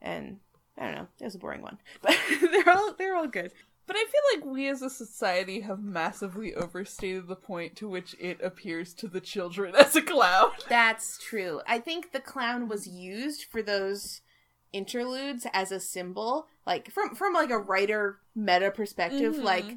And 0.00 0.38
i 0.78 0.84
don't 0.84 0.94
know. 0.94 1.08
It 1.20 1.24
was 1.24 1.34
a 1.34 1.38
boring 1.38 1.62
one. 1.62 1.78
But 2.02 2.16
they're 2.40 2.68
all 2.70 2.94
they're 2.96 3.16
all 3.16 3.26
good 3.26 3.52
But 3.90 3.96
I 3.96 4.04
feel 4.04 4.38
like 4.40 4.54
we 4.54 4.68
as 4.68 4.82
a 4.82 4.88
society 4.88 5.62
have 5.62 5.82
massively 5.82 6.54
overstated 6.54 7.26
the 7.26 7.34
point 7.34 7.74
to 7.78 7.88
which 7.88 8.14
it 8.20 8.40
appears 8.40 8.94
to 8.94 9.08
the 9.08 9.20
children 9.20 9.74
as 9.78 9.96
a 9.96 10.00
clown. 10.00 10.52
That's 10.68 11.18
true. 11.18 11.60
I 11.66 11.80
think 11.80 12.12
the 12.12 12.20
clown 12.20 12.68
was 12.68 12.86
used 12.86 13.46
for 13.50 13.62
those 13.62 14.20
interludes 14.72 15.44
as 15.52 15.72
a 15.72 15.80
symbol, 15.80 16.46
like 16.64 16.92
from 16.92 17.16
from 17.16 17.32
like 17.32 17.50
a 17.50 17.58
writer 17.58 18.20
meta 18.32 18.70
perspective. 18.70 19.34
Mhm. 19.34 19.42
Like, 19.42 19.76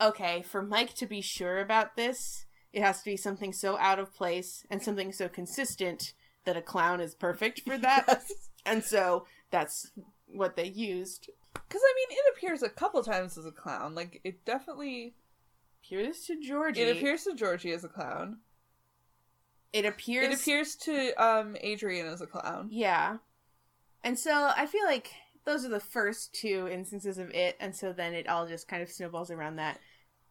okay, 0.00 0.40
for 0.40 0.62
Mike 0.62 0.94
to 0.94 1.04
be 1.04 1.20
sure 1.20 1.60
about 1.60 1.96
this, 1.96 2.46
it 2.72 2.80
has 2.80 3.00
to 3.00 3.10
be 3.10 3.18
something 3.18 3.52
so 3.52 3.76
out 3.76 3.98
of 3.98 4.14
place 4.14 4.64
and 4.70 4.82
something 4.82 5.12
so 5.12 5.28
consistent 5.28 6.14
that 6.46 6.56
a 6.56 6.62
clown 6.62 6.98
is 6.98 7.14
perfect 7.14 7.60
for 7.60 7.76
that. 7.76 8.24
And 8.64 8.82
so 8.84 9.26
that's 9.50 9.90
what 10.26 10.56
they 10.56 10.66
used. 10.66 11.28
Because 11.52 11.82
I 11.84 11.92
mean, 11.96 12.18
it 12.18 12.34
appears 12.36 12.62
a 12.62 12.68
couple 12.68 13.02
times 13.02 13.36
as 13.38 13.46
a 13.46 13.50
clown. 13.52 13.94
Like 13.94 14.20
it 14.24 14.44
definitely, 14.44 15.14
Appears 15.84 16.24
to 16.26 16.38
Georgie. 16.40 16.82
it 16.82 16.96
appears 16.96 17.24
to 17.24 17.34
Georgie 17.34 17.72
as 17.72 17.84
a 17.84 17.88
clown. 17.88 18.38
It 19.72 19.84
appears. 19.84 20.26
It 20.26 20.40
appears 20.40 20.76
to 20.76 21.12
um 21.22 21.56
Adrian 21.60 22.06
as 22.06 22.20
a 22.20 22.26
clown. 22.26 22.68
Yeah. 22.70 23.18
And 24.04 24.18
so 24.18 24.50
I 24.56 24.66
feel 24.66 24.84
like 24.84 25.10
those 25.44 25.64
are 25.64 25.68
the 25.70 25.80
first 25.80 26.34
two 26.34 26.68
instances 26.70 27.18
of 27.18 27.30
it, 27.30 27.56
and 27.60 27.74
so 27.74 27.92
then 27.92 28.14
it 28.14 28.28
all 28.28 28.46
just 28.46 28.68
kind 28.68 28.82
of 28.82 28.90
snowballs 28.90 29.30
around 29.30 29.56
that. 29.56 29.78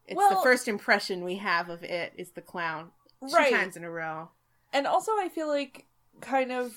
It's 0.07 0.19
the 0.29 0.39
first 0.43 0.67
impression 0.67 1.23
we 1.23 1.35
have 1.37 1.69
of 1.69 1.83
it 1.83 2.13
is 2.17 2.31
the 2.31 2.41
clown. 2.41 2.91
Two 3.21 3.35
Right. 3.35 3.53
times 3.53 3.75
in 3.77 3.83
a 3.83 3.91
row. 3.91 4.29
And 4.73 4.87
also, 4.87 5.11
I 5.13 5.29
feel 5.29 5.47
like 5.47 5.85
kind 6.21 6.51
of 6.51 6.73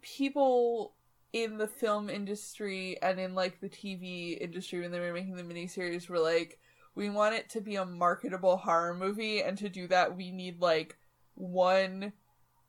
people 0.00 0.94
in 1.32 1.58
the 1.58 1.68
film 1.68 2.10
industry 2.10 2.96
and 3.02 3.20
in 3.20 3.34
like 3.34 3.60
the 3.60 3.68
TV 3.68 4.40
industry 4.40 4.80
when 4.80 4.90
they 4.90 4.98
were 5.00 5.12
making 5.12 5.36
the 5.36 5.42
miniseries 5.42 6.08
we 6.08 6.16
were 6.18 6.24
like, 6.24 6.58
we 6.94 7.08
want 7.08 7.34
it 7.36 7.48
to 7.50 7.60
be 7.60 7.76
a 7.76 7.84
marketable 7.84 8.56
horror 8.56 8.94
movie, 8.94 9.40
and 9.42 9.56
to 9.58 9.68
do 9.68 9.86
that, 9.88 10.16
we 10.16 10.30
need 10.32 10.60
like 10.60 10.96
one 11.34 12.12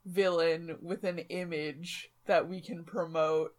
villain 0.06 0.78
with 0.82 1.04
an 1.04 1.20
image 1.30 2.10
that 2.26 2.48
we 2.48 2.62
can 2.62 2.84
promote 2.84 3.56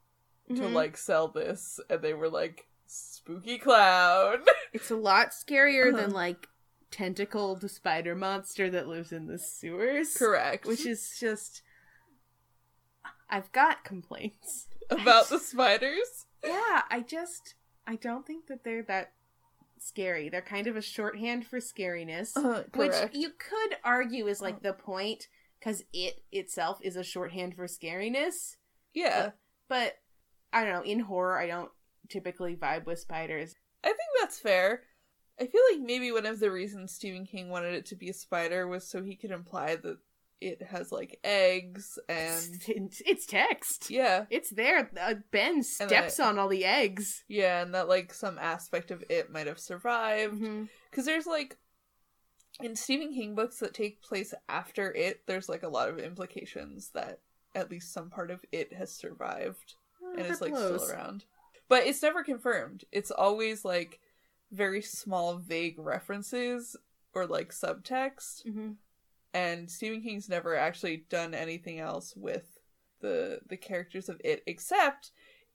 to 0.48 0.62
Mhm. 0.62 0.72
like 0.72 0.96
sell 0.96 1.28
this. 1.28 1.78
And 1.90 2.02
they 2.02 2.14
were 2.14 2.28
like, 2.30 2.66
spooky 2.86 3.58
clown. 3.58 4.44
It's 4.72 4.90
a 4.90 4.96
lot 4.96 5.30
scarier 5.32 5.88
Uh-huh. 5.92 6.00
than 6.00 6.10
like 6.12 6.48
tentacled 6.90 7.68
spider 7.70 8.14
monster 8.14 8.70
that 8.70 8.88
lives 8.88 9.12
in 9.12 9.26
the 9.26 9.38
sewers. 9.38 10.16
Correct. 10.16 10.64
Which 10.66 10.86
is 10.86 11.16
just 11.18 11.62
I've 13.32 13.50
got 13.52 13.82
complaints. 13.82 14.68
about 14.90 15.28
the 15.28 15.38
spiders. 15.38 16.26
Yeah, 16.44 16.82
I 16.90 17.04
just 17.06 17.54
I 17.86 17.96
don't 17.96 18.26
think 18.26 18.46
that 18.46 18.62
they're 18.62 18.82
that 18.84 19.12
scary. 19.78 20.28
They're 20.28 20.42
kind 20.42 20.66
of 20.66 20.76
a 20.76 20.82
shorthand 20.82 21.46
for 21.46 21.58
scariness. 21.58 22.36
Uh, 22.36 22.64
Which 22.74 22.94
you 23.12 23.30
could 23.30 23.76
argue 23.82 24.26
is 24.26 24.42
like 24.42 24.62
the 24.62 24.72
point, 24.72 25.28
because 25.58 25.82
it 25.92 26.22
itself 26.30 26.78
is 26.82 26.96
a 26.96 27.02
shorthand 27.02 27.54
for 27.56 27.66
scariness. 27.66 28.56
yeah. 28.94 29.30
But 29.68 29.94
I 30.52 30.64
don't 30.64 30.74
know. 30.74 30.82
In 30.90 31.00
horror, 31.00 31.38
I 31.38 31.46
don't 31.46 31.70
typically 32.10 32.54
vibe 32.54 32.84
with 32.84 32.98
spiders. 32.98 33.54
I 33.82 33.88
think 33.88 34.10
that's 34.20 34.38
fair. 34.38 34.82
I 35.40 35.46
feel 35.46 35.62
like 35.72 35.80
maybe 35.80 36.12
one 36.12 36.26
of 36.26 36.40
the 36.40 36.50
reasons 36.50 36.92
Stephen 36.92 37.24
King 37.24 37.48
wanted 37.48 37.74
it 37.74 37.86
to 37.86 37.96
be 37.96 38.10
a 38.10 38.14
spider 38.14 38.68
was 38.68 38.86
so 38.86 39.02
he 39.02 39.16
could 39.16 39.30
imply 39.30 39.76
that 39.76 39.96
it 40.42 40.62
has 40.62 40.90
like 40.92 41.18
eggs 41.24 41.98
and 42.08 42.42
It's, 42.68 43.02
it's 43.06 43.26
text. 43.26 43.90
yeah, 43.90 44.26
It's 44.30 44.50
there. 44.50 44.90
Uh, 45.00 45.14
ben 45.30 45.62
steps 45.62 46.18
on 46.20 46.38
all 46.38 46.48
the 46.48 46.64
eggs. 46.64 47.24
yeah, 47.28 47.62
and 47.62 47.74
that 47.74 47.88
like 47.88 48.12
some 48.12 48.38
aspect 48.38 48.90
of 48.90 49.02
it 49.08 49.30
might 49.32 49.46
have 49.46 49.58
survived 49.60 50.34
Mm-hmm. 50.34 50.64
because 50.90 51.04
there's 51.06 51.26
like 51.26 51.56
in 52.60 52.76
Stephen 52.76 53.12
King 53.14 53.34
books 53.34 53.58
that 53.60 53.74
take 53.74 54.02
place 54.02 54.34
after 54.48 54.92
it, 54.92 55.22
there's 55.26 55.48
like 55.48 55.62
a 55.62 55.68
lot 55.68 55.88
of 55.88 55.98
implications 55.98 56.90
that 56.94 57.20
at 57.54 57.70
least 57.70 57.92
some 57.92 58.10
part 58.10 58.30
of 58.30 58.40
it 58.52 58.72
has 58.74 58.92
survived 58.92 59.74
and 60.16 60.26
is 60.26 60.40
like 60.40 60.54
still 60.56 60.84
around. 60.90 61.24
But 61.68 61.86
it's 61.86 62.02
never 62.02 62.22
confirmed. 62.22 62.84
It's 62.92 63.10
always 63.10 63.64
like 63.64 64.00
very 64.50 64.82
small, 64.82 65.36
vague 65.38 65.78
references 65.78 66.76
or 67.14 67.26
like 67.26 67.52
subtext. 67.52 68.42
hmm 68.50 68.72
And 69.34 69.70
Stephen 69.70 70.02
King's 70.02 70.28
never 70.28 70.56
actually 70.56 71.04
done 71.08 71.34
anything 71.34 71.78
else 71.80 72.14
with 72.16 72.58
the 73.00 73.40
the 73.48 73.56
characters 73.56 74.08
of 74.08 74.20
it, 74.24 74.42
except 74.46 75.10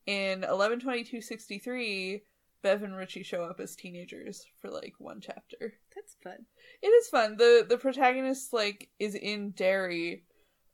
in 0.06 0.44
eleven 0.44 0.80
twenty 0.80 1.04
two 1.04 1.22
sixty 1.22 1.60
three, 1.60 2.24
Bev 2.62 2.84
and 2.84 2.96
Richie 2.96 3.24
show 3.24 3.44
up 3.44 3.60
as 3.60 3.76
teenagers 3.76 4.46
for 4.60 4.70
like 4.70 4.96
one 4.98 5.22
chapter. 5.22 5.74
That's 5.96 6.16
fun. 6.24 6.46
It 6.82 6.88
is 6.88 7.08
fun. 7.08 7.38
the 7.38 7.66
The 7.68 7.78
protagonist 7.78 8.54
like 8.54 8.90
is 9.00 9.16
in 9.16 9.52
Derry. 9.52 10.24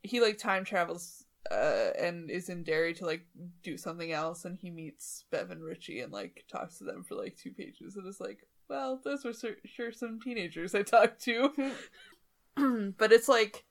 He 0.01 0.21
like 0.21 0.37
time 0.37 0.65
travels 0.65 1.25
uh 1.51 1.89
and 1.99 2.31
is 2.31 2.47
in 2.47 2.63
Derry 2.63 2.93
to 2.93 3.05
like 3.05 3.25
do 3.63 3.77
something 3.77 4.13
else 4.13 4.45
and 4.45 4.57
he 4.57 4.69
meets 4.69 5.25
Bev 5.29 5.51
and 5.51 5.61
Richie 5.61 5.99
and 5.99 6.11
like 6.13 6.45
talks 6.49 6.77
to 6.77 6.85
them 6.85 7.03
for 7.03 7.15
like 7.15 7.35
two 7.35 7.51
pages 7.51 7.97
and 7.97 8.07
is 8.07 8.21
like, 8.21 8.47
well, 8.69 9.01
those 9.03 9.25
were 9.25 9.33
sur- 9.33 9.57
sure 9.65 9.91
some 9.91 10.19
teenagers 10.21 10.73
I 10.73 10.83
talked 10.83 11.21
to. 11.23 11.51
but 12.97 13.11
it's 13.11 13.27
like 13.27 13.63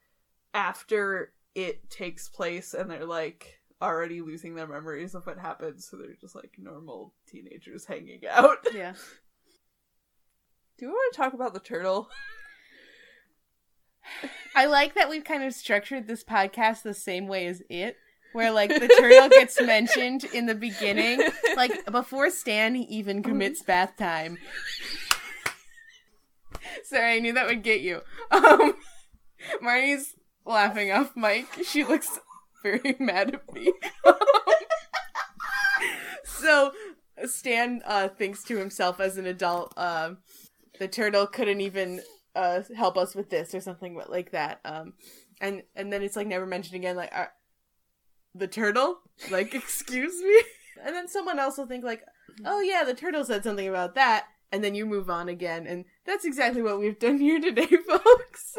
after 0.54 1.32
it 1.54 1.90
takes 1.90 2.28
place 2.28 2.74
and 2.74 2.90
they're 2.90 3.06
like 3.06 3.60
already 3.80 4.20
losing 4.20 4.54
their 4.54 4.66
memories 4.66 5.14
of 5.14 5.26
what 5.26 5.38
happened, 5.38 5.82
so 5.82 5.96
they're 5.96 6.14
just 6.20 6.34
like 6.34 6.52
normal 6.58 7.12
teenagers 7.26 7.84
hanging 7.84 8.20
out. 8.30 8.58
Yeah. 8.74 8.94
Do 10.78 10.86
we 10.86 10.92
want 10.92 11.14
to 11.14 11.16
talk 11.16 11.34
about 11.34 11.54
the 11.54 11.60
turtle? 11.60 12.08
I 14.56 14.66
like 14.66 14.94
that 14.94 15.08
we've 15.08 15.22
kind 15.22 15.44
of 15.44 15.54
structured 15.54 16.08
this 16.08 16.24
podcast 16.24 16.82
the 16.82 16.94
same 16.94 17.28
way 17.28 17.46
as 17.46 17.62
it, 17.68 17.96
where 18.32 18.50
like 18.50 18.70
the 18.70 18.88
turtle 18.88 19.28
gets 19.28 19.60
mentioned 19.62 20.24
in 20.24 20.46
the 20.46 20.54
beginning, 20.54 21.22
like 21.56 21.90
before 21.90 22.30
Stan 22.30 22.76
even 22.76 23.22
commits 23.22 23.62
bath 23.62 23.96
time. 23.96 24.38
Sorry, 26.84 27.16
I 27.16 27.18
knew 27.18 27.32
that 27.32 27.46
would 27.46 27.62
get 27.62 27.80
you. 27.80 28.02
Um, 28.30 28.74
Marnie's 29.62 30.14
laughing 30.44 30.92
off 30.92 31.16
Mike. 31.16 31.48
She 31.64 31.84
looks 31.84 32.18
very 32.62 32.96
mad 33.00 33.34
at 33.34 33.52
me. 33.52 33.72
so 36.24 36.72
Stan 37.24 37.82
uh, 37.84 38.08
thinks 38.08 38.42
to 38.44 38.56
himself 38.58 39.00
as 39.00 39.16
an 39.16 39.26
adult, 39.26 39.72
um, 39.76 40.18
the 40.78 40.88
turtle 40.88 41.26
couldn't 41.26 41.60
even 41.60 42.00
uh, 42.34 42.62
help 42.76 42.96
us 42.96 43.14
with 43.14 43.30
this 43.30 43.54
or 43.54 43.60
something 43.60 44.00
like 44.08 44.30
that. 44.32 44.60
Um, 44.64 44.94
and 45.40 45.62
and 45.74 45.92
then 45.92 46.02
it's 46.02 46.16
like 46.16 46.26
never 46.26 46.46
mentioned 46.46 46.76
again. 46.76 46.96
Like 46.96 47.14
uh, 47.14 47.26
the 48.34 48.46
turtle, 48.46 48.98
like 49.30 49.54
excuse 49.54 50.20
me. 50.22 50.42
And 50.84 50.94
then 50.94 51.08
someone 51.08 51.38
else 51.38 51.58
will 51.58 51.66
think 51.66 51.84
like, 51.84 52.02
oh 52.44 52.60
yeah, 52.60 52.84
the 52.84 52.94
turtle 52.94 53.24
said 53.24 53.44
something 53.44 53.68
about 53.68 53.94
that. 53.94 54.26
And 54.50 54.62
then 54.62 54.74
you 54.74 54.84
move 54.84 55.08
on 55.08 55.28
again, 55.28 55.66
and 55.66 55.86
that's 56.04 56.24
exactly 56.24 56.62
what 56.62 56.78
we've 56.78 56.98
done 56.98 57.18
here 57.18 57.40
today, 57.40 57.66
folks. 57.88 58.56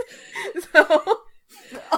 so, 0.72 1.22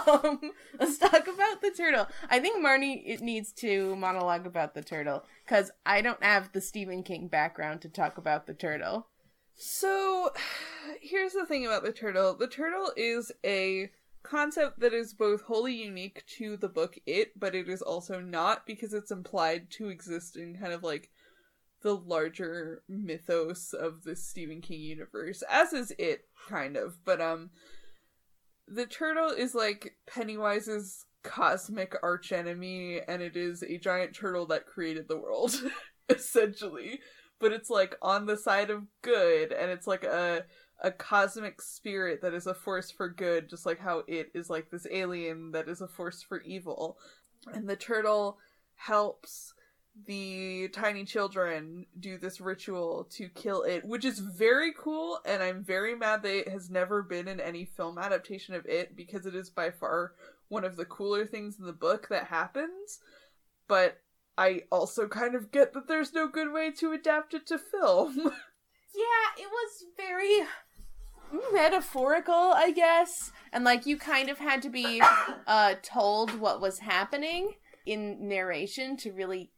um, 0.08 0.52
let's 0.80 0.98
talk 0.98 1.28
about 1.28 1.62
the 1.62 1.72
turtle. 1.76 2.08
I 2.30 2.40
think 2.40 2.66
Marnie 2.66 3.04
it 3.06 3.22
needs 3.22 3.52
to 3.54 3.96
monologue 3.96 4.46
about 4.46 4.74
the 4.74 4.82
turtle 4.82 5.24
because 5.46 5.72
I 5.86 6.02
don't 6.02 6.24
have 6.24 6.52
the 6.52 6.62
Stephen 6.62 7.04
King 7.04 7.28
background 7.28 7.82
to 7.82 7.90
talk 7.90 8.18
about 8.18 8.48
the 8.48 8.54
turtle. 8.54 9.08
So, 9.56 10.32
here's 11.02 11.34
the 11.34 11.46
thing 11.46 11.66
about 11.66 11.84
the 11.84 11.94
turtle. 11.94 12.36
The 12.36 12.48
turtle 12.48 12.92
is 12.98 13.32
a 13.46 13.90
concept 14.24 14.80
that 14.80 14.94
is 14.94 15.14
both 15.14 15.44
wholly 15.44 15.76
unique 15.76 16.26
to 16.38 16.58
the 16.58 16.68
book 16.68 16.98
It, 17.06 17.40
but 17.40 17.56
it 17.56 17.70
is 17.70 17.82
also 17.82 18.20
not 18.20 18.66
because 18.66 18.94
it's 18.94 19.12
implied 19.12 19.70
to 19.72 19.90
exist 19.90 20.36
in 20.36 20.58
kind 20.58 20.74
of 20.74 20.84
like 20.84 21.10
the 21.86 21.96
larger 21.96 22.82
mythos 22.90 23.72
of 23.72 24.04
the 24.06 24.16
Stephen 24.16 24.60
King 24.60 24.82
universe, 24.82 25.44
as 25.48 25.72
is 25.72 25.94
It, 26.00 26.22
kind 26.50 26.78
of. 26.78 26.98
But, 27.06 27.22
um, 27.22 27.52
the 28.68 28.88
turtle 28.88 29.30
is 29.30 29.54
like 29.54 29.94
Pennywise's 30.10 31.06
cosmic 31.22 31.96
archenemy 32.02 33.02
and 33.08 33.22
it 33.22 33.38
is 33.38 33.62
a 33.62 33.78
giant 33.78 34.16
turtle 34.16 34.48
that 34.48 34.66
created 34.66 35.08
the 35.08 35.18
world 35.18 35.60
essentially 36.10 37.00
but 37.40 37.52
it's 37.52 37.70
like 37.72 37.96
on 38.00 38.28
the 38.28 38.38
side 38.38 38.70
of 38.70 38.84
good 39.02 39.52
and 39.52 39.72
it's 39.72 39.88
like 39.88 40.04
a 40.04 40.46
a 40.84 40.92
cosmic 40.92 41.60
spirit 41.60 42.22
that 42.22 42.36
is 42.36 42.46
a 42.46 42.54
force 42.54 42.92
for 42.92 43.10
good 43.10 43.50
just 43.50 43.66
like 43.66 43.80
how 43.80 44.04
it 44.08 44.30
is 44.36 44.52
like 44.52 44.70
this 44.70 44.86
alien 44.92 45.52
that 45.52 45.68
is 45.68 45.82
a 45.82 45.88
force 45.88 46.22
for 46.22 46.42
evil 46.42 47.00
and 47.54 47.68
the 47.68 47.76
turtle 47.76 48.38
helps 48.76 49.55
the 50.06 50.68
tiny 50.70 51.06
children 51.06 51.86
do 52.00 52.18
this 52.18 52.42
ritual 52.42 53.08
to 53.12 53.30
kill 53.30 53.64
it, 53.64 53.86
which 53.86 54.04
is 54.04 54.20
very 54.20 54.74
cool, 54.78 55.20
and 55.26 55.42
I'm 55.42 55.64
very 55.64 55.96
mad 55.96 56.22
that 56.24 56.38
it 56.38 56.50
has 56.50 56.70
never 56.70 57.02
been 57.02 57.28
in 57.28 57.40
any 57.40 57.66
film 57.66 57.98
adaptation 57.98 58.56
of 58.56 58.66
it 58.66 58.96
because 58.96 59.26
it 59.26 59.36
is 59.36 59.50
by 59.50 59.72
far 59.72 60.14
one 60.50 60.66
of 60.66 60.76
the 60.76 60.86
cooler 60.86 61.26
things 61.26 61.58
in 61.60 61.66
the 61.66 61.74
book 61.74 62.08
that 62.10 62.26
happens. 62.26 63.00
But 63.68 64.02
I 64.38 64.64
also 64.70 65.08
kind 65.08 65.34
of 65.34 65.52
get 65.52 65.74
that 65.74 65.88
there's 65.88 66.14
no 66.14 66.28
good 66.28 66.52
way 66.52 66.72
to 66.72 66.92
adapt 66.92 67.34
it 67.34 67.48
to 67.48 67.58
film. 67.58 68.16
yeah, 68.96 69.44
it 69.44 69.50
was 69.50 69.86
very 69.96 70.42
metaphorical, 71.54 72.34
I 72.54 72.72
guess. 72.72 73.32
And 73.54 73.64
like 73.64 73.86
you 73.86 73.98
kind 73.98 74.30
of 74.30 74.40
had 74.40 74.62
to 74.64 74.70
be 74.70 75.02
uh 75.48 75.76
told 75.82 76.38
what 76.40 76.62
was 76.62 76.80
happening 76.80 77.54
in 77.86 78.28
narration 78.28 78.98
to 78.98 79.12
really 79.12 79.52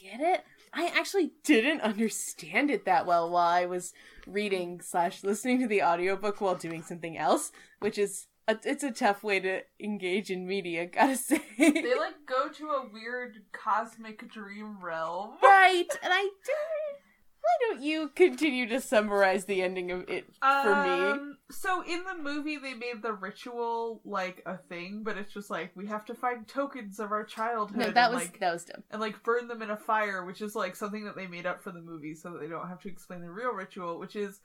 get 0.00 0.20
it. 0.20 0.44
I 0.72 0.86
actually 0.96 1.32
didn't 1.44 1.82
understand 1.82 2.70
it 2.70 2.84
that 2.86 3.06
well 3.06 3.30
while 3.30 3.48
I 3.48 3.66
was 3.66 3.92
reading 4.26 4.80
slash 4.80 5.22
listening 5.22 5.60
to 5.60 5.66
the 5.66 5.82
audiobook 5.82 6.40
while 6.40 6.54
doing 6.54 6.82
something 6.82 7.18
else, 7.18 7.52
which 7.80 7.98
is 7.98 8.26
a, 8.48 8.56
it's 8.64 8.82
a 8.82 8.90
tough 8.90 9.22
way 9.22 9.40
to 9.40 9.60
engage 9.80 10.30
in 10.30 10.46
media, 10.46 10.86
gotta 10.92 11.16
say. 11.16 11.42
they 11.58 11.94
like 11.96 12.26
go 12.26 12.48
to 12.48 12.70
a 12.70 12.88
weird 12.92 13.42
cosmic 13.52 14.30
dream 14.30 14.82
realm. 14.82 15.32
Right, 15.42 15.88
and 16.02 16.12
I 16.12 16.22
didn't 16.22 17.11
why 17.42 17.68
don't 17.68 17.82
you 17.82 18.08
continue 18.14 18.68
to 18.68 18.80
summarize 18.80 19.46
the 19.46 19.62
ending 19.62 19.90
of 19.90 20.08
it 20.08 20.26
for 20.40 20.72
um, 20.72 21.28
me? 21.28 21.34
So 21.50 21.82
in 21.82 22.04
the 22.04 22.22
movie 22.22 22.56
they 22.56 22.74
made 22.74 23.02
the 23.02 23.12
ritual 23.12 24.00
like 24.04 24.42
a 24.46 24.56
thing, 24.56 25.02
but 25.02 25.18
it's 25.18 25.32
just 25.32 25.50
like 25.50 25.72
we 25.74 25.86
have 25.88 26.04
to 26.04 26.14
find 26.14 26.46
tokens 26.46 27.00
of 27.00 27.10
our 27.10 27.24
childhood. 27.24 27.78
No, 27.78 27.90
that 27.90 28.06
and, 28.06 28.14
was 28.14 28.24
like, 28.24 28.40
that 28.40 28.52
was 28.52 28.64
dumb. 28.64 28.84
And 28.90 29.00
like 29.00 29.22
burn 29.24 29.48
them 29.48 29.60
in 29.60 29.70
a 29.70 29.76
fire, 29.76 30.24
which 30.24 30.40
is 30.40 30.54
like 30.54 30.76
something 30.76 31.04
that 31.04 31.16
they 31.16 31.26
made 31.26 31.46
up 31.46 31.62
for 31.62 31.72
the 31.72 31.80
movie 31.80 32.14
so 32.14 32.32
that 32.32 32.40
they 32.40 32.48
don't 32.48 32.68
have 32.68 32.80
to 32.82 32.88
explain 32.88 33.20
the 33.20 33.30
real 33.30 33.50
ritual, 33.50 33.98
which 33.98 34.14
is 34.14 34.40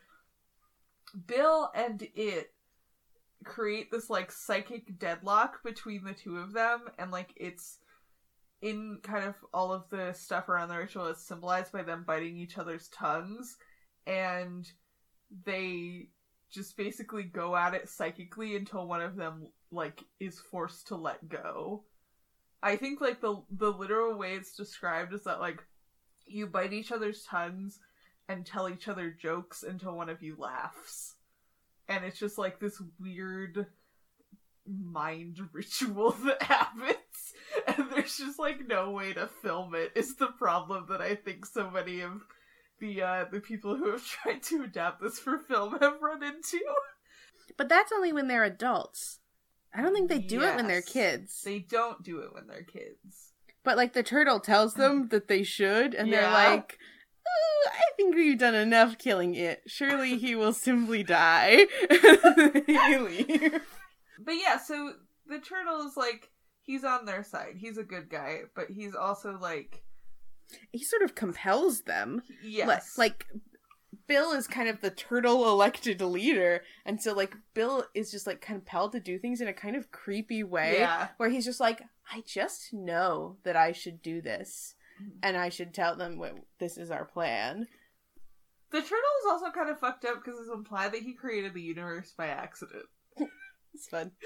Bill 1.27 1.71
and 1.75 2.07
it 2.15 2.51
create 3.43 3.91
this 3.91 4.09
like 4.09 4.31
psychic 4.31 4.97
deadlock 4.97 5.63
between 5.63 6.03
the 6.03 6.13
two 6.13 6.37
of 6.37 6.53
them 6.53 6.81
and 6.97 7.11
like 7.11 7.33
it's 7.35 7.77
in 8.61 8.99
kind 9.03 9.23
of 9.23 9.35
all 9.53 9.71
of 9.71 9.83
the 9.89 10.13
stuff 10.13 10.49
around 10.49 10.69
the 10.69 10.77
ritual 10.77 11.07
is 11.07 11.19
symbolized 11.19 11.71
by 11.71 11.83
them 11.83 12.03
biting 12.05 12.37
each 12.37 12.57
other's 12.57 12.87
tongues 12.89 13.57
and 14.07 14.71
they 15.45 16.07
just 16.49 16.77
basically 16.77 17.23
go 17.23 17.55
at 17.55 17.73
it 17.73 17.89
psychically 17.89 18.55
until 18.55 18.87
one 18.87 19.01
of 19.01 19.15
them 19.15 19.47
like 19.71 20.03
is 20.19 20.39
forced 20.39 20.87
to 20.87 20.95
let 20.95 21.27
go. 21.27 21.83
I 22.63 22.75
think 22.77 23.01
like 23.01 23.21
the 23.21 23.41
the 23.51 23.71
literal 23.71 24.17
way 24.17 24.33
it's 24.33 24.55
described 24.55 25.13
is 25.13 25.23
that 25.25 25.39
like 25.39 25.61
you 26.25 26.47
bite 26.47 26.73
each 26.73 26.91
other's 26.91 27.23
tongues 27.23 27.79
and 28.29 28.45
tell 28.45 28.69
each 28.69 28.87
other 28.87 29.11
jokes 29.11 29.63
until 29.63 29.95
one 29.95 30.09
of 30.09 30.23
you 30.23 30.35
laughs. 30.37 31.15
And 31.87 32.03
it's 32.03 32.19
just 32.19 32.37
like 32.37 32.59
this 32.59 32.81
weird 32.99 33.67
mind 34.67 35.39
ritual 35.53 36.11
that 36.25 36.41
happens 36.43 37.26
and 37.67 37.91
there's 37.91 38.17
just 38.17 38.39
like 38.39 38.67
no 38.67 38.91
way 38.91 39.13
to 39.13 39.27
film 39.41 39.75
it 39.75 39.91
is 39.95 40.15
the 40.15 40.27
problem 40.27 40.85
that 40.89 41.01
I 41.01 41.15
think 41.15 41.45
so 41.45 41.69
many 41.69 42.01
of 42.01 42.21
the 42.79 43.01
uh 43.01 43.25
the 43.31 43.39
people 43.39 43.75
who 43.75 43.91
have 43.91 44.05
tried 44.23 44.43
to 44.43 44.63
adapt 44.63 45.01
this 45.01 45.19
for 45.19 45.39
film 45.39 45.77
have 45.79 46.01
run 46.01 46.23
into. 46.23 46.59
But 47.57 47.69
that's 47.69 47.91
only 47.91 48.13
when 48.13 48.27
they're 48.27 48.43
adults. 48.43 49.19
I 49.73 49.81
don't 49.81 49.93
think 49.93 50.09
they 50.09 50.19
do 50.19 50.39
yes, 50.39 50.53
it 50.53 50.55
when 50.55 50.67
they're 50.67 50.81
kids. 50.81 51.41
They 51.43 51.59
don't 51.59 52.03
do 52.03 52.19
it 52.19 52.33
when 52.33 52.47
they're 52.47 52.63
kids. 52.63 53.33
But 53.63 53.77
like 53.77 53.93
the 53.93 54.03
turtle 54.03 54.39
tells 54.39 54.75
them 54.75 55.07
that 55.11 55.27
they 55.27 55.43
should 55.43 55.93
and 55.93 56.07
yeah. 56.07 56.21
they're 56.21 56.31
like 56.31 56.77
oh, 57.27 57.69
I 57.71 57.93
think 57.95 58.15
we've 58.15 58.37
done 58.37 58.55
enough 58.55 58.97
killing 58.97 59.35
it. 59.35 59.63
Surely 59.67 60.17
he 60.17 60.35
will 60.35 60.53
simply 60.53 61.03
die. 61.03 61.65
but 61.89 61.97
yeah, 64.35 64.57
so 64.57 64.93
the 65.27 65.39
turtle 65.39 65.85
is 65.87 65.97
like 65.97 66.29
he's 66.67 66.83
on 66.83 67.05
their 67.05 67.23
side. 67.23 67.55
He's 67.57 67.79
a 67.79 67.83
good 67.83 68.09
guy, 68.09 68.41
but 68.55 68.69
he's 68.69 68.93
also 68.93 69.39
like 69.41 69.81
he 70.71 70.83
sort 70.83 71.01
of 71.01 71.15
compels 71.15 71.81
them. 71.81 72.21
Yes. 72.43 72.97
Like, 72.97 73.25
Bill 74.07 74.31
is 74.31 74.47
kind 74.47 74.69
of 74.69 74.79
the 74.79 74.91
turtle 74.91 75.49
elected 75.49 76.01
leader, 76.01 76.61
and 76.85 77.01
so 77.01 77.13
like 77.13 77.35
Bill 77.53 77.85
is 77.95 78.11
just 78.11 78.27
like 78.27 78.39
compelled 78.41 78.91
to 78.91 78.99
do 78.99 79.17
things 79.17 79.41
in 79.41 79.47
a 79.47 79.53
kind 79.53 79.75
of 79.75 79.91
creepy 79.91 80.43
way. 80.43 80.77
Yeah. 80.79 81.07
Where 81.17 81.29
he's 81.29 81.45
just 81.45 81.59
like, 81.59 81.81
I 82.11 82.23
just 82.25 82.73
know 82.73 83.37
that 83.43 83.55
I 83.55 83.71
should 83.71 84.01
do 84.01 84.21
this, 84.21 84.75
and 85.23 85.35
I 85.35 85.49
should 85.49 85.73
tell 85.73 85.95
them 85.95 86.17
what 86.17 86.35
this 86.59 86.77
is 86.77 86.91
our 86.91 87.05
plan. 87.05 87.67
The 88.69 88.81
turtle 88.81 88.97
is 88.97 89.27
also 89.29 89.51
kind 89.51 89.69
of 89.69 89.79
fucked 89.79 90.05
up 90.05 90.23
because 90.23 90.39
it's 90.39 90.53
implied 90.53 90.91
that 90.91 91.01
he 91.01 91.13
created 91.13 91.53
the 91.53 91.61
universe 91.61 92.13
by 92.17 92.27
accident. 92.27 92.85
it's 93.73 93.87
fun. 93.89 94.11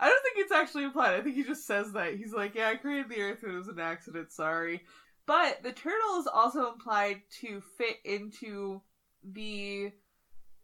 I 0.00 0.08
don't 0.08 0.22
think 0.22 0.36
it's 0.38 0.52
actually 0.52 0.84
implied. 0.84 1.14
I 1.14 1.20
think 1.20 1.36
he 1.36 1.44
just 1.44 1.66
says 1.66 1.92
that. 1.92 2.14
He's 2.16 2.32
like, 2.32 2.54
yeah, 2.54 2.68
I 2.68 2.76
created 2.76 3.08
the 3.08 3.20
Earth, 3.20 3.44
it 3.44 3.52
was 3.52 3.68
an 3.68 3.80
accident, 3.80 4.32
sorry. 4.32 4.82
But 5.26 5.62
the 5.62 5.72
turtle 5.72 6.18
is 6.18 6.26
also 6.26 6.72
implied 6.72 7.22
to 7.40 7.62
fit 7.78 7.96
into 8.04 8.82
the 9.22 9.92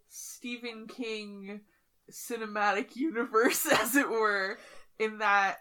Stephen 0.08 0.86
King 0.86 1.60
cinematic 2.10 2.96
universe, 2.96 3.66
as 3.66 3.96
it 3.96 4.08
were, 4.08 4.58
in 4.98 5.18
that 5.18 5.58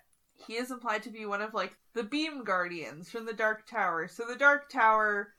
he 0.47 0.55
is 0.55 0.71
implied 0.71 1.03
to 1.03 1.09
be 1.09 1.25
one 1.25 1.41
of 1.41 1.53
like 1.53 1.77
the 1.93 2.03
beam 2.03 2.43
guardians 2.43 3.09
from 3.09 3.25
the 3.25 3.33
Dark 3.33 3.67
Tower. 3.67 4.07
So 4.07 4.25
the 4.25 4.35
Dark 4.35 4.69
Tower, 4.69 5.33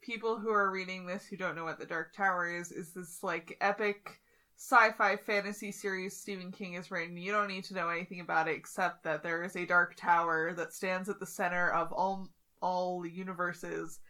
people 0.00 0.38
who 0.38 0.50
are 0.50 0.70
reading 0.70 1.06
this 1.06 1.26
who 1.26 1.36
don't 1.36 1.56
know 1.56 1.64
what 1.64 1.78
the 1.78 1.86
Dark 1.86 2.14
Tower 2.14 2.48
is, 2.48 2.70
is 2.72 2.92
this 2.92 3.22
like 3.22 3.56
epic 3.60 4.20
sci-fi 4.56 5.16
fantasy 5.16 5.70
series 5.70 6.16
Stephen 6.16 6.50
King 6.50 6.72
has 6.74 6.90
written. 6.90 7.16
You 7.16 7.30
don't 7.30 7.48
need 7.48 7.64
to 7.64 7.74
know 7.74 7.88
anything 7.88 8.20
about 8.20 8.48
it 8.48 8.56
except 8.56 9.04
that 9.04 9.22
there 9.22 9.42
is 9.42 9.54
a 9.54 9.66
dark 9.66 9.94
tower 9.96 10.54
that 10.54 10.72
stands 10.72 11.08
at 11.08 11.20
the 11.20 11.26
center 11.26 11.70
of 11.70 11.92
all 11.92 12.28
all 12.62 13.04
universes, 13.04 14.00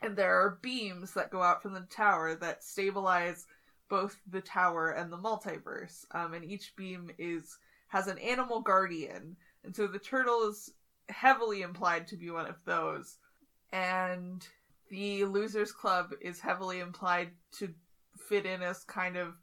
and 0.00 0.16
there 0.16 0.40
are 0.40 0.60
beams 0.62 1.12
that 1.14 1.30
go 1.30 1.42
out 1.42 1.62
from 1.62 1.74
the 1.74 1.86
tower 1.90 2.36
that 2.36 2.62
stabilize 2.62 3.46
both 3.88 4.16
the 4.30 4.40
tower 4.40 4.90
and 4.90 5.12
the 5.12 5.16
multiverse. 5.16 6.04
Um, 6.12 6.32
and 6.32 6.44
each 6.44 6.76
beam 6.76 7.10
is 7.18 7.58
has 7.88 8.06
an 8.06 8.18
animal 8.18 8.60
guardian, 8.60 9.36
and 9.64 9.74
so 9.74 9.88
the 9.88 9.98
turtle 9.98 10.48
is 10.48 10.72
heavily 11.08 11.62
implied 11.62 12.06
to 12.06 12.16
be 12.16 12.30
one 12.30 12.46
of 12.46 12.64
those, 12.64 13.18
and 13.72 14.46
the 14.90 15.24
Losers 15.24 15.72
Club 15.72 16.12
is 16.20 16.40
heavily 16.40 16.78
implied 16.78 17.30
to 17.58 17.74
fit 18.28 18.46
in 18.46 18.62
as 18.62 18.84
kind 18.84 19.16
of 19.16 19.34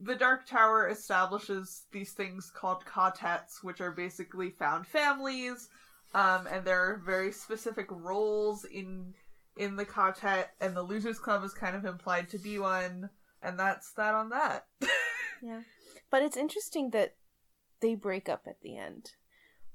the 0.00 0.14
Dark 0.14 0.46
Tower 0.46 0.88
establishes 0.88 1.84
these 1.92 2.12
things 2.12 2.50
called 2.54 2.84
Ka-Tets, 2.84 3.62
which 3.62 3.80
are 3.80 3.92
basically 3.92 4.50
found 4.50 4.86
families, 4.86 5.68
um, 6.14 6.46
and 6.46 6.64
there 6.64 6.80
are 6.80 7.02
very 7.04 7.32
specific 7.32 7.86
roles 7.90 8.64
in 8.64 9.14
in 9.56 9.76
the 9.76 9.84
Ka-Tet, 9.84 10.50
and 10.60 10.76
the 10.76 10.82
Losers 10.82 11.20
Club 11.20 11.44
is 11.44 11.54
kind 11.54 11.76
of 11.76 11.84
implied 11.84 12.28
to 12.30 12.38
be 12.38 12.58
one, 12.58 13.08
and 13.40 13.58
that's 13.58 13.92
that 13.92 14.14
on 14.14 14.30
that. 14.30 14.66
yeah, 15.42 15.60
but 16.10 16.22
it's 16.22 16.36
interesting 16.36 16.90
that 16.90 17.14
they 17.80 17.94
break 17.94 18.28
up 18.28 18.42
at 18.46 18.60
the 18.62 18.76
end. 18.76 19.12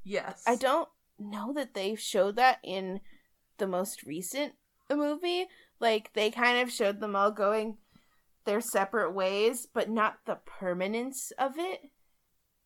Yes, 0.03 0.43
I 0.45 0.55
don't 0.55 0.89
know 1.17 1.53
that 1.53 1.73
they 1.73 1.95
showed 1.95 2.35
that 2.35 2.59
in 2.63 2.99
the 3.57 3.67
most 3.67 4.03
recent 4.03 4.53
movie. 4.89 5.47
Like 5.79 6.11
they 6.13 6.29
kind 6.29 6.59
of 6.59 6.71
showed 6.71 6.99
them 6.99 7.15
all 7.15 7.31
going 7.31 7.77
their 8.49 8.61
separate 8.61 9.11
ways, 9.13 9.67
but 9.71 9.91
not 9.91 10.17
the 10.25 10.39
permanence 10.43 11.31
of 11.37 11.59
it. 11.59 11.81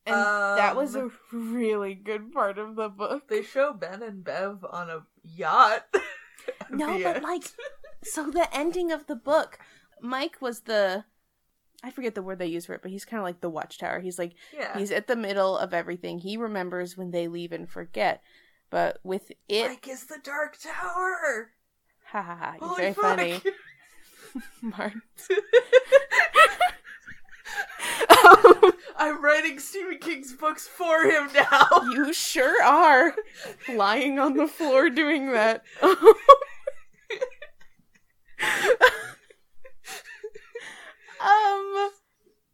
And 0.06 0.16
um, 0.16 0.56
that 0.56 0.78
was 0.78 0.96
a 0.96 1.10
really 1.34 1.94
good 1.94 2.32
part 2.32 2.58
of 2.58 2.78
the 2.78 2.88
book. 2.88 3.28
They 3.28 3.42
show 3.42 3.74
Ben 3.74 4.02
and 4.02 4.24
Bev 4.24 4.66
on 4.72 4.90
a 4.90 5.02
yacht. 5.24 5.84
no, 6.70 6.98
but 7.04 7.18
end. 7.18 7.24
like, 7.24 7.44
so 8.04 8.32
the 8.32 8.48
ending 8.56 8.94
of 8.94 9.08
the 9.08 9.16
book, 9.18 9.60
Mike 10.02 10.38
was 10.42 10.62
the. 10.62 11.04
I 11.84 11.92
forget 11.92 12.16
the 12.16 12.22
word 12.22 12.40
they 12.40 12.48
use 12.48 12.66
for 12.66 12.74
it, 12.76 12.82
but 12.82 12.92
he's 12.92 13.04
kind 13.04 13.20
of 13.20 13.26
like 13.26 13.42
the 13.42 13.50
watchtower. 13.50 14.00
He's 14.00 14.18
like, 14.18 14.36
yeah. 14.58 14.78
he's 14.78 14.90
at 14.90 15.08
the 15.08 15.18
middle 15.18 15.58
of 15.58 15.74
everything. 15.74 16.20
He 16.20 16.38
remembers 16.38 16.96
when 16.96 17.12
they 17.12 17.28
leave 17.28 17.52
and 17.52 17.70
forget. 17.70 18.24
But 18.70 19.00
with 19.04 19.34
it. 19.50 19.68
Mike 19.68 19.90
is 19.90 20.06
the 20.06 20.20
Dark 20.24 20.58
Tower! 20.62 21.52
Ha 22.06 22.22
ha 22.22 22.56
ha. 22.60 22.76
Very 22.78 22.94
fuck. 22.94 23.04
funny. 23.04 23.42
Mart. 24.62 24.94
um, 28.10 28.72
I'm 28.98 29.24
writing 29.24 29.60
Stephen 29.60 29.98
King's 30.00 30.34
books 30.34 30.68
for 30.68 31.04
him 31.04 31.30
now. 31.34 31.68
You 31.92 32.14
sure 32.14 32.62
are 32.64 33.16
lying 33.70 34.20
on 34.20 34.36
the 34.38 34.48
floor 34.48 34.90
doing 34.90 35.32
that. 35.32 35.64
um 41.22 41.90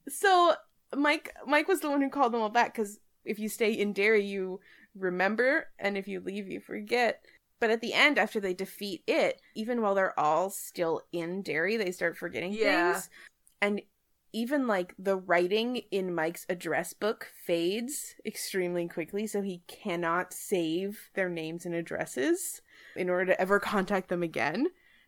so 0.08 0.54
Mike 0.96 1.34
Mike 1.48 1.68
was 1.68 1.80
the 1.82 1.90
one 1.90 2.02
who 2.02 2.10
called 2.10 2.34
them 2.34 2.42
all 2.42 2.50
back 2.50 2.74
cuz 2.76 3.00
if 3.26 3.40
you 3.40 3.50
stay 3.50 3.72
in 3.72 3.94
Derry 3.94 4.24
you 4.26 4.60
remember 4.96 5.68
and 5.80 5.98
if 5.98 6.08
you 6.08 6.20
leave 6.20 6.48
you 6.48 6.60
forget. 6.60 7.24
But 7.60 7.70
at 7.70 7.82
the 7.82 7.94
end 7.94 8.18
after 8.18 8.40
they 8.40 8.54
defeat 8.54 9.04
it, 9.08 9.42
even 9.56 9.82
while 9.82 9.96
they're 9.96 10.18
all 10.20 10.50
still 10.50 11.02
in 11.12 11.42
Derry, 11.42 11.78
they 11.78 11.92
start 11.92 12.18
forgetting 12.18 12.54
Yeah. 12.54 12.94
things. 12.94 13.10
And 13.62 13.82
even 14.32 14.68
like 14.68 14.94
the 14.98 15.18
writing 15.18 15.78
in 15.92 16.14
Mike's 16.14 16.46
address 16.50 16.94
book 16.94 17.28
fades 17.46 18.16
extremely 18.26 18.88
quickly, 18.88 19.26
so 19.26 19.42
he 19.42 19.64
cannot 19.68 20.34
save 20.34 21.10
their 21.16 21.30
names 21.30 21.66
and 21.66 21.74
addresses 21.74 22.62
in 22.96 23.10
order 23.10 23.26
to 23.26 23.42
ever 23.42 23.60
contact 23.60 24.10
them 24.10 24.24
again. 24.24 24.68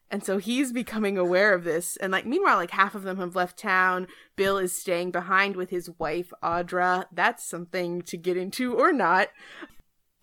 And 0.10 0.26
so 0.26 0.40
he's 0.40 0.74
becoming 0.74 1.18
aware 1.18 1.54
of 1.54 1.64
this. 1.64 1.96
And 1.98 2.12
like 2.12 2.26
meanwhile, 2.26 2.58
like 2.58 2.72
half 2.72 2.96
of 2.96 3.04
them 3.04 3.18
have 3.18 3.36
left 3.36 3.58
town. 3.58 4.08
Bill 4.36 4.58
is 4.58 4.76
staying 4.76 5.12
behind 5.12 5.56
with 5.56 5.70
his 5.70 5.90
wife, 6.00 6.34
Audra. 6.44 7.06
That's 7.14 7.46
something 7.46 8.02
to 8.04 8.18
get 8.18 8.36
into 8.36 8.74
or 8.74 8.92
not. 8.92 9.30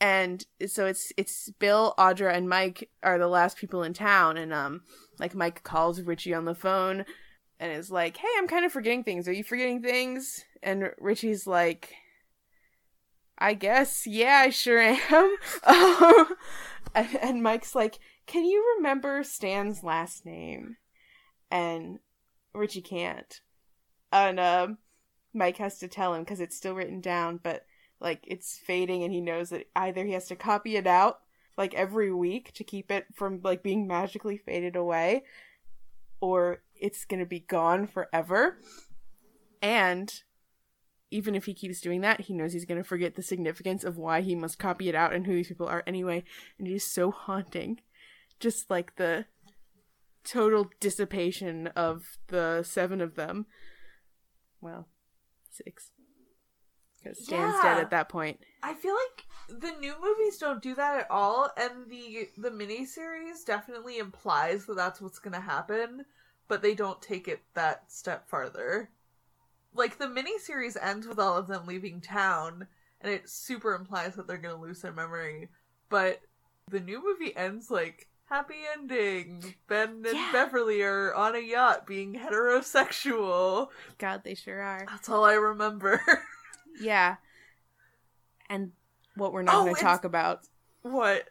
And 0.01 0.45
so 0.67 0.87
it's 0.87 1.13
it's 1.17 1.51
Bill, 1.59 1.95
Audra, 1.99 2.35
and 2.35 2.49
Mike 2.49 2.89
are 3.03 3.19
the 3.19 3.27
last 3.27 3.57
people 3.57 3.83
in 3.83 3.95
town. 3.95 4.37
And 4.37 4.53
um 4.53 4.83
like 5.19 5.35
Mike 5.35 5.63
calls 5.65 6.01
Richie 6.01 6.35
on 6.35 6.45
the 6.45 6.55
phone 6.55 7.05
and 7.59 7.73
is 7.73 7.91
like, 7.91 8.17
Hey, 8.17 8.29
I'm 8.37 8.49
kind 8.49 8.65
of 8.65 8.73
forgetting 8.73 9.05
things. 9.05 9.27
Are 9.27 9.33
you 9.33 9.45
forgetting 9.45 9.83
things? 9.83 10.45
And 10.63 10.91
Richie's 10.99 11.47
like 11.47 11.95
I 13.41 13.55
guess, 13.55 14.07
yeah, 14.07 14.43
I 14.45 14.51
sure 14.51 14.81
am. 14.81 15.37
Um, 15.65 16.27
and, 16.95 17.19
and 17.21 17.43
Mike's 17.43 17.75
like, 17.75 17.99
Can 18.27 18.45
you 18.45 18.77
remember 18.77 19.23
Stan's 19.25 19.83
last 19.83 20.25
name? 20.25 20.77
And 21.51 21.99
Richie 22.55 22.83
can't. 22.83 23.41
And 24.13 24.41
um, 24.41 24.79
Mike 25.35 25.59
has 25.59 25.79
to 25.79 25.89
tell 25.89 26.15
him 26.15 26.23
because 26.23 26.41
it's 26.41 26.57
still 26.57 26.75
written 26.75 27.01
down, 27.01 27.41
but 27.43 27.65
like 28.01 28.25
it's 28.27 28.59
fading, 28.59 29.03
and 29.03 29.13
he 29.13 29.21
knows 29.21 29.51
that 29.51 29.69
either 29.75 30.05
he 30.05 30.13
has 30.13 30.27
to 30.29 30.37
copy 30.37 30.77
it 30.77 30.87
out 30.87 31.21
like 31.57 31.75
every 31.75 32.13
week 32.13 32.53
to 32.53 32.65
keep 32.65 32.91
it 32.91 33.07
from 33.15 33.41
like 33.43 33.63
being 33.63 33.87
magically 33.87 34.37
faded 34.37 34.77
away, 34.77 35.25
or 36.21 36.63
it's 36.75 37.05
gonna 37.05 37.27
be 37.27 37.41
gone 37.41 37.87
forever. 37.87 38.59
And 39.61 40.13
even 41.11 41.35
if 41.35 41.47
he 41.47 41.55
keeps 41.55 41.81
doing 41.81 42.01
that, 42.03 42.23
he 42.23 42.35
knows 42.35 42.53
he's 42.53 42.65
going 42.65 42.83
to 42.83 42.89
forget 42.89 43.15
the 43.15 43.23
significance 43.23 43.83
of 43.83 43.97
why 43.97 44.21
he 44.21 44.35
must 44.35 44.59
copy 44.59 44.89
it 44.89 44.95
out 44.95 45.15
and 45.15 45.27
who 45.27 45.33
these 45.35 45.49
people 45.49 45.67
are 45.67 45.83
anyway. 45.87 46.23
And 46.59 46.69
it 46.69 46.75
is 46.75 46.85
so 46.85 47.11
haunting. 47.11 47.81
Just 48.41 48.71
like 48.71 48.97
the 48.97 49.25
total 50.23 50.71
dissipation 50.81 51.69
of 51.69 52.19
the 52.29 52.63
seven 52.63 53.01
of 53.01 53.15
them. 53.15 53.47
Well, 54.61 54.89
six. 55.51 55.91
Because 57.03 57.25
Stan's 57.25 57.55
dead 57.63 57.77
Yeah. 57.77 57.81
at 57.83 57.91
that 57.91 58.09
point. 58.09 58.41
I 58.63 58.75
feel 58.75 58.95
like 58.95 59.25
the 59.61 59.71
new 59.73 59.95
movies 60.01 60.39
don't 60.39 60.63
do 60.63 60.75
that 60.75 61.01
at 61.01 61.11
all, 61.11 61.51
and 61.57 61.89
the 61.89 62.29
the 62.37 62.51
miniseries 62.51 63.45
definitely 63.45 63.99
implies 63.99 64.67
that 64.67 64.77
that's 64.77 65.01
what's 65.01 65.19
gonna 65.19 65.41
happen, 65.41 66.05
but 66.49 66.61
they 66.63 66.75
don't 66.75 67.01
take 67.01 67.29
it 67.29 67.43
that 67.55 67.91
step 67.91 68.29
farther. 68.29 68.91
Like 69.75 69.99
the 69.99 70.07
miniseries 70.07 70.77
ends 70.81 71.07
with 71.07 71.19
all 71.19 71.37
of 71.37 71.47
them 71.47 71.67
leaving 71.67 72.01
town, 72.01 72.67
and 73.01 73.13
it 73.13 73.29
super 73.29 73.75
implies 73.75 74.17
that 74.17 74.27
they're 74.27 74.39
gonna 74.39 74.61
lose 74.61 74.83
their 74.83 74.93
memory, 74.93 75.49
but 75.89 76.21
the 76.69 76.81
new 76.81 77.03
movie 77.03 77.35
ends 77.37 77.71
like 77.71 78.09
happy 78.27 78.57
ending. 78.77 79.55
Ben 79.69 80.03
and 80.05 80.07
Yeah. 80.07 80.33
Beverly 80.33 80.83
are 80.83 81.15
on 81.15 81.35
a 81.35 81.39
yacht 81.39 81.87
being 81.87 82.15
heterosexual. 82.15 83.69
God, 83.99 84.23
they 84.25 84.35
sure 84.35 84.61
are. 84.61 84.85
That's 84.87 85.09
all 85.09 85.25
I 85.25 85.35
remember. 85.35 86.03
Yeah. 86.81 87.17
And 88.51 88.73
what 89.17 89.33
we're 89.33 89.43
not 89.43 89.55
Oh, 89.57 89.63
going 89.65 89.75
to 89.75 89.81
talk 89.81 90.05
about, 90.05 90.41
what? 90.83 91.29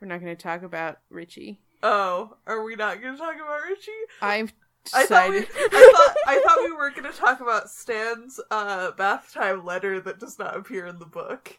we're 0.00 0.08
not 0.08 0.20
going 0.20 0.36
to 0.36 0.42
talk 0.42 0.62
about 0.62 0.98
Richie. 1.10 1.60
Oh, 1.82 2.36
are 2.46 2.62
we 2.62 2.76
not 2.76 3.00
going 3.00 3.14
to 3.14 3.18
talk 3.20 3.34
about 3.36 3.62
Richie? 3.68 3.90
I've 4.20 4.52
I 4.94 5.06
thought 5.06 5.30
we. 5.30 5.38
I 5.38 5.42
thought 5.44 6.16
I 6.26 6.42
thought 6.44 6.58
we 6.64 6.72
were 6.72 6.90
going 6.90 7.04
to 7.10 7.16
talk 7.16 7.40
about 7.40 7.70
Stan's 7.70 8.40
uh, 8.50 8.90
bath 8.92 9.32
time 9.32 9.64
letter 9.64 10.00
that 10.00 10.18
does 10.18 10.38
not 10.40 10.56
appear 10.56 10.86
in 10.86 10.98
the 10.98 11.06
book. 11.06 11.58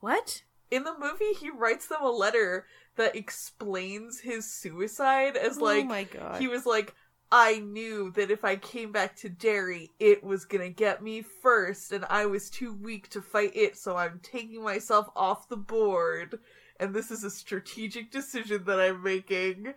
what? 0.00 0.42
In 0.70 0.84
the 0.84 0.94
movie, 0.98 1.32
he 1.40 1.50
writes 1.50 1.86
them 1.88 2.02
a 2.02 2.10
letter 2.10 2.66
that 2.96 3.16
explains 3.16 4.20
his 4.20 4.52
suicide 4.52 5.36
as 5.36 5.58
oh 5.58 5.64
like 5.64 5.86
my 5.86 6.04
god. 6.04 6.40
he 6.40 6.48
was 6.48 6.66
like, 6.66 6.94
I 7.30 7.58
knew 7.58 8.10
that 8.12 8.30
if 8.30 8.44
I 8.44 8.56
came 8.56 8.90
back 8.90 9.16
to 9.16 9.28
Derry, 9.28 9.90
it 9.98 10.24
was 10.24 10.46
gonna 10.46 10.70
get 10.70 11.02
me 11.02 11.20
first, 11.20 11.92
and 11.92 12.04
I 12.08 12.26
was 12.26 12.48
too 12.48 12.72
weak 12.72 13.10
to 13.10 13.20
fight 13.20 13.52
it, 13.54 13.76
so 13.76 13.96
I'm 13.96 14.20
taking 14.22 14.62
myself 14.62 15.08
off 15.14 15.48
the 15.48 15.56
board. 15.56 16.38
And 16.80 16.94
this 16.94 17.10
is 17.10 17.24
a 17.24 17.30
strategic 17.30 18.10
decision 18.10 18.64
that 18.64 18.80
I'm 18.80 19.02
making. 19.02 19.74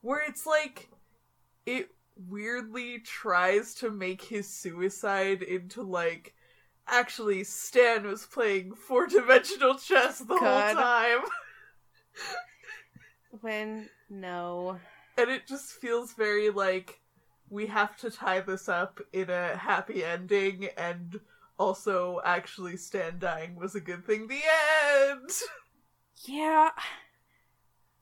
Where 0.00 0.22
it's 0.26 0.46
like, 0.46 0.88
it 1.66 1.90
weirdly 2.28 3.00
tries 3.00 3.74
to 3.76 3.90
make 3.90 4.22
his 4.22 4.48
suicide 4.48 5.42
into 5.42 5.82
like, 5.82 6.34
actually, 6.88 7.44
Stan 7.44 8.06
was 8.06 8.26
playing 8.26 8.74
four 8.74 9.06
dimensional 9.06 9.76
chess 9.76 10.18
the 10.18 10.38
God. 10.38 10.74
whole 10.74 10.84
time. 10.84 11.30
when 13.40 13.88
no. 14.08 14.80
And 15.20 15.30
it 15.30 15.46
just 15.46 15.72
feels 15.72 16.12
very 16.14 16.50
like 16.50 17.00
we 17.48 17.66
have 17.66 17.96
to 17.98 18.10
tie 18.10 18.40
this 18.40 18.68
up 18.68 19.00
in 19.12 19.28
a 19.28 19.56
happy 19.56 20.04
ending 20.04 20.68
and 20.76 21.20
also 21.58 22.20
actually 22.24 22.76
Stan 22.76 23.18
dying 23.18 23.54
was 23.56 23.74
a 23.74 23.80
good 23.80 24.04
thing 24.06 24.26
the 24.26 24.40
end 24.98 25.30
Yeah. 26.24 26.70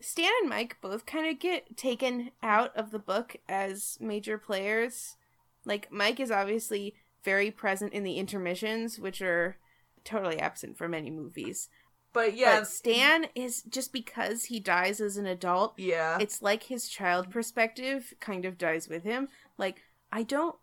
Stan 0.00 0.30
and 0.40 0.48
Mike 0.48 0.76
both 0.80 1.06
kind 1.06 1.28
of 1.28 1.40
get 1.40 1.76
taken 1.76 2.30
out 2.42 2.76
of 2.76 2.90
the 2.90 2.98
book 2.98 3.36
as 3.48 3.98
major 4.00 4.38
players. 4.38 5.16
Like, 5.64 5.90
Mike 5.90 6.20
is 6.20 6.30
obviously 6.30 6.94
very 7.24 7.50
present 7.50 7.92
in 7.92 8.04
the 8.04 8.14
intermissions, 8.14 8.98
which 8.98 9.20
are 9.20 9.56
totally 10.04 10.38
absent 10.38 10.78
from 10.78 10.94
any 10.94 11.10
movies. 11.10 11.68
But 12.12 12.36
yeah 12.36 12.60
But 12.60 12.68
Stan 12.68 13.26
is 13.34 13.62
just 13.62 13.92
because 13.92 14.44
he 14.44 14.60
dies 14.60 15.00
as 15.00 15.16
an 15.16 15.26
adult, 15.26 15.74
yeah 15.76 16.18
it's 16.20 16.42
like 16.42 16.64
his 16.64 16.88
child 16.88 17.30
perspective 17.30 18.14
kind 18.20 18.44
of 18.44 18.58
dies 18.58 18.88
with 18.88 19.04
him. 19.04 19.28
Like, 19.56 19.82
I 20.12 20.22
don't 20.22 20.56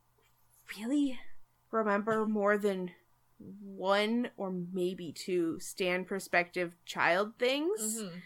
really 0.77 1.19
remember 1.71 2.25
more 2.25 2.57
than 2.57 2.91
one 3.37 4.29
or 4.37 4.51
maybe 4.73 5.11
two 5.11 5.59
Stan 5.59 6.05
perspective 6.05 6.75
child 6.85 7.33
things. 7.37 8.01
Mhm. 8.01 8.21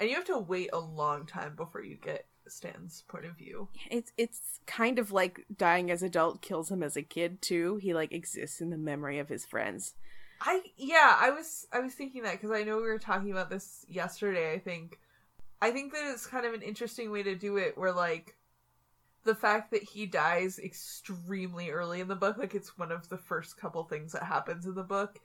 and 0.00 0.08
you 0.08 0.14
have 0.14 0.24
to 0.26 0.38
wait 0.38 0.70
a 0.72 0.78
long 0.78 1.26
time 1.26 1.56
before 1.56 1.82
you 1.82 1.96
get 1.96 2.26
Stan's 2.46 3.02
point 3.08 3.24
of 3.26 3.36
view 3.36 3.68
It's 3.90 4.12
it's 4.16 4.60
kind 4.66 4.98
of 4.98 5.12
like 5.12 5.44
dying 5.54 5.90
as 5.90 6.02
adult 6.02 6.40
kills 6.40 6.70
him 6.70 6.82
as 6.82 6.96
a 6.96 7.02
kid 7.02 7.42
too. 7.42 7.76
He 7.76 7.92
like 7.94 8.12
exists 8.12 8.60
in 8.60 8.70
the 8.70 8.78
memory 8.78 9.18
of 9.18 9.28
his 9.28 9.44
friends. 9.44 9.94
I 10.40 10.62
yeah, 10.76 11.16
I 11.18 11.30
was 11.30 11.66
I 11.72 11.80
was 11.80 11.94
thinking 11.94 12.22
that 12.22 12.40
because 12.40 12.50
I 12.50 12.64
know 12.64 12.76
we 12.76 12.82
were 12.82 12.98
talking 12.98 13.30
about 13.30 13.50
this 13.50 13.84
yesterday. 13.88 14.52
I 14.52 14.58
think 14.58 14.98
I 15.60 15.70
think 15.70 15.92
that 15.92 16.10
it's 16.12 16.26
kind 16.26 16.46
of 16.46 16.54
an 16.54 16.62
interesting 16.62 17.10
way 17.10 17.22
to 17.24 17.34
do 17.34 17.56
it, 17.56 17.76
where 17.76 17.92
like 17.92 18.36
the 19.24 19.34
fact 19.34 19.72
that 19.72 19.82
he 19.82 20.06
dies 20.06 20.58
extremely 20.58 21.70
early 21.70 22.00
in 22.00 22.08
the 22.08 22.14
book, 22.16 22.38
like 22.38 22.54
it's 22.54 22.78
one 22.78 22.92
of 22.92 23.08
the 23.08 23.18
first 23.18 23.58
couple 23.58 23.82
things 23.84 24.12
that 24.12 24.22
happens 24.22 24.66
in 24.66 24.74
the 24.74 24.82
book. 24.82 25.18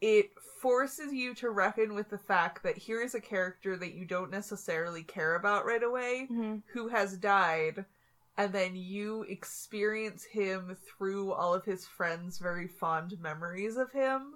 It 0.00 0.30
forces 0.60 1.12
you 1.12 1.34
to 1.36 1.50
reckon 1.50 1.94
with 1.94 2.10
the 2.10 2.18
fact 2.18 2.62
that 2.64 2.76
here 2.76 3.00
is 3.00 3.14
a 3.14 3.20
character 3.20 3.76
that 3.76 3.94
you 3.94 4.04
don't 4.04 4.30
necessarily 4.30 5.02
care 5.02 5.36
about 5.36 5.64
right 5.64 5.82
away, 5.82 6.28
mm-hmm. 6.30 6.56
who 6.72 6.88
has 6.88 7.16
died, 7.16 7.84
and 8.36 8.52
then 8.52 8.76
you 8.76 9.22
experience 9.28 10.24
him 10.24 10.76
through 10.86 11.32
all 11.32 11.54
of 11.54 11.64
his 11.64 11.86
friends' 11.86 12.38
very 12.38 12.66
fond 12.68 13.18
memories 13.20 13.76
of 13.76 13.92
him, 13.92 14.34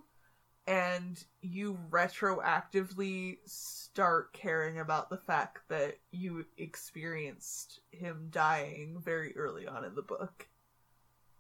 and 0.67 1.25
you 1.43 1.79
retroactively 1.91 3.39
start 3.45 4.33
caring 4.33 4.81
about 4.81 5.11
the 5.11 5.17
fact 5.17 5.69
that 5.69 5.99
you 6.11 6.45
experienced 6.59 7.81
him 7.91 8.29
dying 8.31 9.01
very 9.03 9.37
early 9.37 9.67
on 9.67 9.85
in 9.85 9.95
the 9.95 10.03
book. 10.03 10.49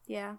Yeah. 0.06 0.36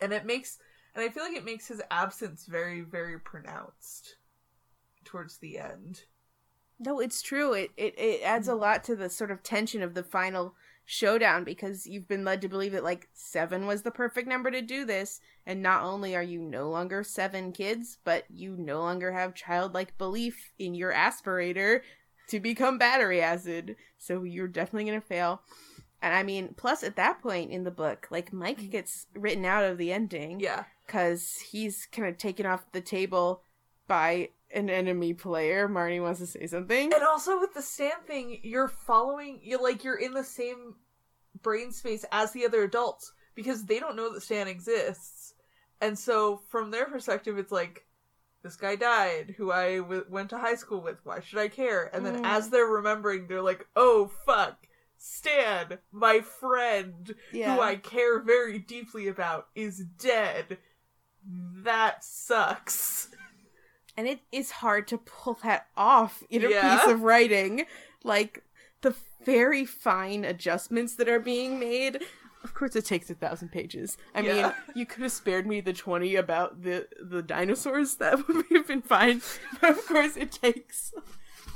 And 0.00 0.12
it 0.12 0.26
makes 0.26 0.58
and 0.94 1.04
I 1.04 1.08
feel 1.08 1.22
like 1.22 1.36
it 1.36 1.44
makes 1.44 1.68
his 1.68 1.80
absence 1.90 2.46
very, 2.46 2.80
very 2.80 3.18
pronounced 3.18 4.16
towards 5.04 5.38
the 5.38 5.58
end. 5.58 6.02
No, 6.80 6.98
it's 6.98 7.22
true. 7.22 7.52
It, 7.52 7.70
it 7.76 7.96
it 7.98 8.22
adds 8.22 8.48
a 8.48 8.54
lot 8.54 8.82
to 8.84 8.96
the 8.96 9.10
sort 9.10 9.30
of 9.30 9.42
tension 9.42 9.82
of 9.82 9.94
the 9.94 10.02
final 10.02 10.54
showdown 10.90 11.44
because 11.44 11.86
you've 11.86 12.08
been 12.08 12.24
led 12.24 12.40
to 12.40 12.48
believe 12.48 12.72
that 12.72 12.82
like 12.82 13.08
seven 13.12 13.64
was 13.64 13.82
the 13.82 13.92
perfect 13.92 14.26
number 14.26 14.50
to 14.50 14.60
do 14.60 14.84
this. 14.84 15.20
And 15.46 15.62
not 15.62 15.84
only 15.84 16.16
are 16.16 16.22
you 16.22 16.40
no 16.40 16.68
longer 16.68 17.04
seven 17.04 17.52
kids, 17.52 17.98
but 18.02 18.24
you 18.28 18.56
no 18.58 18.80
longer 18.80 19.12
have 19.12 19.36
childlike 19.36 19.96
belief 19.98 20.52
in 20.58 20.74
your 20.74 20.92
aspirator 20.92 21.82
to 22.28 22.40
become 22.40 22.76
battery 22.76 23.22
acid. 23.22 23.76
So 23.98 24.24
you're 24.24 24.48
definitely 24.48 24.90
going 24.90 25.00
to 25.00 25.06
fail. 25.06 25.42
And 26.02 26.12
I 26.12 26.24
mean, 26.24 26.54
plus 26.56 26.82
at 26.82 26.96
that 26.96 27.22
point 27.22 27.52
in 27.52 27.62
the 27.62 27.70
book, 27.70 28.08
like 28.10 28.32
Mike 28.32 28.58
mm-hmm. 28.58 28.70
gets 28.70 29.06
written 29.14 29.44
out 29.44 29.62
of 29.62 29.78
the 29.78 29.92
ending 29.92 30.40
Yeah. 30.40 30.64
because 30.86 31.36
he's 31.52 31.86
kind 31.86 32.08
of 32.08 32.18
taken 32.18 32.46
off 32.46 32.72
the 32.72 32.80
table 32.80 33.42
by 33.86 34.30
an 34.52 34.68
enemy 34.70 35.14
player. 35.14 35.68
Marnie 35.68 36.02
wants 36.02 36.20
to 36.20 36.26
say 36.26 36.46
something. 36.46 36.92
And 36.92 37.02
also 37.02 37.38
with 37.40 37.54
the 37.54 37.62
Stan 37.62 37.92
thing, 38.06 38.40
you're 38.42 38.68
following 38.68 39.40
you 39.42 39.62
like 39.62 39.84
you're 39.84 39.96
in 39.98 40.12
the 40.12 40.24
same 40.24 40.74
brain 41.42 41.72
space 41.72 42.04
as 42.12 42.32
the 42.32 42.44
other 42.44 42.62
adults 42.64 43.12
because 43.34 43.64
they 43.64 43.78
don't 43.78 43.96
know 43.96 44.12
that 44.12 44.22
Stan 44.22 44.48
exists. 44.48 45.34
And 45.80 45.98
so 45.98 46.42
from 46.48 46.70
their 46.70 46.86
perspective 46.86 47.38
it's 47.38 47.52
like 47.52 47.86
this 48.42 48.56
guy 48.56 48.74
died 48.76 49.34
who 49.36 49.52
I 49.52 49.76
w- 49.78 50.04
went 50.08 50.30
to 50.30 50.38
high 50.38 50.54
school 50.56 50.80
with. 50.80 50.98
Why 51.04 51.20
should 51.20 51.38
I 51.38 51.48
care? 51.48 51.90
And 51.94 52.04
then 52.04 52.22
Mm. 52.22 52.26
as 52.26 52.50
they're 52.50 52.64
remembering 52.66 53.26
they're 53.26 53.42
like, 53.42 53.66
"Oh 53.76 54.10
fuck. 54.26 54.66
Stan, 54.96 55.78
my 55.92 56.20
friend 56.20 57.14
who 57.32 57.60
I 57.60 57.76
care 57.76 58.18
very 58.20 58.58
deeply 58.58 59.08
about 59.08 59.48
is 59.54 59.78
dead." 59.98 60.58
That 61.24 62.02
sucks. 62.02 63.09
And 63.96 64.06
it 64.08 64.20
is 64.32 64.50
hard 64.50 64.86
to 64.88 64.98
pull 64.98 65.34
that 65.42 65.66
off 65.76 66.22
in 66.30 66.44
a 66.44 66.48
Yeah. 66.50 66.78
piece 66.78 66.92
of 66.92 67.02
writing. 67.02 67.66
Like 68.04 68.42
the 68.82 68.94
very 69.24 69.64
fine 69.66 70.24
adjustments 70.24 70.96
that 70.96 71.08
are 71.08 71.20
being 71.20 71.58
made. 71.60 72.02
Of 72.42 72.54
course, 72.54 72.74
it 72.74 72.86
takes 72.86 73.10
a 73.10 73.14
thousand 73.14 73.50
pages. 73.52 73.98
I 74.14 74.20
Yeah. 74.20 74.32
mean, 74.32 74.52
you 74.74 74.86
could 74.86 75.02
have 75.02 75.12
spared 75.12 75.46
me 75.46 75.60
the 75.60 75.74
twenty 75.74 76.16
about 76.16 76.62
the 76.62 76.88
the 77.02 77.22
dinosaurs. 77.22 77.96
That 77.96 78.26
would 78.28 78.46
have 78.52 78.66
been 78.66 78.80
fine. 78.82 79.20
But 79.60 79.70
of 79.72 79.86
course, 79.86 80.16
it 80.16 80.32
takes 80.32 80.94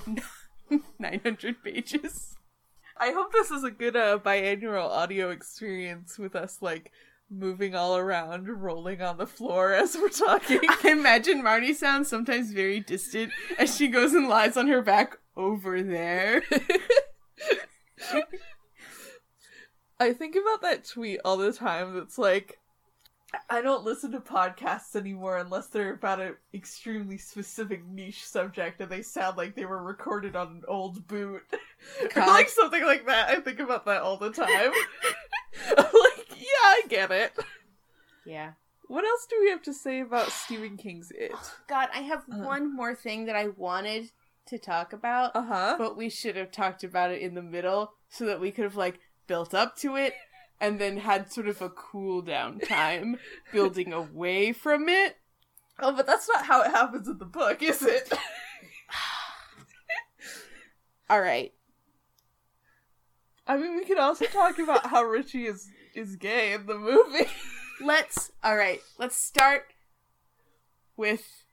nine 0.98 1.20
hundred 1.22 1.62
pages. 1.62 2.36
I 2.96 3.10
hope 3.12 3.32
this 3.32 3.50
is 3.50 3.64
a 3.64 3.70
good 3.70 3.96
uh, 3.96 4.18
biannual 4.24 4.88
audio 4.88 5.30
experience 5.30 6.18
with 6.18 6.36
us 6.36 6.58
like 6.60 6.92
moving 7.30 7.74
all 7.74 7.96
around, 7.96 8.48
rolling 8.48 9.02
on 9.02 9.16
the 9.16 9.26
floor 9.26 9.72
as 9.72 9.96
we're 9.96 10.08
talking. 10.08 10.60
I 10.68 10.90
imagine 10.90 11.42
Marnie 11.42 11.74
sounds 11.74 12.08
sometimes 12.08 12.52
very 12.52 12.80
distant 12.80 13.32
as 13.58 13.76
she 13.76 13.88
goes 13.88 14.12
and 14.14 14.28
lies 14.28 14.56
on 14.56 14.68
her 14.68 14.82
back 14.82 15.18
over 15.36 15.82
there. 15.82 16.42
I 19.98 20.12
think 20.12 20.36
about 20.36 20.62
that 20.62 20.84
tweet 20.84 21.20
all 21.24 21.36
the 21.36 21.52
time 21.52 21.94
that's 21.94 22.18
like 22.18 22.58
I 23.50 23.60
don't 23.62 23.84
listen 23.84 24.12
to 24.12 24.20
podcasts 24.20 24.94
anymore 24.96 25.38
unless 25.38 25.66
they're 25.68 25.94
about 25.94 26.20
an 26.20 26.36
extremely 26.52 27.18
specific 27.18 27.84
niche 27.86 28.24
subject 28.24 28.80
and 28.80 28.90
they 28.90 29.02
sound 29.02 29.36
like 29.36 29.54
they 29.54 29.64
were 29.64 29.82
recorded 29.82 30.36
on 30.36 30.48
an 30.48 30.62
old 30.68 31.06
boot. 31.06 31.42
like 32.16 32.48
something 32.48 32.84
like 32.84 33.06
that. 33.06 33.30
I 33.30 33.40
think 33.40 33.60
about 33.60 33.86
that 33.86 34.02
all 34.02 34.16
the 34.16 34.30
time. 34.30 34.72
Like, 35.76 35.86
I 36.64 36.82
get 36.88 37.10
it. 37.10 37.32
yeah. 38.24 38.52
What 38.86 39.04
else 39.04 39.26
do 39.28 39.36
we 39.40 39.50
have 39.50 39.62
to 39.62 39.72
say 39.72 40.00
about 40.00 40.30
Stephen 40.30 40.76
King's 40.76 41.10
It? 41.10 41.32
God, 41.68 41.88
I 41.94 42.00
have 42.00 42.24
Uh. 42.30 42.38
one 42.44 42.74
more 42.74 42.94
thing 42.94 43.26
that 43.26 43.36
I 43.36 43.48
wanted 43.48 44.10
to 44.46 44.58
talk 44.58 44.92
about, 44.92 45.34
Uh 45.34 45.42
huh. 45.42 45.74
but 45.78 45.96
we 45.96 46.10
should 46.10 46.36
have 46.36 46.50
talked 46.50 46.84
about 46.84 47.10
it 47.10 47.22
in 47.22 47.34
the 47.34 47.42
middle 47.42 47.94
so 48.10 48.26
that 48.26 48.40
we 48.40 48.50
could 48.50 48.64
have 48.64 48.76
like 48.76 49.00
built 49.26 49.54
up 49.54 49.76
to 49.78 49.96
it 49.96 50.14
and 50.60 50.78
then 50.78 50.98
had 50.98 51.32
sort 51.32 51.48
of 51.48 51.62
a 51.62 51.70
cool 51.70 52.20
down 52.22 52.58
time 52.60 53.18
building 53.52 53.92
away 53.92 54.52
from 54.52 54.88
it. 54.88 55.16
Oh, 55.80 55.92
but 55.92 56.06
that's 56.06 56.28
not 56.28 56.46
how 56.46 56.62
it 56.62 56.70
happens 56.70 57.08
in 57.08 57.18
the 57.18 57.24
book, 57.24 57.62
is 57.62 57.82
it? 57.82 58.12
All 61.10 61.20
right. 61.20 61.52
I 63.46 63.56
mean, 63.58 63.76
we 63.76 63.84
could 63.84 63.98
also 63.98 64.24
talk 64.26 64.58
about 64.58 64.86
how 64.86 65.02
Richie 65.02 65.46
is 65.46 65.68
is 65.94 66.16
gay 66.16 66.52
in 66.52 66.66
the 66.66 66.78
movie. 66.78 67.30
Let's 67.80 68.32
all 68.42 68.56
right. 68.56 68.80
Let's 68.98 69.16
start 69.16 69.72
with 70.96 71.44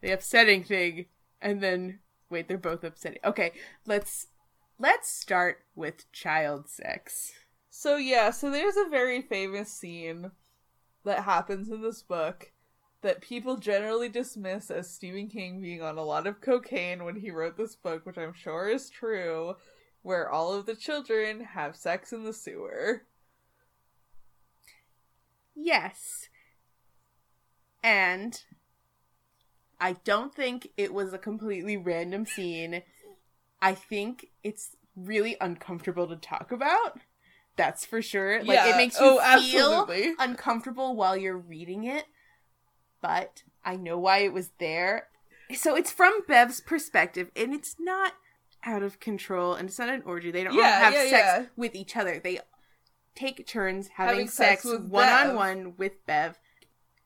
the 0.00 0.12
upsetting 0.12 0.64
thing 0.64 1.06
and 1.42 1.62
then 1.62 1.98
wait, 2.30 2.48
they're 2.48 2.58
both 2.58 2.84
upsetting. 2.84 3.18
Okay, 3.24 3.52
let's 3.86 4.28
let's 4.78 5.10
start 5.10 5.64
with 5.74 6.10
child 6.12 6.68
sex. 6.68 7.32
So 7.70 7.96
yeah, 7.96 8.30
so 8.30 8.50
there's 8.50 8.76
a 8.76 8.88
very 8.88 9.20
famous 9.20 9.72
scene 9.72 10.30
that 11.04 11.24
happens 11.24 11.70
in 11.70 11.82
this 11.82 12.02
book 12.02 12.52
that 13.02 13.22
people 13.22 13.56
generally 13.56 14.08
dismiss 14.08 14.70
as 14.70 14.90
Stephen 14.90 15.28
King 15.28 15.60
being 15.60 15.82
on 15.82 15.96
a 15.96 16.04
lot 16.04 16.26
of 16.26 16.40
cocaine 16.40 17.04
when 17.04 17.16
he 17.16 17.30
wrote 17.30 17.56
this 17.56 17.74
book, 17.74 18.04
which 18.04 18.18
I'm 18.18 18.34
sure 18.34 18.68
is 18.68 18.90
true, 18.90 19.56
where 20.02 20.30
all 20.30 20.52
of 20.54 20.66
the 20.66 20.74
children 20.74 21.40
have 21.40 21.76
sex 21.76 22.12
in 22.12 22.24
the 22.24 22.32
sewer. 22.32 23.02
Yes. 25.54 26.28
And 27.82 28.42
I 29.80 29.94
don't 30.04 30.34
think 30.34 30.68
it 30.76 30.92
was 30.92 31.12
a 31.12 31.18
completely 31.18 31.76
random 31.76 32.26
scene. 32.26 32.82
I 33.62 33.74
think 33.74 34.30
it's 34.42 34.76
really 34.96 35.36
uncomfortable 35.40 36.06
to 36.08 36.16
talk 36.16 36.52
about. 36.52 37.00
That's 37.56 37.84
for 37.84 38.00
sure. 38.00 38.38
Like 38.42 38.56
Yeah. 38.56 38.74
it 38.74 38.76
makes 38.76 38.98
you 38.98 39.06
Oh, 39.06 39.40
feel 39.40 39.72
absolutely. 39.72 40.14
uncomfortable 40.18 40.96
while 40.96 41.16
you're 41.16 41.36
reading 41.36 41.84
it. 41.84 42.06
But 43.02 43.42
I 43.64 43.76
know 43.76 43.98
why 43.98 44.18
it 44.18 44.32
was 44.32 44.50
there. 44.58 45.08
So 45.54 45.74
it's 45.74 45.90
from 45.90 46.20
Bev's 46.28 46.60
perspective, 46.60 47.30
and 47.34 47.52
it's 47.52 47.76
not 47.78 48.14
out 48.64 48.82
of 48.82 49.00
control, 49.00 49.54
and 49.54 49.68
it's 49.68 49.78
not 49.78 49.88
an 49.88 50.02
orgy. 50.04 50.30
They 50.30 50.44
don't 50.44 50.54
Yeah, 50.54 50.80
have 50.80 50.92
yeah, 50.92 51.10
sex 51.10 51.12
yeah. 51.12 51.44
with 51.56 51.74
each 51.74 51.96
other. 51.96 52.20
They 52.22 52.40
take 53.14 53.46
turns 53.46 53.88
having, 53.88 54.14
Having 54.14 54.28
sex, 54.28 54.62
sex 54.62 54.80
one 54.88 55.08
on 55.08 55.34
one 55.34 55.74
with 55.76 56.04
Bev. 56.06 56.38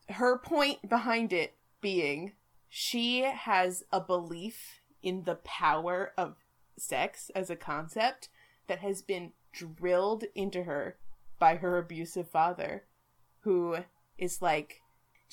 Her 0.08 0.38
point 0.38 0.88
behind 0.88 1.32
it 1.32 1.56
being 1.80 2.32
she 2.68 3.20
has 3.20 3.84
a 3.92 4.00
belief 4.00 4.80
in 5.00 5.22
the 5.22 5.36
power 5.36 6.12
of 6.18 6.34
sex 6.76 7.30
as 7.34 7.48
a 7.48 7.54
concept 7.56 8.28
that 8.66 8.80
has 8.80 9.00
been 9.00 9.32
drilled 9.52 10.24
into 10.34 10.64
her 10.64 10.96
by 11.38 11.56
her 11.56 11.78
abusive 11.78 12.28
father, 12.28 12.84
who 13.42 13.76
is 14.18 14.42
like 14.42 14.80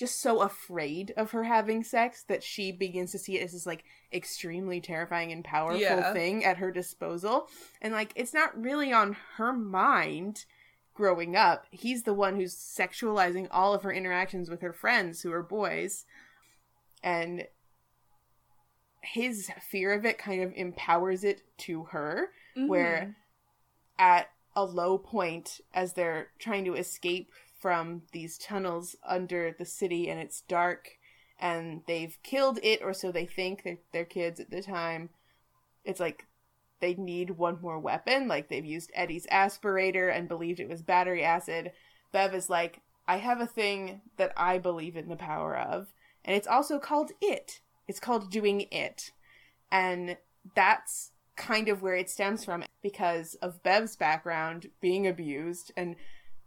just 0.01 0.19
so 0.19 0.41
afraid 0.41 1.13
of 1.15 1.29
her 1.29 1.43
having 1.43 1.83
sex 1.83 2.23
that 2.23 2.41
she 2.41 2.71
begins 2.71 3.11
to 3.11 3.19
see 3.19 3.37
it 3.37 3.43
as 3.43 3.51
this 3.51 3.67
like 3.67 3.83
extremely 4.11 4.81
terrifying 4.81 5.31
and 5.31 5.45
powerful 5.45 5.79
Yeah. 5.79 6.11
thing 6.11 6.43
at 6.43 6.57
her 6.57 6.71
disposal. 6.71 7.47
And 7.83 7.93
like 7.93 8.11
it's 8.15 8.33
not 8.33 8.59
really 8.59 8.91
on 8.91 9.15
her 9.35 9.53
mind 9.53 10.45
growing 10.95 11.35
up. 11.35 11.67
He's 11.69 12.01
the 12.01 12.15
one 12.15 12.35
who's 12.35 12.55
sexualizing 12.55 13.47
all 13.51 13.75
of 13.75 13.83
her 13.83 13.93
interactions 13.93 14.49
with 14.49 14.61
her 14.61 14.73
friends 14.73 15.21
who 15.21 15.31
are 15.31 15.43
boys. 15.43 16.05
And 17.03 17.45
his 19.03 19.51
fear 19.61 19.93
of 19.93 20.03
it 20.03 20.17
kind 20.17 20.41
of 20.41 20.51
empowers 20.55 21.23
it 21.23 21.43
to 21.59 21.83
her 21.91 22.29
where 22.55 23.01
mm-hmm. 23.01 23.11
at 23.99 24.31
a 24.55 24.65
low 24.65 24.97
point 24.97 25.61
as 25.75 25.93
they're 25.93 26.29
trying 26.39 26.65
to 26.65 26.73
escape 26.73 27.31
from 27.61 28.01
these 28.11 28.37
tunnels 28.37 28.95
under 29.07 29.55
the 29.57 29.65
city 29.65 30.09
and 30.09 30.19
it's 30.19 30.41
dark 30.41 30.89
and 31.39 31.81
they've 31.87 32.17
killed 32.23 32.59
it 32.61 32.81
or 32.83 32.93
so 32.93 33.11
they 33.11 33.25
think 33.25 33.63
they're, 33.91 34.05
kids 34.05 34.39
at 34.39 34.49
the 34.49 34.61
time. 34.61 35.09
It's 35.85 35.99
like 35.99 36.25
they 36.79 36.95
need 36.95 37.31
one 37.31 37.59
more 37.61 37.79
weapon 37.79 38.27
like 38.27 38.49
they've 38.49 38.65
used 38.65 38.91
eddie's 38.95 39.27
aspirator 39.27 40.15
and 40.15 40.27
believed 40.27 40.59
it 40.59 40.69
was 40.69 40.81
battery 40.81 41.23
acid. 41.23 41.71
Bev 42.11 42.33
is 42.35 42.49
like 42.49 42.81
i 43.07 43.17
have 43.17 43.39
a 43.41 43.47
thing 43.47 44.01
that 44.17 44.31
i 44.35 44.57
believe 44.57 44.95
in 44.95 45.09
the 45.09 45.15
power 45.15 45.57
of 45.57 45.93
and 46.23 46.35
it's 46.35 46.47
also 46.47 46.79
called 46.79 47.11
it. 47.21 47.61
It's 47.87 47.99
called 47.99 48.31
doing 48.31 48.67
it. 48.71 49.11
And 49.71 50.17
that's 50.55 51.11
kind 51.35 51.69
of 51.69 51.81
where 51.81 51.95
it 51.95 52.09
stems 52.09 52.45
from 52.45 52.63
because 52.83 53.35
of 53.35 53.63
Bev's 53.63 53.95
background 53.95 54.67
being 54.81 55.07
abused 55.07 55.71
and 55.75 55.95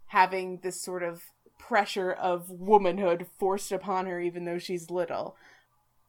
having 0.07 0.59
this 0.63 0.81
sort 0.81 1.03
of 1.03 1.23
pressure 1.57 2.11
of 2.11 2.49
womanhood 2.49 3.25
forced 3.39 3.71
upon 3.71 4.05
her 4.05 4.19
even 4.19 4.45
though 4.45 4.59
she's 4.59 4.91
little. 4.91 5.35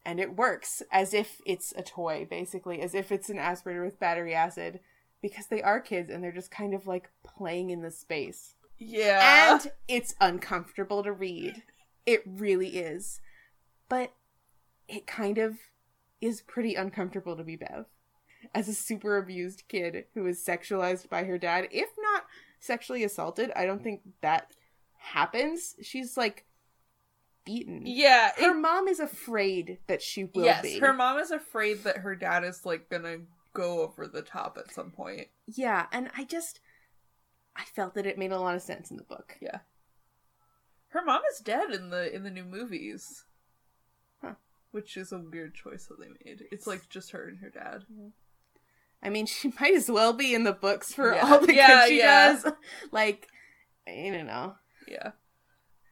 And 0.05 0.19
it 0.19 0.37
works 0.37 0.81
as 0.91 1.13
if 1.13 1.41
it's 1.45 1.73
a 1.75 1.81
toy, 1.81 2.25
basically, 2.29 2.79
as 2.79 2.95
if 2.95 3.11
it's 3.11 3.29
an 3.29 3.37
aspirator 3.37 3.83
with 3.83 3.99
battery 3.99 4.33
acid 4.33 4.79
because 5.21 5.47
they 5.47 5.61
are 5.61 5.81
kids 5.81 6.09
and 6.09 6.23
they're 6.23 6.31
just 6.31 6.51
kind 6.51 6.73
of 6.73 6.87
like 6.87 7.09
playing 7.23 7.71
in 7.71 7.81
the 7.81 7.91
space. 7.91 8.55
Yeah. 8.77 9.53
And 9.53 9.71
it's 9.87 10.15
uncomfortable 10.21 11.03
to 11.03 11.11
read. 11.11 11.63
It 12.05 12.21
really 12.25 12.77
is. 12.77 13.19
But 13.89 14.13
it 14.87 15.07
kind 15.07 15.37
of 15.37 15.57
is 16.21 16.41
pretty 16.41 16.75
uncomfortable 16.75 17.35
to 17.35 17.43
be 17.43 17.55
Bev. 17.55 17.85
as 18.53 18.67
a 18.67 18.73
super 18.73 19.17
abused 19.17 19.63
kid 19.67 20.05
who 20.13 20.25
is 20.25 20.43
sexualized 20.43 21.09
by 21.09 21.23
her 21.23 21.37
dad, 21.37 21.67
if 21.71 21.89
not 21.97 22.25
sexually 22.59 23.03
assaulted. 23.03 23.51
I 23.55 23.65
don't 23.65 23.83
think 23.83 24.01
that 24.21 24.51
happens. 24.97 25.75
She's 25.81 26.17
like 26.17 26.45
beaten. 27.45 27.83
Yeah, 27.85 28.31
Her 28.37 28.51
it- 28.51 28.61
mom 28.61 28.87
is 28.87 28.99
afraid 28.99 29.79
that 29.87 30.01
she 30.01 30.25
will 30.25 30.43
yes, 30.45 30.61
be. 30.61 30.79
her 30.79 30.93
mom 30.93 31.17
is 31.19 31.31
afraid 31.31 31.83
that 31.83 31.97
her 31.97 32.15
dad 32.15 32.43
is 32.43 32.65
like 32.65 32.89
gonna 32.89 33.19
go 33.53 33.81
over 33.81 34.07
the 34.07 34.21
top 34.21 34.57
at 34.57 34.71
some 34.71 34.91
point. 34.91 35.27
Yeah, 35.47 35.87
and 35.91 36.09
I 36.17 36.23
just 36.25 36.59
I 37.55 37.63
felt 37.63 37.95
that 37.95 38.05
it 38.05 38.17
made 38.17 38.31
a 38.31 38.39
lot 38.39 38.55
of 38.55 38.61
sense 38.61 38.91
in 38.91 38.97
the 38.97 39.03
book. 39.03 39.35
Yeah. 39.41 39.59
Her 40.89 41.03
mom 41.03 41.21
is 41.31 41.39
dead 41.39 41.71
in 41.71 41.89
the 41.89 42.13
in 42.13 42.23
the 42.23 42.29
new 42.29 42.43
movies. 42.45 43.25
Huh. 44.21 44.33
Which 44.71 44.95
is 44.97 45.11
a 45.11 45.19
weird 45.19 45.53
choice 45.55 45.85
that 45.87 45.99
they 45.99 46.07
made. 46.25 46.43
It's 46.51 46.67
like 46.67 46.87
just 46.89 47.11
her 47.11 47.27
and 47.27 47.39
her 47.39 47.49
dad. 47.49 47.85
I 49.07 49.09
mean, 49.09 49.25
she 49.25 49.51
might 49.59 49.73
as 49.73 49.89
well 49.89 50.13
be 50.13 50.35
in 50.35 50.43
the 50.43 50.53
books 50.53 50.93
for 50.93 51.15
Yeah. 51.15 51.25
all 51.33 51.39
the 51.39 51.55
Yeah, 51.55 51.81
good 51.81 51.89
she 51.89 51.97
yeah. 51.99 52.33
does. 52.33 52.53
Like, 52.91 53.27
I 53.87 54.11
don't 54.13 54.27
know. 54.27 54.55
Yeah. 54.87 55.11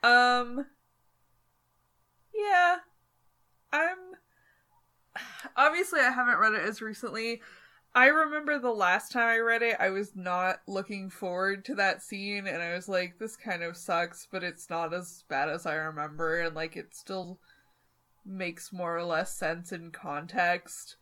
Um 0.04 0.66
Yeah. 2.34 2.78
I'm 3.72 3.98
obviously 5.58 6.02
I 6.02 6.12
haven't 6.12 6.38
read 6.40 6.54
it 6.54 6.62
as 6.68 6.82
recently. 6.82 7.42
I 7.94 8.08
remember 8.08 8.60
the 8.60 8.72
last 8.72 9.14
time 9.14 9.30
I 9.30 9.38
read 9.38 9.62
it, 9.62 9.78
I 9.80 9.90
was 9.90 10.18
not 10.18 10.58
looking 10.68 11.10
forward 11.10 11.64
to 11.66 11.76
that 11.76 12.04
scene 12.04 12.46
and 12.46 12.62
I 12.62 12.74
was 12.74 12.90
like 12.90 13.18
this 13.20 13.38
kind 13.38 13.64
of 13.64 13.78
sucks, 13.78 14.28
but 14.30 14.44
it's 14.44 14.70
not 14.70 14.94
as 14.94 15.24
bad 15.30 15.48
as 15.48 15.66
I 15.66 15.76
remember 15.76 16.42
and 16.42 16.54
like 16.56 16.76
it 16.76 16.94
still 16.94 17.40
makes 18.26 18.74
more 18.74 18.98
or 18.98 19.04
less 19.04 19.38
sense 19.38 19.72
in 19.72 19.92
context. 19.92 20.98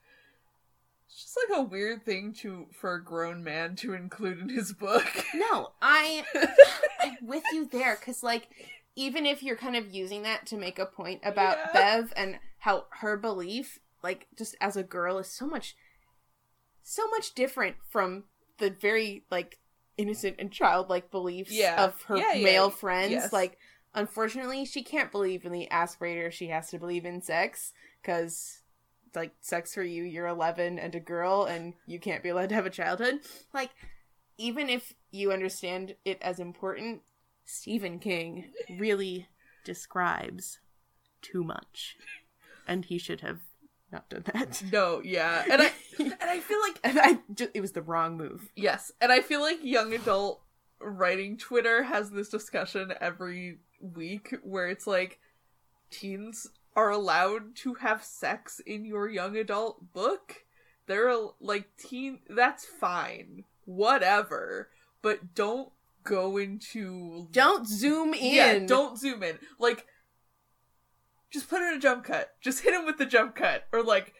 It's 1.14 1.22
just 1.26 1.38
like 1.50 1.60
a 1.60 1.64
weird 1.64 2.04
thing 2.06 2.34
to 2.42 2.66
for 2.72 2.96
a 2.96 3.04
grown 3.04 3.44
man 3.44 3.76
to 3.78 3.94
include 3.94 4.40
in 4.40 4.50
his 4.50 4.74
book. 4.74 5.06
No, 5.36 5.72
I 5.82 6.24
I'm 7.02 7.18
with 7.22 7.44
you 7.54 7.66
there 7.66 7.96
because 8.00 8.24
like 8.24 8.48
even 8.96 9.26
if 9.28 9.44
you're 9.44 9.56
kind 9.56 9.76
of 9.76 9.94
using 9.94 10.24
that 10.24 10.46
to 10.48 10.58
make 10.58 10.80
a 10.80 10.86
point 10.88 11.22
about 11.24 11.58
Yeah. 11.58 11.72
Bev 11.74 12.14
and 12.16 12.40
how 12.60 12.86
her 13.02 13.16
belief, 13.18 13.78
like 14.02 14.28
just 14.38 14.56
as 14.60 14.76
a 14.76 14.84
girl, 14.84 15.20
is 15.20 15.28
so 15.28 15.46
much 15.46 15.76
so 16.82 17.08
much 17.10 17.34
different 17.36 17.76
from 17.90 18.24
the 18.58 18.70
very 18.72 19.24
like 19.30 19.60
innocent 19.98 20.38
and 20.40 20.52
childlike 20.52 21.12
beliefs 21.12 21.52
Yeah. 21.52 21.84
of 21.84 22.02
her 22.04 22.18
yeah, 22.18 22.42
male 22.44 22.70
friends. 22.72 23.12
yes. 23.12 23.32
Like 23.32 23.58
unfortunately 23.94 24.66
she 24.66 24.82
can't 24.84 25.12
believe 25.12 25.46
in 25.46 25.52
the 25.52 25.68
aspirator, 25.72 26.32
she 26.32 26.48
has 26.48 26.70
to 26.72 26.80
believe 26.80 27.06
in 27.06 27.22
sex 27.22 27.72
because 28.02 28.62
like 29.16 29.34
sex 29.42 29.74
for 29.74 29.84
you, 29.84 30.04
you're 30.04 30.28
11 30.28 30.80
and 30.80 30.96
a 30.96 31.00
girl 31.00 31.46
and 31.46 31.74
you 31.86 32.00
can't 32.00 32.24
be 32.24 32.30
allowed 32.30 32.50
to 32.50 32.56
have 32.56 32.66
a 32.66 32.72
childhood. 32.72 33.20
Like 33.54 33.72
even 34.38 34.70
if 34.70 34.94
you 35.12 35.32
understand 35.32 35.96
it 36.06 36.18
as 36.22 36.40
important, 36.40 37.02
Stephen 37.46 38.00
King 38.00 38.52
really 38.80 39.28
describes 39.64 40.60
too 41.22 41.44
much. 41.44 41.98
And 42.68 42.86
he 42.86 42.98
should 42.98 43.22
have 43.22 43.40
not 43.92 44.10
done 44.10 44.24
that. 44.34 44.64
no, 44.72 45.02
yeah. 45.04 45.44
And 45.50 45.62
I 45.62 45.72
and 46.00 46.16
I 46.22 46.40
feel 46.40 46.60
like 46.62 46.80
and 46.84 47.00
I 47.00 47.20
ju- 47.34 47.52
it 47.54 47.62
was 47.62 47.74
the 47.74 47.82
wrong 47.82 48.18
move. 48.18 48.52
Yes, 48.56 48.92
and 49.00 49.12
I 49.12 49.22
feel 49.22 49.42
like 49.42 49.60
young 49.64 49.94
adult 49.94 50.42
writing 50.82 51.38
Twitter 51.38 51.84
has 51.84 52.12
this 52.12 52.30
discussion 52.30 52.94
every 53.00 53.60
week 53.80 54.34
where 54.44 54.68
it's 54.68 54.88
like 54.88 55.20
teens 55.92 56.48
are 56.76 56.90
allowed 56.90 57.56
to 57.58 57.76
have 57.76 58.04
sex 58.04 58.60
in 58.66 58.86
your 58.86 59.10
young 59.10 59.38
adult 59.38 59.94
book. 59.94 60.46
They're 60.88 61.16
like 61.40 61.76
teen 61.78 62.20
that's 62.30 62.66
fine. 62.66 63.46
Whatever. 63.66 64.70
But 65.02 65.36
don't 65.36 65.72
go 66.04 66.38
into 66.38 67.28
Don't 67.32 67.68
zoom 67.68 68.14
in. 68.14 68.36
Yeah, 68.36 68.60
don't 68.60 68.98
zoom 68.98 69.24
in. 69.24 69.40
Like 69.60 69.86
just 71.32 71.50
put 71.50 71.62
in 71.62 71.74
a 71.74 71.80
jump 71.80 72.04
cut. 72.04 72.36
Just 72.42 72.62
hit 72.62 72.74
him 72.74 72.86
with 72.86 72.98
the 72.98 73.06
jump 73.06 73.36
cut 73.36 73.66
or 73.72 73.82
like 73.82 74.14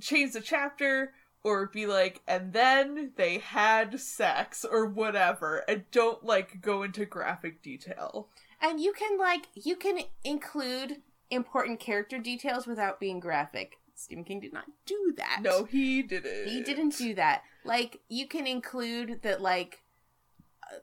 change 0.00 0.32
the 0.32 0.40
chapter 0.40 1.12
or 1.44 1.66
be 1.66 1.86
like 1.86 2.20
and 2.26 2.52
then 2.52 3.12
they 3.16 3.38
had 3.38 3.98
sex 3.98 4.64
or 4.64 4.86
whatever 4.86 5.64
and 5.68 5.84
don't 5.90 6.24
like 6.24 6.60
go 6.60 6.82
into 6.82 7.04
graphic 7.04 7.62
detail. 7.62 8.28
And 8.60 8.80
you 8.80 8.92
can 8.92 9.18
like 9.18 9.48
you 9.54 9.76
can 9.76 10.00
include 10.24 10.98
important 11.32 11.80
character 11.80 12.18
details 12.18 12.66
without 12.66 13.00
being 13.00 13.20
graphic. 13.20 13.78
Stephen 13.94 14.24
King 14.24 14.40
did 14.40 14.52
not 14.52 14.64
do 14.86 15.14
that. 15.16 15.40
No, 15.42 15.64
he 15.64 16.02
didn't. 16.02 16.48
He 16.48 16.62
didn't 16.62 16.96
do 16.96 17.14
that. 17.14 17.42
Like 17.64 18.00
you 18.08 18.26
can 18.26 18.46
include 18.46 19.22
that 19.22 19.40
like 19.40 19.78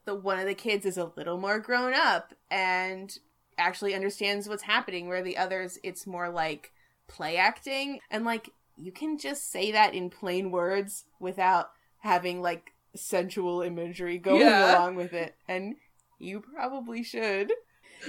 the 0.06 0.16
one 0.16 0.40
of 0.40 0.46
the 0.46 0.54
kids 0.56 0.86
is 0.86 0.98
a 0.98 1.12
little 1.18 1.38
more 1.38 1.60
grown 1.60 1.94
up 1.94 2.34
and 2.52 3.18
actually 3.58 3.94
understands 3.96 4.48
what's 4.48 4.64
happening 4.64 5.08
where 5.08 5.24
the 5.24 5.36
others 5.38 5.78
it's 5.84 6.06
more 6.08 6.30
like 6.30 6.72
play 7.08 7.36
acting 7.36 8.00
and 8.10 8.24
like 8.24 8.52
you 8.78 8.92
can 8.92 9.18
just 9.18 9.52
say 9.52 9.72
that 9.72 9.94
in 9.94 10.10
plain 10.10 10.52
words 10.52 11.06
without 11.20 11.72
having 11.98 12.42
like 12.42 12.72
sensual 12.96 13.62
imagery 13.62 14.18
going 14.18 14.40
Yeah. 14.42 14.78
along 14.78 14.96
with 14.96 15.12
it 15.12 15.36
and 15.48 15.76
you 16.20 16.40
probably 16.40 17.04
should. 17.04 17.52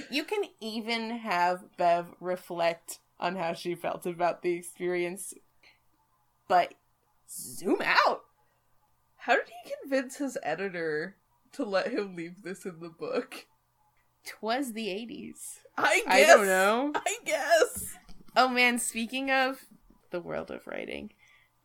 You 0.09 0.23
can 0.23 0.43
even 0.59 1.11
have 1.19 1.77
Bev 1.77 2.07
reflect 2.19 2.99
on 3.19 3.35
how 3.35 3.53
she 3.53 3.75
felt 3.75 4.05
about 4.05 4.41
the 4.41 4.53
experience 4.53 5.33
but 6.47 6.73
zoom 7.29 7.81
out. 7.81 8.23
How 9.15 9.35
did 9.35 9.45
he 9.63 9.73
convince 9.81 10.17
his 10.17 10.37
editor 10.43 11.15
to 11.53 11.63
let 11.63 11.91
him 11.91 12.15
leave 12.15 12.41
this 12.43 12.65
in 12.65 12.79
the 12.79 12.89
book? 12.89 13.45
Twas 14.25 14.73
the 14.73 14.87
80s. 14.87 15.59
I 15.77 16.01
guess. 16.05 16.13
I 16.13 16.25
don't 16.25 16.45
know. 16.45 16.91
I 16.95 17.17
guess. 17.23 17.95
Oh 18.35 18.49
man, 18.49 18.79
speaking 18.79 19.31
of 19.31 19.65
the 20.09 20.19
world 20.19 20.51
of 20.51 20.67
writing, 20.67 21.11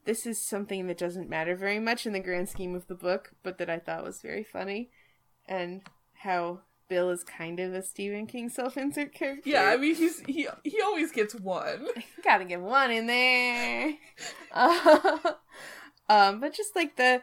this 0.04 0.24
is 0.24 0.40
something 0.40 0.86
that 0.86 0.98
doesn't 0.98 1.28
matter 1.28 1.56
very 1.56 1.80
much 1.80 2.06
in 2.06 2.12
the 2.12 2.20
grand 2.20 2.48
scheme 2.48 2.74
of 2.74 2.86
the 2.86 2.94
book, 2.94 3.32
but 3.42 3.58
that 3.58 3.68
I 3.68 3.78
thought 3.78 4.04
was 4.04 4.22
very 4.22 4.44
funny. 4.44 4.90
And 5.48 5.82
how 6.14 6.60
Bill 6.88 7.10
is 7.10 7.24
kind 7.24 7.58
of 7.60 7.74
a 7.74 7.82
Stephen 7.82 8.26
King 8.26 8.48
self 8.48 8.76
insert 8.76 9.12
character. 9.12 9.48
Yeah, 9.48 9.64
I 9.64 9.76
mean 9.76 9.94
he's 9.94 10.20
he 10.20 10.48
he 10.64 10.80
always 10.82 11.12
gets 11.12 11.34
one. 11.34 11.88
gotta 12.24 12.44
get 12.44 12.60
one 12.60 12.90
in 12.90 13.06
there. 13.06 13.94
Uh, 14.52 15.18
um, 16.08 16.40
but 16.40 16.54
just 16.54 16.76
like 16.76 16.96
the 16.96 17.22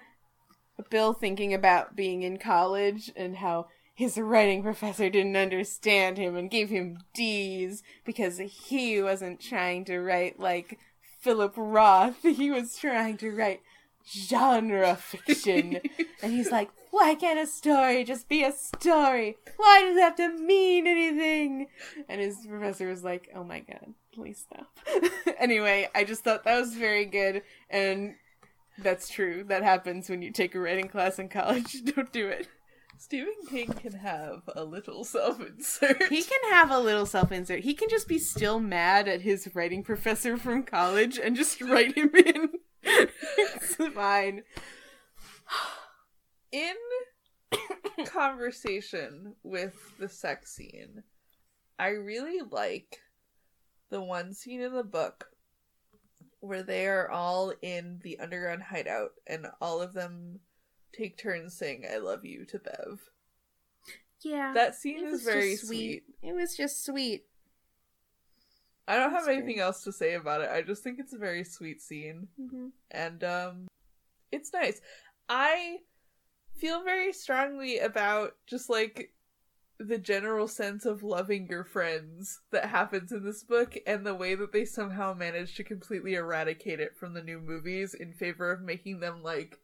Bill 0.90 1.14
thinking 1.14 1.54
about 1.54 1.96
being 1.96 2.24
in 2.24 2.38
college 2.38 3.12
and 3.16 3.38
how 3.38 3.68
his 3.96 4.18
writing 4.18 4.64
professor 4.64 5.10
didn't 5.10 5.36
understand 5.36 6.18
him 6.18 6.36
and 6.36 6.50
gave 6.50 6.70
him 6.70 6.98
D's 7.14 7.84
because 8.04 8.40
he 8.40 9.02
wasn't 9.02 9.40
trying 9.40 9.86
to 9.86 10.00
write 10.00 10.40
like 10.40 10.80
Philip 11.22 11.54
Roth. 11.56 12.18
He 12.24 12.50
was 12.50 12.76
trying 12.76 13.18
to 13.18 13.32
write 13.32 13.62
genre 14.06 14.96
fiction. 14.96 15.80
and 16.22 16.34
he's 16.34 16.52
like, 16.52 16.70
why 16.94 17.16
can't 17.16 17.40
a 17.40 17.48
story 17.48 18.04
just 18.04 18.30
be 18.30 18.44
a 18.44 18.52
story? 18.52 19.36
Why 19.58 19.82
does 19.82 19.98
it 19.98 20.02
have 20.02 20.16
to 20.18 20.38
mean 20.38 20.86
anything? 20.86 21.66
And 22.08 22.22
his 22.22 22.46
professor 22.48 22.88
was 22.88 23.04
like, 23.04 23.32
oh 23.36 23.44
my 23.44 23.62
god, 23.62 23.96
please 24.14 24.46
stop. 24.46 24.68
anyway, 25.40 25.90
I 25.96 26.04
just 26.04 26.24
thought 26.24 26.44
that 26.44 26.60
was 26.60 26.76
very 26.76 27.06
good. 27.06 27.42
And 27.68 28.14
that's 28.78 29.10
true. 29.10 29.44
That 29.46 29.64
happens 29.64 30.08
when 30.08 30.22
you 30.22 30.32
take 30.32 30.54
a 30.54 30.60
writing 30.60 30.88
class 30.88 31.18
in 31.18 31.30
college. 31.30 31.84
Don't 31.96 32.14
do 32.14 32.28
it. 32.28 32.48
Stephen 33.00 33.34
King 33.50 33.74
can 33.74 33.94
have 33.94 34.44
a 34.56 34.64
little 34.64 35.04
self-insert. 35.04 36.04
He 36.10 36.22
can 36.22 36.52
have 36.52 36.70
a 36.70 36.80
little 36.80 37.08
self 37.08 37.32
insert. 37.32 37.62
He 37.62 37.74
can 37.74 37.90
just 37.90 38.08
be 38.08 38.20
still 38.20 38.60
mad 38.60 39.08
at 39.08 39.22
his 39.22 39.50
writing 39.56 39.84
professor 39.84 40.38
from 40.38 40.62
college 40.62 41.18
and 41.18 41.36
just 41.36 41.60
write 41.60 41.98
him 41.98 42.12
in. 42.14 42.50
it's 42.84 43.76
fine. 43.96 44.44
In 46.54 46.76
conversation 48.06 49.36
with 49.44 49.76
the 50.00 50.08
sex 50.08 50.56
scene, 50.56 51.04
I 51.78 51.90
really 51.90 52.42
like 52.50 53.00
the 53.90 54.02
one 54.02 54.34
scene 54.34 54.62
in 54.62 54.74
the 54.74 54.84
book 54.84 55.26
where 56.40 56.64
they 56.64 56.88
are 56.88 57.10
all 57.10 57.54
in 57.62 58.00
the 58.04 58.20
underground 58.20 58.64
hideout 58.64 59.12
and 59.28 59.48
all 59.60 59.82
of 59.82 59.94
them 59.94 60.40
take 60.94 61.18
turns 61.18 61.58
saying 61.58 61.86
I 61.92 61.98
love 61.98 62.24
you 62.24 62.46
to 62.46 62.60
Bev. 62.60 63.02
Yeah. 64.24 64.54
That 64.54 64.76
scene 64.76 65.06
is 65.06 65.24
very 65.24 65.52
just 65.52 65.68
sweet. 65.68 66.04
It 66.22 66.34
was 66.34 66.56
just 66.56 66.86
sweet. 66.86 67.26
I 68.88 68.98
don't 68.98 69.12
have 69.12 69.28
anything 69.28 69.60
else 69.60 69.84
to 69.86 69.92
say 69.92 70.14
about 70.14 70.42
it. 70.42 70.50
I 70.50 70.62
just 70.62 70.84
think 70.84 71.00
it's 71.00 71.14
a 71.14 71.18
very 71.18 71.44
sweet 71.44 71.82
scene. 71.82 72.28
Mm-hmm. 72.40 72.68
and 72.92 73.24
um 73.24 73.68
it's 74.34 74.52
nice 74.52 74.82
i 75.30 75.78
feel 76.56 76.84
very 76.84 77.14
strongly 77.14 77.80
about 77.80 78.36
just 78.48 78.70
like 78.70 79.14
the 79.80 79.98
general 79.98 80.48
sense 80.48 80.86
of 80.86 81.04
loving 81.04 81.48
your 81.48 81.64
friends 81.64 82.42
that 82.52 82.66
happens 82.66 83.12
in 83.12 83.24
this 83.24 83.44
book 83.44 83.76
and 83.86 84.06
the 84.06 84.14
way 84.14 84.36
that 84.36 84.54
they 84.54 84.66
somehow 84.66 85.14
managed 85.14 85.58
to 85.58 85.64
completely 85.64 86.14
eradicate 86.14 86.80
it 86.80 86.96
from 86.98 87.14
the 87.14 87.24
new 87.24 87.40
movies 87.40 87.94
in 87.94 88.14
favor 88.14 88.52
of 88.52 88.62
making 88.62 89.00
them 89.00 89.22
like 89.24 89.60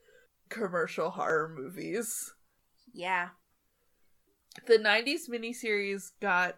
commercial 0.50 1.12
horror 1.12 1.54
movies. 1.56 2.34
Yeah. 2.94 3.30
The 4.68 4.78
90s 4.78 5.30
miniseries 5.30 6.12
got 6.20 6.58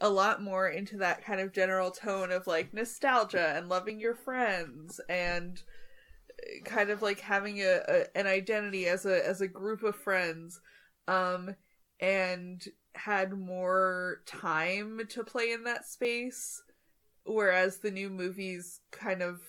a 0.00 0.10
lot 0.10 0.42
more 0.42 0.68
into 0.68 0.96
that 0.98 1.24
kind 1.24 1.40
of 1.40 1.52
general 1.52 1.90
tone 1.90 2.30
of 2.30 2.46
like 2.46 2.74
nostalgia 2.74 3.54
and 3.56 3.68
loving 3.68 3.98
your 3.98 4.14
friends 4.14 5.00
and 5.08 5.62
kind 6.64 6.90
of 6.90 7.02
like 7.02 7.20
having 7.20 7.60
a, 7.60 7.80
a 7.88 8.16
an 8.16 8.26
identity 8.26 8.86
as 8.86 9.06
a 9.06 9.26
as 9.26 9.40
a 9.40 9.48
group 9.48 9.82
of 9.82 9.96
friends 9.96 10.60
um 11.06 11.54
and 12.00 12.64
had 12.94 13.32
more 13.32 14.22
time 14.26 15.00
to 15.08 15.24
play 15.24 15.52
in 15.52 15.64
that 15.64 15.86
space 15.86 16.62
whereas 17.24 17.78
the 17.78 17.90
new 17.90 18.08
movies 18.08 18.80
kind 18.90 19.22
of 19.22 19.40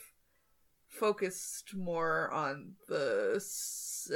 focused 0.87 1.75
more 1.75 2.31
on 2.31 2.73
the 2.87 3.41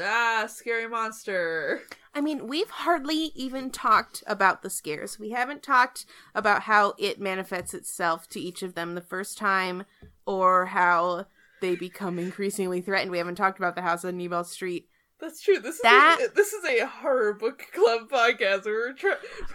ah 0.02 0.45
scary 0.48 0.88
monster 0.88 1.82
I 2.16 2.22
mean, 2.22 2.48
we've 2.48 2.70
hardly 2.70 3.32
even 3.34 3.72
talked 3.72 4.24
about 4.28 4.62
the 4.62 4.70
scares. 4.70 5.18
We 5.18 5.32
haven't 5.32 5.64
talked 5.64 6.06
about 6.36 6.64
how 6.64 6.94
it 7.00 7.20
manifests 7.20 7.74
itself 7.74 8.30
to 8.30 8.40
each 8.40 8.62
of 8.62 8.76
them 8.76 8.94
the 8.94 9.02
first 9.02 9.36
time 9.36 9.86
or 10.26 10.68
how 10.68 11.26
they 11.64 11.76
become 11.76 12.19
increasingly 12.19 12.81
threatened. 12.81 13.10
We 13.11 13.18
haven't 13.18 13.35
talked 13.35 13.57
about 13.57 13.76
the 13.76 13.81
house 13.81 14.06
on 14.06 14.14
Neibolt 14.19 14.45
Street. 14.45 14.88
That's 15.19 15.41
true. 15.41 15.60
This 15.60 15.76
is 15.76 15.81
That- 15.81 16.19
a, 16.22 16.35
this 16.35 16.52
is 16.52 16.65
a 16.65 16.85
horror 16.85 17.34
book 17.34 17.64
club 17.73 18.10
podcast 18.10 18.65
we're, 18.65 18.94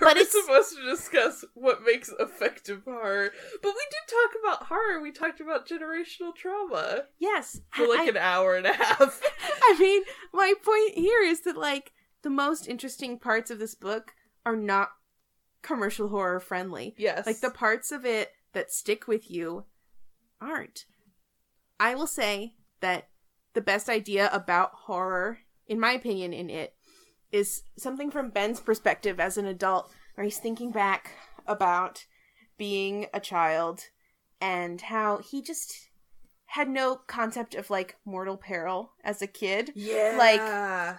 we're 0.01 0.09
it's- 0.13 0.33
supposed 0.33 0.75
to 0.77 0.83
discuss 0.89 1.45
what 1.55 1.83
makes 1.85 2.11
effective 2.19 2.83
horror. 2.85 3.31
But 3.63 3.75
we 3.77 3.87
did 3.91 4.09
talk 4.09 4.31
about 4.43 4.67
horror. 4.69 5.01
We 5.03 5.13
talked 5.13 5.41
about 5.41 5.69
generational 5.69 6.35
trauma 6.35 7.03
Yes. 7.19 7.61
for 7.71 7.87
like 7.87 8.01
I, 8.01 8.07
an 8.09 8.17
hour 8.17 8.57
and 8.57 8.67
a 8.67 8.73
half. 8.73 9.21
I 9.63 9.77
mean, 9.79 10.03
my 10.33 10.55
point 10.65 10.95
here 10.95 11.23
is 11.23 11.43
that, 11.43 11.57
like, 11.59 11.93
the 12.23 12.31
most 12.31 12.67
interesting 12.67 13.19
parts 13.19 13.51
of 13.51 13.59
this 13.59 13.75
book 13.75 14.13
are 14.47 14.57
not 14.57 14.89
commercial 15.61 16.09
horror 16.09 16.41
friendly. 16.41 16.95
yes, 16.97 17.27
Like, 17.27 17.41
the 17.41 17.51
parts 17.51 17.93
of 17.93 18.07
it 18.07 18.31
that 18.55 18.73
stick 18.73 19.07
with 19.07 19.31
you 19.31 19.67
aren't. 20.41 20.87
I 21.81 21.95
will 21.95 22.07
say 22.07 22.55
that 22.81 23.09
the 23.55 23.61
best 23.61 23.89
idea 23.89 24.29
about 24.33 24.71
horror, 24.87 25.39
in 25.67 25.81
my 25.81 25.93
opinion, 25.93 26.33
in 26.33 26.51
it, 26.51 26.75
is 27.33 27.63
something 27.77 28.11
from 28.11 28.31
Ben's 28.31 28.61
perspective 28.61 29.21
as 29.21 29.37
an 29.37 29.47
adult, 29.47 29.93
where 30.15 30.25
he's 30.25 30.39
thinking 30.39 30.71
back 30.71 31.13
about 31.47 32.07
being 32.57 33.07
a 33.15 33.21
child 33.21 33.85
and 34.41 34.81
how 34.81 35.19
he 35.19 35.43
just 35.43 35.89
had 36.53 36.69
no 36.69 36.97
concept 37.07 37.55
of 37.55 37.69
like 37.69 37.97
mortal 38.07 38.37
peril 38.37 38.93
as 39.05 39.21
a 39.21 39.27
kid. 39.27 39.71
yeah, 39.75 40.15
like- 40.17 40.41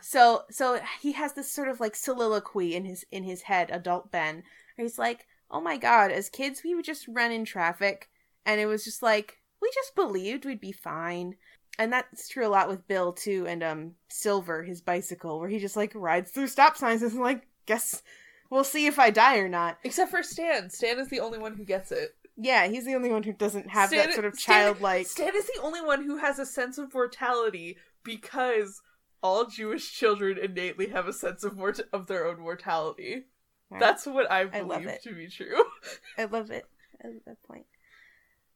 So 0.03 0.43
so 0.51 0.79
he 1.01 1.13
has 1.13 1.33
this 1.33 1.51
sort 1.51 1.67
of 1.69 1.79
like 1.79 1.95
soliloquy 1.95 2.75
in 2.75 2.85
his 2.85 3.03
in 3.11 3.23
his 3.23 3.43
head, 3.43 3.69
adult 3.71 4.11
Ben, 4.11 4.43
where 4.75 4.85
he's 4.85 4.99
like, 4.99 5.25
"Oh 5.49 5.59
my 5.59 5.77
god, 5.77 6.11
as 6.11 6.29
kids 6.29 6.61
we 6.63 6.75
would 6.75 6.85
just 6.85 7.07
run 7.07 7.31
in 7.31 7.45
traffic 7.45 8.09
and 8.45 8.61
it 8.61 8.67
was 8.67 8.83
just 8.85 9.01
like 9.01 9.38
we 9.61 9.71
just 9.73 9.95
believed 9.95 10.45
we'd 10.45 10.59
be 10.61 10.71
fine." 10.71 11.35
And 11.77 11.93
that's 11.93 12.27
true 12.27 12.45
a 12.45 12.49
lot 12.49 12.67
with 12.67 12.87
Bill 12.87 13.13
too 13.13 13.45
and 13.47 13.63
um 13.63 13.91
Silver, 14.09 14.63
his 14.63 14.81
bicycle, 14.81 15.39
where 15.39 15.49
he 15.49 15.59
just 15.59 15.77
like 15.77 15.93
rides 15.95 16.31
through 16.31 16.47
stop 16.47 16.75
signs 16.77 17.01
and 17.03 17.13
like, 17.15 17.47
"Guess 17.65 18.03
we'll 18.49 18.63
see 18.63 18.85
if 18.87 18.99
I 18.99 19.09
die 19.11 19.37
or 19.37 19.47
not." 19.49 19.77
except 19.83 20.11
for 20.11 20.23
Stan. 20.23 20.69
Stan 20.69 20.99
is 20.99 21.09
the 21.09 21.19
only 21.21 21.39
one 21.39 21.55
who 21.55 21.63
gets 21.65 21.91
it. 21.91 22.15
Yeah, 22.41 22.67
he's 22.67 22.85
the 22.85 22.95
only 22.95 23.09
one 23.09 23.23
who 23.23 23.33
doesn't 23.33 23.69
have 23.69 23.89
Stan- 23.89 24.07
that 24.07 24.13
sort 24.13 24.25
of 24.25 24.37
childlike 24.37 25.07
Stan 25.07 25.35
is 25.35 25.45
the 25.47 25.59
only 25.61 25.81
one 25.81 26.03
who 26.03 26.17
has 26.17 26.39
a 26.39 26.45
sense 26.45 26.77
of 26.77 26.93
mortality 26.93 27.77
because 28.03 28.81
all 29.21 29.45
Jewish 29.45 29.91
children 29.91 30.37
innately 30.37 30.87
have 30.87 31.07
a 31.07 31.13
sense 31.13 31.43
of 31.43 31.57
mort- 31.57 31.81
of 31.91 32.07
their 32.07 32.25
own 32.25 32.39
mortality. 32.39 33.25
Right. 33.69 33.79
That's 33.79 34.05
what 34.05 34.31
I 34.31 34.41
I 34.41 34.45
believe 34.45 34.87
it. 34.87 35.03
to 35.03 35.13
be 35.13 35.27
true. 35.27 35.63
I 36.17 36.25
love 36.25 36.49
it. 36.49 36.65
I 37.03 37.07
love 37.09 37.21
that 37.25 37.43
point. 37.43 37.65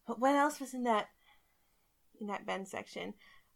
But 0.07 0.19
what 0.19 0.35
else 0.35 0.59
was 0.59 0.73
in 0.73 0.83
that 0.83 1.07
in 2.19 2.27
that 2.27 2.45
Ben 2.45 2.65
section? 2.65 3.13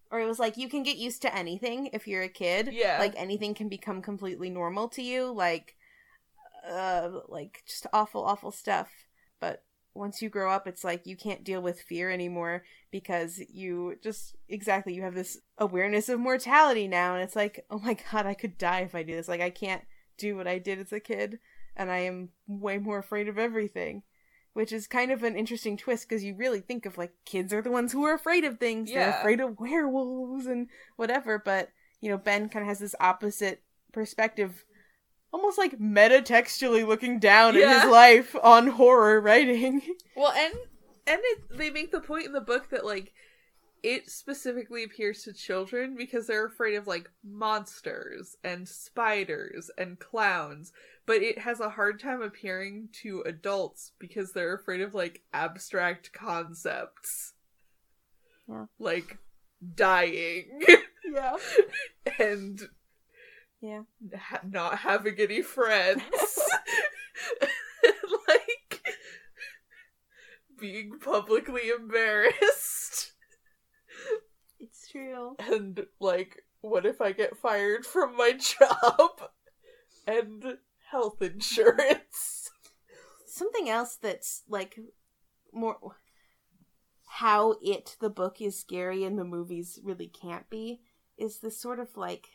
Or 0.10 0.20
it 0.20 0.26
was 0.26 0.40
like 0.40 0.58
you 0.58 0.70
can 0.70 0.84
get 0.84 0.98
used 0.98 1.22
to 1.24 1.36
anything 1.36 1.90
if 1.94 2.08
you're 2.08 2.24
a 2.24 2.30
kid. 2.30 2.70
Yeah. 2.72 2.98
Like 3.00 3.14
anything 3.18 3.54
can 3.54 3.70
become 3.70 4.02
completely 4.02 4.50
normal 4.50 4.88
to 4.90 5.02
you. 5.02 5.32
Like 5.32 5.76
uh 6.70 7.10
like 7.28 7.64
just 7.68 7.88
awful, 7.92 8.24
awful 8.24 8.52
stuff. 8.52 8.90
But 9.40 9.64
once 9.94 10.22
you 10.22 10.30
grow 10.30 10.52
up 10.52 10.68
it's 10.68 10.84
like 10.84 11.08
you 11.08 11.18
can't 11.18 11.44
deal 11.44 11.60
with 11.62 11.82
fear 11.82 12.12
anymore 12.12 12.64
because 12.92 13.42
you 13.50 13.96
just 14.04 14.36
exactly 14.48 14.94
you 14.94 15.02
have 15.02 15.16
this 15.16 15.40
awareness 15.58 16.08
of 16.08 16.20
mortality 16.20 16.88
now 16.88 17.16
and 17.16 17.24
it's 17.24 17.36
like, 17.36 17.66
oh 17.70 17.80
my 17.80 17.98
god, 18.12 18.26
I 18.26 18.34
could 18.34 18.58
die 18.58 18.82
if 18.82 18.96
I 18.96 19.04
do 19.04 19.16
this. 19.16 19.28
Like 19.28 19.42
I 19.42 19.50
can't 19.50 19.84
do 20.18 20.36
what 20.38 20.48
I 20.48 20.58
did 20.60 20.80
as 20.80 20.94
a 20.94 21.00
kid 21.00 21.40
and 21.76 21.92
I 21.92 22.00
am 22.00 22.30
way 22.48 22.78
more 22.78 22.98
afraid 22.98 23.28
of 23.28 23.38
everything. 23.38 24.04
Which 24.58 24.74
is 24.74 24.88
kind 24.88 25.12
of 25.12 25.22
an 25.22 25.36
interesting 25.36 25.78
twist 25.78 26.10
because 26.10 26.24
you 26.24 26.34
really 26.34 26.62
think 26.62 26.88
of 26.88 26.98
like 26.98 27.14
kids 27.26 27.54
are 27.54 27.62
the 27.62 27.70
ones 27.70 27.92
who 27.92 28.04
are 28.06 28.16
afraid 28.16 28.44
of 28.44 28.58
things. 28.58 28.90
They're 28.90 29.02
Yeah. 29.10 29.20
afraid 29.20 29.40
of 29.40 29.60
werewolves 29.60 30.48
and 30.48 30.68
whatever. 30.96 31.38
But, 31.38 31.70
you 32.02 32.10
know, 32.10 32.18
Ben 32.18 32.50
kind 32.50 32.64
of 32.64 32.68
has 32.68 32.80
this 32.80 32.96
opposite 33.00 33.62
perspective, 33.92 34.66
almost 35.32 35.60
like 35.60 35.78
metatextually 35.78 36.88
looking 36.88 37.20
down 37.20 37.56
at 37.56 37.62
Yeah. 37.62 37.82
his 37.82 37.92
life 37.92 38.36
on 38.42 38.66
horror 38.70 39.22
writing. 39.22 39.82
Well, 40.16 40.32
and 40.32 40.54
and 41.06 41.22
it, 41.24 41.56
they 41.56 41.70
make 41.70 41.92
the 41.92 42.02
point 42.02 42.26
in 42.26 42.32
the 42.34 42.42
book 42.42 42.70
that 42.72 42.84
like 42.84 43.14
it 43.84 44.10
specifically 44.10 44.84
appears 44.84 45.22
to 45.24 45.34
children 45.34 45.96
because 45.96 46.26
they're 46.26 46.48
afraid 46.48 46.74
of 46.78 46.88
like 46.88 47.12
monsters 47.24 48.36
and 48.44 48.68
spiders 48.68 49.70
and 49.78 50.00
clowns, 50.00 50.74
but 51.08 51.24
it 51.24 51.40
has 51.40 51.60
a 51.60 51.70
hard 51.72 52.00
time 52.00 52.22
appearing 52.22 52.90
to 53.02 53.22
adults 53.26 53.94
because 53.98 54.34
they're 54.34 54.54
afraid 54.54 54.82
of 54.82 54.94
like 54.94 55.24
abstract 55.34 56.14
concepts. 56.14 57.34
Yeah. 58.48 58.66
Like 58.78 59.18
dying 59.76 60.62
yeah. 61.12 61.36
and 62.20 62.62
Yeah. 63.62 63.82
ha- 64.16 64.42
not 64.48 64.80
having 64.80 65.16
any 65.18 65.42
friends. 65.42 66.02
like 68.28 68.84
being 70.60 71.00
publicly 71.00 71.70
embarrassed. 71.70 73.14
It's 74.60 74.90
true. 74.90 75.36
And 75.40 75.86
like, 76.00 76.44
what 76.62 76.86
if 76.86 77.00
I 77.02 77.12
get 77.12 77.38
fired 77.38 77.86
from 77.86 78.16
my 78.18 78.34
job? 78.34 79.30
And 80.06 80.58
health 80.92 81.22
insurance. 81.22 82.50
Something 83.28 83.70
else 83.70 83.98
that's 84.02 84.44
like 84.50 84.80
more 85.54 85.78
how 87.10 87.56
it 87.62 87.96
the 88.02 88.10
book 88.10 88.42
is 88.42 88.60
scary 88.60 89.04
and 89.04 89.18
the 89.18 89.24
movies 89.24 89.80
really 89.84 90.08
can't 90.08 90.50
be 90.50 90.82
is 91.18 91.40
this 91.40 91.60
sort 91.60 91.80
of 91.80 91.96
like 91.96 92.28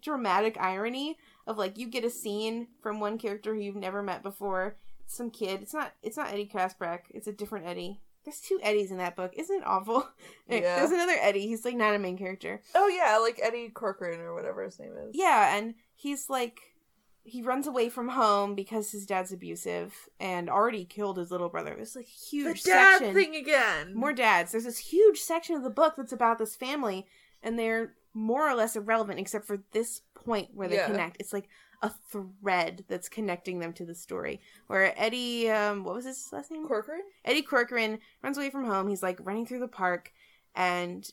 dramatic 0.00 0.56
irony 0.60 1.16
of 1.46 1.58
like 1.58 1.78
you 1.78 1.88
get 1.88 2.04
a 2.04 2.10
scene 2.10 2.68
from 2.82 3.00
one 3.00 3.18
character 3.18 3.54
who 3.54 3.60
you've 3.60 3.76
never 3.76 4.02
met 4.02 4.22
before. 4.22 4.76
Some 5.06 5.30
kid. 5.30 5.62
It's 5.62 5.74
not 5.74 5.92
it's 6.02 6.16
not 6.16 6.28
eddie 6.32 6.50
Kaspbrak, 6.52 7.00
it's 7.10 7.26
a 7.28 7.32
different 7.32 7.66
eddie. 7.66 8.00
There's 8.24 8.40
two 8.40 8.58
eddies 8.60 8.90
in 8.90 8.98
that 8.98 9.14
book. 9.14 9.32
Isn't 9.36 9.58
it 9.62 9.66
awful? 9.66 10.08
Yeah. 10.48 10.76
there's 10.76 10.90
another 10.90 11.16
eddie. 11.20 11.46
He's 11.46 11.64
like 11.64 11.76
not 11.76 11.94
a 11.94 11.98
main 11.98 12.16
character. 12.18 12.62
Oh 12.74 12.88
yeah, 12.88 13.18
like 13.18 13.40
Eddie 13.42 13.68
Corcoran 13.68 14.20
or 14.20 14.34
whatever 14.34 14.62
his 14.64 14.78
name 14.78 14.92
is. 14.96 15.10
yeah, 15.12 15.56
and 15.56 15.74
he's 15.94 16.28
like 16.30 16.58
he 17.26 17.42
runs 17.42 17.66
away 17.66 17.88
from 17.88 18.08
home 18.10 18.54
because 18.54 18.90
his 18.92 19.04
dad's 19.06 19.32
abusive 19.32 20.08
and 20.20 20.48
already 20.48 20.84
killed 20.84 21.18
his 21.18 21.30
little 21.30 21.48
brother. 21.48 21.74
There's 21.74 21.96
like 21.96 22.06
The 22.06 22.10
huge 22.36 22.62
dad 22.62 22.98
section. 22.98 23.14
thing 23.14 23.36
again. 23.36 23.94
More 23.94 24.12
dads. 24.12 24.52
There's 24.52 24.64
this 24.64 24.78
huge 24.78 25.18
section 25.20 25.56
of 25.56 25.62
the 25.62 25.70
book 25.70 25.94
that's 25.96 26.12
about 26.12 26.38
this 26.38 26.56
family, 26.56 27.06
and 27.42 27.58
they're 27.58 27.94
more 28.14 28.48
or 28.48 28.54
less 28.54 28.76
irrelevant 28.76 29.18
except 29.20 29.44
for 29.46 29.58
this 29.72 30.02
point 30.14 30.48
where 30.54 30.68
they 30.68 30.76
Yeah. 30.76 30.86
connect. 30.86 31.16
It's 31.20 31.32
like 31.32 31.48
a 31.82 31.90
thread 32.10 32.84
that's 32.88 33.08
connecting 33.10 33.58
them 33.58 33.72
to 33.74 33.84
the 33.84 33.94
story. 33.94 34.40
Where 34.66 34.94
Eddie, 34.98 35.50
um, 35.50 35.84
what 35.84 35.94
was 35.94 36.06
his 36.06 36.32
last 36.32 36.50
name? 36.50 36.66
Corcoran? 36.66 37.02
Eddie 37.24 37.42
Corcoran 37.42 37.98
runs 38.22 38.38
away 38.38 38.48
from 38.50 38.64
home. 38.64 38.88
He's 38.88 39.02
like 39.02 39.18
running 39.22 39.44
through 39.46 39.58
the 39.60 39.68
park, 39.68 40.12
and 40.54 41.10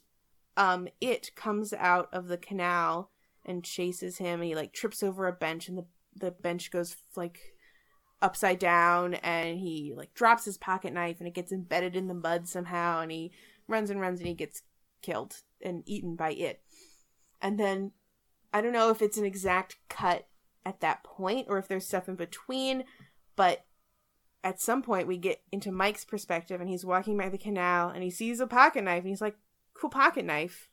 um, 0.56 0.88
it 1.02 1.36
comes 1.36 1.74
out 1.74 2.08
of 2.14 2.28
the 2.28 2.38
canal 2.38 3.10
and 3.46 3.64
chases 3.64 4.20
him. 4.20 4.40
And 4.40 4.44
he 4.48 4.56
like 4.56 4.72
trips 4.72 5.04
over 5.04 5.28
a 5.28 5.34
bench, 5.34 5.68
and 5.68 5.78
the 5.78 5.86
the 6.16 6.32
bench 6.32 6.72
goes 6.72 6.96
like 7.16 7.40
upside 8.22 8.60
down, 8.60 9.16
and 9.16 9.60
he 9.60 9.94
like 9.96 10.14
drops 10.14 10.46
his 10.46 10.58
pocket 10.58 10.94
knife, 10.94 11.18
and 11.20 11.28
it 11.28 11.34
gets 11.34 11.52
embedded 11.52 11.96
in 11.96 12.08
the 12.08 12.14
mud 12.14 12.48
somehow, 12.48 13.02
and 13.02 13.12
he 13.12 13.32
runs 13.68 13.90
and 13.90 14.00
runs, 14.00 14.20
and 14.20 14.28
he 14.28 14.34
gets 14.34 14.64
killed 15.02 15.38
and 15.62 15.84
eaten 15.86 16.16
by 16.16 16.32
it. 16.32 16.62
And 17.42 17.60
then 17.60 17.92
I 18.54 18.62
don't 18.62 18.74
know 18.74 18.90
if 18.90 19.02
it's 19.02 19.18
an 19.18 19.26
exact 19.26 19.78
cut 19.90 20.28
at 20.66 20.80
that 20.80 21.04
point 21.04 21.48
or 21.50 21.58
if 21.58 21.68
there's 21.68 21.86
stuff 21.86 22.08
in 22.08 22.16
between. 22.16 22.86
But 23.36 23.66
at 24.44 24.62
some 24.62 24.82
point, 24.82 25.08
we 25.08 25.18
get 25.18 25.42
into 25.52 25.72
Mike's 25.72 26.06
perspective, 26.06 26.62
and 26.62 26.70
he's 26.70 26.86
walking 26.86 27.18
by 27.18 27.30
the 27.30 27.38
canal, 27.38 27.90
and 27.90 28.04
he 28.04 28.12
sees 28.12 28.40
a 28.40 28.48
pocket 28.48 28.84
knife, 28.84 29.00
and 29.00 29.10
he's 29.10 29.22
like, 29.22 29.36
"Cool 29.74 29.90
pocket 29.90 30.26
knife." 30.26 30.70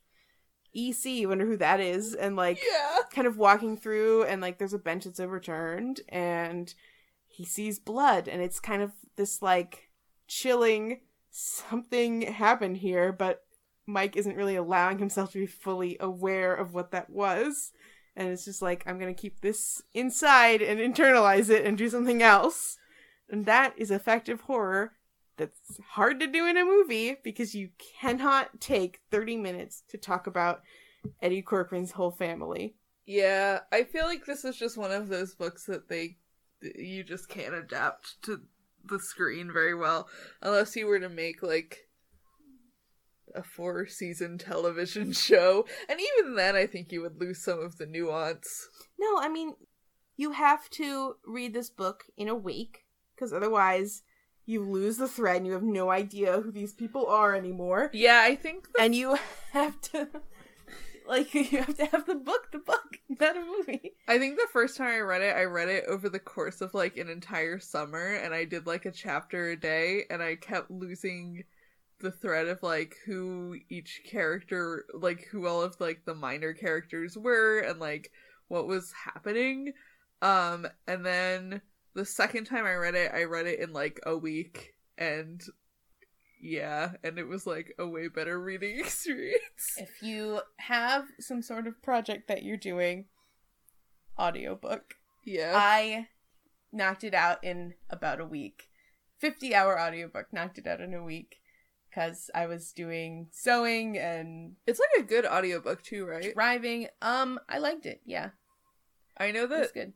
EC, 0.74 1.26
wonder 1.26 1.46
who 1.46 1.56
that 1.56 1.80
is, 1.80 2.14
and 2.14 2.36
like 2.36 2.60
Yeah. 2.70 2.98
kind 3.10 3.26
of 3.26 3.38
walking 3.38 3.76
through, 3.76 4.24
and 4.24 4.40
like 4.40 4.58
there's 4.58 4.74
a 4.74 4.78
bench 4.78 5.04
that's 5.04 5.20
overturned, 5.20 6.00
and 6.08 6.72
he 7.26 7.44
sees 7.44 7.78
blood, 7.78 8.28
and 8.28 8.42
it's 8.42 8.60
kind 8.60 8.82
of 8.82 8.92
this 9.16 9.42
like 9.42 9.90
chilling 10.26 11.00
something 11.30 12.22
happened 12.22 12.78
here, 12.78 13.12
but 13.12 13.44
Mike 13.86 14.16
isn't 14.16 14.36
really 14.36 14.56
allowing 14.56 14.98
himself 14.98 15.32
to 15.32 15.38
be 15.38 15.46
fully 15.46 15.96
aware 16.00 16.54
of 16.54 16.74
what 16.74 16.92
that 16.92 17.10
was. 17.10 17.72
And 18.16 18.28
it's 18.28 18.44
just 18.44 18.62
like, 18.62 18.82
I'm 18.86 18.98
to 19.14 19.20
keep 19.20 19.40
this 19.40 19.82
inside 19.94 20.62
and 20.62 20.80
internalize 20.80 21.48
it 21.50 21.64
and 21.64 21.78
do 21.78 21.88
something 21.88 22.22
else. 22.22 22.76
And 23.28 23.46
that 23.46 23.74
is 23.76 23.90
effective 23.90 24.42
horror 24.42 24.92
that's 25.40 25.80
hard 25.88 26.20
to 26.20 26.26
do 26.26 26.46
in 26.46 26.56
a 26.56 26.64
movie 26.64 27.16
because 27.24 27.54
you 27.54 27.70
cannot 28.00 28.60
take 28.60 29.00
30 29.10 29.38
minutes 29.38 29.82
to 29.88 29.96
talk 29.96 30.26
about 30.26 30.60
Eddie 31.22 31.42
Corcoran's 31.42 31.92
whole 31.92 32.10
family. 32.10 32.74
Yeah, 33.06 33.60
I 33.72 33.84
feel 33.84 34.04
like 34.04 34.26
this 34.26 34.44
is 34.44 34.56
just 34.56 34.76
one 34.76 34.92
of 34.92 35.08
those 35.08 35.34
books 35.34 35.64
that 35.64 35.88
they 35.88 36.18
you 36.62 37.02
just 37.02 37.28
can't 37.28 37.54
adapt 37.54 38.22
to 38.22 38.42
the 38.84 38.98
screen 38.98 39.50
very 39.50 39.74
well 39.74 40.08
unless 40.42 40.76
you 40.76 40.86
were 40.86 41.00
to 41.00 41.08
make 41.08 41.42
like 41.42 41.88
a 43.34 43.42
four 43.42 43.86
season 43.86 44.36
television 44.36 45.12
show. 45.14 45.66
And 45.88 45.98
even 45.98 46.36
then 46.36 46.54
I 46.54 46.66
think 46.66 46.92
you 46.92 47.00
would 47.00 47.18
lose 47.18 47.42
some 47.42 47.60
of 47.60 47.78
the 47.78 47.86
nuance. 47.86 48.68
No, 48.98 49.18
I 49.18 49.28
mean, 49.30 49.54
you 50.16 50.32
have 50.32 50.68
to 50.70 51.14
read 51.24 51.54
this 51.54 51.70
book 51.70 52.04
in 52.18 52.28
a 52.28 52.34
week 52.34 52.84
because 53.14 53.32
otherwise 53.32 54.02
you 54.50 54.64
lose 54.64 54.96
the 54.96 55.08
thread 55.08 55.36
and 55.36 55.46
you 55.46 55.52
have 55.52 55.62
no 55.62 55.90
idea 55.90 56.40
who 56.40 56.50
these 56.50 56.72
people 56.72 57.06
are 57.06 57.34
anymore. 57.34 57.90
Yeah, 57.92 58.20
I 58.22 58.34
think 58.34 58.68
the 58.72 58.82
And 58.82 58.94
you 58.94 59.16
have 59.52 59.80
to, 59.82 60.08
like, 61.08 61.32
you 61.34 61.58
have 61.58 61.76
to 61.76 61.86
have 61.86 62.06
the 62.06 62.16
book, 62.16 62.50
the 62.52 62.58
book, 62.58 62.98
not 63.20 63.36
a 63.36 63.44
movie. 63.44 63.92
I 64.08 64.18
think 64.18 64.36
the 64.36 64.48
first 64.52 64.76
time 64.76 64.88
I 64.88 64.98
read 65.00 65.22
it, 65.22 65.36
I 65.36 65.44
read 65.44 65.68
it 65.68 65.84
over 65.86 66.08
the 66.08 66.18
course 66.18 66.60
of 66.60 66.74
like 66.74 66.96
an 66.96 67.08
entire 67.08 67.58
summer 67.60 68.14
and 68.16 68.34
I 68.34 68.44
did 68.44 68.66
like 68.66 68.86
a 68.86 68.90
chapter 68.90 69.50
a 69.50 69.56
day 69.56 70.04
and 70.10 70.22
I 70.22 70.34
kept 70.34 70.70
losing 70.70 71.44
the 72.00 72.10
thread 72.10 72.48
of 72.48 72.62
like 72.62 72.96
who 73.04 73.56
each 73.68 74.00
character 74.06 74.86
like 74.94 75.26
who 75.30 75.46
all 75.46 75.62
of 75.62 75.78
like 75.80 76.04
the 76.06 76.14
minor 76.14 76.54
characters 76.54 77.16
were 77.16 77.58
and 77.60 77.78
like 77.78 78.10
what 78.48 78.66
was 78.66 78.92
happening. 79.04 79.74
Um 80.22 80.66
and 80.86 81.04
then 81.04 81.60
the 81.94 82.04
second 82.04 82.44
time 82.44 82.64
I 82.64 82.74
read 82.74 82.94
it, 82.94 83.12
I 83.12 83.24
read 83.24 83.46
it 83.46 83.60
in 83.60 83.72
like 83.72 84.00
a 84.04 84.16
week 84.16 84.74
and 84.96 85.42
yeah, 86.42 86.92
and 87.04 87.18
it 87.18 87.28
was 87.28 87.46
like 87.46 87.74
a 87.78 87.86
way 87.86 88.08
better 88.08 88.40
reading 88.40 88.78
experience. 88.80 89.76
If 89.76 90.02
you 90.02 90.40
have 90.58 91.04
some 91.18 91.42
sort 91.42 91.66
of 91.66 91.82
project 91.82 92.28
that 92.28 92.42
you're 92.42 92.56
doing, 92.56 93.06
audiobook. 94.18 94.94
Yeah. 95.24 95.52
I 95.54 96.08
knocked 96.72 97.04
it 97.04 97.14
out 97.14 97.42
in 97.44 97.74
about 97.90 98.20
a 98.20 98.26
week. 98.26 98.68
50 99.18 99.54
hour 99.54 99.78
audiobook, 99.78 100.32
knocked 100.32 100.58
it 100.58 100.66
out 100.66 100.80
in 100.80 100.94
a 100.94 101.04
week 101.04 101.36
because 101.90 102.30
I 102.34 102.46
was 102.46 102.72
doing 102.72 103.28
sewing 103.32 103.98
and 103.98 104.54
it's 104.66 104.80
like 104.80 105.04
a 105.04 105.06
good 105.06 105.26
audiobook 105.26 105.82
too, 105.82 106.06
right? 106.06 106.32
driving. 106.34 106.88
Um, 107.02 107.38
I 107.48 107.58
liked 107.58 107.84
it. 107.84 108.00
Yeah, 108.06 108.30
I 109.18 109.30
know 109.30 109.46
that 109.46 109.74
good. 109.74 109.92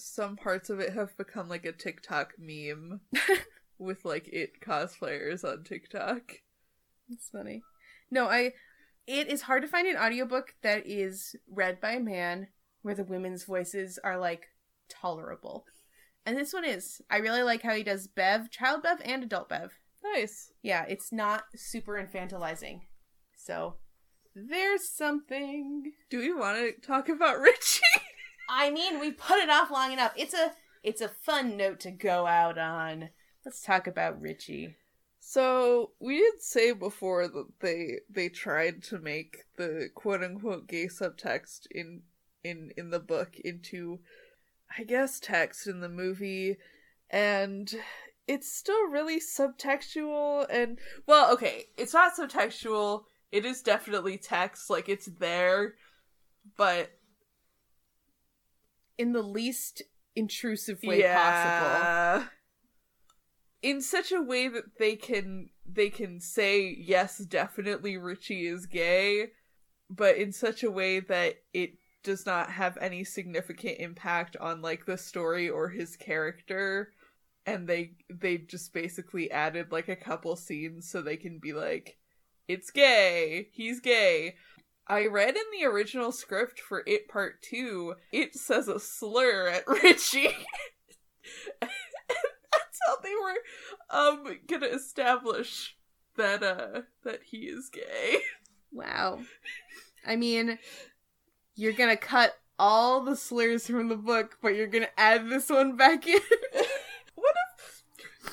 Some 0.00 0.36
parts 0.36 0.70
of 0.70 0.80
it 0.80 0.92
have 0.92 1.16
become 1.16 1.48
like 1.48 1.64
a 1.64 1.72
TikTok 1.72 2.32
meme 2.38 3.00
with 3.78 4.04
like 4.04 4.28
it 4.28 4.60
cosplayers 4.60 5.44
on 5.44 5.64
TikTok. 5.64 6.22
It's 7.10 7.28
funny. 7.30 7.62
No, 8.10 8.26
I. 8.26 8.52
It 9.06 9.28
is 9.28 9.42
hard 9.42 9.62
to 9.62 9.68
find 9.68 9.88
an 9.88 9.96
audiobook 9.96 10.54
that 10.62 10.86
is 10.86 11.34
read 11.50 11.80
by 11.80 11.92
a 11.92 12.00
man 12.00 12.48
where 12.82 12.94
the 12.94 13.04
women's 13.04 13.44
voices 13.44 13.98
are 14.04 14.18
like 14.18 14.46
tolerable. 14.88 15.64
And 16.24 16.36
this 16.36 16.52
one 16.52 16.64
is. 16.64 17.00
I 17.10 17.16
really 17.16 17.42
like 17.42 17.62
how 17.62 17.74
he 17.74 17.82
does 17.82 18.06
Bev, 18.06 18.50
child 18.50 18.82
Bev, 18.82 19.00
and 19.04 19.24
adult 19.24 19.48
Bev. 19.48 19.72
Nice. 20.14 20.52
Yeah, 20.62 20.84
it's 20.88 21.12
not 21.12 21.44
super 21.56 21.94
infantilizing. 21.94 22.82
So, 23.36 23.76
there's 24.34 24.88
something. 24.88 25.92
Do 26.10 26.18
we 26.18 26.32
want 26.32 26.58
to 26.58 26.86
talk 26.86 27.08
about 27.08 27.40
Richie? 27.40 27.80
I 28.52 28.70
mean, 28.70 28.98
we 28.98 29.12
put 29.12 29.38
it 29.38 29.48
off 29.48 29.70
long 29.70 29.92
enough. 29.92 30.12
It's 30.16 30.34
a 30.34 30.52
it's 30.82 31.00
a 31.00 31.08
fun 31.08 31.56
note 31.56 31.80
to 31.80 31.90
go 31.92 32.26
out 32.26 32.58
on. 32.58 33.10
Let's 33.44 33.62
talk 33.62 33.86
about 33.86 34.20
Richie. 34.20 34.76
so 35.20 35.92
we 36.00 36.18
did 36.18 36.42
say 36.42 36.72
before 36.72 37.28
that 37.28 37.46
they 37.60 38.00
they 38.10 38.28
tried 38.28 38.82
to 38.84 38.98
make 38.98 39.44
the 39.56 39.88
quote 39.94 40.22
unquote 40.22 40.66
gay 40.66 40.86
subtext 40.86 41.66
in 41.70 42.02
in 42.42 42.72
in 42.76 42.90
the 42.90 42.98
book 42.98 43.36
into 43.44 44.00
I 44.76 44.84
guess 44.84 45.20
text 45.20 45.66
in 45.66 45.80
the 45.80 45.88
movie 45.88 46.56
and 47.10 47.72
it's 48.26 48.52
still 48.52 48.88
really 48.88 49.20
subtextual 49.20 50.46
and 50.50 50.78
well 51.06 51.32
okay 51.32 51.66
it's 51.76 51.94
not 51.94 52.16
subtextual 52.16 53.04
it 53.32 53.44
is 53.44 53.62
definitely 53.62 54.16
text 54.18 54.70
like 54.70 54.88
it's 54.88 55.06
there 55.18 55.74
but 56.56 56.90
In 59.00 59.12
the 59.12 59.22
least 59.22 59.82
intrusive 60.14 60.80
way 60.82 61.02
possible. 61.02 62.28
In 63.62 63.80
such 63.80 64.12
a 64.12 64.20
way 64.20 64.48
that 64.48 64.78
they 64.78 64.96
can 64.96 65.48
they 65.64 65.88
can 65.88 66.20
say 66.20 66.76
yes, 66.78 67.18
definitely 67.18 67.96
Richie 67.96 68.46
is 68.46 68.66
gay, 68.66 69.28
but 69.88 70.16
in 70.16 70.32
such 70.32 70.62
a 70.62 70.70
way 70.70 71.00
that 71.00 71.36
it 71.54 71.78
does 72.02 72.26
not 72.26 72.50
have 72.50 72.76
any 72.78 73.04
significant 73.04 73.78
impact 73.78 74.36
on 74.36 74.60
like 74.60 74.84
the 74.84 74.98
story 74.98 75.48
or 75.48 75.70
his 75.70 75.96
character. 75.96 76.92
And 77.46 77.66
they 77.66 77.92
they 78.10 78.36
just 78.36 78.74
basically 78.74 79.30
added 79.30 79.72
like 79.72 79.88
a 79.88 79.96
couple 79.96 80.36
scenes 80.36 80.90
so 80.90 81.00
they 81.00 81.16
can 81.16 81.38
be 81.38 81.54
like 81.54 81.96
it's 82.48 82.70
gay. 82.70 83.48
He's 83.52 83.80
gay 83.80 84.34
i 84.86 85.06
read 85.06 85.36
in 85.36 85.42
the 85.52 85.66
original 85.66 86.12
script 86.12 86.60
for 86.60 86.82
it 86.86 87.08
part 87.08 87.42
2 87.42 87.94
it 88.12 88.34
says 88.34 88.68
a 88.68 88.80
slur 88.80 89.48
at 89.48 89.66
richie 89.82 90.26
and 91.60 91.70
that's 92.52 92.78
how 92.86 92.96
they 93.02 93.14
were 93.14 93.36
um 93.90 94.38
gonna 94.46 94.66
establish 94.66 95.76
that 96.16 96.42
uh 96.42 96.82
that 97.04 97.20
he 97.30 97.38
is 97.38 97.68
gay 97.68 98.20
Wow. 98.72 99.20
I 100.06 100.16
mean, 100.16 100.58
you're 101.54 101.72
gonna 101.72 101.96
cut 101.96 102.38
all 102.58 103.02
the 103.02 103.16
slurs 103.16 103.66
from 103.66 103.88
the 103.88 103.96
book, 103.96 104.38
but 104.42 104.54
you're 104.54 104.66
gonna 104.66 104.88
add 104.96 105.28
this 105.28 105.50
one 105.50 105.76
back 105.76 106.06
in. 106.06 106.20
What 107.14 107.34
if 107.58 107.84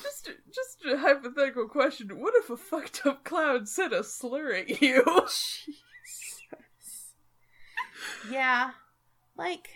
just 0.01 0.29
just 0.53 0.85
a 0.85 0.97
hypothetical 0.97 1.67
question? 1.67 2.07
What 2.21 2.35
if 2.37 2.49
a 2.49 2.55
fucked 2.55 3.05
up 3.05 3.25
clown 3.25 3.65
said 3.65 3.91
a 3.91 4.01
slur 4.01 4.53
at 4.53 4.81
you? 4.81 5.03
Yeah. 8.29 8.71
Like, 9.37 9.69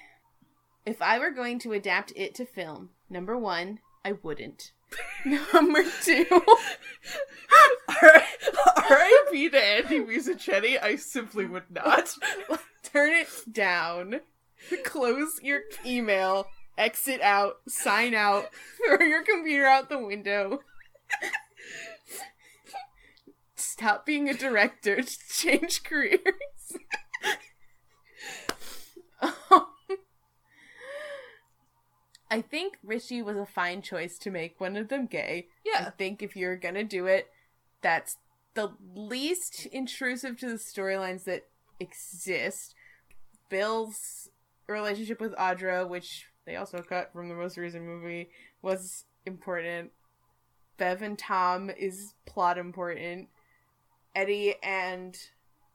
if 0.85 1.01
I 1.01 1.19
were 1.19 1.31
going 1.31 1.59
to 1.59 1.73
adapt 1.73 2.13
it 2.15 2.35
to 2.35 2.45
film, 2.45 2.89
number 3.09 3.37
one, 3.37 3.79
I 4.03 4.13
wouldn't. 4.13 4.71
number 5.25 5.83
two, 6.03 6.25
R.I.P. 7.87 9.49
to 9.49 9.63
Andy 9.63 9.99
Muschietti. 9.99 10.81
I 10.81 10.95
simply 10.97 11.45
would 11.45 11.69
not. 11.69 12.15
turn 12.83 13.11
it 13.11 13.27
down. 13.51 14.21
Close 14.83 15.39
your 15.41 15.61
email, 15.85 16.47
exit 16.77 17.21
out, 17.21 17.57
sign 17.67 18.13
out, 18.13 18.49
throw 18.77 19.05
your 19.05 19.23
computer 19.23 19.65
out 19.65 19.89
the 19.89 19.97
window. 19.97 20.59
Stop 23.55 24.05
being 24.05 24.29
a 24.29 24.33
director, 24.33 25.01
change 25.29 25.83
careers. 25.83 26.19
Um, 29.21 29.67
I 32.31 32.39
think 32.39 32.77
Richie 32.81 33.21
was 33.21 33.35
a 33.35 33.45
fine 33.45 33.81
choice 33.81 34.17
to 34.19 34.31
make 34.31 34.59
one 34.59 34.77
of 34.77 34.87
them 34.87 35.05
gay. 35.05 35.47
Yeah. 35.65 35.85
I 35.87 35.89
think 35.89 36.23
if 36.23 36.37
you're 36.37 36.55
gonna 36.55 36.85
do 36.85 37.05
it, 37.05 37.27
that's 37.81 38.15
the 38.53 38.71
least 38.95 39.65
intrusive 39.65 40.37
to 40.39 40.47
the 40.47 40.55
storylines 40.55 41.25
that 41.25 41.47
exist. 41.81 42.73
Bill's 43.49 44.29
relationship 44.67 45.19
with 45.19 45.35
Audra, 45.35 45.87
which 45.87 46.27
they 46.45 46.55
also 46.55 46.81
cut 46.81 47.11
from 47.11 47.27
the 47.27 47.35
most 47.35 47.57
recent 47.57 47.83
movie, 47.83 48.29
was 48.61 49.03
important. 49.25 49.91
Bev 50.77 51.01
and 51.01 51.19
Tom 51.19 51.69
is 51.69 52.13
plot 52.25 52.57
important. 52.57 53.27
Eddie 54.15 54.55
and 54.63 55.17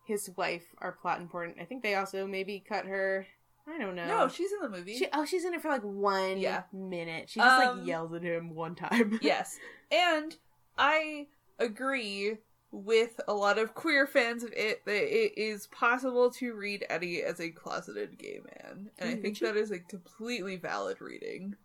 his 0.06 0.30
wife 0.36 0.74
are 0.78 0.92
plot 0.92 1.20
important. 1.20 1.58
I 1.60 1.64
think 1.64 1.82
they 1.82 1.96
also 1.96 2.26
maybe 2.26 2.64
cut 2.66 2.86
her 2.86 3.26
I 3.68 3.78
don't 3.78 3.96
know. 3.96 4.06
No, 4.06 4.28
she's 4.28 4.52
in 4.52 4.60
the 4.60 4.68
movie. 4.76 4.96
She, 4.96 5.08
oh, 5.12 5.24
she's 5.24 5.44
in 5.44 5.52
it 5.54 5.60
for 5.60 5.68
like 5.68 5.82
one 5.82 6.38
Yeah. 6.38 6.62
minute. 6.72 7.28
She 7.28 7.40
just 7.40 7.58
Um, 7.58 7.78
like 7.78 7.86
yells 7.86 8.12
at 8.14 8.22
him 8.22 8.54
one 8.54 8.74
time. 8.76 9.18
yes. 9.22 9.58
And 9.90 10.36
I 10.78 11.26
agree 11.58 12.36
with 12.70 13.20
a 13.26 13.34
lot 13.34 13.58
of 13.58 13.74
queer 13.74 14.06
fans 14.06 14.42
of 14.44 14.52
it 14.52 14.84
that 14.84 14.92
it 15.14 15.36
is 15.36 15.66
possible 15.68 16.30
to 16.32 16.54
read 16.54 16.84
Eddie 16.88 17.22
as 17.22 17.40
a 17.40 17.50
closeted 17.50 18.18
gay 18.18 18.40
man. 18.44 18.90
And 18.98 19.08
I 19.08 19.14
Mm, 19.16 19.22
think 19.22 19.40
you? 19.40 19.46
that 19.46 19.56
is 19.56 19.70
a 19.70 19.78
completely 19.80 20.56
valid 20.56 21.00
reading. 21.00 21.56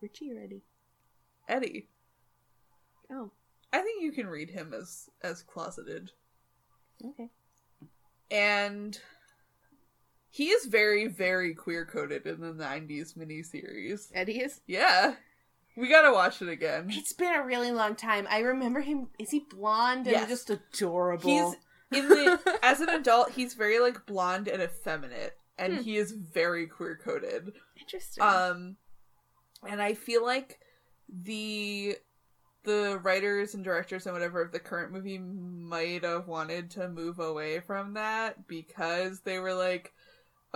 Richie 0.00 0.30
already. 0.32 0.62
Eddie. 1.48 1.88
Oh, 3.10 3.30
I 3.72 3.80
think 3.82 4.02
you 4.02 4.12
can 4.12 4.26
read 4.26 4.50
him 4.50 4.72
as 4.74 5.08
as 5.22 5.42
closeted. 5.42 6.12
okay. 7.04 7.30
And 8.30 8.98
he 10.36 10.48
is 10.48 10.66
very, 10.66 11.06
very 11.06 11.54
queer 11.54 11.86
coded 11.86 12.26
in 12.26 12.40
the 12.40 12.52
nineties 12.52 13.14
miniseries. 13.14 14.08
Eddie 14.14 14.40
is. 14.40 14.60
Yeah. 14.66 15.14
We 15.76 15.88
gotta 15.88 16.12
watch 16.12 16.42
it 16.42 16.48
again. 16.48 16.88
It's 16.90 17.12
been 17.12 17.34
a 17.34 17.42
really 17.44 17.70
long 17.72 17.96
time. 17.96 18.26
I 18.30 18.40
remember 18.40 18.80
him. 18.80 19.08
Is 19.18 19.30
he 19.30 19.40
blonde 19.50 20.06
and 20.06 20.16
Yes. 20.16 20.28
just 20.28 20.50
adorable? 20.50 21.30
He's 21.90 22.00
in 22.02 22.08
the 22.08 22.58
as 22.62 22.80
an 22.80 22.88
adult, 22.88 23.30
he's 23.32 23.54
very 23.54 23.78
like 23.78 24.04
blonde 24.06 24.48
and 24.48 24.62
effeminate, 24.62 25.36
and 25.58 25.74
Hmm. 25.76 25.82
he 25.82 25.96
is 25.96 26.12
very 26.12 26.66
queer 26.66 26.96
coded. 27.02 27.52
interesting. 27.80 28.22
Um, 28.22 28.76
and 29.66 29.80
I 29.80 29.94
feel 29.94 30.24
like 30.24 30.58
the 31.08 31.96
the 32.64 32.98
writers 33.02 33.54
and 33.54 33.62
directors 33.62 34.06
and 34.06 34.12
whatever 34.14 34.42
of 34.42 34.50
the 34.52 34.58
current 34.58 34.92
movie 34.92 35.18
might 35.18 36.02
have 36.02 36.26
wanted 36.26 36.68
to 36.72 36.88
move 36.88 37.20
away 37.20 37.60
from 37.60 37.94
that 37.94 38.48
because 38.48 39.20
they 39.20 39.38
were 39.38 39.54
like, 39.54 39.92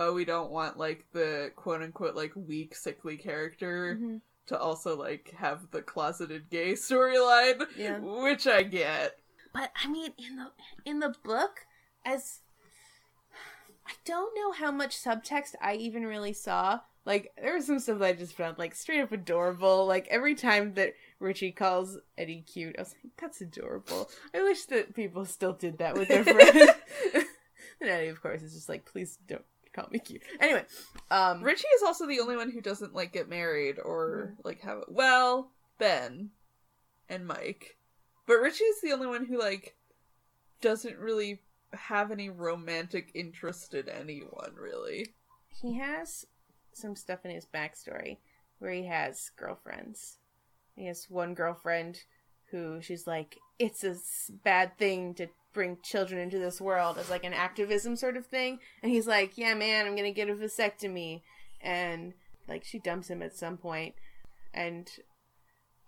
oh, 0.01 0.13
we 0.13 0.25
don't 0.25 0.51
want 0.51 0.77
like 0.77 1.05
the 1.13 1.51
quote 1.55 1.81
unquote 1.81 2.15
like 2.15 2.31
weak 2.35 2.75
sickly 2.75 3.17
character 3.17 3.97
Mhm. 4.01 4.21
to 4.47 4.57
also 4.59 4.97
like 4.97 5.33
have 5.37 5.69
the 5.71 5.81
closeted 5.81 6.49
gay 6.49 6.73
storyline, 6.87 7.65
Yeah. 7.77 7.99
which 7.99 8.47
I 8.47 8.63
get. 8.63 9.17
But 9.53 9.71
I 9.83 9.87
mean, 9.89 10.13
in 10.17 10.35
the 10.37 10.51
in 10.85 10.99
the 10.99 11.13
book, 11.23 11.65
as 12.05 12.39
I 13.85 13.93
don't 14.05 14.33
know 14.35 14.51
how 14.51 14.71
much 14.71 14.95
subtext 14.97 15.55
I 15.61 15.75
even 15.75 16.05
really 16.05 16.33
saw. 16.33 16.81
Like 17.03 17.31
there 17.41 17.55
was 17.55 17.65
some 17.65 17.79
stuff 17.79 17.97
that 17.99 18.05
I 18.05 18.13
just 18.13 18.33
found 18.37 18.57
like 18.59 18.75
straight 18.75 19.01
up 19.01 19.11
adorable. 19.11 19.85
Like 19.87 20.07
every 20.09 20.35
time 20.35 20.75
that 20.75 20.93
Richie 21.19 21.51
calls 21.51 21.97
Eddie 22.17 22.41
cute, 22.47 22.75
I 22.77 22.81
was 22.83 22.93
like, 23.03 23.11
"That's 23.17 23.41
adorable." 23.41 24.09
I 24.35 24.43
wish 24.43 24.65
that 24.65 24.95
people 24.95 25.25
still 25.25 25.53
did 25.53 25.79
that 25.79 25.95
with 25.95 26.07
their 26.09 26.23
friends. 26.33 26.69
and 27.81 27.89
Eddie, 27.89 28.07
of 28.09 28.21
course, 28.21 28.43
is 28.43 28.53
just 28.53 28.69
like, 28.69 28.85
"Please 28.85 29.17
don't 29.27 29.43
call 29.73 29.87
me 29.91 29.99
cute." 29.99 30.23
Anyway, 30.39 30.65
um, 31.09 31.41
Richie 31.43 31.67
is 31.75 31.83
also 31.83 32.07
the 32.07 32.19
only 32.19 32.35
one 32.35 32.51
who 32.51 32.61
doesn't 32.61 32.95
like 32.95 33.13
get 33.13 33.29
married 33.29 33.77
or 33.79 34.35
like 34.43 34.61
have 34.61 34.79
it. 34.79 34.85
well, 34.89 35.51
Ben 35.77 36.31
and 37.09 37.27
Mike. 37.27 37.77
But 38.27 38.35
Richie 38.35 38.63
is 38.63 38.81
the 38.81 38.91
only 38.93 39.07
one 39.07 39.25
who 39.25 39.39
like 39.39 39.75
doesn't 40.61 40.97
really 40.97 41.41
have 41.73 42.11
any 42.11 42.29
romantic 42.29 43.11
interest 43.13 43.73
in 43.73 43.87
anyone 43.89 44.53
really. 44.55 45.07
he 45.49 45.77
has 45.77 46.25
some 46.73 46.95
stuff 46.95 47.25
in 47.25 47.31
his 47.31 47.45
backstory 47.45 48.17
where 48.59 48.71
he 48.71 48.85
has 48.85 49.31
girlfriends. 49.35 50.17
He 50.75 50.85
has 50.85 51.07
one 51.09 51.33
girlfriend 51.33 51.99
who 52.51 52.81
she's 52.81 53.07
like, 53.07 53.37
it's 53.59 53.83
a 53.83 53.95
bad 54.43 54.77
thing 54.77 55.13
to 55.15 55.27
bring 55.53 55.77
children 55.83 56.19
into 56.19 56.39
this 56.39 56.61
world 56.61 56.97
as 56.97 57.09
like 57.09 57.23
an 57.23 57.33
activism 57.33 57.95
sort 57.95 58.17
of 58.17 58.25
thing. 58.25 58.59
And 58.81 58.91
he's 58.91 59.07
like, 59.07 59.37
yeah, 59.37 59.53
man, 59.53 59.85
I'm 59.85 59.95
gonna 59.95 60.11
get 60.11 60.29
a 60.29 60.33
vasectomy. 60.33 61.21
And 61.61 62.13
like, 62.47 62.63
she 62.63 62.79
dumps 62.79 63.09
him 63.09 63.21
at 63.21 63.35
some. 63.35 63.59
And 64.53 64.89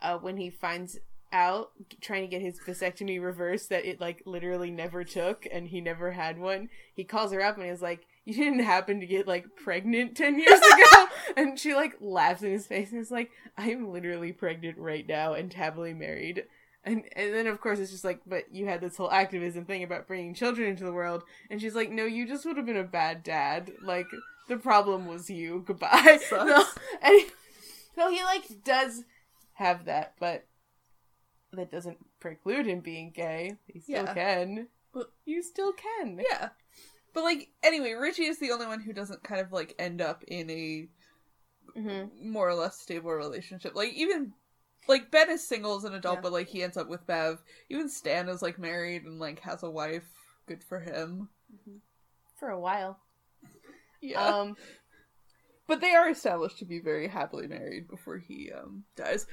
uh, 0.02 0.18
when 0.18 0.38
he 0.38 0.50
finds 0.50 1.00
out 1.34 1.72
trying 2.00 2.22
to 2.22 2.28
get 2.28 2.42
his 2.42 2.60
vasectomy 2.60 3.22
reversed 3.22 3.70
that 3.70 3.86
it 3.86 4.00
like 4.00 4.22
literally 4.26 4.70
never 4.70 5.04
took 5.04 5.48
and 5.52 5.68
he 5.68 5.82
never 5.82 6.12
had 6.12 6.38
one 6.38 6.70
he 6.94 7.04
calls 7.04 7.34
her 7.34 7.42
up 7.42 7.58
and 7.58 7.66
is 7.66 7.82
like 7.82 8.06
you 8.24 8.36
didn't 8.36 8.60
happen 8.60 9.00
to 9.00 9.08
get 9.08 9.28
like 9.28 9.48
pregnant 9.56 10.16
10 10.16 10.38
years 10.38 10.60
ago 10.74 11.08
and 11.36 11.60
she 11.60 11.74
like 11.74 11.96
laughs 12.00 12.44
in 12.44 12.52
his 12.52 12.68
face 12.68 12.92
and 12.92 13.02
is 13.02 13.10
like 13.10 13.32
i'm 13.58 13.92
literally 13.92 14.32
pregnant 14.32 14.78
right 14.78 15.08
now 15.08 15.34
and 15.34 15.52
happily 15.54 15.94
married 15.94 16.44
and 16.86 17.04
and 17.16 17.34
then 17.34 17.48
of 17.48 17.62
course 17.62 17.80
it's 17.80 17.92
just 17.92 18.04
like 18.04 18.22
but 18.26 18.44
you 18.52 18.66
had 18.66 18.82
this 18.82 18.98
whole 18.98 19.12
activism 19.12 19.66
thing 19.66 19.84
about 19.84 20.08
bringing 20.08 20.34
children 20.34 20.70
into 20.70 20.84
the 20.84 20.92
world. 20.94 21.24
And 21.50 21.62
she's 21.62 21.76
like 21.76 21.92
no 21.92 22.06
you 22.06 22.28
just 22.28 22.46
would 22.46 22.58
have 22.58 22.66
been 22.66 22.78
a 22.78 22.84
bad 22.84 23.24
dad. 23.24 23.72
Like 23.82 24.08
the 24.50 24.58
problem 24.58 25.08
was 25.08 25.30
you. 25.30 25.64
Goodbye. 25.68 26.20
No, 26.32 26.66
and 27.02 27.20
he, 27.20 27.26
so 27.96 28.10
he 28.10 28.24
like 28.24 28.64
does 28.64 29.04
have 29.54 29.86
that 29.86 30.14
but 30.20 30.46
that 31.52 31.72
doesn't 31.72 31.98
preclude 32.20 32.66
him 32.66 32.80
being 32.80 33.12
gay. 33.12 33.58
He 33.68 33.80
still 33.80 34.06
Yeah. 34.06 34.14
can. 34.14 34.68
But- 34.94 35.12
you 35.26 35.42
still 35.44 35.74
can. 35.74 36.20
Yeah. 36.30 36.50
But 37.14 37.24
like 37.24 37.50
anyway, 37.62 37.94
Richie 37.94 38.26
is 38.26 38.40
the 38.40 38.52
only 38.52 38.66
one 38.66 38.82
who 38.82 38.92
doesn't 38.92 39.24
kind 39.24 39.40
of 39.40 39.52
like 39.52 39.76
end 39.78 40.02
up 40.02 40.24
in 40.28 40.50
a 40.50 40.88
mm-hmm. 41.78 42.32
more 42.32 42.50
or 42.50 42.56
less 42.56 42.80
stable 42.80 43.12
relationship. 43.12 43.76
Like 43.76 43.94
even 43.94 44.34
like 44.88 45.12
Ben 45.12 45.30
is 45.30 45.48
single 45.48 45.76
as 45.78 45.84
an 45.84 45.94
adult, 45.94 46.18
Yeah. 46.18 46.22
but 46.22 46.32
like 46.34 46.48
he 46.48 46.64
ends 46.64 46.78
up 46.78 46.90
with 46.90 47.06
Bev. 47.08 47.42
Even 47.70 47.90
Stan 47.90 48.30
is 48.30 48.42
like 48.42 48.58
married 48.60 49.04
and 49.04 49.20
like 49.20 49.40
has 49.42 49.64
a 49.64 49.70
wife. 49.70 50.10
Good 50.48 50.64
for 50.64 50.80
him. 50.80 51.30
for 52.40 52.50
a 52.50 52.60
while 52.60 53.00
Yeah. 54.02 54.26
um 54.26 54.58
but 55.68 55.80
they 55.80 55.94
are 55.96 56.10
established 56.10 56.58
to 56.60 56.66
be 56.66 56.80
very 56.80 57.08
happily 57.08 57.48
married 57.48 57.88
before 57.88 58.18
he 58.18 58.52
um 58.52 58.84
dies. 58.98 59.26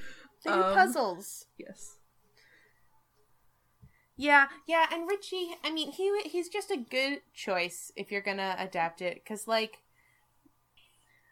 they 0.45 0.51
do 0.51 0.61
Um, 0.63 0.73
puzzles 0.73 1.45
Yes. 1.57 1.97
Yeah, 4.17 4.47
yeah, 4.67 4.85
and 4.91 5.07
Richie, 5.09 5.55
I 5.63 5.71
mean, 5.71 5.91
he 5.91 6.21
he's 6.25 6.47
just 6.47 6.69
a 6.69 6.77
good 6.77 7.21
choice 7.33 7.91
if 7.95 8.11
you're 8.11 8.21
gonna 8.21 8.55
adapt 8.59 9.01
it, 9.01 9.15
because 9.15 9.47
like, 9.47 9.81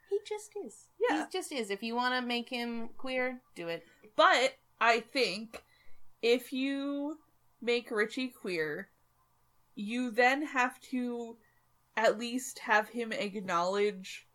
he 0.09 0.19
just 0.27 0.51
is. 0.65 0.87
Yeah. 0.99 1.25
he 1.25 1.31
just 1.31 1.51
is. 1.51 1.69
If 1.69 1.83
you 1.83 1.95
want 1.95 2.15
to 2.15 2.21
make 2.27 2.49
him 2.49 2.89
queer, 2.97 3.41
do 3.55 3.67
it. 3.67 3.85
But 4.15 4.55
I 4.81 5.01
think 5.01 5.61
if 6.21 6.51
you 6.51 7.17
make 7.61 7.91
Richie 7.91 8.29
queer, 8.29 8.89
you 9.75 10.11
then 10.11 10.45
have 10.45 10.79
to 10.91 11.37
at 11.95 12.17
least 12.17 12.59
have 12.59 12.89
him 12.89 13.11
acknowledge 13.11 14.25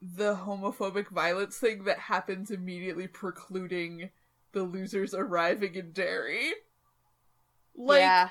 the 0.00 0.34
homophobic 0.34 1.08
violence 1.08 1.58
thing 1.58 1.84
that 1.84 1.98
happens 1.98 2.50
immediately 2.50 3.06
precluding 3.06 4.10
the 4.52 4.62
losers 4.62 5.14
arriving 5.14 5.74
in 5.74 5.92
Derry. 5.92 6.52
Like 7.74 8.00
yeah, 8.00 8.28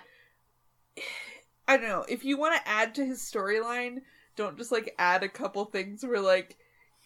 I 1.68 1.78
don't 1.78 1.88
know, 1.88 2.06
if 2.08 2.24
you 2.24 2.38
want 2.38 2.56
to 2.56 2.68
add 2.68 2.96
to 2.96 3.06
his 3.06 3.22
storyline, 3.22 4.02
don't 4.36 4.58
just 4.58 4.72
like 4.72 4.94
add 4.98 5.24
a 5.24 5.30
couple 5.30 5.66
things 5.66 6.06
where 6.06 6.22
like 6.22 6.58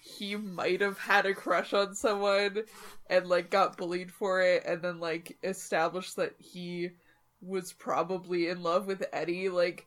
he 0.01 0.35
might 0.35 0.81
have 0.81 0.97
had 0.97 1.25
a 1.25 1.33
crush 1.33 1.73
on 1.73 1.93
someone 1.93 2.63
and 3.09 3.27
like 3.27 3.49
got 3.49 3.77
bullied 3.77 4.11
for 4.11 4.41
it 4.41 4.63
and 4.65 4.81
then 4.81 4.99
like 4.99 5.37
established 5.43 6.15
that 6.15 6.33
he 6.39 6.89
was 7.41 7.73
probably 7.73 8.47
in 8.47 8.63
love 8.63 8.87
with 8.87 9.03
Eddie 9.13 9.49
like 9.49 9.85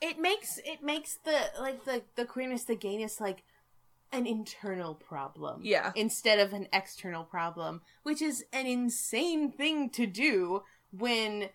it 0.00 0.18
makes 0.20 0.58
it 0.64 0.82
makes 0.82 1.16
the 1.24 1.38
like 1.60 1.84
the 1.84 2.02
the 2.16 2.24
queerness, 2.24 2.64
the 2.64 2.76
gayness, 2.76 3.20
like 3.20 3.42
an 4.12 4.26
internal 4.26 4.94
problem. 4.94 5.60
yeah 5.62 5.92
instead 5.94 6.38
of 6.38 6.52
an 6.52 6.66
external 6.72 7.24
problem, 7.24 7.82
which 8.04 8.22
is 8.22 8.44
an 8.52 8.66
insane 8.66 9.50
thing 9.50 9.90
to 9.90 10.06
do 10.06 10.62
when 10.92 11.48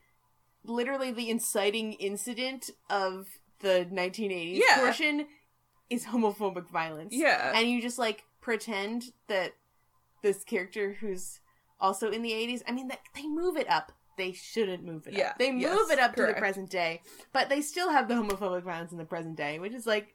literally 0.66 1.12
the 1.12 1.30
inciting 1.30 1.94
incident 1.94 2.70
of 2.90 3.28
the 3.62 3.88
1980s 3.92 4.62
Yeah. 4.68 4.80
portion 4.80 5.26
is 5.94 6.06
homophobic 6.06 6.68
violence. 6.70 7.14
yeah 7.14 7.52
And 7.56 7.68
you 7.70 7.82
just 7.82 8.00
like 8.00 8.24
pretend 8.42 9.12
that 9.28 9.54
this 10.22 10.44
character 10.44 10.98
who's 11.00 11.40
also 11.80 12.10
in 12.12 12.22
the 12.22 12.32
80s, 12.32 12.62
I 12.68 12.72
mean, 12.72 12.88
that 12.88 13.00
they 13.14 13.28
move 13.28 13.58
it 13.58 13.70
up. 13.70 13.92
They 14.18 14.32
shouldn't 14.32 14.84
move 14.86 15.08
it 15.08 15.14
Yeah, 15.14 15.30
up. 15.30 15.40
They 15.40 15.52
move 15.52 15.62
yes, 15.62 15.90
it 15.90 16.00
up 16.00 16.16
to 16.16 16.26
the 16.26 16.34
present 16.34 16.70
day, 16.70 17.02
but 17.34 17.50
they 17.50 17.62
still 17.62 17.90
have 17.92 18.08
the 18.08 18.14
homophobic 18.14 18.64
violence 18.64 18.92
in 18.92 18.98
the 18.98 19.06
present 19.06 19.36
day, 19.36 19.60
which 19.60 19.74
is 19.74 19.86
like 19.88 20.14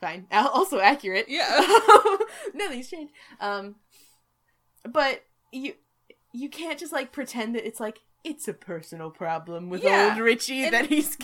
fine. 0.00 0.26
Also 0.32 0.78
accurate 0.80 1.26
yeah 1.28 1.60
nothing's 2.54 2.88
changed. 2.90 3.12
Um, 3.40 3.76
but 4.84 5.22
you 5.52 5.74
you 6.32 6.48
can't 6.48 6.78
just 6.78 6.92
like 6.92 7.12
pretend 7.12 7.54
that 7.54 7.66
it's 7.66 7.80
like 7.80 8.00
it's 8.26 8.48
a 8.48 8.52
personal 8.54 9.10
problem 9.10 9.70
with 9.70 9.82
Yeah, 9.82 10.10
old 10.12 10.18
Richie 10.22 10.64
and- 10.64 10.74
that 10.74 10.86
he's 10.86 11.16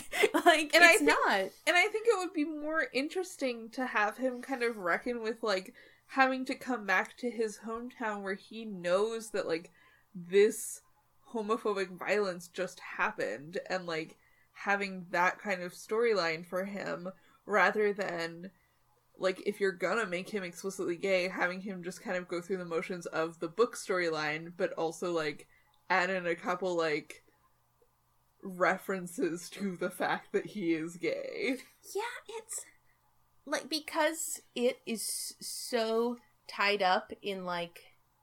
like 0.45 0.73
and 0.73 0.83
I 0.83 0.91
it's 0.93 0.99
think- 0.99 1.09
not. 1.25 1.39
And 1.67 1.75
I 1.77 1.87
think 1.87 2.07
it 2.07 2.17
would 2.17 2.33
be 2.33 2.45
more 2.45 2.87
interesting 2.93 3.69
to 3.71 3.85
have 3.85 4.17
him 4.17 4.41
kind 4.41 4.63
of 4.63 4.77
reckon 4.77 5.21
with 5.21 5.43
like 5.43 5.73
having 6.07 6.45
to 6.45 6.55
come 6.55 6.85
back 6.85 7.17
to 7.17 7.29
his 7.29 7.59
hometown 7.65 8.21
where 8.21 8.35
he 8.35 8.65
knows 8.65 9.31
that 9.31 9.47
like 9.47 9.71
this 10.15 10.81
homophobic 11.33 11.89
violence 11.97 12.47
just 12.47 12.79
happened 12.97 13.57
and 13.69 13.85
like 13.85 14.17
having 14.53 15.07
that 15.11 15.39
kind 15.39 15.61
of 15.63 15.73
storyline 15.73 16.45
for 16.45 16.65
him 16.65 17.09
rather 17.45 17.91
than 17.91 18.51
like 19.17 19.41
if 19.45 19.59
you're 19.59 19.71
gonna 19.71 20.05
make 20.05 20.29
him 20.29 20.43
explicitly 20.43 20.95
gay, 20.95 21.27
having 21.27 21.61
him 21.61 21.83
just 21.83 22.01
kind 22.01 22.17
of 22.17 22.27
go 22.27 22.41
through 22.41 22.57
the 22.57 22.65
motions 22.65 23.05
of 23.07 23.39
the 23.39 23.47
book 23.47 23.75
storyline, 23.75 24.51
but 24.57 24.71
also 24.73 25.11
like 25.11 25.47
add 26.01 26.09
in 26.09 26.25
a 26.25 26.35
couple 26.35 26.75
like 26.75 27.23
references 28.41 29.49
to 29.51 29.75
the 29.77 29.89
fact 29.89 30.31
that 30.33 30.47
he 30.47 30.73
is 30.73 30.97
gay. 30.97 31.57
Yeah, 31.95 32.35
it's 32.39 32.65
like 33.45 33.69
because 33.69 34.41
it 34.55 34.79
is 34.85 35.35
so 35.39 36.17
tied 36.47 36.81
up 36.81 37.11
in 37.21 37.45
like 37.45 37.79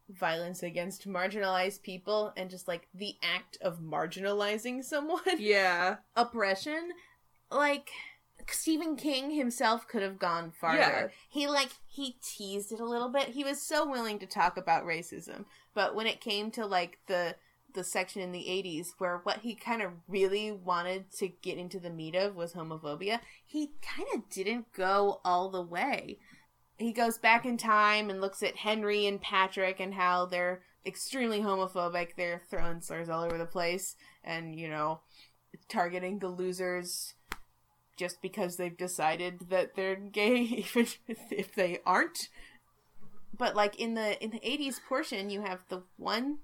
violence 0.09 0.62
against 0.62 1.09
marginalized 1.09 1.82
people 1.82 2.32
and 2.36 2.51
just 2.51 2.66
like 2.68 2.88
the 2.94 3.14
act 3.22 3.56
of 3.60 3.80
marginalizing 3.80 4.82
someone, 4.84 5.20
Yeah. 5.38 5.97
oppression, 6.16 6.90
like 7.51 7.90
Stephen 8.48 8.97
King 8.97 9.30
himself 9.30 9.86
could 9.86 10.02
have 10.02 10.18
gone 10.18 10.51
farther. 10.51 10.78
Yeah. 10.78 11.06
He 11.28 11.47
like 11.47 11.70
he 11.86 12.16
teased 12.22 12.72
it 12.72 12.80
a 12.80 12.84
little 12.84 13.09
bit. 13.09 13.28
He 13.28 13.44
was 13.44 13.62
so 13.62 13.88
willing 13.88 14.18
to 14.18 14.26
talk 14.26 14.56
about 14.56 14.84
racism, 14.84 15.44
but 15.74 15.94
when 15.94 16.06
it 16.06 16.20
came 16.20 16.51
to 16.52 16.66
like 16.66 16.98
the 17.06 17.36
the 17.74 17.84
section 17.84 18.22
in 18.22 18.32
the 18.32 18.47
80s 18.48 18.88
where 18.98 19.20
what 19.22 19.38
he 19.38 19.55
kind 19.55 19.82
of 19.82 19.92
really 20.09 20.52
wanted 20.52 21.10
to 21.18 21.28
get 21.28 21.59
into 21.59 21.78
the 21.78 21.90
meat 21.90 22.14
of 22.14 22.36
was 22.36 22.52
homophobia, 22.52 23.20
he 23.47 23.72
kind 23.82 24.09
of 24.14 24.28
didn't 24.30 24.72
go 24.72 25.20
all 25.24 25.51
the 25.51 25.62
way. 25.62 26.18
He 26.78 26.92
goes 26.92 27.18
back 27.18 27.44
in 27.44 27.56
time 27.56 28.09
and 28.09 28.20
looks 28.20 28.42
at 28.42 28.56
Henry 28.56 29.06
and 29.06 29.20
Patrick 29.20 29.80
and 29.80 29.94
how 29.94 30.26
they're 30.26 30.62
extremely 30.86 31.40
homophobic. 31.40 32.16
They're 32.16 32.42
throwing 32.51 32.80
slurs 32.80 33.09
all 33.09 33.22
over 33.22 33.36
the 33.36 33.47
place 33.47 33.97
and, 34.24 34.59
you 34.59 34.68
know, 34.68 35.01
targeting 35.68 36.18
the 36.18 36.28
losers 36.28 37.14
just 38.01 38.22
because 38.22 38.56
they've 38.56 38.78
decided 38.78 39.51
that 39.51 39.76
they're 39.76 39.94
gay 39.94 40.36
even 40.74 40.86
if 41.30 41.55
they 41.55 41.80
aren't. 41.84 42.28
But 43.36 43.55
like 43.55 43.78
in 43.78 43.94
the 43.94 44.22
in 44.22 44.30
the 44.30 44.40
80s 44.40 44.76
portion 44.88 45.30
you 45.30 45.42
have 45.42 45.64
the 45.68 45.82
one 45.97 46.38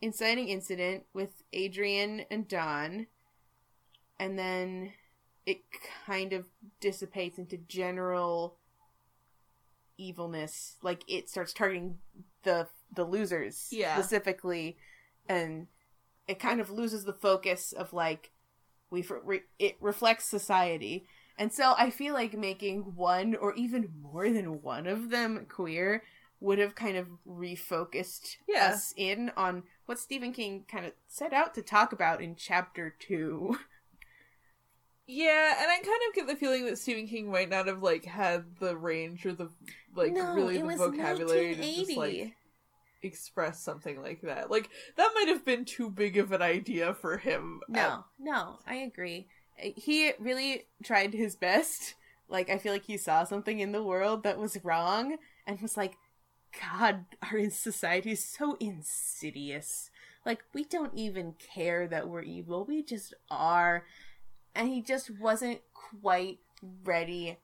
inciting 0.00 0.48
incident 0.48 1.04
with 1.12 1.42
Adrian 1.52 2.24
and 2.30 2.48
Don 2.48 3.06
and 4.18 4.38
then 4.38 4.92
it 5.46 5.62
kind 6.06 6.32
of 6.32 6.46
dissipates 6.80 7.38
into 7.38 7.56
general 7.56 8.56
evilness 9.98 10.76
like 10.82 11.02
it 11.08 11.28
starts 11.28 11.52
targeting 11.52 11.98
the 12.42 12.66
the 12.94 13.04
losers 13.04 13.68
Yeah. 13.70 13.94
specifically 13.98 14.78
and 15.28 15.66
it 16.26 16.38
kind 16.38 16.60
of 16.60 16.70
loses 16.70 17.04
the 17.04 17.12
focus 17.12 17.72
of 17.72 17.92
like 17.92 18.30
we 18.90 19.04
re- 19.22 19.42
it 19.58 19.76
reflects 19.80 20.24
society 20.24 21.04
and 21.38 21.52
so 21.52 21.74
i 21.76 21.90
feel 21.90 22.14
like 22.14 22.32
making 22.36 22.94
one 22.96 23.34
or 23.36 23.54
even 23.54 23.90
more 24.00 24.30
than 24.30 24.62
one 24.62 24.86
of 24.86 25.10
them 25.10 25.46
queer 25.48 26.02
would 26.40 26.58
have 26.58 26.74
kind 26.74 26.96
of 26.96 27.06
refocused 27.28 28.36
Yeah. 28.48 28.70
us 28.72 28.94
in 28.96 29.30
on 29.36 29.64
what 29.90 29.98
stephen 29.98 30.32
king 30.32 30.64
kind 30.70 30.86
of 30.86 30.92
set 31.08 31.32
out 31.32 31.52
to 31.52 31.60
talk 31.62 31.92
about 31.92 32.22
in 32.22 32.36
chapter 32.36 32.94
two 32.98 33.58
Yeah, 35.06 35.54
and 35.60 35.68
I 35.68 35.74
kind 35.78 36.00
of 36.08 36.14
get 36.14 36.26
the 36.28 36.36
feeling 36.36 36.66
that 36.66 36.78
Stephen 36.78 37.08
King 37.08 37.32
might 37.32 37.48
not 37.50 37.66
have 37.66 37.82
like 37.82 38.04
had 38.04 38.44
the 38.60 38.76
range 38.76 39.26
or 39.26 39.32
the 39.32 39.48
like 39.96 40.12
really 40.36 40.58
the 40.58 40.62
vocabulary 40.78 41.56
to 41.56 41.62
just 41.62 41.96
like 41.96 42.36
express 43.02 43.60
something 43.60 44.00
like 44.00 44.20
that. 44.22 44.52
Like 44.52 44.70
that 44.96 45.10
might 45.16 45.26
have 45.26 45.44
been 45.44 45.64
too 45.64 45.90
big 45.90 46.16
of 46.16 46.30
an 46.30 46.42
idea 46.42 46.94
for 46.94 47.16
him. 47.16 47.60
at- 47.68 47.74
No, 47.74 48.04
no, 48.20 48.58
I 48.68 48.76
agree. 48.76 49.26
Uh, 49.60 49.70
he 49.74 50.12
really 50.20 50.66
tried 50.84 51.12
his 51.12 51.34
best. 51.34 51.94
Like, 52.28 52.48
I 52.48 52.58
feel 52.58 52.72
like 52.72 52.84
he 52.84 52.96
saw 52.96 53.24
something 53.24 53.58
in 53.58 53.72
the 53.72 53.82
world 53.82 54.22
that 54.22 54.38
was 54.38 54.56
wrong 54.62 55.16
and 55.44 55.60
was 55.60 55.76
like, 55.76 55.94
God, 56.58 57.04
our 57.22 57.48
society 57.50 58.12
is 58.12 58.24
so 58.24 58.56
insidious. 58.60 59.90
Like, 60.26 60.42
we 60.52 60.64
don't 60.64 60.94
even 60.94 61.34
care 61.54 61.86
that 61.88 62.08
we're 62.08 62.22
evil. 62.22 62.64
We 62.64 62.82
just 62.82 63.14
are. 63.30 63.84
And 64.54 64.68
he 64.68 64.82
just 64.82 65.10
wasn't 65.18 65.60
quite 65.72 66.38
ready 66.84 67.38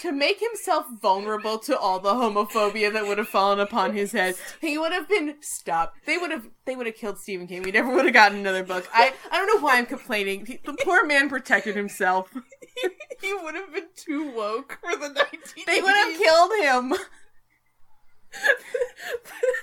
to 0.00 0.12
make 0.12 0.40
himself 0.40 0.86
vulnerable 1.00 1.58
to 1.58 1.78
all 1.78 1.98
the 1.98 2.12
homophobia 2.12 2.92
that 2.92 3.06
would 3.06 3.18
have 3.18 3.28
fallen 3.28 3.60
upon 3.60 3.94
his 3.94 4.12
head. 4.12 4.34
He 4.60 4.76
would 4.76 4.92
have 4.92 5.08
been 5.08 5.36
stopped. 5.40 6.04
They 6.04 6.18
would 6.18 6.30
have 6.30 6.48
they 6.66 6.76
would 6.76 6.86
have 6.86 6.96
killed 6.96 7.18
Stephen 7.18 7.46
King. 7.46 7.62
We 7.62 7.70
never 7.70 7.90
would 7.94 8.04
have 8.04 8.12
gotten 8.12 8.38
another 8.38 8.62
book. 8.62 8.86
I 8.92 9.14
I 9.30 9.38
don't 9.38 9.46
know 9.54 9.64
why 9.64 9.78
I'm 9.78 9.86
complaining. 9.86 10.44
He- 10.46 10.60
the 10.64 10.74
poor 10.74 11.06
man 11.06 11.28
protected 11.28 11.76
himself. 11.76 12.30
he 13.22 13.34
would 13.34 13.54
have 13.54 13.72
been 13.72 13.88
too 13.94 14.30
woke 14.32 14.78
for 14.82 14.96
the 14.96 15.08
1980s. 15.08 15.64
They 15.66 15.80
would 15.80 15.94
have 15.94 16.18
killed 16.18 16.52
him. 16.60 16.94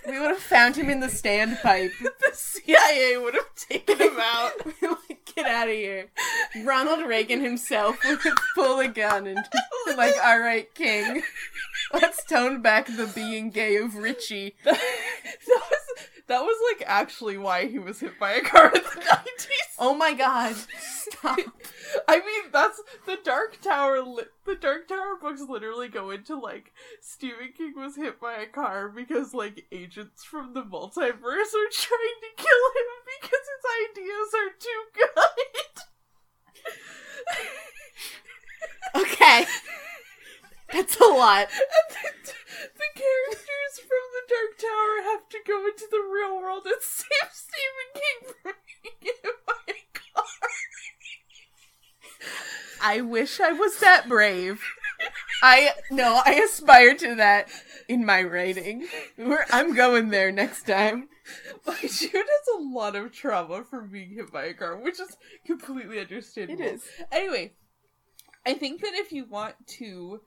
We 0.07 0.19
would 0.19 0.31
have 0.31 0.39
found 0.39 0.75
him 0.75 0.89
in 0.89 0.99
the 0.99 1.07
standpipe. 1.07 1.91
the 2.01 2.31
CIA 2.33 3.17
would 3.17 3.33
have 3.35 3.55
taken 3.55 3.97
him 3.97 4.17
out. 4.19 4.51
Get 5.35 5.45
out 5.45 5.67
of 5.67 5.73
here. 5.73 6.09
Ronald 6.63 7.07
Reagan 7.07 7.41
himself 7.41 7.97
would 8.05 8.19
pull 8.53 8.79
a 8.79 8.87
gun 8.87 9.25
and 9.25 9.37
just 9.87 9.97
like, 9.97 10.13
all 10.23 10.39
right, 10.39 10.73
King, 10.75 11.23
let's 11.91 12.23
tone 12.25 12.61
back 12.61 12.85
the 12.85 13.11
being 13.15 13.49
gay 13.49 13.77
of 13.77 13.95
Richie. 13.95 14.55
that 14.63 14.79
was 15.47 16.07
that 16.27 16.41
was 16.41 16.57
like 16.71 16.87
actually 16.87 17.37
why 17.37 17.67
he 17.67 17.79
was 17.79 17.99
hit 17.99 18.19
by 18.19 18.31
a 18.33 18.41
car 18.41 18.67
in 18.67 18.81
the 18.81 19.01
90s. 19.01 19.75
Oh 19.79 19.93
my 19.93 20.13
god. 20.13 20.55
Stop. 20.79 21.39
I 22.07 22.19
mean, 22.19 22.51
that's 22.51 22.81
the 23.05 23.17
Dark 23.23 23.59
Tower. 23.61 24.01
Li- 24.01 24.23
the 24.45 24.55
Dark 24.55 24.87
Tower 24.87 25.17
books 25.21 25.41
literally 25.41 25.89
go 25.89 26.11
into 26.11 26.37
like 26.39 26.71
Stephen 27.01 27.53
King 27.57 27.73
was 27.75 27.95
hit 27.95 28.19
by 28.19 28.35
a 28.35 28.45
car 28.45 28.89
because 28.89 29.33
like 29.33 29.65
agents 29.71 30.23
from 30.23 30.53
the 30.53 30.63
multiverse 30.63 31.53
are 31.53 31.71
trying 31.71 32.19
to 32.21 32.31
kill 32.37 32.63
him 32.75 32.89
because 33.21 33.45
his 33.53 33.65
ideas 33.91 34.33
are 34.33 34.53
too 34.59 34.83
good. 38.95 39.03
Okay. 39.03 39.45
That's 40.73 40.99
a 40.99 41.05
lot. 41.05 41.47
The 42.75 42.89
characters 42.95 43.79
from 43.79 44.03
the 44.13 44.23
Dark 44.29 44.57
Tower 44.57 45.11
have 45.11 45.29
to 45.29 45.39
go 45.45 45.65
into 45.65 45.87
the 45.89 45.99
real 45.99 46.37
world 46.37 46.63
and 46.65 46.75
save 46.81 47.31
Stephen 47.31 47.89
King 47.93 48.33
from 48.41 48.53
being 48.81 48.95
hit 49.01 49.35
by 49.45 49.73
a 49.73 49.83
car. 49.93 50.25
I 52.81 53.01
wish 53.01 53.39
I 53.39 53.51
was 53.51 53.79
that 53.79 54.07
brave. 54.07 54.61
I 55.41 55.71
no, 55.91 56.21
I 56.25 56.33
aspire 56.35 56.95
to 56.95 57.15
that 57.15 57.49
in 57.87 58.05
my 58.05 58.23
writing. 58.23 58.87
We're, 59.17 59.45
I'm 59.51 59.73
going 59.73 60.09
there 60.09 60.31
next 60.31 60.65
time. 60.67 61.09
My 61.65 61.79
dude 61.79 62.13
has 62.13 62.47
a 62.57 62.61
lot 62.61 62.95
of 62.95 63.11
trauma 63.11 63.63
from 63.63 63.89
being 63.89 64.11
hit 64.15 64.31
by 64.31 64.45
a 64.45 64.53
car, 64.53 64.77
which 64.77 64.99
is 64.99 65.17
completely 65.45 65.99
understandable. 65.99 66.61
It 66.61 66.73
is. 66.75 66.83
Anyway, 67.11 67.53
I 68.45 68.53
think 68.53 68.81
that 68.81 68.93
if 68.93 69.11
you 69.11 69.25
want 69.25 69.55
to 69.79 70.21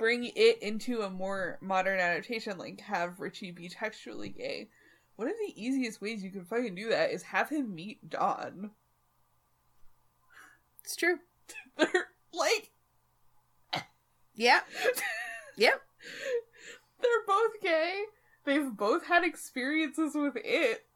bring 0.00 0.24
it 0.34 0.62
into 0.62 1.02
a 1.02 1.10
more 1.10 1.58
modern 1.60 2.00
adaptation, 2.00 2.56
like 2.56 2.80
have 2.80 3.20
Richie 3.20 3.50
be 3.50 3.68
textually 3.68 4.30
gay, 4.30 4.70
one 5.16 5.28
of 5.28 5.34
the 5.46 5.62
easiest 5.62 6.00
ways 6.00 6.24
you 6.24 6.30
can 6.30 6.46
fucking 6.46 6.74
do 6.74 6.88
that 6.88 7.10
is 7.10 7.22
have 7.24 7.50
him 7.50 7.74
meet 7.74 8.08
Don. 8.08 8.70
It's 10.82 10.96
true. 10.96 11.18
They're 11.76 12.08
like 12.32 12.70
Yeah. 14.34 14.60
Yep. 15.58 15.82
they're 17.02 17.26
both 17.26 17.60
gay. 17.62 18.04
They've 18.46 18.74
both 18.74 19.04
had 19.04 19.24
experiences 19.24 20.14
with 20.14 20.36
it. 20.36 20.86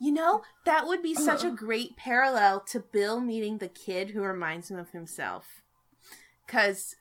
You 0.00 0.12
know, 0.12 0.42
that 0.64 0.86
would 0.86 1.02
be 1.02 1.14
such 1.14 1.42
a 1.42 1.50
great 1.50 1.96
parallel 1.96 2.60
to 2.68 2.78
Bill 2.78 3.20
meeting 3.20 3.58
the 3.58 3.66
kid 3.66 4.10
who 4.10 4.20
reminds 4.22 4.70
him 4.70 4.78
of 4.78 4.90
himself. 4.90 5.62
Because 6.46 6.94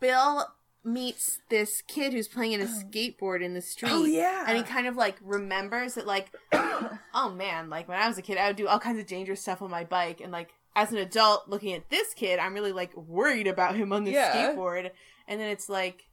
Bill 0.00 0.46
meets 0.84 1.40
this 1.50 1.82
kid 1.88 2.12
who's 2.12 2.28
playing 2.28 2.52
in 2.52 2.60
a 2.60 2.66
skateboard 2.66 3.42
in 3.42 3.54
the 3.54 3.60
street. 3.62 3.90
Oh, 3.92 4.04
yeah. 4.04 4.44
And 4.46 4.56
he 4.56 4.62
kind 4.62 4.86
of 4.86 4.96
like 4.96 5.16
remembers 5.20 5.94
that, 5.94 6.06
like, 6.06 6.32
oh 6.52 7.32
man, 7.36 7.68
like 7.70 7.88
when 7.88 7.98
I 7.98 8.06
was 8.08 8.18
a 8.18 8.22
kid, 8.22 8.38
I 8.38 8.46
would 8.48 8.56
do 8.56 8.68
all 8.68 8.78
kinds 8.78 9.00
of 9.00 9.06
dangerous 9.06 9.40
stuff 9.42 9.62
on 9.62 9.70
my 9.70 9.84
bike. 9.84 10.20
And 10.20 10.30
like, 10.32 10.50
as 10.76 10.92
an 10.92 10.98
adult 10.98 11.48
looking 11.48 11.72
at 11.72 11.88
this 11.90 12.14
kid, 12.14 12.38
I'm 12.38 12.54
really 12.54 12.72
like 12.72 12.96
worried 12.96 13.46
about 13.46 13.74
him 13.76 13.92
on 13.92 14.04
the 14.04 14.12
Yeah. 14.12 14.32
skateboard. 14.54 14.90
And 15.26 15.40
then 15.40 15.48
it's 15.48 15.68
like, 15.68 16.04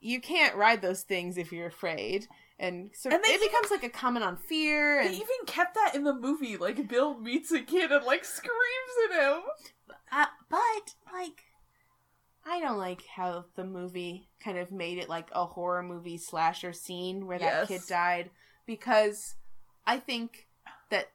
you 0.00 0.20
can't 0.20 0.54
ride 0.54 0.82
those 0.82 1.02
things 1.02 1.38
if 1.38 1.50
you're 1.50 1.66
afraid. 1.66 2.26
And 2.58 2.90
so 2.94 3.10
And 3.10 3.24
they 3.24 3.30
it 3.30 3.40
becomes 3.40 3.70
like 3.70 3.82
a 3.82 3.88
comment 3.88 4.24
on 4.24 4.36
fear 4.36 5.00
They 5.02 5.06
and 5.08 5.14
even 5.16 5.26
kept 5.46 5.74
that 5.74 5.94
in 5.94 6.04
the 6.04 6.14
movie. 6.14 6.56
Like 6.56 6.86
Bill 6.88 7.18
meets 7.18 7.50
a 7.50 7.60
kid 7.60 7.90
and 7.90 8.04
like 8.04 8.24
screams 8.24 8.52
at 9.10 9.20
him. 9.20 9.42
Uh, 10.12 10.26
but 10.48 10.94
like, 11.12 11.42
I 12.46 12.60
don't 12.60 12.78
like 12.78 13.06
how 13.06 13.46
the 13.54 13.64
movie 13.64 14.28
kind 14.42 14.58
of 14.58 14.70
made 14.70 14.98
it 14.98 15.08
like 15.08 15.28
a 15.32 15.46
horror 15.46 15.82
movie 15.82 16.18
slasher 16.18 16.72
scene 16.72 17.26
where 17.26 17.38
that 17.38 17.68
Yes. 17.68 17.68
kid 17.68 17.82
died 17.88 18.30
because 18.66 19.34
I 19.86 19.98
think 19.98 20.46
that 20.90 21.10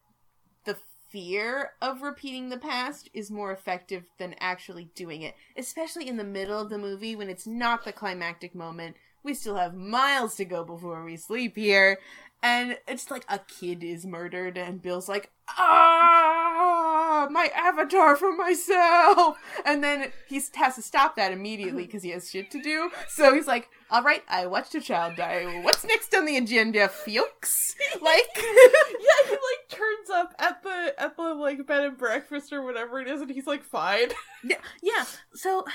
the 0.65 0.77
fear 1.09 1.71
of 1.81 2.01
repeating 2.01 2.49
the 2.49 2.57
past 2.57 3.09
is 3.13 3.31
more 3.31 3.51
effective 3.51 4.05
than 4.17 4.35
actually 4.39 4.89
doing 4.95 5.21
it, 5.21 5.35
especially 5.55 6.07
in 6.07 6.17
the 6.17 6.23
middle 6.23 6.59
of 6.59 6.69
the 6.69 6.77
movie 6.77 7.15
when 7.15 7.29
it's 7.29 7.47
not 7.47 7.83
the 7.85 7.93
climactic 7.93 8.55
moment. 8.55 8.95
We 9.21 9.33
still 9.33 9.55
have 9.55 9.75
miles 9.75 10.35
to 10.35 10.45
go 10.45 10.63
before 10.63 11.03
we 11.03 11.17
sleep 11.17 11.55
here. 11.55 11.99
And 12.41 12.77
it's 12.87 13.11
like 13.11 13.25
a 13.27 13.39
kid 13.39 13.83
is 13.83 14.05
murdered, 14.05 14.57
and 14.57 14.81
Bill's 14.81 15.09
like, 15.09 15.29
ah, 15.57 17.27
my 17.29 17.49
avatar 17.53 18.15
for 18.15 18.31
myself. 18.35 19.37
And 19.65 19.83
then 19.83 20.11
he 20.27 20.41
has 20.55 20.75
to 20.75 20.81
stop 20.81 21.15
that 21.17 21.33
immediately 21.33 21.83
because 21.85 22.03
he 22.03 22.11
has 22.11 22.29
shit 22.29 22.49
to 22.51 22.61
do. 22.61 22.91
So 23.09 23.33
he's 23.33 23.47
like, 23.47 23.69
all 23.91 24.03
right, 24.03 24.23
I 24.29 24.45
watched 24.45 24.73
a 24.75 24.81
child 24.81 25.17
die. 25.17 25.61
What's 25.63 25.83
next 25.83 26.15
on 26.15 26.25
the 26.25 26.37
agenda, 26.37 26.87
Fuchs? 26.87 27.75
Like, 28.01 28.29
yeah, 28.37 29.25
he 29.25 29.31
like 29.31 29.67
turns 29.69 30.09
up 30.13 30.33
at 30.39 30.63
the 30.63 30.93
at 30.97 31.17
the 31.17 31.33
like 31.33 31.65
bed 31.65 31.83
and 31.83 31.97
breakfast 31.97 32.53
or 32.53 32.61
whatever 32.63 33.01
it 33.01 33.07
is, 33.07 33.19
and 33.19 33.29
he's 33.29 33.47
like 33.47 33.63
fine. 33.63 34.09
yeah, 34.43 34.57
yeah. 34.81 35.05
So, 35.33 35.65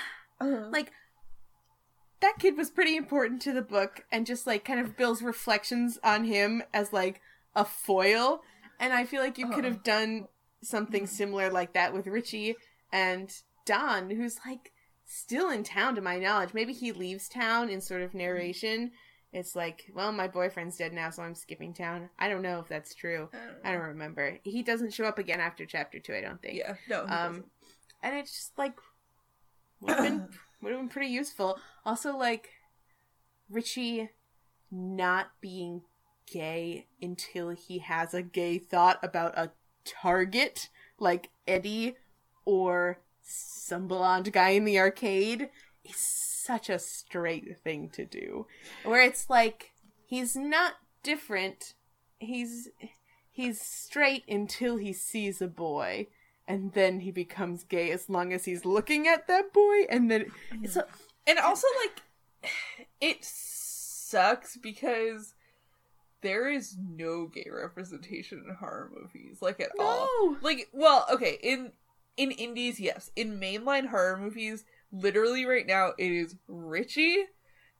like, 0.41 0.93
that 2.35 2.43
kid 2.43 2.57
was 2.57 2.71
pretty 2.71 2.97
important 2.97 3.43
to 3.43 3.53
the 3.53 3.63
book, 3.63 4.05
and 4.11 4.27
just 4.27 4.47
like 4.47 4.65
kind 4.65 4.81
of 4.81 4.97
Bill's 4.97 5.23
reflections 5.23 5.99
on 6.03 6.25
him 6.25 6.63
as 6.73 6.93
like 6.93 7.21
a 7.55 7.65
foil. 7.65 8.43
And 8.81 8.93
I 8.93 9.05
feel 9.05 9.23
like 9.23 9.39
you 9.39 9.49
could 9.49 9.65
have 9.65 9.83
done 9.83 10.27
something 10.63 11.07
similar 11.07 11.51
like 11.51 11.75
that 11.75 11.93
with 11.95 12.07
Richie 12.07 12.57
and 12.93 13.33
Don, 13.65 14.11
who's 14.11 14.39
like 14.47 14.73
still 15.07 15.51
in 15.51 15.63
town 15.63 15.95
to 15.95 16.01
my 16.01 16.19
knowledge. 16.19 16.55
Maybe 16.55 16.73
he 16.73 16.93
leaves 16.93 17.29
town 17.29 17.69
in 17.69 17.81
sort 17.81 18.03
of 18.03 18.15
narration. 18.15 18.91
It's 19.33 19.57
like, 19.57 19.91
well, 19.95 20.13
my 20.13 20.29
boyfriend's 20.29 20.77
dead 20.77 20.93
now, 20.93 21.11
so 21.11 21.23
I'm 21.23 21.35
skipping 21.35 21.75
town. 21.75 22.09
I 22.19 22.29
don't 22.29 22.43
know 22.43 22.61
if 22.61 22.69
that's 22.69 22.95
true. 22.95 23.29
I 23.65 23.73
don't 23.73 23.81
remember. 23.81 24.39
He 24.45 24.63
doesn't 24.63 24.93
show 24.93 25.05
up 25.05 25.19
again 25.19 25.41
after 25.41 25.67
chapter 25.67 25.99
two. 25.99 26.15
I 26.15 26.21
don't 26.21 26.41
think. 26.41 26.59
Yeah, 26.59 26.75
no. 26.89 27.05
Um, 27.07 27.45
and 28.03 28.17
it's 28.17 28.33
just 28.33 28.59
like 28.59 28.75
would 29.81 29.97
have 29.97 30.05
been 30.05 30.29
would 30.65 30.73
have 30.73 30.81
been 30.81 30.89
pretty 30.89 31.13
useful. 31.13 31.59
Also, 31.85 32.17
like 32.17 32.49
Richie 33.51 34.11
not 34.71 35.29
being 35.41 35.83
gay 36.27 36.87
until 37.01 37.51
he 37.51 37.79
has 37.79 38.15
a 38.15 38.23
gay 38.23 38.59
thought 38.59 38.99
about 39.03 39.39
a 39.39 39.53
target 39.85 40.71
like 40.99 41.29
Eddie 41.47 41.97
or 42.47 42.99
some 43.21 43.87
blonde 43.87 44.33
guy 44.33 44.51
in 44.51 44.65
the 44.65 44.79
arcade 44.79 45.51
is 45.85 45.97
such 45.97 46.71
a 46.71 46.79
straight 46.79 47.59
thing 47.63 47.91
to 47.91 48.05
do. 48.05 48.47
Where 48.85 49.03
it's 49.03 49.29
like 49.29 49.73
he's 50.07 50.35
not 50.35 50.75
different. 51.03 51.75
He's 52.19 52.71
he's 53.31 53.61
straight 53.61 54.25
until 54.29 54.79
he 54.79 54.93
sees 54.93 55.43
a 55.43 55.49
boy 55.49 56.09
and 56.47 56.73
then 56.73 57.01
he 57.01 57.11
becomes 57.11 57.65
gay 57.65 57.91
as 57.91 58.09
long 58.09 58.33
as 58.33 58.45
he's 58.45 58.65
looking 58.65 59.09
at 59.09 59.27
that 59.29 59.53
boy 59.53 59.85
and 59.89 60.11
then 60.11 60.25
mm. 60.25 60.65
it's 60.65 60.77
a, 60.77 60.87
And 61.27 61.39
also, 61.39 61.67
like, 61.83 62.51
it 63.01 63.25
sucks 63.25 64.57
because 64.57 65.35
there 66.21 66.49
is 66.51 66.77
no 66.79 67.27
gay 67.27 67.49
representation 67.51 68.45
in 68.49 68.55
horror 68.55 68.91
movies, 68.95 69.39
like 69.41 69.61
at 69.61 69.71
all. 69.79 70.37
Like, 70.41 70.69
well, 70.73 71.07
okay, 71.13 71.39
in 71.43 71.73
in 72.17 72.31
indies, 72.31 72.81
yes. 72.81 73.11
In 73.17 73.41
mainline 73.41 73.89
horror 73.89 74.17
movies, 74.17 74.65
literally 74.93 75.45
right 75.45 75.67
now, 75.67 75.93
it 75.99 76.11
is 76.11 76.37
Richie 76.49 77.25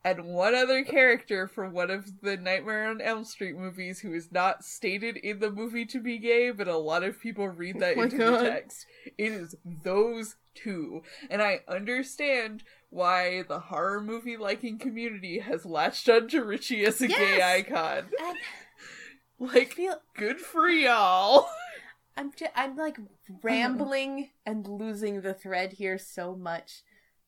and 0.05 0.25
one 0.27 0.55
other 0.55 0.85
character 0.85 1.49
from 1.49 1.73
one 1.73 1.91
of 1.91 2.21
the 2.21 2.37
Nightmare 2.37 2.91
on 2.91 3.01
Elm 3.01 3.25
Street 3.25 3.57
movies 3.57 4.01
who 4.01 4.13
is 4.13 4.31
not 4.31 4.63
stated 4.65 5.17
in 5.17 5.39
the 5.41 5.51
movie 5.51 5.87
to 5.87 6.01
be 6.01 6.19
gay, 6.19 6.51
but 6.51 6.69
a 6.69 6.77
lot 6.77 7.03
of 7.03 7.21
people 7.21 7.49
read 7.49 7.81
that 7.81 7.97
Oh 7.97 8.03
into 8.03 8.19
God. 8.19 8.41
the 8.45 8.51
text. 8.51 8.87
It 9.17 9.33
is 9.33 9.57
those 9.65 10.37
two. 10.55 11.03
And 11.31 11.41
I 11.41 11.61
understand 11.67 12.65
why 12.91 13.43
the 13.49 13.59
horror 13.59 14.01
movie 14.03 14.37
liking 14.37 14.79
community 14.79 15.39
has 15.41 15.65
latched 15.65 16.09
onto 16.09 16.43
Richie 16.45 16.85
as 16.85 17.01
a 17.01 17.09
gay 17.09 17.43
icon. 17.43 18.05
and 18.23 18.39
Like, 19.53 19.73
feel 19.73 20.01
good 20.17 20.39
for 20.39 20.69
y'all. 20.69 21.49
I'm 22.17 22.31
just, 22.37 22.53
I'm 22.55 22.77
like 22.77 22.99
rambling 23.43 24.31
and 24.47 24.67
losing 24.67 25.23
the 25.23 25.35
thread 25.35 25.73
here 25.73 25.99
so 25.99 26.37
much, 26.37 26.83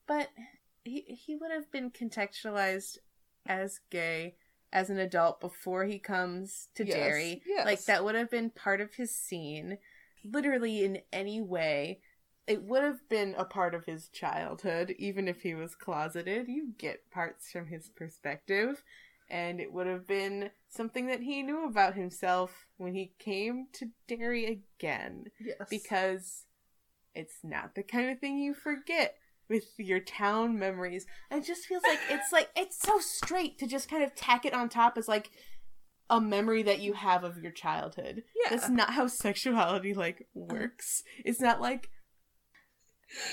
but 0.06 0.28
he 0.86 1.00
he 1.02 1.36
would 1.36 1.50
have 1.50 1.70
been 1.70 1.90
contextualized 1.90 2.98
as 3.46 3.80
gay 3.90 4.34
as 4.72 4.90
an 4.90 4.98
adult 4.98 5.40
before 5.40 5.84
he 5.84 5.98
comes 5.98 6.68
to 6.74 6.84
Yes, 6.84 6.94
Derry. 6.94 7.42
yes. 7.46 7.64
Like 7.66 7.84
that 7.84 8.04
would 8.04 8.14
have 8.14 8.30
been 8.30 8.50
part 8.50 8.80
of 8.80 8.94
his 8.94 9.14
scene, 9.14 9.78
literally 10.24 10.84
in 10.84 11.00
any 11.12 11.40
way. 11.40 12.00
It 12.46 12.62
would 12.62 12.82
have 12.84 13.08
been 13.08 13.34
a 13.36 13.44
part 13.44 13.74
of 13.74 13.86
his 13.86 14.08
childhood, 14.08 14.94
even 14.98 15.26
if 15.28 15.42
he 15.42 15.54
was 15.54 15.74
closeted. 15.74 16.46
You 16.48 16.74
get 16.78 17.10
parts 17.10 17.50
from 17.50 17.66
his 17.66 17.88
perspective, 17.88 18.82
and 19.28 19.60
it 19.60 19.72
would 19.72 19.86
have 19.88 20.06
been 20.06 20.50
something 20.68 21.06
that 21.06 21.20
he 21.22 21.42
knew 21.42 21.64
about 21.66 21.94
himself 21.94 22.66
when 22.76 22.94
he 22.94 23.12
came 23.18 23.66
to 23.74 23.90
Derry 24.06 24.46
again 24.78 25.26
Yes. 25.40 25.68
because 25.70 26.44
it's 27.14 27.38
not 27.42 27.74
the 27.74 27.82
kind 27.82 28.10
of 28.10 28.18
thing 28.20 28.38
you 28.38 28.54
forget 28.54 29.16
with 29.48 29.66
your 29.78 30.00
town 30.00 30.58
memories. 30.58 31.06
And 31.30 31.42
it 31.42 31.46
just 31.46 31.66
feels 31.66 31.82
like 31.84 32.00
it's 32.10 32.32
like 32.32 32.50
it's 32.56 32.78
so 32.78 32.98
straight 32.98 33.58
to 33.58 33.66
just 33.66 33.88
kind 33.88 34.02
of 34.02 34.14
tack 34.14 34.44
it 34.44 34.54
on 34.54 34.68
top 34.68 34.98
as 34.98 35.08
like 35.08 35.30
a 36.08 36.20
memory 36.20 36.62
that 36.62 36.80
you 36.80 36.92
have 36.94 37.24
of 37.24 37.38
your 37.38 37.52
childhood. 37.52 38.22
Yeah. 38.44 38.56
That's 38.56 38.68
not 38.68 38.90
how 38.90 39.06
sexuality 39.06 39.94
like 39.94 40.26
uh-huh. 40.36 40.46
works. 40.54 41.02
It's 41.24 41.40
not 41.40 41.60
like 41.60 41.90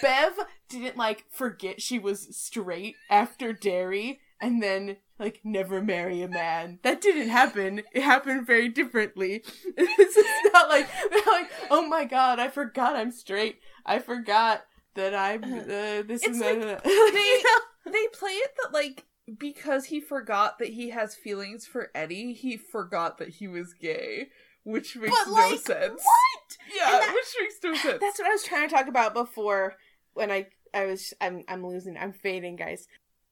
Bev 0.02 0.34
didn't 0.70 0.98
like 0.98 1.26
forget 1.32 1.82
she 1.82 2.00
was 2.00 2.36
straight 2.36 2.96
after 3.10 3.54
Derry 3.54 4.20
and 4.40 4.62
then 4.62 4.98
like 5.20 5.40
never 5.44 5.82
marry 5.82 6.22
a 6.22 6.28
man. 6.28 6.80
That 6.84 7.02
didn't 7.02 7.30
happen. 7.30 7.84
It 7.94 8.04
happened 8.04 8.46
very 8.46 8.70
differently. 8.70 9.44
this 9.78 10.18
is 10.18 10.26
not 10.52 10.70
like 10.70 10.88
like, 11.28 11.52
oh 11.70 11.88
my 11.88 12.06
god, 12.06 12.40
I 12.40 12.50
forgot 12.50 12.96
I'm 12.96 13.12
straight. 13.12 13.60
I 13.86 14.00
forgot 14.00 14.66
that 14.96 15.14
I'm 15.16 15.44
uh, 15.44 16.04
this 16.08 16.24
and 16.26 16.40
like 16.40 16.62
that. 16.62 16.84
they 16.84 17.92
they 17.92 18.08
play 18.14 18.32
it 18.32 18.52
that 18.64 18.74
like 18.74 19.06
because 19.40 19.86
he 19.86 20.00
forgot 20.02 20.60
that 20.60 20.70
he 20.70 20.90
has 20.90 21.16
feelings 21.16 21.66
for 21.66 21.90
Eddie, 21.96 22.34
he 22.34 22.58
forgot 22.58 23.18
that 23.20 23.30
he 23.30 23.48
was 23.48 23.74
gay, 23.74 24.28
which 24.64 24.96
makes 24.98 25.16
But 25.26 25.28
no 25.28 25.34
like 25.34 25.60
sense. 25.60 26.02
what? 26.04 26.58
Yeah, 26.76 26.92
that- 26.92 27.14
which 27.14 27.36
makes 27.42 27.56
no 27.64 27.74
sense. 27.76 28.02
That's 28.02 28.20
what 28.20 28.28
I 28.28 28.32
was 28.32 28.44
trying 28.44 28.68
to 28.68 28.76
talk 28.76 28.88
about 28.88 29.14
before 29.14 29.76
when 30.14 30.30
I 30.32 30.48
I 30.74 30.86
was 30.86 31.14
I'm 31.22 31.44
I'm 31.48 31.66
losing 31.66 31.98
I'm 31.98 32.14
fading 32.14 32.56
guys. 32.58 32.88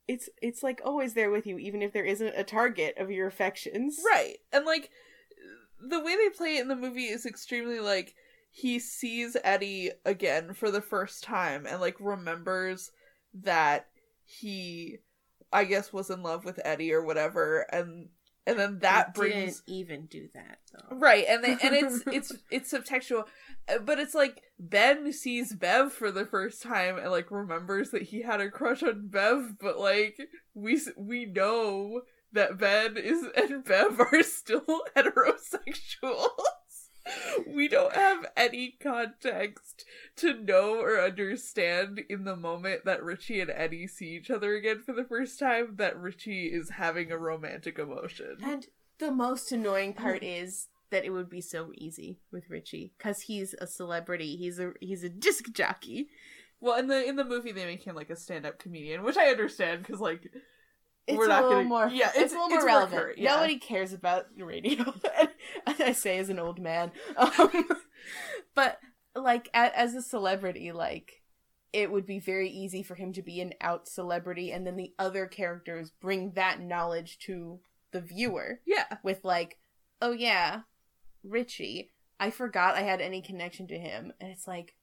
It's 0.08 0.30
it's 0.42 0.64
like 0.64 0.82
always 0.84 1.14
there 1.14 1.30
with 1.32 1.46
you 1.46 1.58
even 1.58 1.82
if 1.82 1.94
there 1.94 2.06
isn't 2.06 2.34
a 2.38 2.44
target 2.44 2.96
of 2.98 3.12
your 3.12 3.28
affections. 3.28 4.00
right. 4.14 4.38
And 4.54 4.66
like 4.66 4.90
the 5.80 6.00
way 6.00 6.16
they 6.16 6.30
play 6.30 6.58
it 6.58 6.62
in 6.62 6.68
the 6.68 6.76
movie 6.76 7.06
is 7.06 7.26
extremely 7.26 7.80
like 7.80 8.14
he 8.52 8.80
sees 8.80 9.38
Eddie 9.44 9.92
again 10.06 10.54
for 10.54 10.70
the 10.70 10.82
first 10.82 11.24
time 11.24 11.66
and 11.66 11.82
like 11.82 11.96
remembers 12.00 12.92
that 13.34 13.88
he 14.26 14.98
I 15.54 15.64
guess 15.64 15.92
was 15.92 16.10
in 16.10 16.22
love 16.22 16.46
with 16.46 16.60
Eddie 16.64 16.94
or 16.94 17.04
whatever 17.04 17.66
and 17.72 18.10
and 18.48 18.58
then 18.58 18.80
that 18.80 19.14
They 19.14 19.20
brings 19.20 19.62
didn't 19.62 19.78
even 19.78 20.06
do 20.08 20.28
that 20.34 20.58
though. 20.74 20.98
Right, 20.98 21.26
and 21.30 21.44
they, 21.44 21.52
and 21.52 21.76
it's 21.76 22.04
it's 22.08 22.32
it's 22.50 22.74
subtextual, 22.74 23.26
but 23.86 24.00
it's 24.00 24.16
like 24.16 24.42
Ben 24.60 25.14
sees 25.14 25.54
Bev 25.54 25.94
for 25.94 26.12
the 26.12 26.26
first 26.26 26.62
time 26.64 26.98
and 26.98 27.12
like 27.12 27.30
remembers 27.30 27.92
that 27.92 28.02
he 28.04 28.24
had 28.24 28.42
a 28.42 28.50
crush 28.50 28.82
on 28.82 29.10
Bev, 29.10 29.60
but 29.60 29.80
like 29.80 30.18
we 30.56 30.82
we 30.98 31.26
know 31.26 32.02
that 32.34 32.58
Ben 32.58 32.98
is 32.98 33.24
and 33.36 33.64
Bev 33.64 34.00
are 34.00 34.24
still 34.24 34.66
heterosexuals. 34.96 36.30
We 37.48 37.68
don't 37.68 37.94
have 37.94 38.26
any 38.38 38.76
context 38.82 39.86
to 40.18 40.34
know 40.34 40.80
or 40.80 41.02
understand 41.02 42.02
in 42.10 42.24
the 42.26 42.36
moment 42.36 42.86
that 42.86 43.04
Richie 43.04 43.42
and 43.42 43.50
Eddie 43.50 43.88
see 43.88 44.10
each 44.10 44.30
other 44.30 44.56
again 44.56 44.82
for 44.86 44.94
the 44.94 45.04
first 45.04 45.40
time 45.40 45.76
that 45.78 46.00
Richie 46.00 46.48
is 46.48 46.72
having 46.72 47.12
a 47.12 47.18
romantic 47.18 47.80
emotion. 47.80 48.38
And 48.44 48.68
the 49.00 49.12
most 49.12 49.52
annoying 49.52 49.94
part 49.94 50.24
is 50.24 50.68
that 50.92 51.06
it 51.06 51.10
would 51.10 51.30
be 51.30 51.42
so 51.42 51.72
easy 51.76 52.20
with 52.32 52.50
Richie 52.50 52.94
cuz 53.00 53.22
he's 53.22 53.56
a 53.56 53.68
celebrity. 53.68 54.36
He's 54.36 54.60
a 54.60 54.74
he's 54.80 55.04
a 55.04 55.10
disc 55.10 55.52
jockey. 55.52 56.10
Well, 56.60 56.78
in 56.78 56.88
the 56.88 57.04
in 57.04 57.16
the 57.16 57.26
movie, 57.26 57.52
they 57.52 57.66
make 57.66 57.84
him 57.84 57.96
like 57.96 58.12
a 58.12 58.16
stand-up 58.16 58.60
comedian, 58.60 59.04
which 59.04 59.18
I 59.18 59.30
understand 59.30 59.82
because 59.82 60.00
like 60.00 60.32
It's 61.08 61.18
We're 61.18 61.26
a 61.26 61.30
not 61.30 61.44
little 61.44 61.58
gonna- 61.60 61.70
more 61.70 61.90
yeah, 61.90 62.10
it's, 62.10 62.18
it's- 62.18 62.32
a 62.32 62.36
little 62.36 62.50
more 62.50 62.58
it's 62.60 62.66
relevant. 62.66 63.18
yeah. 63.18 63.32
Nobody 63.36 63.58
cares 63.58 63.92
about 63.94 64.28
radio. 64.38 64.94
I 65.68 65.92
say 65.94 66.18
as 66.20 66.30
an 66.30 66.40
old 66.40 66.60
man. 66.60 66.92
Um, 67.18 67.68
but 68.56 68.80
like 69.16 69.50
as 69.54 69.94
a 69.96 70.02
celebrity, 70.02 70.72
like 70.72 71.22
it 71.74 71.92
would 71.92 72.06
be 72.06 72.20
very 72.20 72.50
easy 72.50 72.84
for 72.84 72.96
him 72.96 73.14
to 73.14 73.22
be 73.22 73.40
an 73.42 73.54
out 73.62 73.88
celebrity 73.88 74.52
and 74.52 74.66
then 74.68 74.76
the 74.76 74.94
other 75.00 75.26
characters 75.26 75.92
bring 76.02 76.32
that 76.34 76.60
knowledge 76.60 77.18
to 77.20 77.60
the 77.92 78.02
viewer 78.02 78.60
yeah, 78.66 78.98
with 79.04 79.24
like, 79.24 79.58
"Oh 80.02 80.12
yeah, 80.12 80.62
Richie, 81.24 81.92
I 82.20 82.30
forgot 82.32 82.76
I 82.76 82.82
had 82.82 83.02
any 83.02 83.22
connection 83.22 83.68
to 83.68 83.78
him, 83.78 84.14
and 84.20 84.32
it's 84.32 84.48
like 84.48 84.76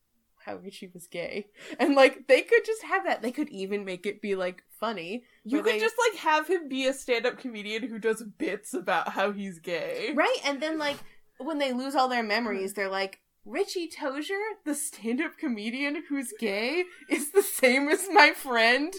how 0.45 0.57
Richie 0.57 0.91
was 0.93 1.07
gay, 1.07 1.47
and 1.79 1.95
like 1.95 2.27
they 2.29 2.43
could 2.43 2.65
just 2.65 2.83
have 2.85 3.05
that. 3.05 3.23
They 3.23 3.33
could 3.33 3.49
even 3.51 3.85
make 3.85 4.07
it 4.07 4.21
be 4.23 4.35
like 4.35 4.63
funny. 4.79 5.25
You 5.45 5.63
could 5.63 5.75
they- 5.75 5.81
just 5.81 5.97
like 6.11 6.21
have 6.21 6.49
him 6.49 6.69
be 6.69 6.87
a 6.87 6.93
stand-up 6.93 7.39
comedian 7.39 7.85
who 7.89 7.99
does 7.99 8.23
bits 8.23 8.75
about 8.75 9.11
how 9.11 9.33
he's 9.33 9.59
gay. 9.59 10.13
right, 10.15 10.39
and 10.45 10.61
then 10.63 10.79
like 10.79 10.97
when 11.39 11.59
they 11.59 11.73
lose 11.73 11.95
all 11.95 12.09
their 12.09 12.23
memories, 12.23 12.75
they're 12.75 12.89
like. 12.89 13.21
Richie 13.45 13.89
Tozier, 13.89 14.37
the 14.67 14.75
stand-up 14.75 15.39
comedian 15.39 16.03
who's 16.11 16.35
gay, 16.39 16.85
is 17.09 17.31
the 17.33 17.41
same 17.43 17.89
as 17.89 18.07
my 18.13 18.33
friend 18.33 18.93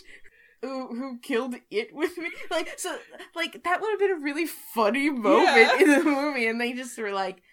who 0.63 0.87
who 0.87 1.19
killed 1.19 1.53
it 1.69 1.93
with 1.93 2.17
me. 2.17 2.31
Like 2.49 2.73
so, 2.79 2.97
like 3.35 3.61
that 3.63 3.79
would 3.79 3.91
have 3.91 3.99
been 3.99 4.11
a 4.17 4.23
really 4.23 4.47
funny 4.47 5.11
moment 5.11 5.55
Yeah. 5.55 5.79
in 5.79 5.87
the 5.91 6.03
movie, 6.03 6.47
and 6.47 6.59
they 6.59 6.73
just 6.73 6.97
were 6.97 7.11
like, 7.11 7.43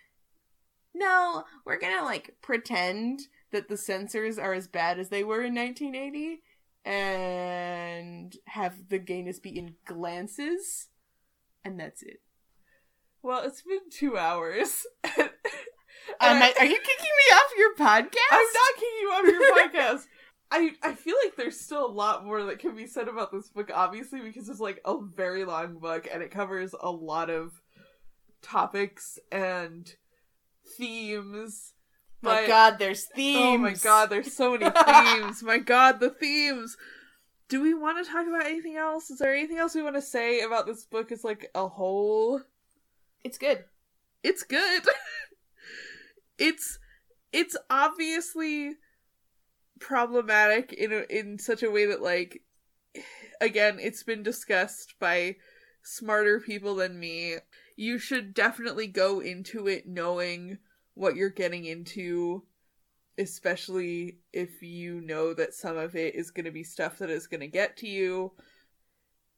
"No, 0.95 1.45
we're 1.67 1.79
gonna 1.79 2.03
like 2.05 2.37
pretend 2.41 3.21
that 3.53 3.69
the 3.69 3.77
censors 3.77 4.39
are 4.39 4.55
as 4.55 4.67
bad 4.67 4.99
as 4.99 5.11
they 5.11 5.23
were 5.23 5.43
in 5.43 5.55
1980, 5.55 6.41
and 6.87 8.35
have 8.47 8.89
the 8.89 8.99
gayness 8.99 9.39
be 9.39 9.57
in 9.59 9.75
glances, 9.85 10.89
and 11.65 11.79
that's 11.79 12.03
it." 12.03 12.21
Well, 13.23 13.43
it's 13.45 13.63
been 13.63 13.91
two 13.91 14.17
hours. 14.17 14.87
Um, 16.21 16.37
I- 16.41 16.55
are 16.61 16.65
you 16.65 16.79
kicking 16.79 17.05
me 17.05 17.35
off 17.35 17.51
your 17.59 17.75
podcast? 17.75 18.31
I'm 18.31 18.47
not 18.55 18.75
kicking 18.77 19.01
you 19.01 19.09
off 19.11 19.27
your 19.27 19.57
podcast. 19.59 20.07
I 20.53 20.71
I 20.81 20.95
feel 20.95 21.17
like 21.25 21.35
there's 21.37 21.59
still 21.59 21.85
a 21.85 21.91
lot 21.91 22.25
more 22.25 22.45
that 22.45 22.61
can 22.61 22.77
be 22.77 22.87
said 22.87 23.09
about 23.09 23.33
this 23.33 23.49
book, 23.49 23.71
obviously, 23.75 24.21
because 24.21 24.49
it's 24.49 24.61
like 24.61 24.81
a 24.85 24.97
very 25.03 25.45
long 25.45 25.79
book 25.81 26.07
and 26.11 26.23
it 26.23 26.31
covers 26.31 26.75
a 26.81 26.91
lot 26.91 27.29
of 27.29 27.61
topics 28.41 29.19
and 29.33 29.97
themes. 30.79 31.73
My 32.27 32.47
God, 32.47 32.79
there's 32.79 33.05
themes. 33.05 33.41
oh 33.41 33.59
my 33.59 33.75
god, 33.75 34.11
there's 34.11 34.33
so 34.33 34.57
many 34.57 34.71
themes. 34.87 35.43
my 35.43 35.59
god, 35.59 36.01
the 36.01 36.11
themes. 36.11 36.77
Do 37.49 37.63
we 37.63 37.75
want 37.75 38.05
to 38.05 38.11
talk 38.11 38.27
about 38.27 38.47
anything 38.47 38.77
else? 38.77 39.11
Is 39.11 39.19
there 39.19 39.35
anything 39.35 39.59
else 39.59 39.75
we 39.75 39.83
want 39.83 39.95
to 39.95 40.03
say 40.03 40.41
about 40.41 40.67
this 40.67 40.85
book 40.85 41.13
as 41.13 41.23
like 41.25 41.51
a 41.55 41.69
whole? 41.69 42.43
it's 43.25 43.39
good. 43.39 43.65
it's 44.23 44.43
good. 44.43 44.83
it's 46.39 46.79
it's 47.33 47.57
obviously 47.69 48.75
problematic 49.81 50.73
in 50.73 50.93
a, 50.93 51.05
in 51.11 51.39
such 51.39 51.63
a 51.63 51.71
way 51.71 51.87
that 51.87 52.03
like 52.03 52.43
again, 53.41 53.79
it's 53.81 54.03
been 54.03 54.23
discussed 54.23 54.95
by 54.99 55.37
smarter 55.83 56.41
people 56.41 56.77
than 56.77 56.99
me. 56.99 57.37
You 57.77 57.99
should 57.99 58.35
definitely 58.35 58.87
go 58.87 59.21
into 59.21 59.67
it 59.69 59.87
knowing 59.87 60.59
what 60.97 61.15
you're 61.15 61.31
getting 61.31 61.65
into, 61.67 62.43
especially 63.19 64.19
if 64.33 64.63
you 64.63 65.01
know 65.01 65.33
that 65.35 65.55
some 65.55 65.77
of 65.77 65.95
it 65.95 66.15
is 66.17 66.31
going 66.33 66.47
to 66.47 66.51
be 66.51 66.65
stuff 66.65 66.99
that 66.99 67.11
is 67.11 67.27
going 67.29 67.41
to 67.41 67.47
get 67.47 67.77
to 67.77 67.87
you. 67.89 68.33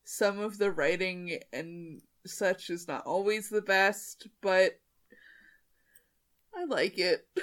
Some 0.05 0.39
of 0.39 0.57
the 0.57 0.71
writing 0.73 1.39
and 1.53 2.01
such 2.27 2.71
is 2.71 2.89
not 2.89 3.05
always 3.05 3.51
the 3.51 3.61
best, 3.61 4.27
but 4.41 4.79
I 6.55 6.65
like 6.65 6.99
it. 6.99 7.27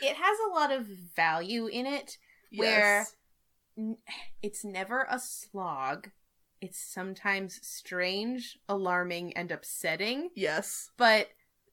It 0.00 0.14
has 0.16 0.38
a 0.48 0.54
lot 0.54 0.70
of 0.70 0.86
value 1.16 1.66
in 1.66 1.86
it. 1.86 2.16
Where- 2.54 3.04
N- 3.76 3.98
It's 4.40 4.64
never 4.64 5.06
a 5.10 5.18
slog. 5.18 6.10
It's 6.60 6.78
sometimes 6.78 7.58
strange, 7.66 8.58
alarming, 8.68 9.36
and 9.36 9.50
upsetting, 9.50 10.30
yes. 10.36 10.88
but 10.96 11.30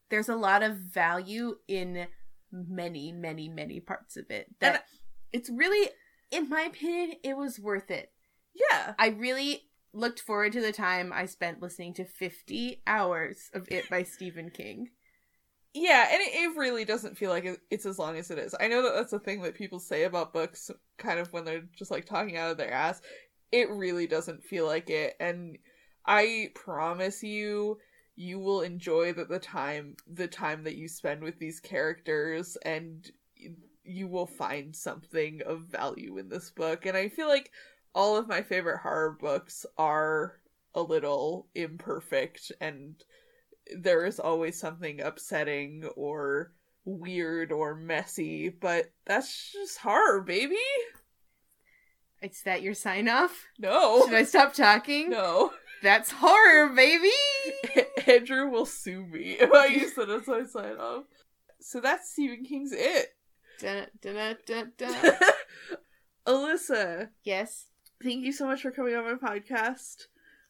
there's 0.10 0.30
a 0.30 0.36
lot 0.36 0.64
of 0.64 0.78
value 0.78 1.58
in 1.68 2.08
many, 2.52 3.12
many, 3.12 3.50
many 3.50 3.80
parts 3.80 4.18
of 4.18 4.30
it. 4.30 4.48
That 4.60 4.86
it's 5.32 5.50
really, 5.50 5.90
in 6.32 6.50
my 6.50 6.62
opinion, 6.62 7.18
it 7.24 7.38
was 7.38 7.60
worth 7.60 7.92
it. 7.92 8.12
Yeah. 8.54 8.94
I 8.98 9.10
really 9.10 9.70
looked 9.94 10.20
forward 10.20 10.54
to 10.54 10.62
the 10.62 10.72
time 10.72 11.12
I 11.14 11.26
spent 11.26 11.62
listening 11.62 11.94
to 11.96 12.06
50 12.06 12.82
hours 12.86 13.50
of 13.54 13.68
It 13.70 13.90
by 13.90 14.04
Stephen 14.04 14.50
King. 14.50 14.90
Yeah, 15.74 16.08
and 16.12 16.20
it, 16.22 16.34
it 16.34 16.58
really 16.58 16.84
doesn't 16.84 17.18
feel 17.18 17.30
like 17.30 17.62
it's 17.70 17.86
as 17.86 18.00
long 18.00 18.18
as 18.18 18.32
it 18.32 18.40
is. 18.40 18.56
I 18.60 18.68
know 18.68 18.82
that 18.82 18.96
that's 18.96 19.14
a 19.14 19.20
thing 19.20 19.42
that 19.44 19.54
people 19.54 19.80
say 19.80 20.04
about 20.04 20.34
books, 20.34 20.72
kind 20.98 21.20
of 21.20 21.32
when 21.32 21.46
they're 21.46 21.64
just 21.78 21.92
like 21.92 22.06
talking 22.06 22.38
out 22.38 22.50
of 22.50 22.58
their 22.58 22.72
ass. 22.72 23.02
It 23.52 23.70
really 23.70 24.08
doesn't 24.08 24.44
feel 24.44 24.66
like 24.66 24.90
it, 24.90 25.16
and 25.20 25.58
I 26.06 26.52
promise 26.56 27.22
you, 27.22 27.78
you 28.20 28.38
will 28.38 28.64
enjoy 28.64 29.14
that 29.14 29.30
the 29.30 29.40
time 29.40 29.96
the 30.06 30.28
time 30.28 30.66
that 30.66 30.76
you 30.76 30.90
spend 30.90 31.24
with 31.24 31.40
these 31.40 31.62
characters, 31.62 32.58
and 32.66 33.10
you 33.86 34.10
will 34.10 34.28
find 34.28 34.76
something 34.76 35.42
of 35.46 35.62
value 35.62 36.18
in 36.18 36.28
this 36.28 36.52
book. 36.52 36.86
And 36.86 36.98
I 36.98 37.08
feel 37.08 37.30
like 37.30 37.50
all 37.96 38.18
of 38.18 38.28
my 38.28 38.42
favorite 38.42 38.80
horror 38.80 39.18
books 39.18 39.66
are 39.78 40.42
a 40.76 40.82
little 40.82 41.48
imperfect 41.56 42.52
and 42.60 43.02
there 43.74 44.06
is 44.06 44.20
always 44.20 44.60
something 44.60 45.00
upsetting 45.00 45.86
or 45.96 46.52
weird 46.84 47.54
or 47.54 47.74
messy, 47.74 48.50
but 48.50 48.92
that's 49.06 49.54
just 49.54 49.78
horror, 49.78 50.22
baby. 50.22 50.58
Is 52.22 52.42
that 52.44 52.64
your 52.64 52.74
sign 52.74 53.08
off? 53.08 53.46
No. 53.58 54.06
Should 54.06 54.14
I 54.14 54.24
stop 54.24 54.54
talking? 54.54 55.10
No. 55.10 55.54
That's 55.82 56.12
horror, 56.12 56.70
baby! 56.76 57.10
Andrew 58.10 58.50
will 58.50 58.66
sue 58.66 59.06
me 59.06 59.32
if 59.40 59.52
I 59.52 59.66
use 59.68 59.94
that 59.96 60.10
as 60.10 60.28
my 60.28 60.44
sign 60.46 60.78
off. 60.78 61.06
So 61.62 61.80
that's 61.80 62.12
Stephen 62.12 62.44
King's 62.44 62.72
It. 62.74 63.14
Dun, 63.60 63.88
dun, 64.02 64.38
dun, 64.46 64.72
dun. 64.78 65.12
Alyssa, 66.28 67.10
yes, 67.24 67.66
thank 68.02 68.24
you 68.24 68.32
so 68.32 68.46
much 68.48 68.62
for 68.62 68.72
coming 68.72 68.96
on 68.96 69.04
my 69.04 69.14
podcast. 69.16 70.06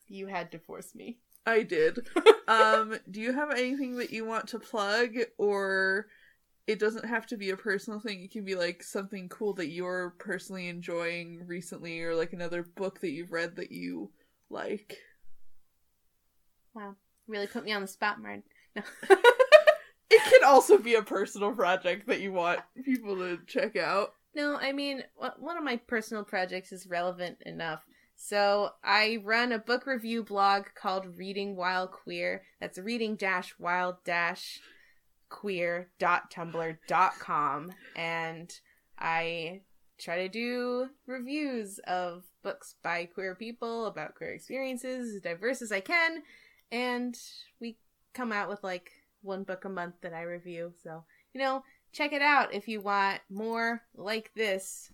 you 0.07 0.27
had 0.27 0.51
to 0.51 0.59
force 0.59 0.93
me. 0.93 1.17
I 1.45 1.63
did. 1.63 2.07
um, 2.47 2.99
do 3.09 3.21
you 3.21 3.33
have 3.33 3.51
anything 3.51 3.97
that 3.97 4.11
you 4.11 4.25
want 4.25 4.47
to 4.49 4.59
plug 4.59 5.15
or 5.37 6.07
it 6.67 6.77
doesn't 6.77 7.05
have 7.05 7.25
to 7.25 7.35
be 7.37 7.49
a 7.49 7.57
personal 7.57 7.99
thing. 7.99 8.21
It 8.21 8.31
can 8.31 8.45
be 8.45 8.53
like 8.53 8.83
something 8.83 9.27
cool 9.29 9.53
that 9.53 9.69
you're 9.69 10.11
personally 10.19 10.67
enjoying 10.67 11.47
recently 11.47 11.99
or 12.01 12.13
like 12.13 12.31
another 12.31 12.61
book 12.61 13.01
that 13.01 13.09
you've 13.09 13.31
read 13.31 13.55
that 13.55 13.71
you 13.71 14.11
like. 14.51 14.97
Wow. 16.75 16.95
Really 17.29 17.47
put 17.47 17.63
me 17.63 17.71
on 17.71 17.81
the 17.81 17.87
spot, 17.87 18.21
Martin. 18.21 18.43
No. 18.75 18.81
It 20.11 20.23
can 20.23 20.43
also 20.43 20.79
be 20.79 20.95
a 20.95 21.03
personal 21.03 21.51
project 21.51 22.07
that 22.07 22.19
you 22.19 22.33
want 22.33 22.61
people 22.83 23.15
to 23.17 23.37
check 23.45 23.75
out. 23.75 24.15
No, 24.33 24.57
I 24.57 24.71
mean, 24.71 25.03
one 25.37 25.55
of 25.55 25.63
my 25.63 25.75
personal 25.75 26.23
projects 26.23 26.71
is 26.71 26.87
relevant 26.87 27.37
enough. 27.45 27.85
So 28.15 28.71
I 28.83 29.19
run 29.23 29.51
a 29.51 29.59
book 29.59 29.85
review 29.85 30.23
blog 30.23 30.65
called 30.73 31.17
Reading 31.17 31.55
While 31.55 31.87
Queer. 31.87 32.41
That's 32.59 32.79
reading 32.79 33.17
dash 33.17 33.53
while 33.59 33.99
dash 34.03 34.59
queer 35.29 35.89
dot 35.99 36.31
tumblr 36.31 36.77
dot 36.87 37.13
com, 37.19 37.71
and 37.95 38.51
I 38.97 39.61
try 39.99 40.17
to 40.17 40.27
do 40.27 40.87
reviews 41.05 41.79
of 41.85 42.23
books 42.43 42.75
by 42.83 43.05
queer 43.05 43.35
people 43.35 43.85
about 43.85 44.15
queer 44.15 44.31
experiences 44.31 45.15
as 45.15 45.21
diverse 45.21 45.61
as 45.61 45.71
I 45.71 45.81
can, 45.81 46.23
and 46.71 47.17
we 47.59 47.77
come 48.13 48.31
out 48.31 48.49
with 48.49 48.63
like 48.63 48.91
one 49.21 49.43
book 49.43 49.65
a 49.65 49.69
month 49.69 49.95
that 50.01 50.13
I 50.13 50.21
review. 50.21 50.73
So 50.83 51.03
you 51.33 51.41
know, 51.41 51.63
check 51.91 52.13
it 52.13 52.21
out 52.21 52.53
if 52.53 52.67
you 52.67 52.81
want 52.81 53.21
more 53.29 53.83
like 53.95 54.31
this. 54.35 54.91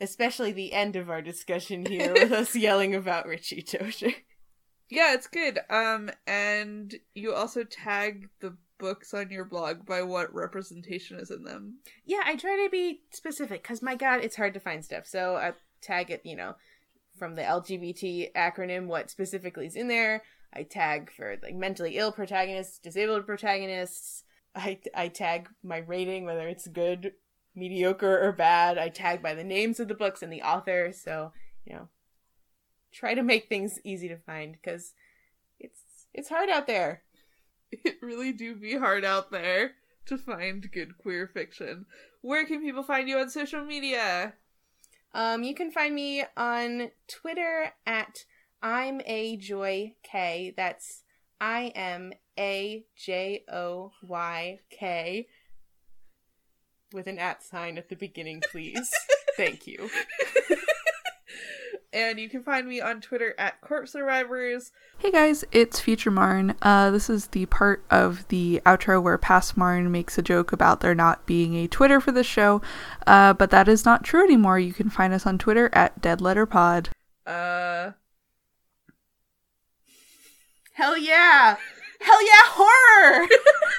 Especially 0.00 0.52
the 0.52 0.72
end 0.72 0.94
of 0.94 1.10
our 1.10 1.22
discussion 1.22 1.84
here 1.84 2.12
with 2.12 2.30
us 2.30 2.54
yelling 2.56 2.94
about 2.94 3.26
Richie 3.26 3.62
Tozier. 3.62 4.14
Yeah, 4.88 5.12
it's 5.14 5.26
good. 5.26 5.58
Um, 5.68 6.10
and 6.26 6.94
you 7.14 7.34
also 7.34 7.64
tag 7.64 8.28
the 8.40 8.56
books 8.78 9.12
on 9.12 9.30
your 9.30 9.44
blog 9.44 9.84
by 9.84 10.02
what 10.02 10.32
representation 10.32 11.18
is 11.18 11.30
in 11.30 11.44
them. 11.44 11.78
Yeah, 12.06 12.22
I 12.24 12.36
try 12.36 12.56
to 12.64 12.70
be 12.70 13.02
specific 13.10 13.62
because 13.62 13.82
my 13.82 13.96
god, 13.96 14.20
it's 14.22 14.36
hard 14.36 14.54
to 14.54 14.60
find 14.60 14.84
stuff. 14.84 15.06
So 15.06 15.36
I 15.36 15.52
tag 15.82 16.10
it, 16.10 16.22
you 16.24 16.36
know, 16.36 16.54
from 17.18 17.34
the 17.34 17.42
LGBT 17.42 18.32
acronym, 18.34 18.86
what 18.86 19.10
specifically 19.10 19.66
is 19.66 19.76
in 19.76 19.88
there. 19.88 20.22
I 20.52 20.62
tag 20.62 21.10
for 21.12 21.36
like 21.42 21.54
mentally 21.54 21.96
ill 21.96 22.12
protagonists, 22.12 22.78
disabled 22.78 23.26
protagonists. 23.26 24.24
I 24.54 24.78
I 24.94 25.08
tag 25.08 25.48
my 25.62 25.78
rating, 25.78 26.24
whether 26.24 26.48
it's 26.48 26.66
good, 26.66 27.12
mediocre, 27.54 28.26
or 28.26 28.32
bad. 28.32 28.78
I 28.78 28.88
tag 28.88 29.22
by 29.22 29.34
the 29.34 29.44
names 29.44 29.78
of 29.78 29.88
the 29.88 29.94
books 29.94 30.22
and 30.22 30.32
the 30.32 30.42
author. 30.42 30.92
So 30.92 31.32
you 31.64 31.74
know, 31.74 31.88
try 32.92 33.14
to 33.14 33.22
make 33.22 33.48
things 33.48 33.78
easy 33.84 34.08
to 34.08 34.16
find 34.16 34.52
because 34.52 34.94
it's 35.58 35.80
it's 36.14 36.28
hard 36.28 36.48
out 36.48 36.66
there. 36.66 37.02
It 37.70 37.98
really 38.00 38.32
do 38.32 38.54
be 38.54 38.78
hard 38.78 39.04
out 39.04 39.30
there 39.30 39.72
to 40.06 40.16
find 40.16 40.72
good 40.72 40.96
queer 40.96 41.26
fiction. 41.26 41.84
Where 42.22 42.46
can 42.46 42.62
people 42.62 42.82
find 42.82 43.06
you 43.06 43.18
on 43.18 43.28
social 43.28 43.62
media? 43.62 44.32
Um, 45.12 45.42
you 45.42 45.54
can 45.54 45.70
find 45.70 45.94
me 45.94 46.24
on 46.34 46.90
Twitter 47.08 47.72
at 47.86 48.24
I'm 48.62 49.00
a 49.06 49.36
Joy 49.36 49.94
K. 50.02 50.52
That's 50.56 51.02
I 51.40 51.72
am 51.74 52.12
A 52.38 52.84
J 52.96 53.44
O 53.50 53.92
Y 54.02 54.58
K 54.70 55.28
with 56.92 57.06
an 57.06 57.18
at 57.18 57.42
sign 57.42 57.78
at 57.78 57.88
the 57.88 57.96
beginning, 57.96 58.42
please. 58.50 58.90
Thank 59.36 59.66
you. 59.66 59.88
and 61.92 62.18
you 62.18 62.28
can 62.28 62.42
find 62.42 62.66
me 62.66 62.80
on 62.80 63.00
Twitter 63.00 63.34
at 63.38 63.60
Corpse 63.60 63.92
Survivors. 63.92 64.72
Hey 64.98 65.12
guys, 65.12 65.44
it's 65.52 65.78
Future 65.78 66.10
Marn. 66.10 66.56
Uh, 66.60 66.90
this 66.90 67.08
is 67.08 67.28
the 67.28 67.46
part 67.46 67.84
of 67.90 68.26
the 68.28 68.60
outro 68.66 69.00
where 69.00 69.18
past 69.18 69.56
Marn 69.56 69.92
makes 69.92 70.18
a 70.18 70.22
joke 70.22 70.50
about 70.52 70.80
there 70.80 70.94
not 70.94 71.24
being 71.26 71.54
a 71.54 71.68
Twitter 71.68 72.00
for 72.00 72.10
the 72.10 72.24
show, 72.24 72.60
uh, 73.06 73.34
but 73.34 73.50
that 73.50 73.68
is 73.68 73.84
not 73.84 74.02
true 74.02 74.24
anymore. 74.24 74.58
You 74.58 74.72
can 74.72 74.90
find 74.90 75.12
us 75.12 75.26
on 75.26 75.38
Twitter 75.38 75.70
at 75.72 76.02
DeadLetterPod. 76.02 76.88
Uh, 77.24 77.92
Hell 80.78 80.96
yeah! 80.96 81.56
Hell 82.00 82.24
yeah, 82.24 82.44
horror! 82.44 83.26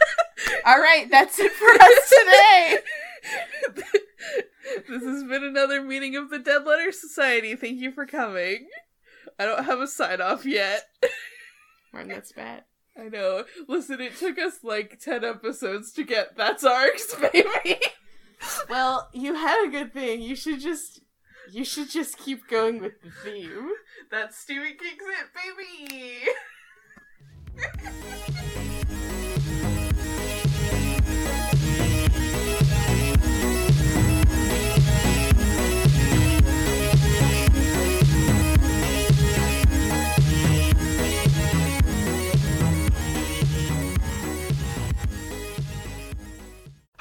All 0.66 0.82
right, 0.82 1.10
that's 1.10 1.40
it 1.40 1.54
for 1.54 1.70
us 1.70 2.10
today. 2.10 2.78
this 4.90 5.04
has 5.06 5.24
been 5.24 5.46
another 5.46 5.82
meeting 5.82 6.18
of 6.18 6.30
the 6.30 6.40
Dead 6.40 6.66
Letter 6.66 6.92
Society. 6.92 7.56
Thank 7.56 7.80
you 7.80 7.94
for 7.94 8.06
coming. 8.06 8.68
I 9.40 9.46
don't 9.46 9.64
have 9.64 9.80
a 9.80 9.88
sign 9.88 10.20
off 10.20 10.46
yet. 10.46 10.90
Martin, 11.94 12.10
that's 12.10 12.34
bad. 12.34 12.66
I 13.00 13.08
know. 13.08 13.46
Listen, 13.70 14.02
it 14.02 14.18
took 14.18 14.38
us 14.38 14.62
like 14.62 15.00
10 15.00 15.24
episodes 15.24 15.94
to 15.94 16.04
get 16.04 16.36
That's 16.36 16.66
Arcs, 16.66 17.16
baby. 17.16 17.80
Well, 18.70 19.08
you 19.14 19.36
had 19.36 19.66
a 19.66 19.72
good 19.72 19.94
thing. 19.94 20.22
You 20.22 20.36
should 20.36 20.60
just 20.60 21.00
you 21.50 21.64
should 21.64 21.90
just 21.90 22.18
keep 22.18 22.50
going 22.50 22.82
with 22.82 23.02
the 23.02 23.12
theme. 23.24 23.70
That's 24.12 24.38
Stevie 24.38 24.74
Kicks 24.74 25.06
It, 25.06 25.30
baby. 25.34 26.30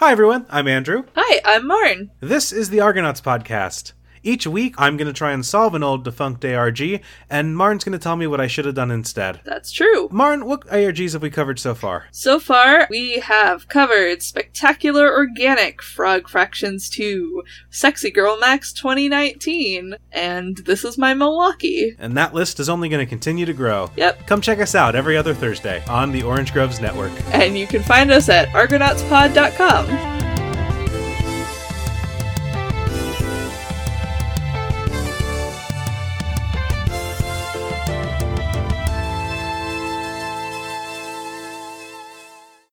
Hi, 0.08 0.12
everyone. 0.12 0.46
I'm 0.48 0.68
Andrew. 0.68 1.04
Hi, 1.16 1.40
I'm 1.44 1.66
Marn. 1.66 2.10
This 2.20 2.52
is 2.52 2.70
the 2.70 2.80
Argonauts 2.80 3.20
podcast. 3.20 3.92
Each 4.28 4.46
week, 4.46 4.74
I'm 4.76 4.98
going 4.98 5.06
to 5.06 5.14
try 5.14 5.32
and 5.32 5.42
solve 5.44 5.74
an 5.74 5.82
old 5.82 6.04
defunct 6.04 6.44
ARG, 6.44 7.00
and 7.30 7.56
Marn's 7.56 7.82
going 7.82 7.98
to 7.98 7.98
tell 7.98 8.14
me 8.14 8.26
what 8.26 8.42
I 8.42 8.46
should 8.46 8.66
have 8.66 8.74
done 8.74 8.90
instead. 8.90 9.40
That's 9.42 9.72
true. 9.72 10.06
Marn, 10.12 10.44
what 10.44 10.66
ARGs 10.66 11.14
have 11.14 11.22
we 11.22 11.30
covered 11.30 11.58
so 11.58 11.74
far? 11.74 12.08
So 12.10 12.38
far, 12.38 12.86
we 12.90 13.20
have 13.20 13.68
covered 13.68 14.22
Spectacular 14.22 15.10
Organic 15.10 15.80
Frog 15.80 16.28
Fractions 16.28 16.90
2, 16.90 17.42
Sexy 17.70 18.10
Girl 18.10 18.38
Max 18.38 18.70
2019, 18.74 19.94
and 20.12 20.58
This 20.58 20.84
Is 20.84 20.98
My 20.98 21.14
Milwaukee. 21.14 21.96
And 21.98 22.14
that 22.18 22.34
list 22.34 22.60
is 22.60 22.68
only 22.68 22.90
going 22.90 23.02
to 23.02 23.08
continue 23.08 23.46
to 23.46 23.54
grow. 23.54 23.90
Yep. 23.96 24.26
Come 24.26 24.42
check 24.42 24.58
us 24.58 24.74
out 24.74 24.94
every 24.94 25.16
other 25.16 25.32
Thursday 25.32 25.82
on 25.86 26.12
the 26.12 26.22
Orange 26.22 26.52
Groves 26.52 26.82
Network. 26.82 27.12
And 27.32 27.56
you 27.56 27.66
can 27.66 27.82
find 27.82 28.10
us 28.10 28.28
at 28.28 28.48
argonautspod.com. 28.48 30.17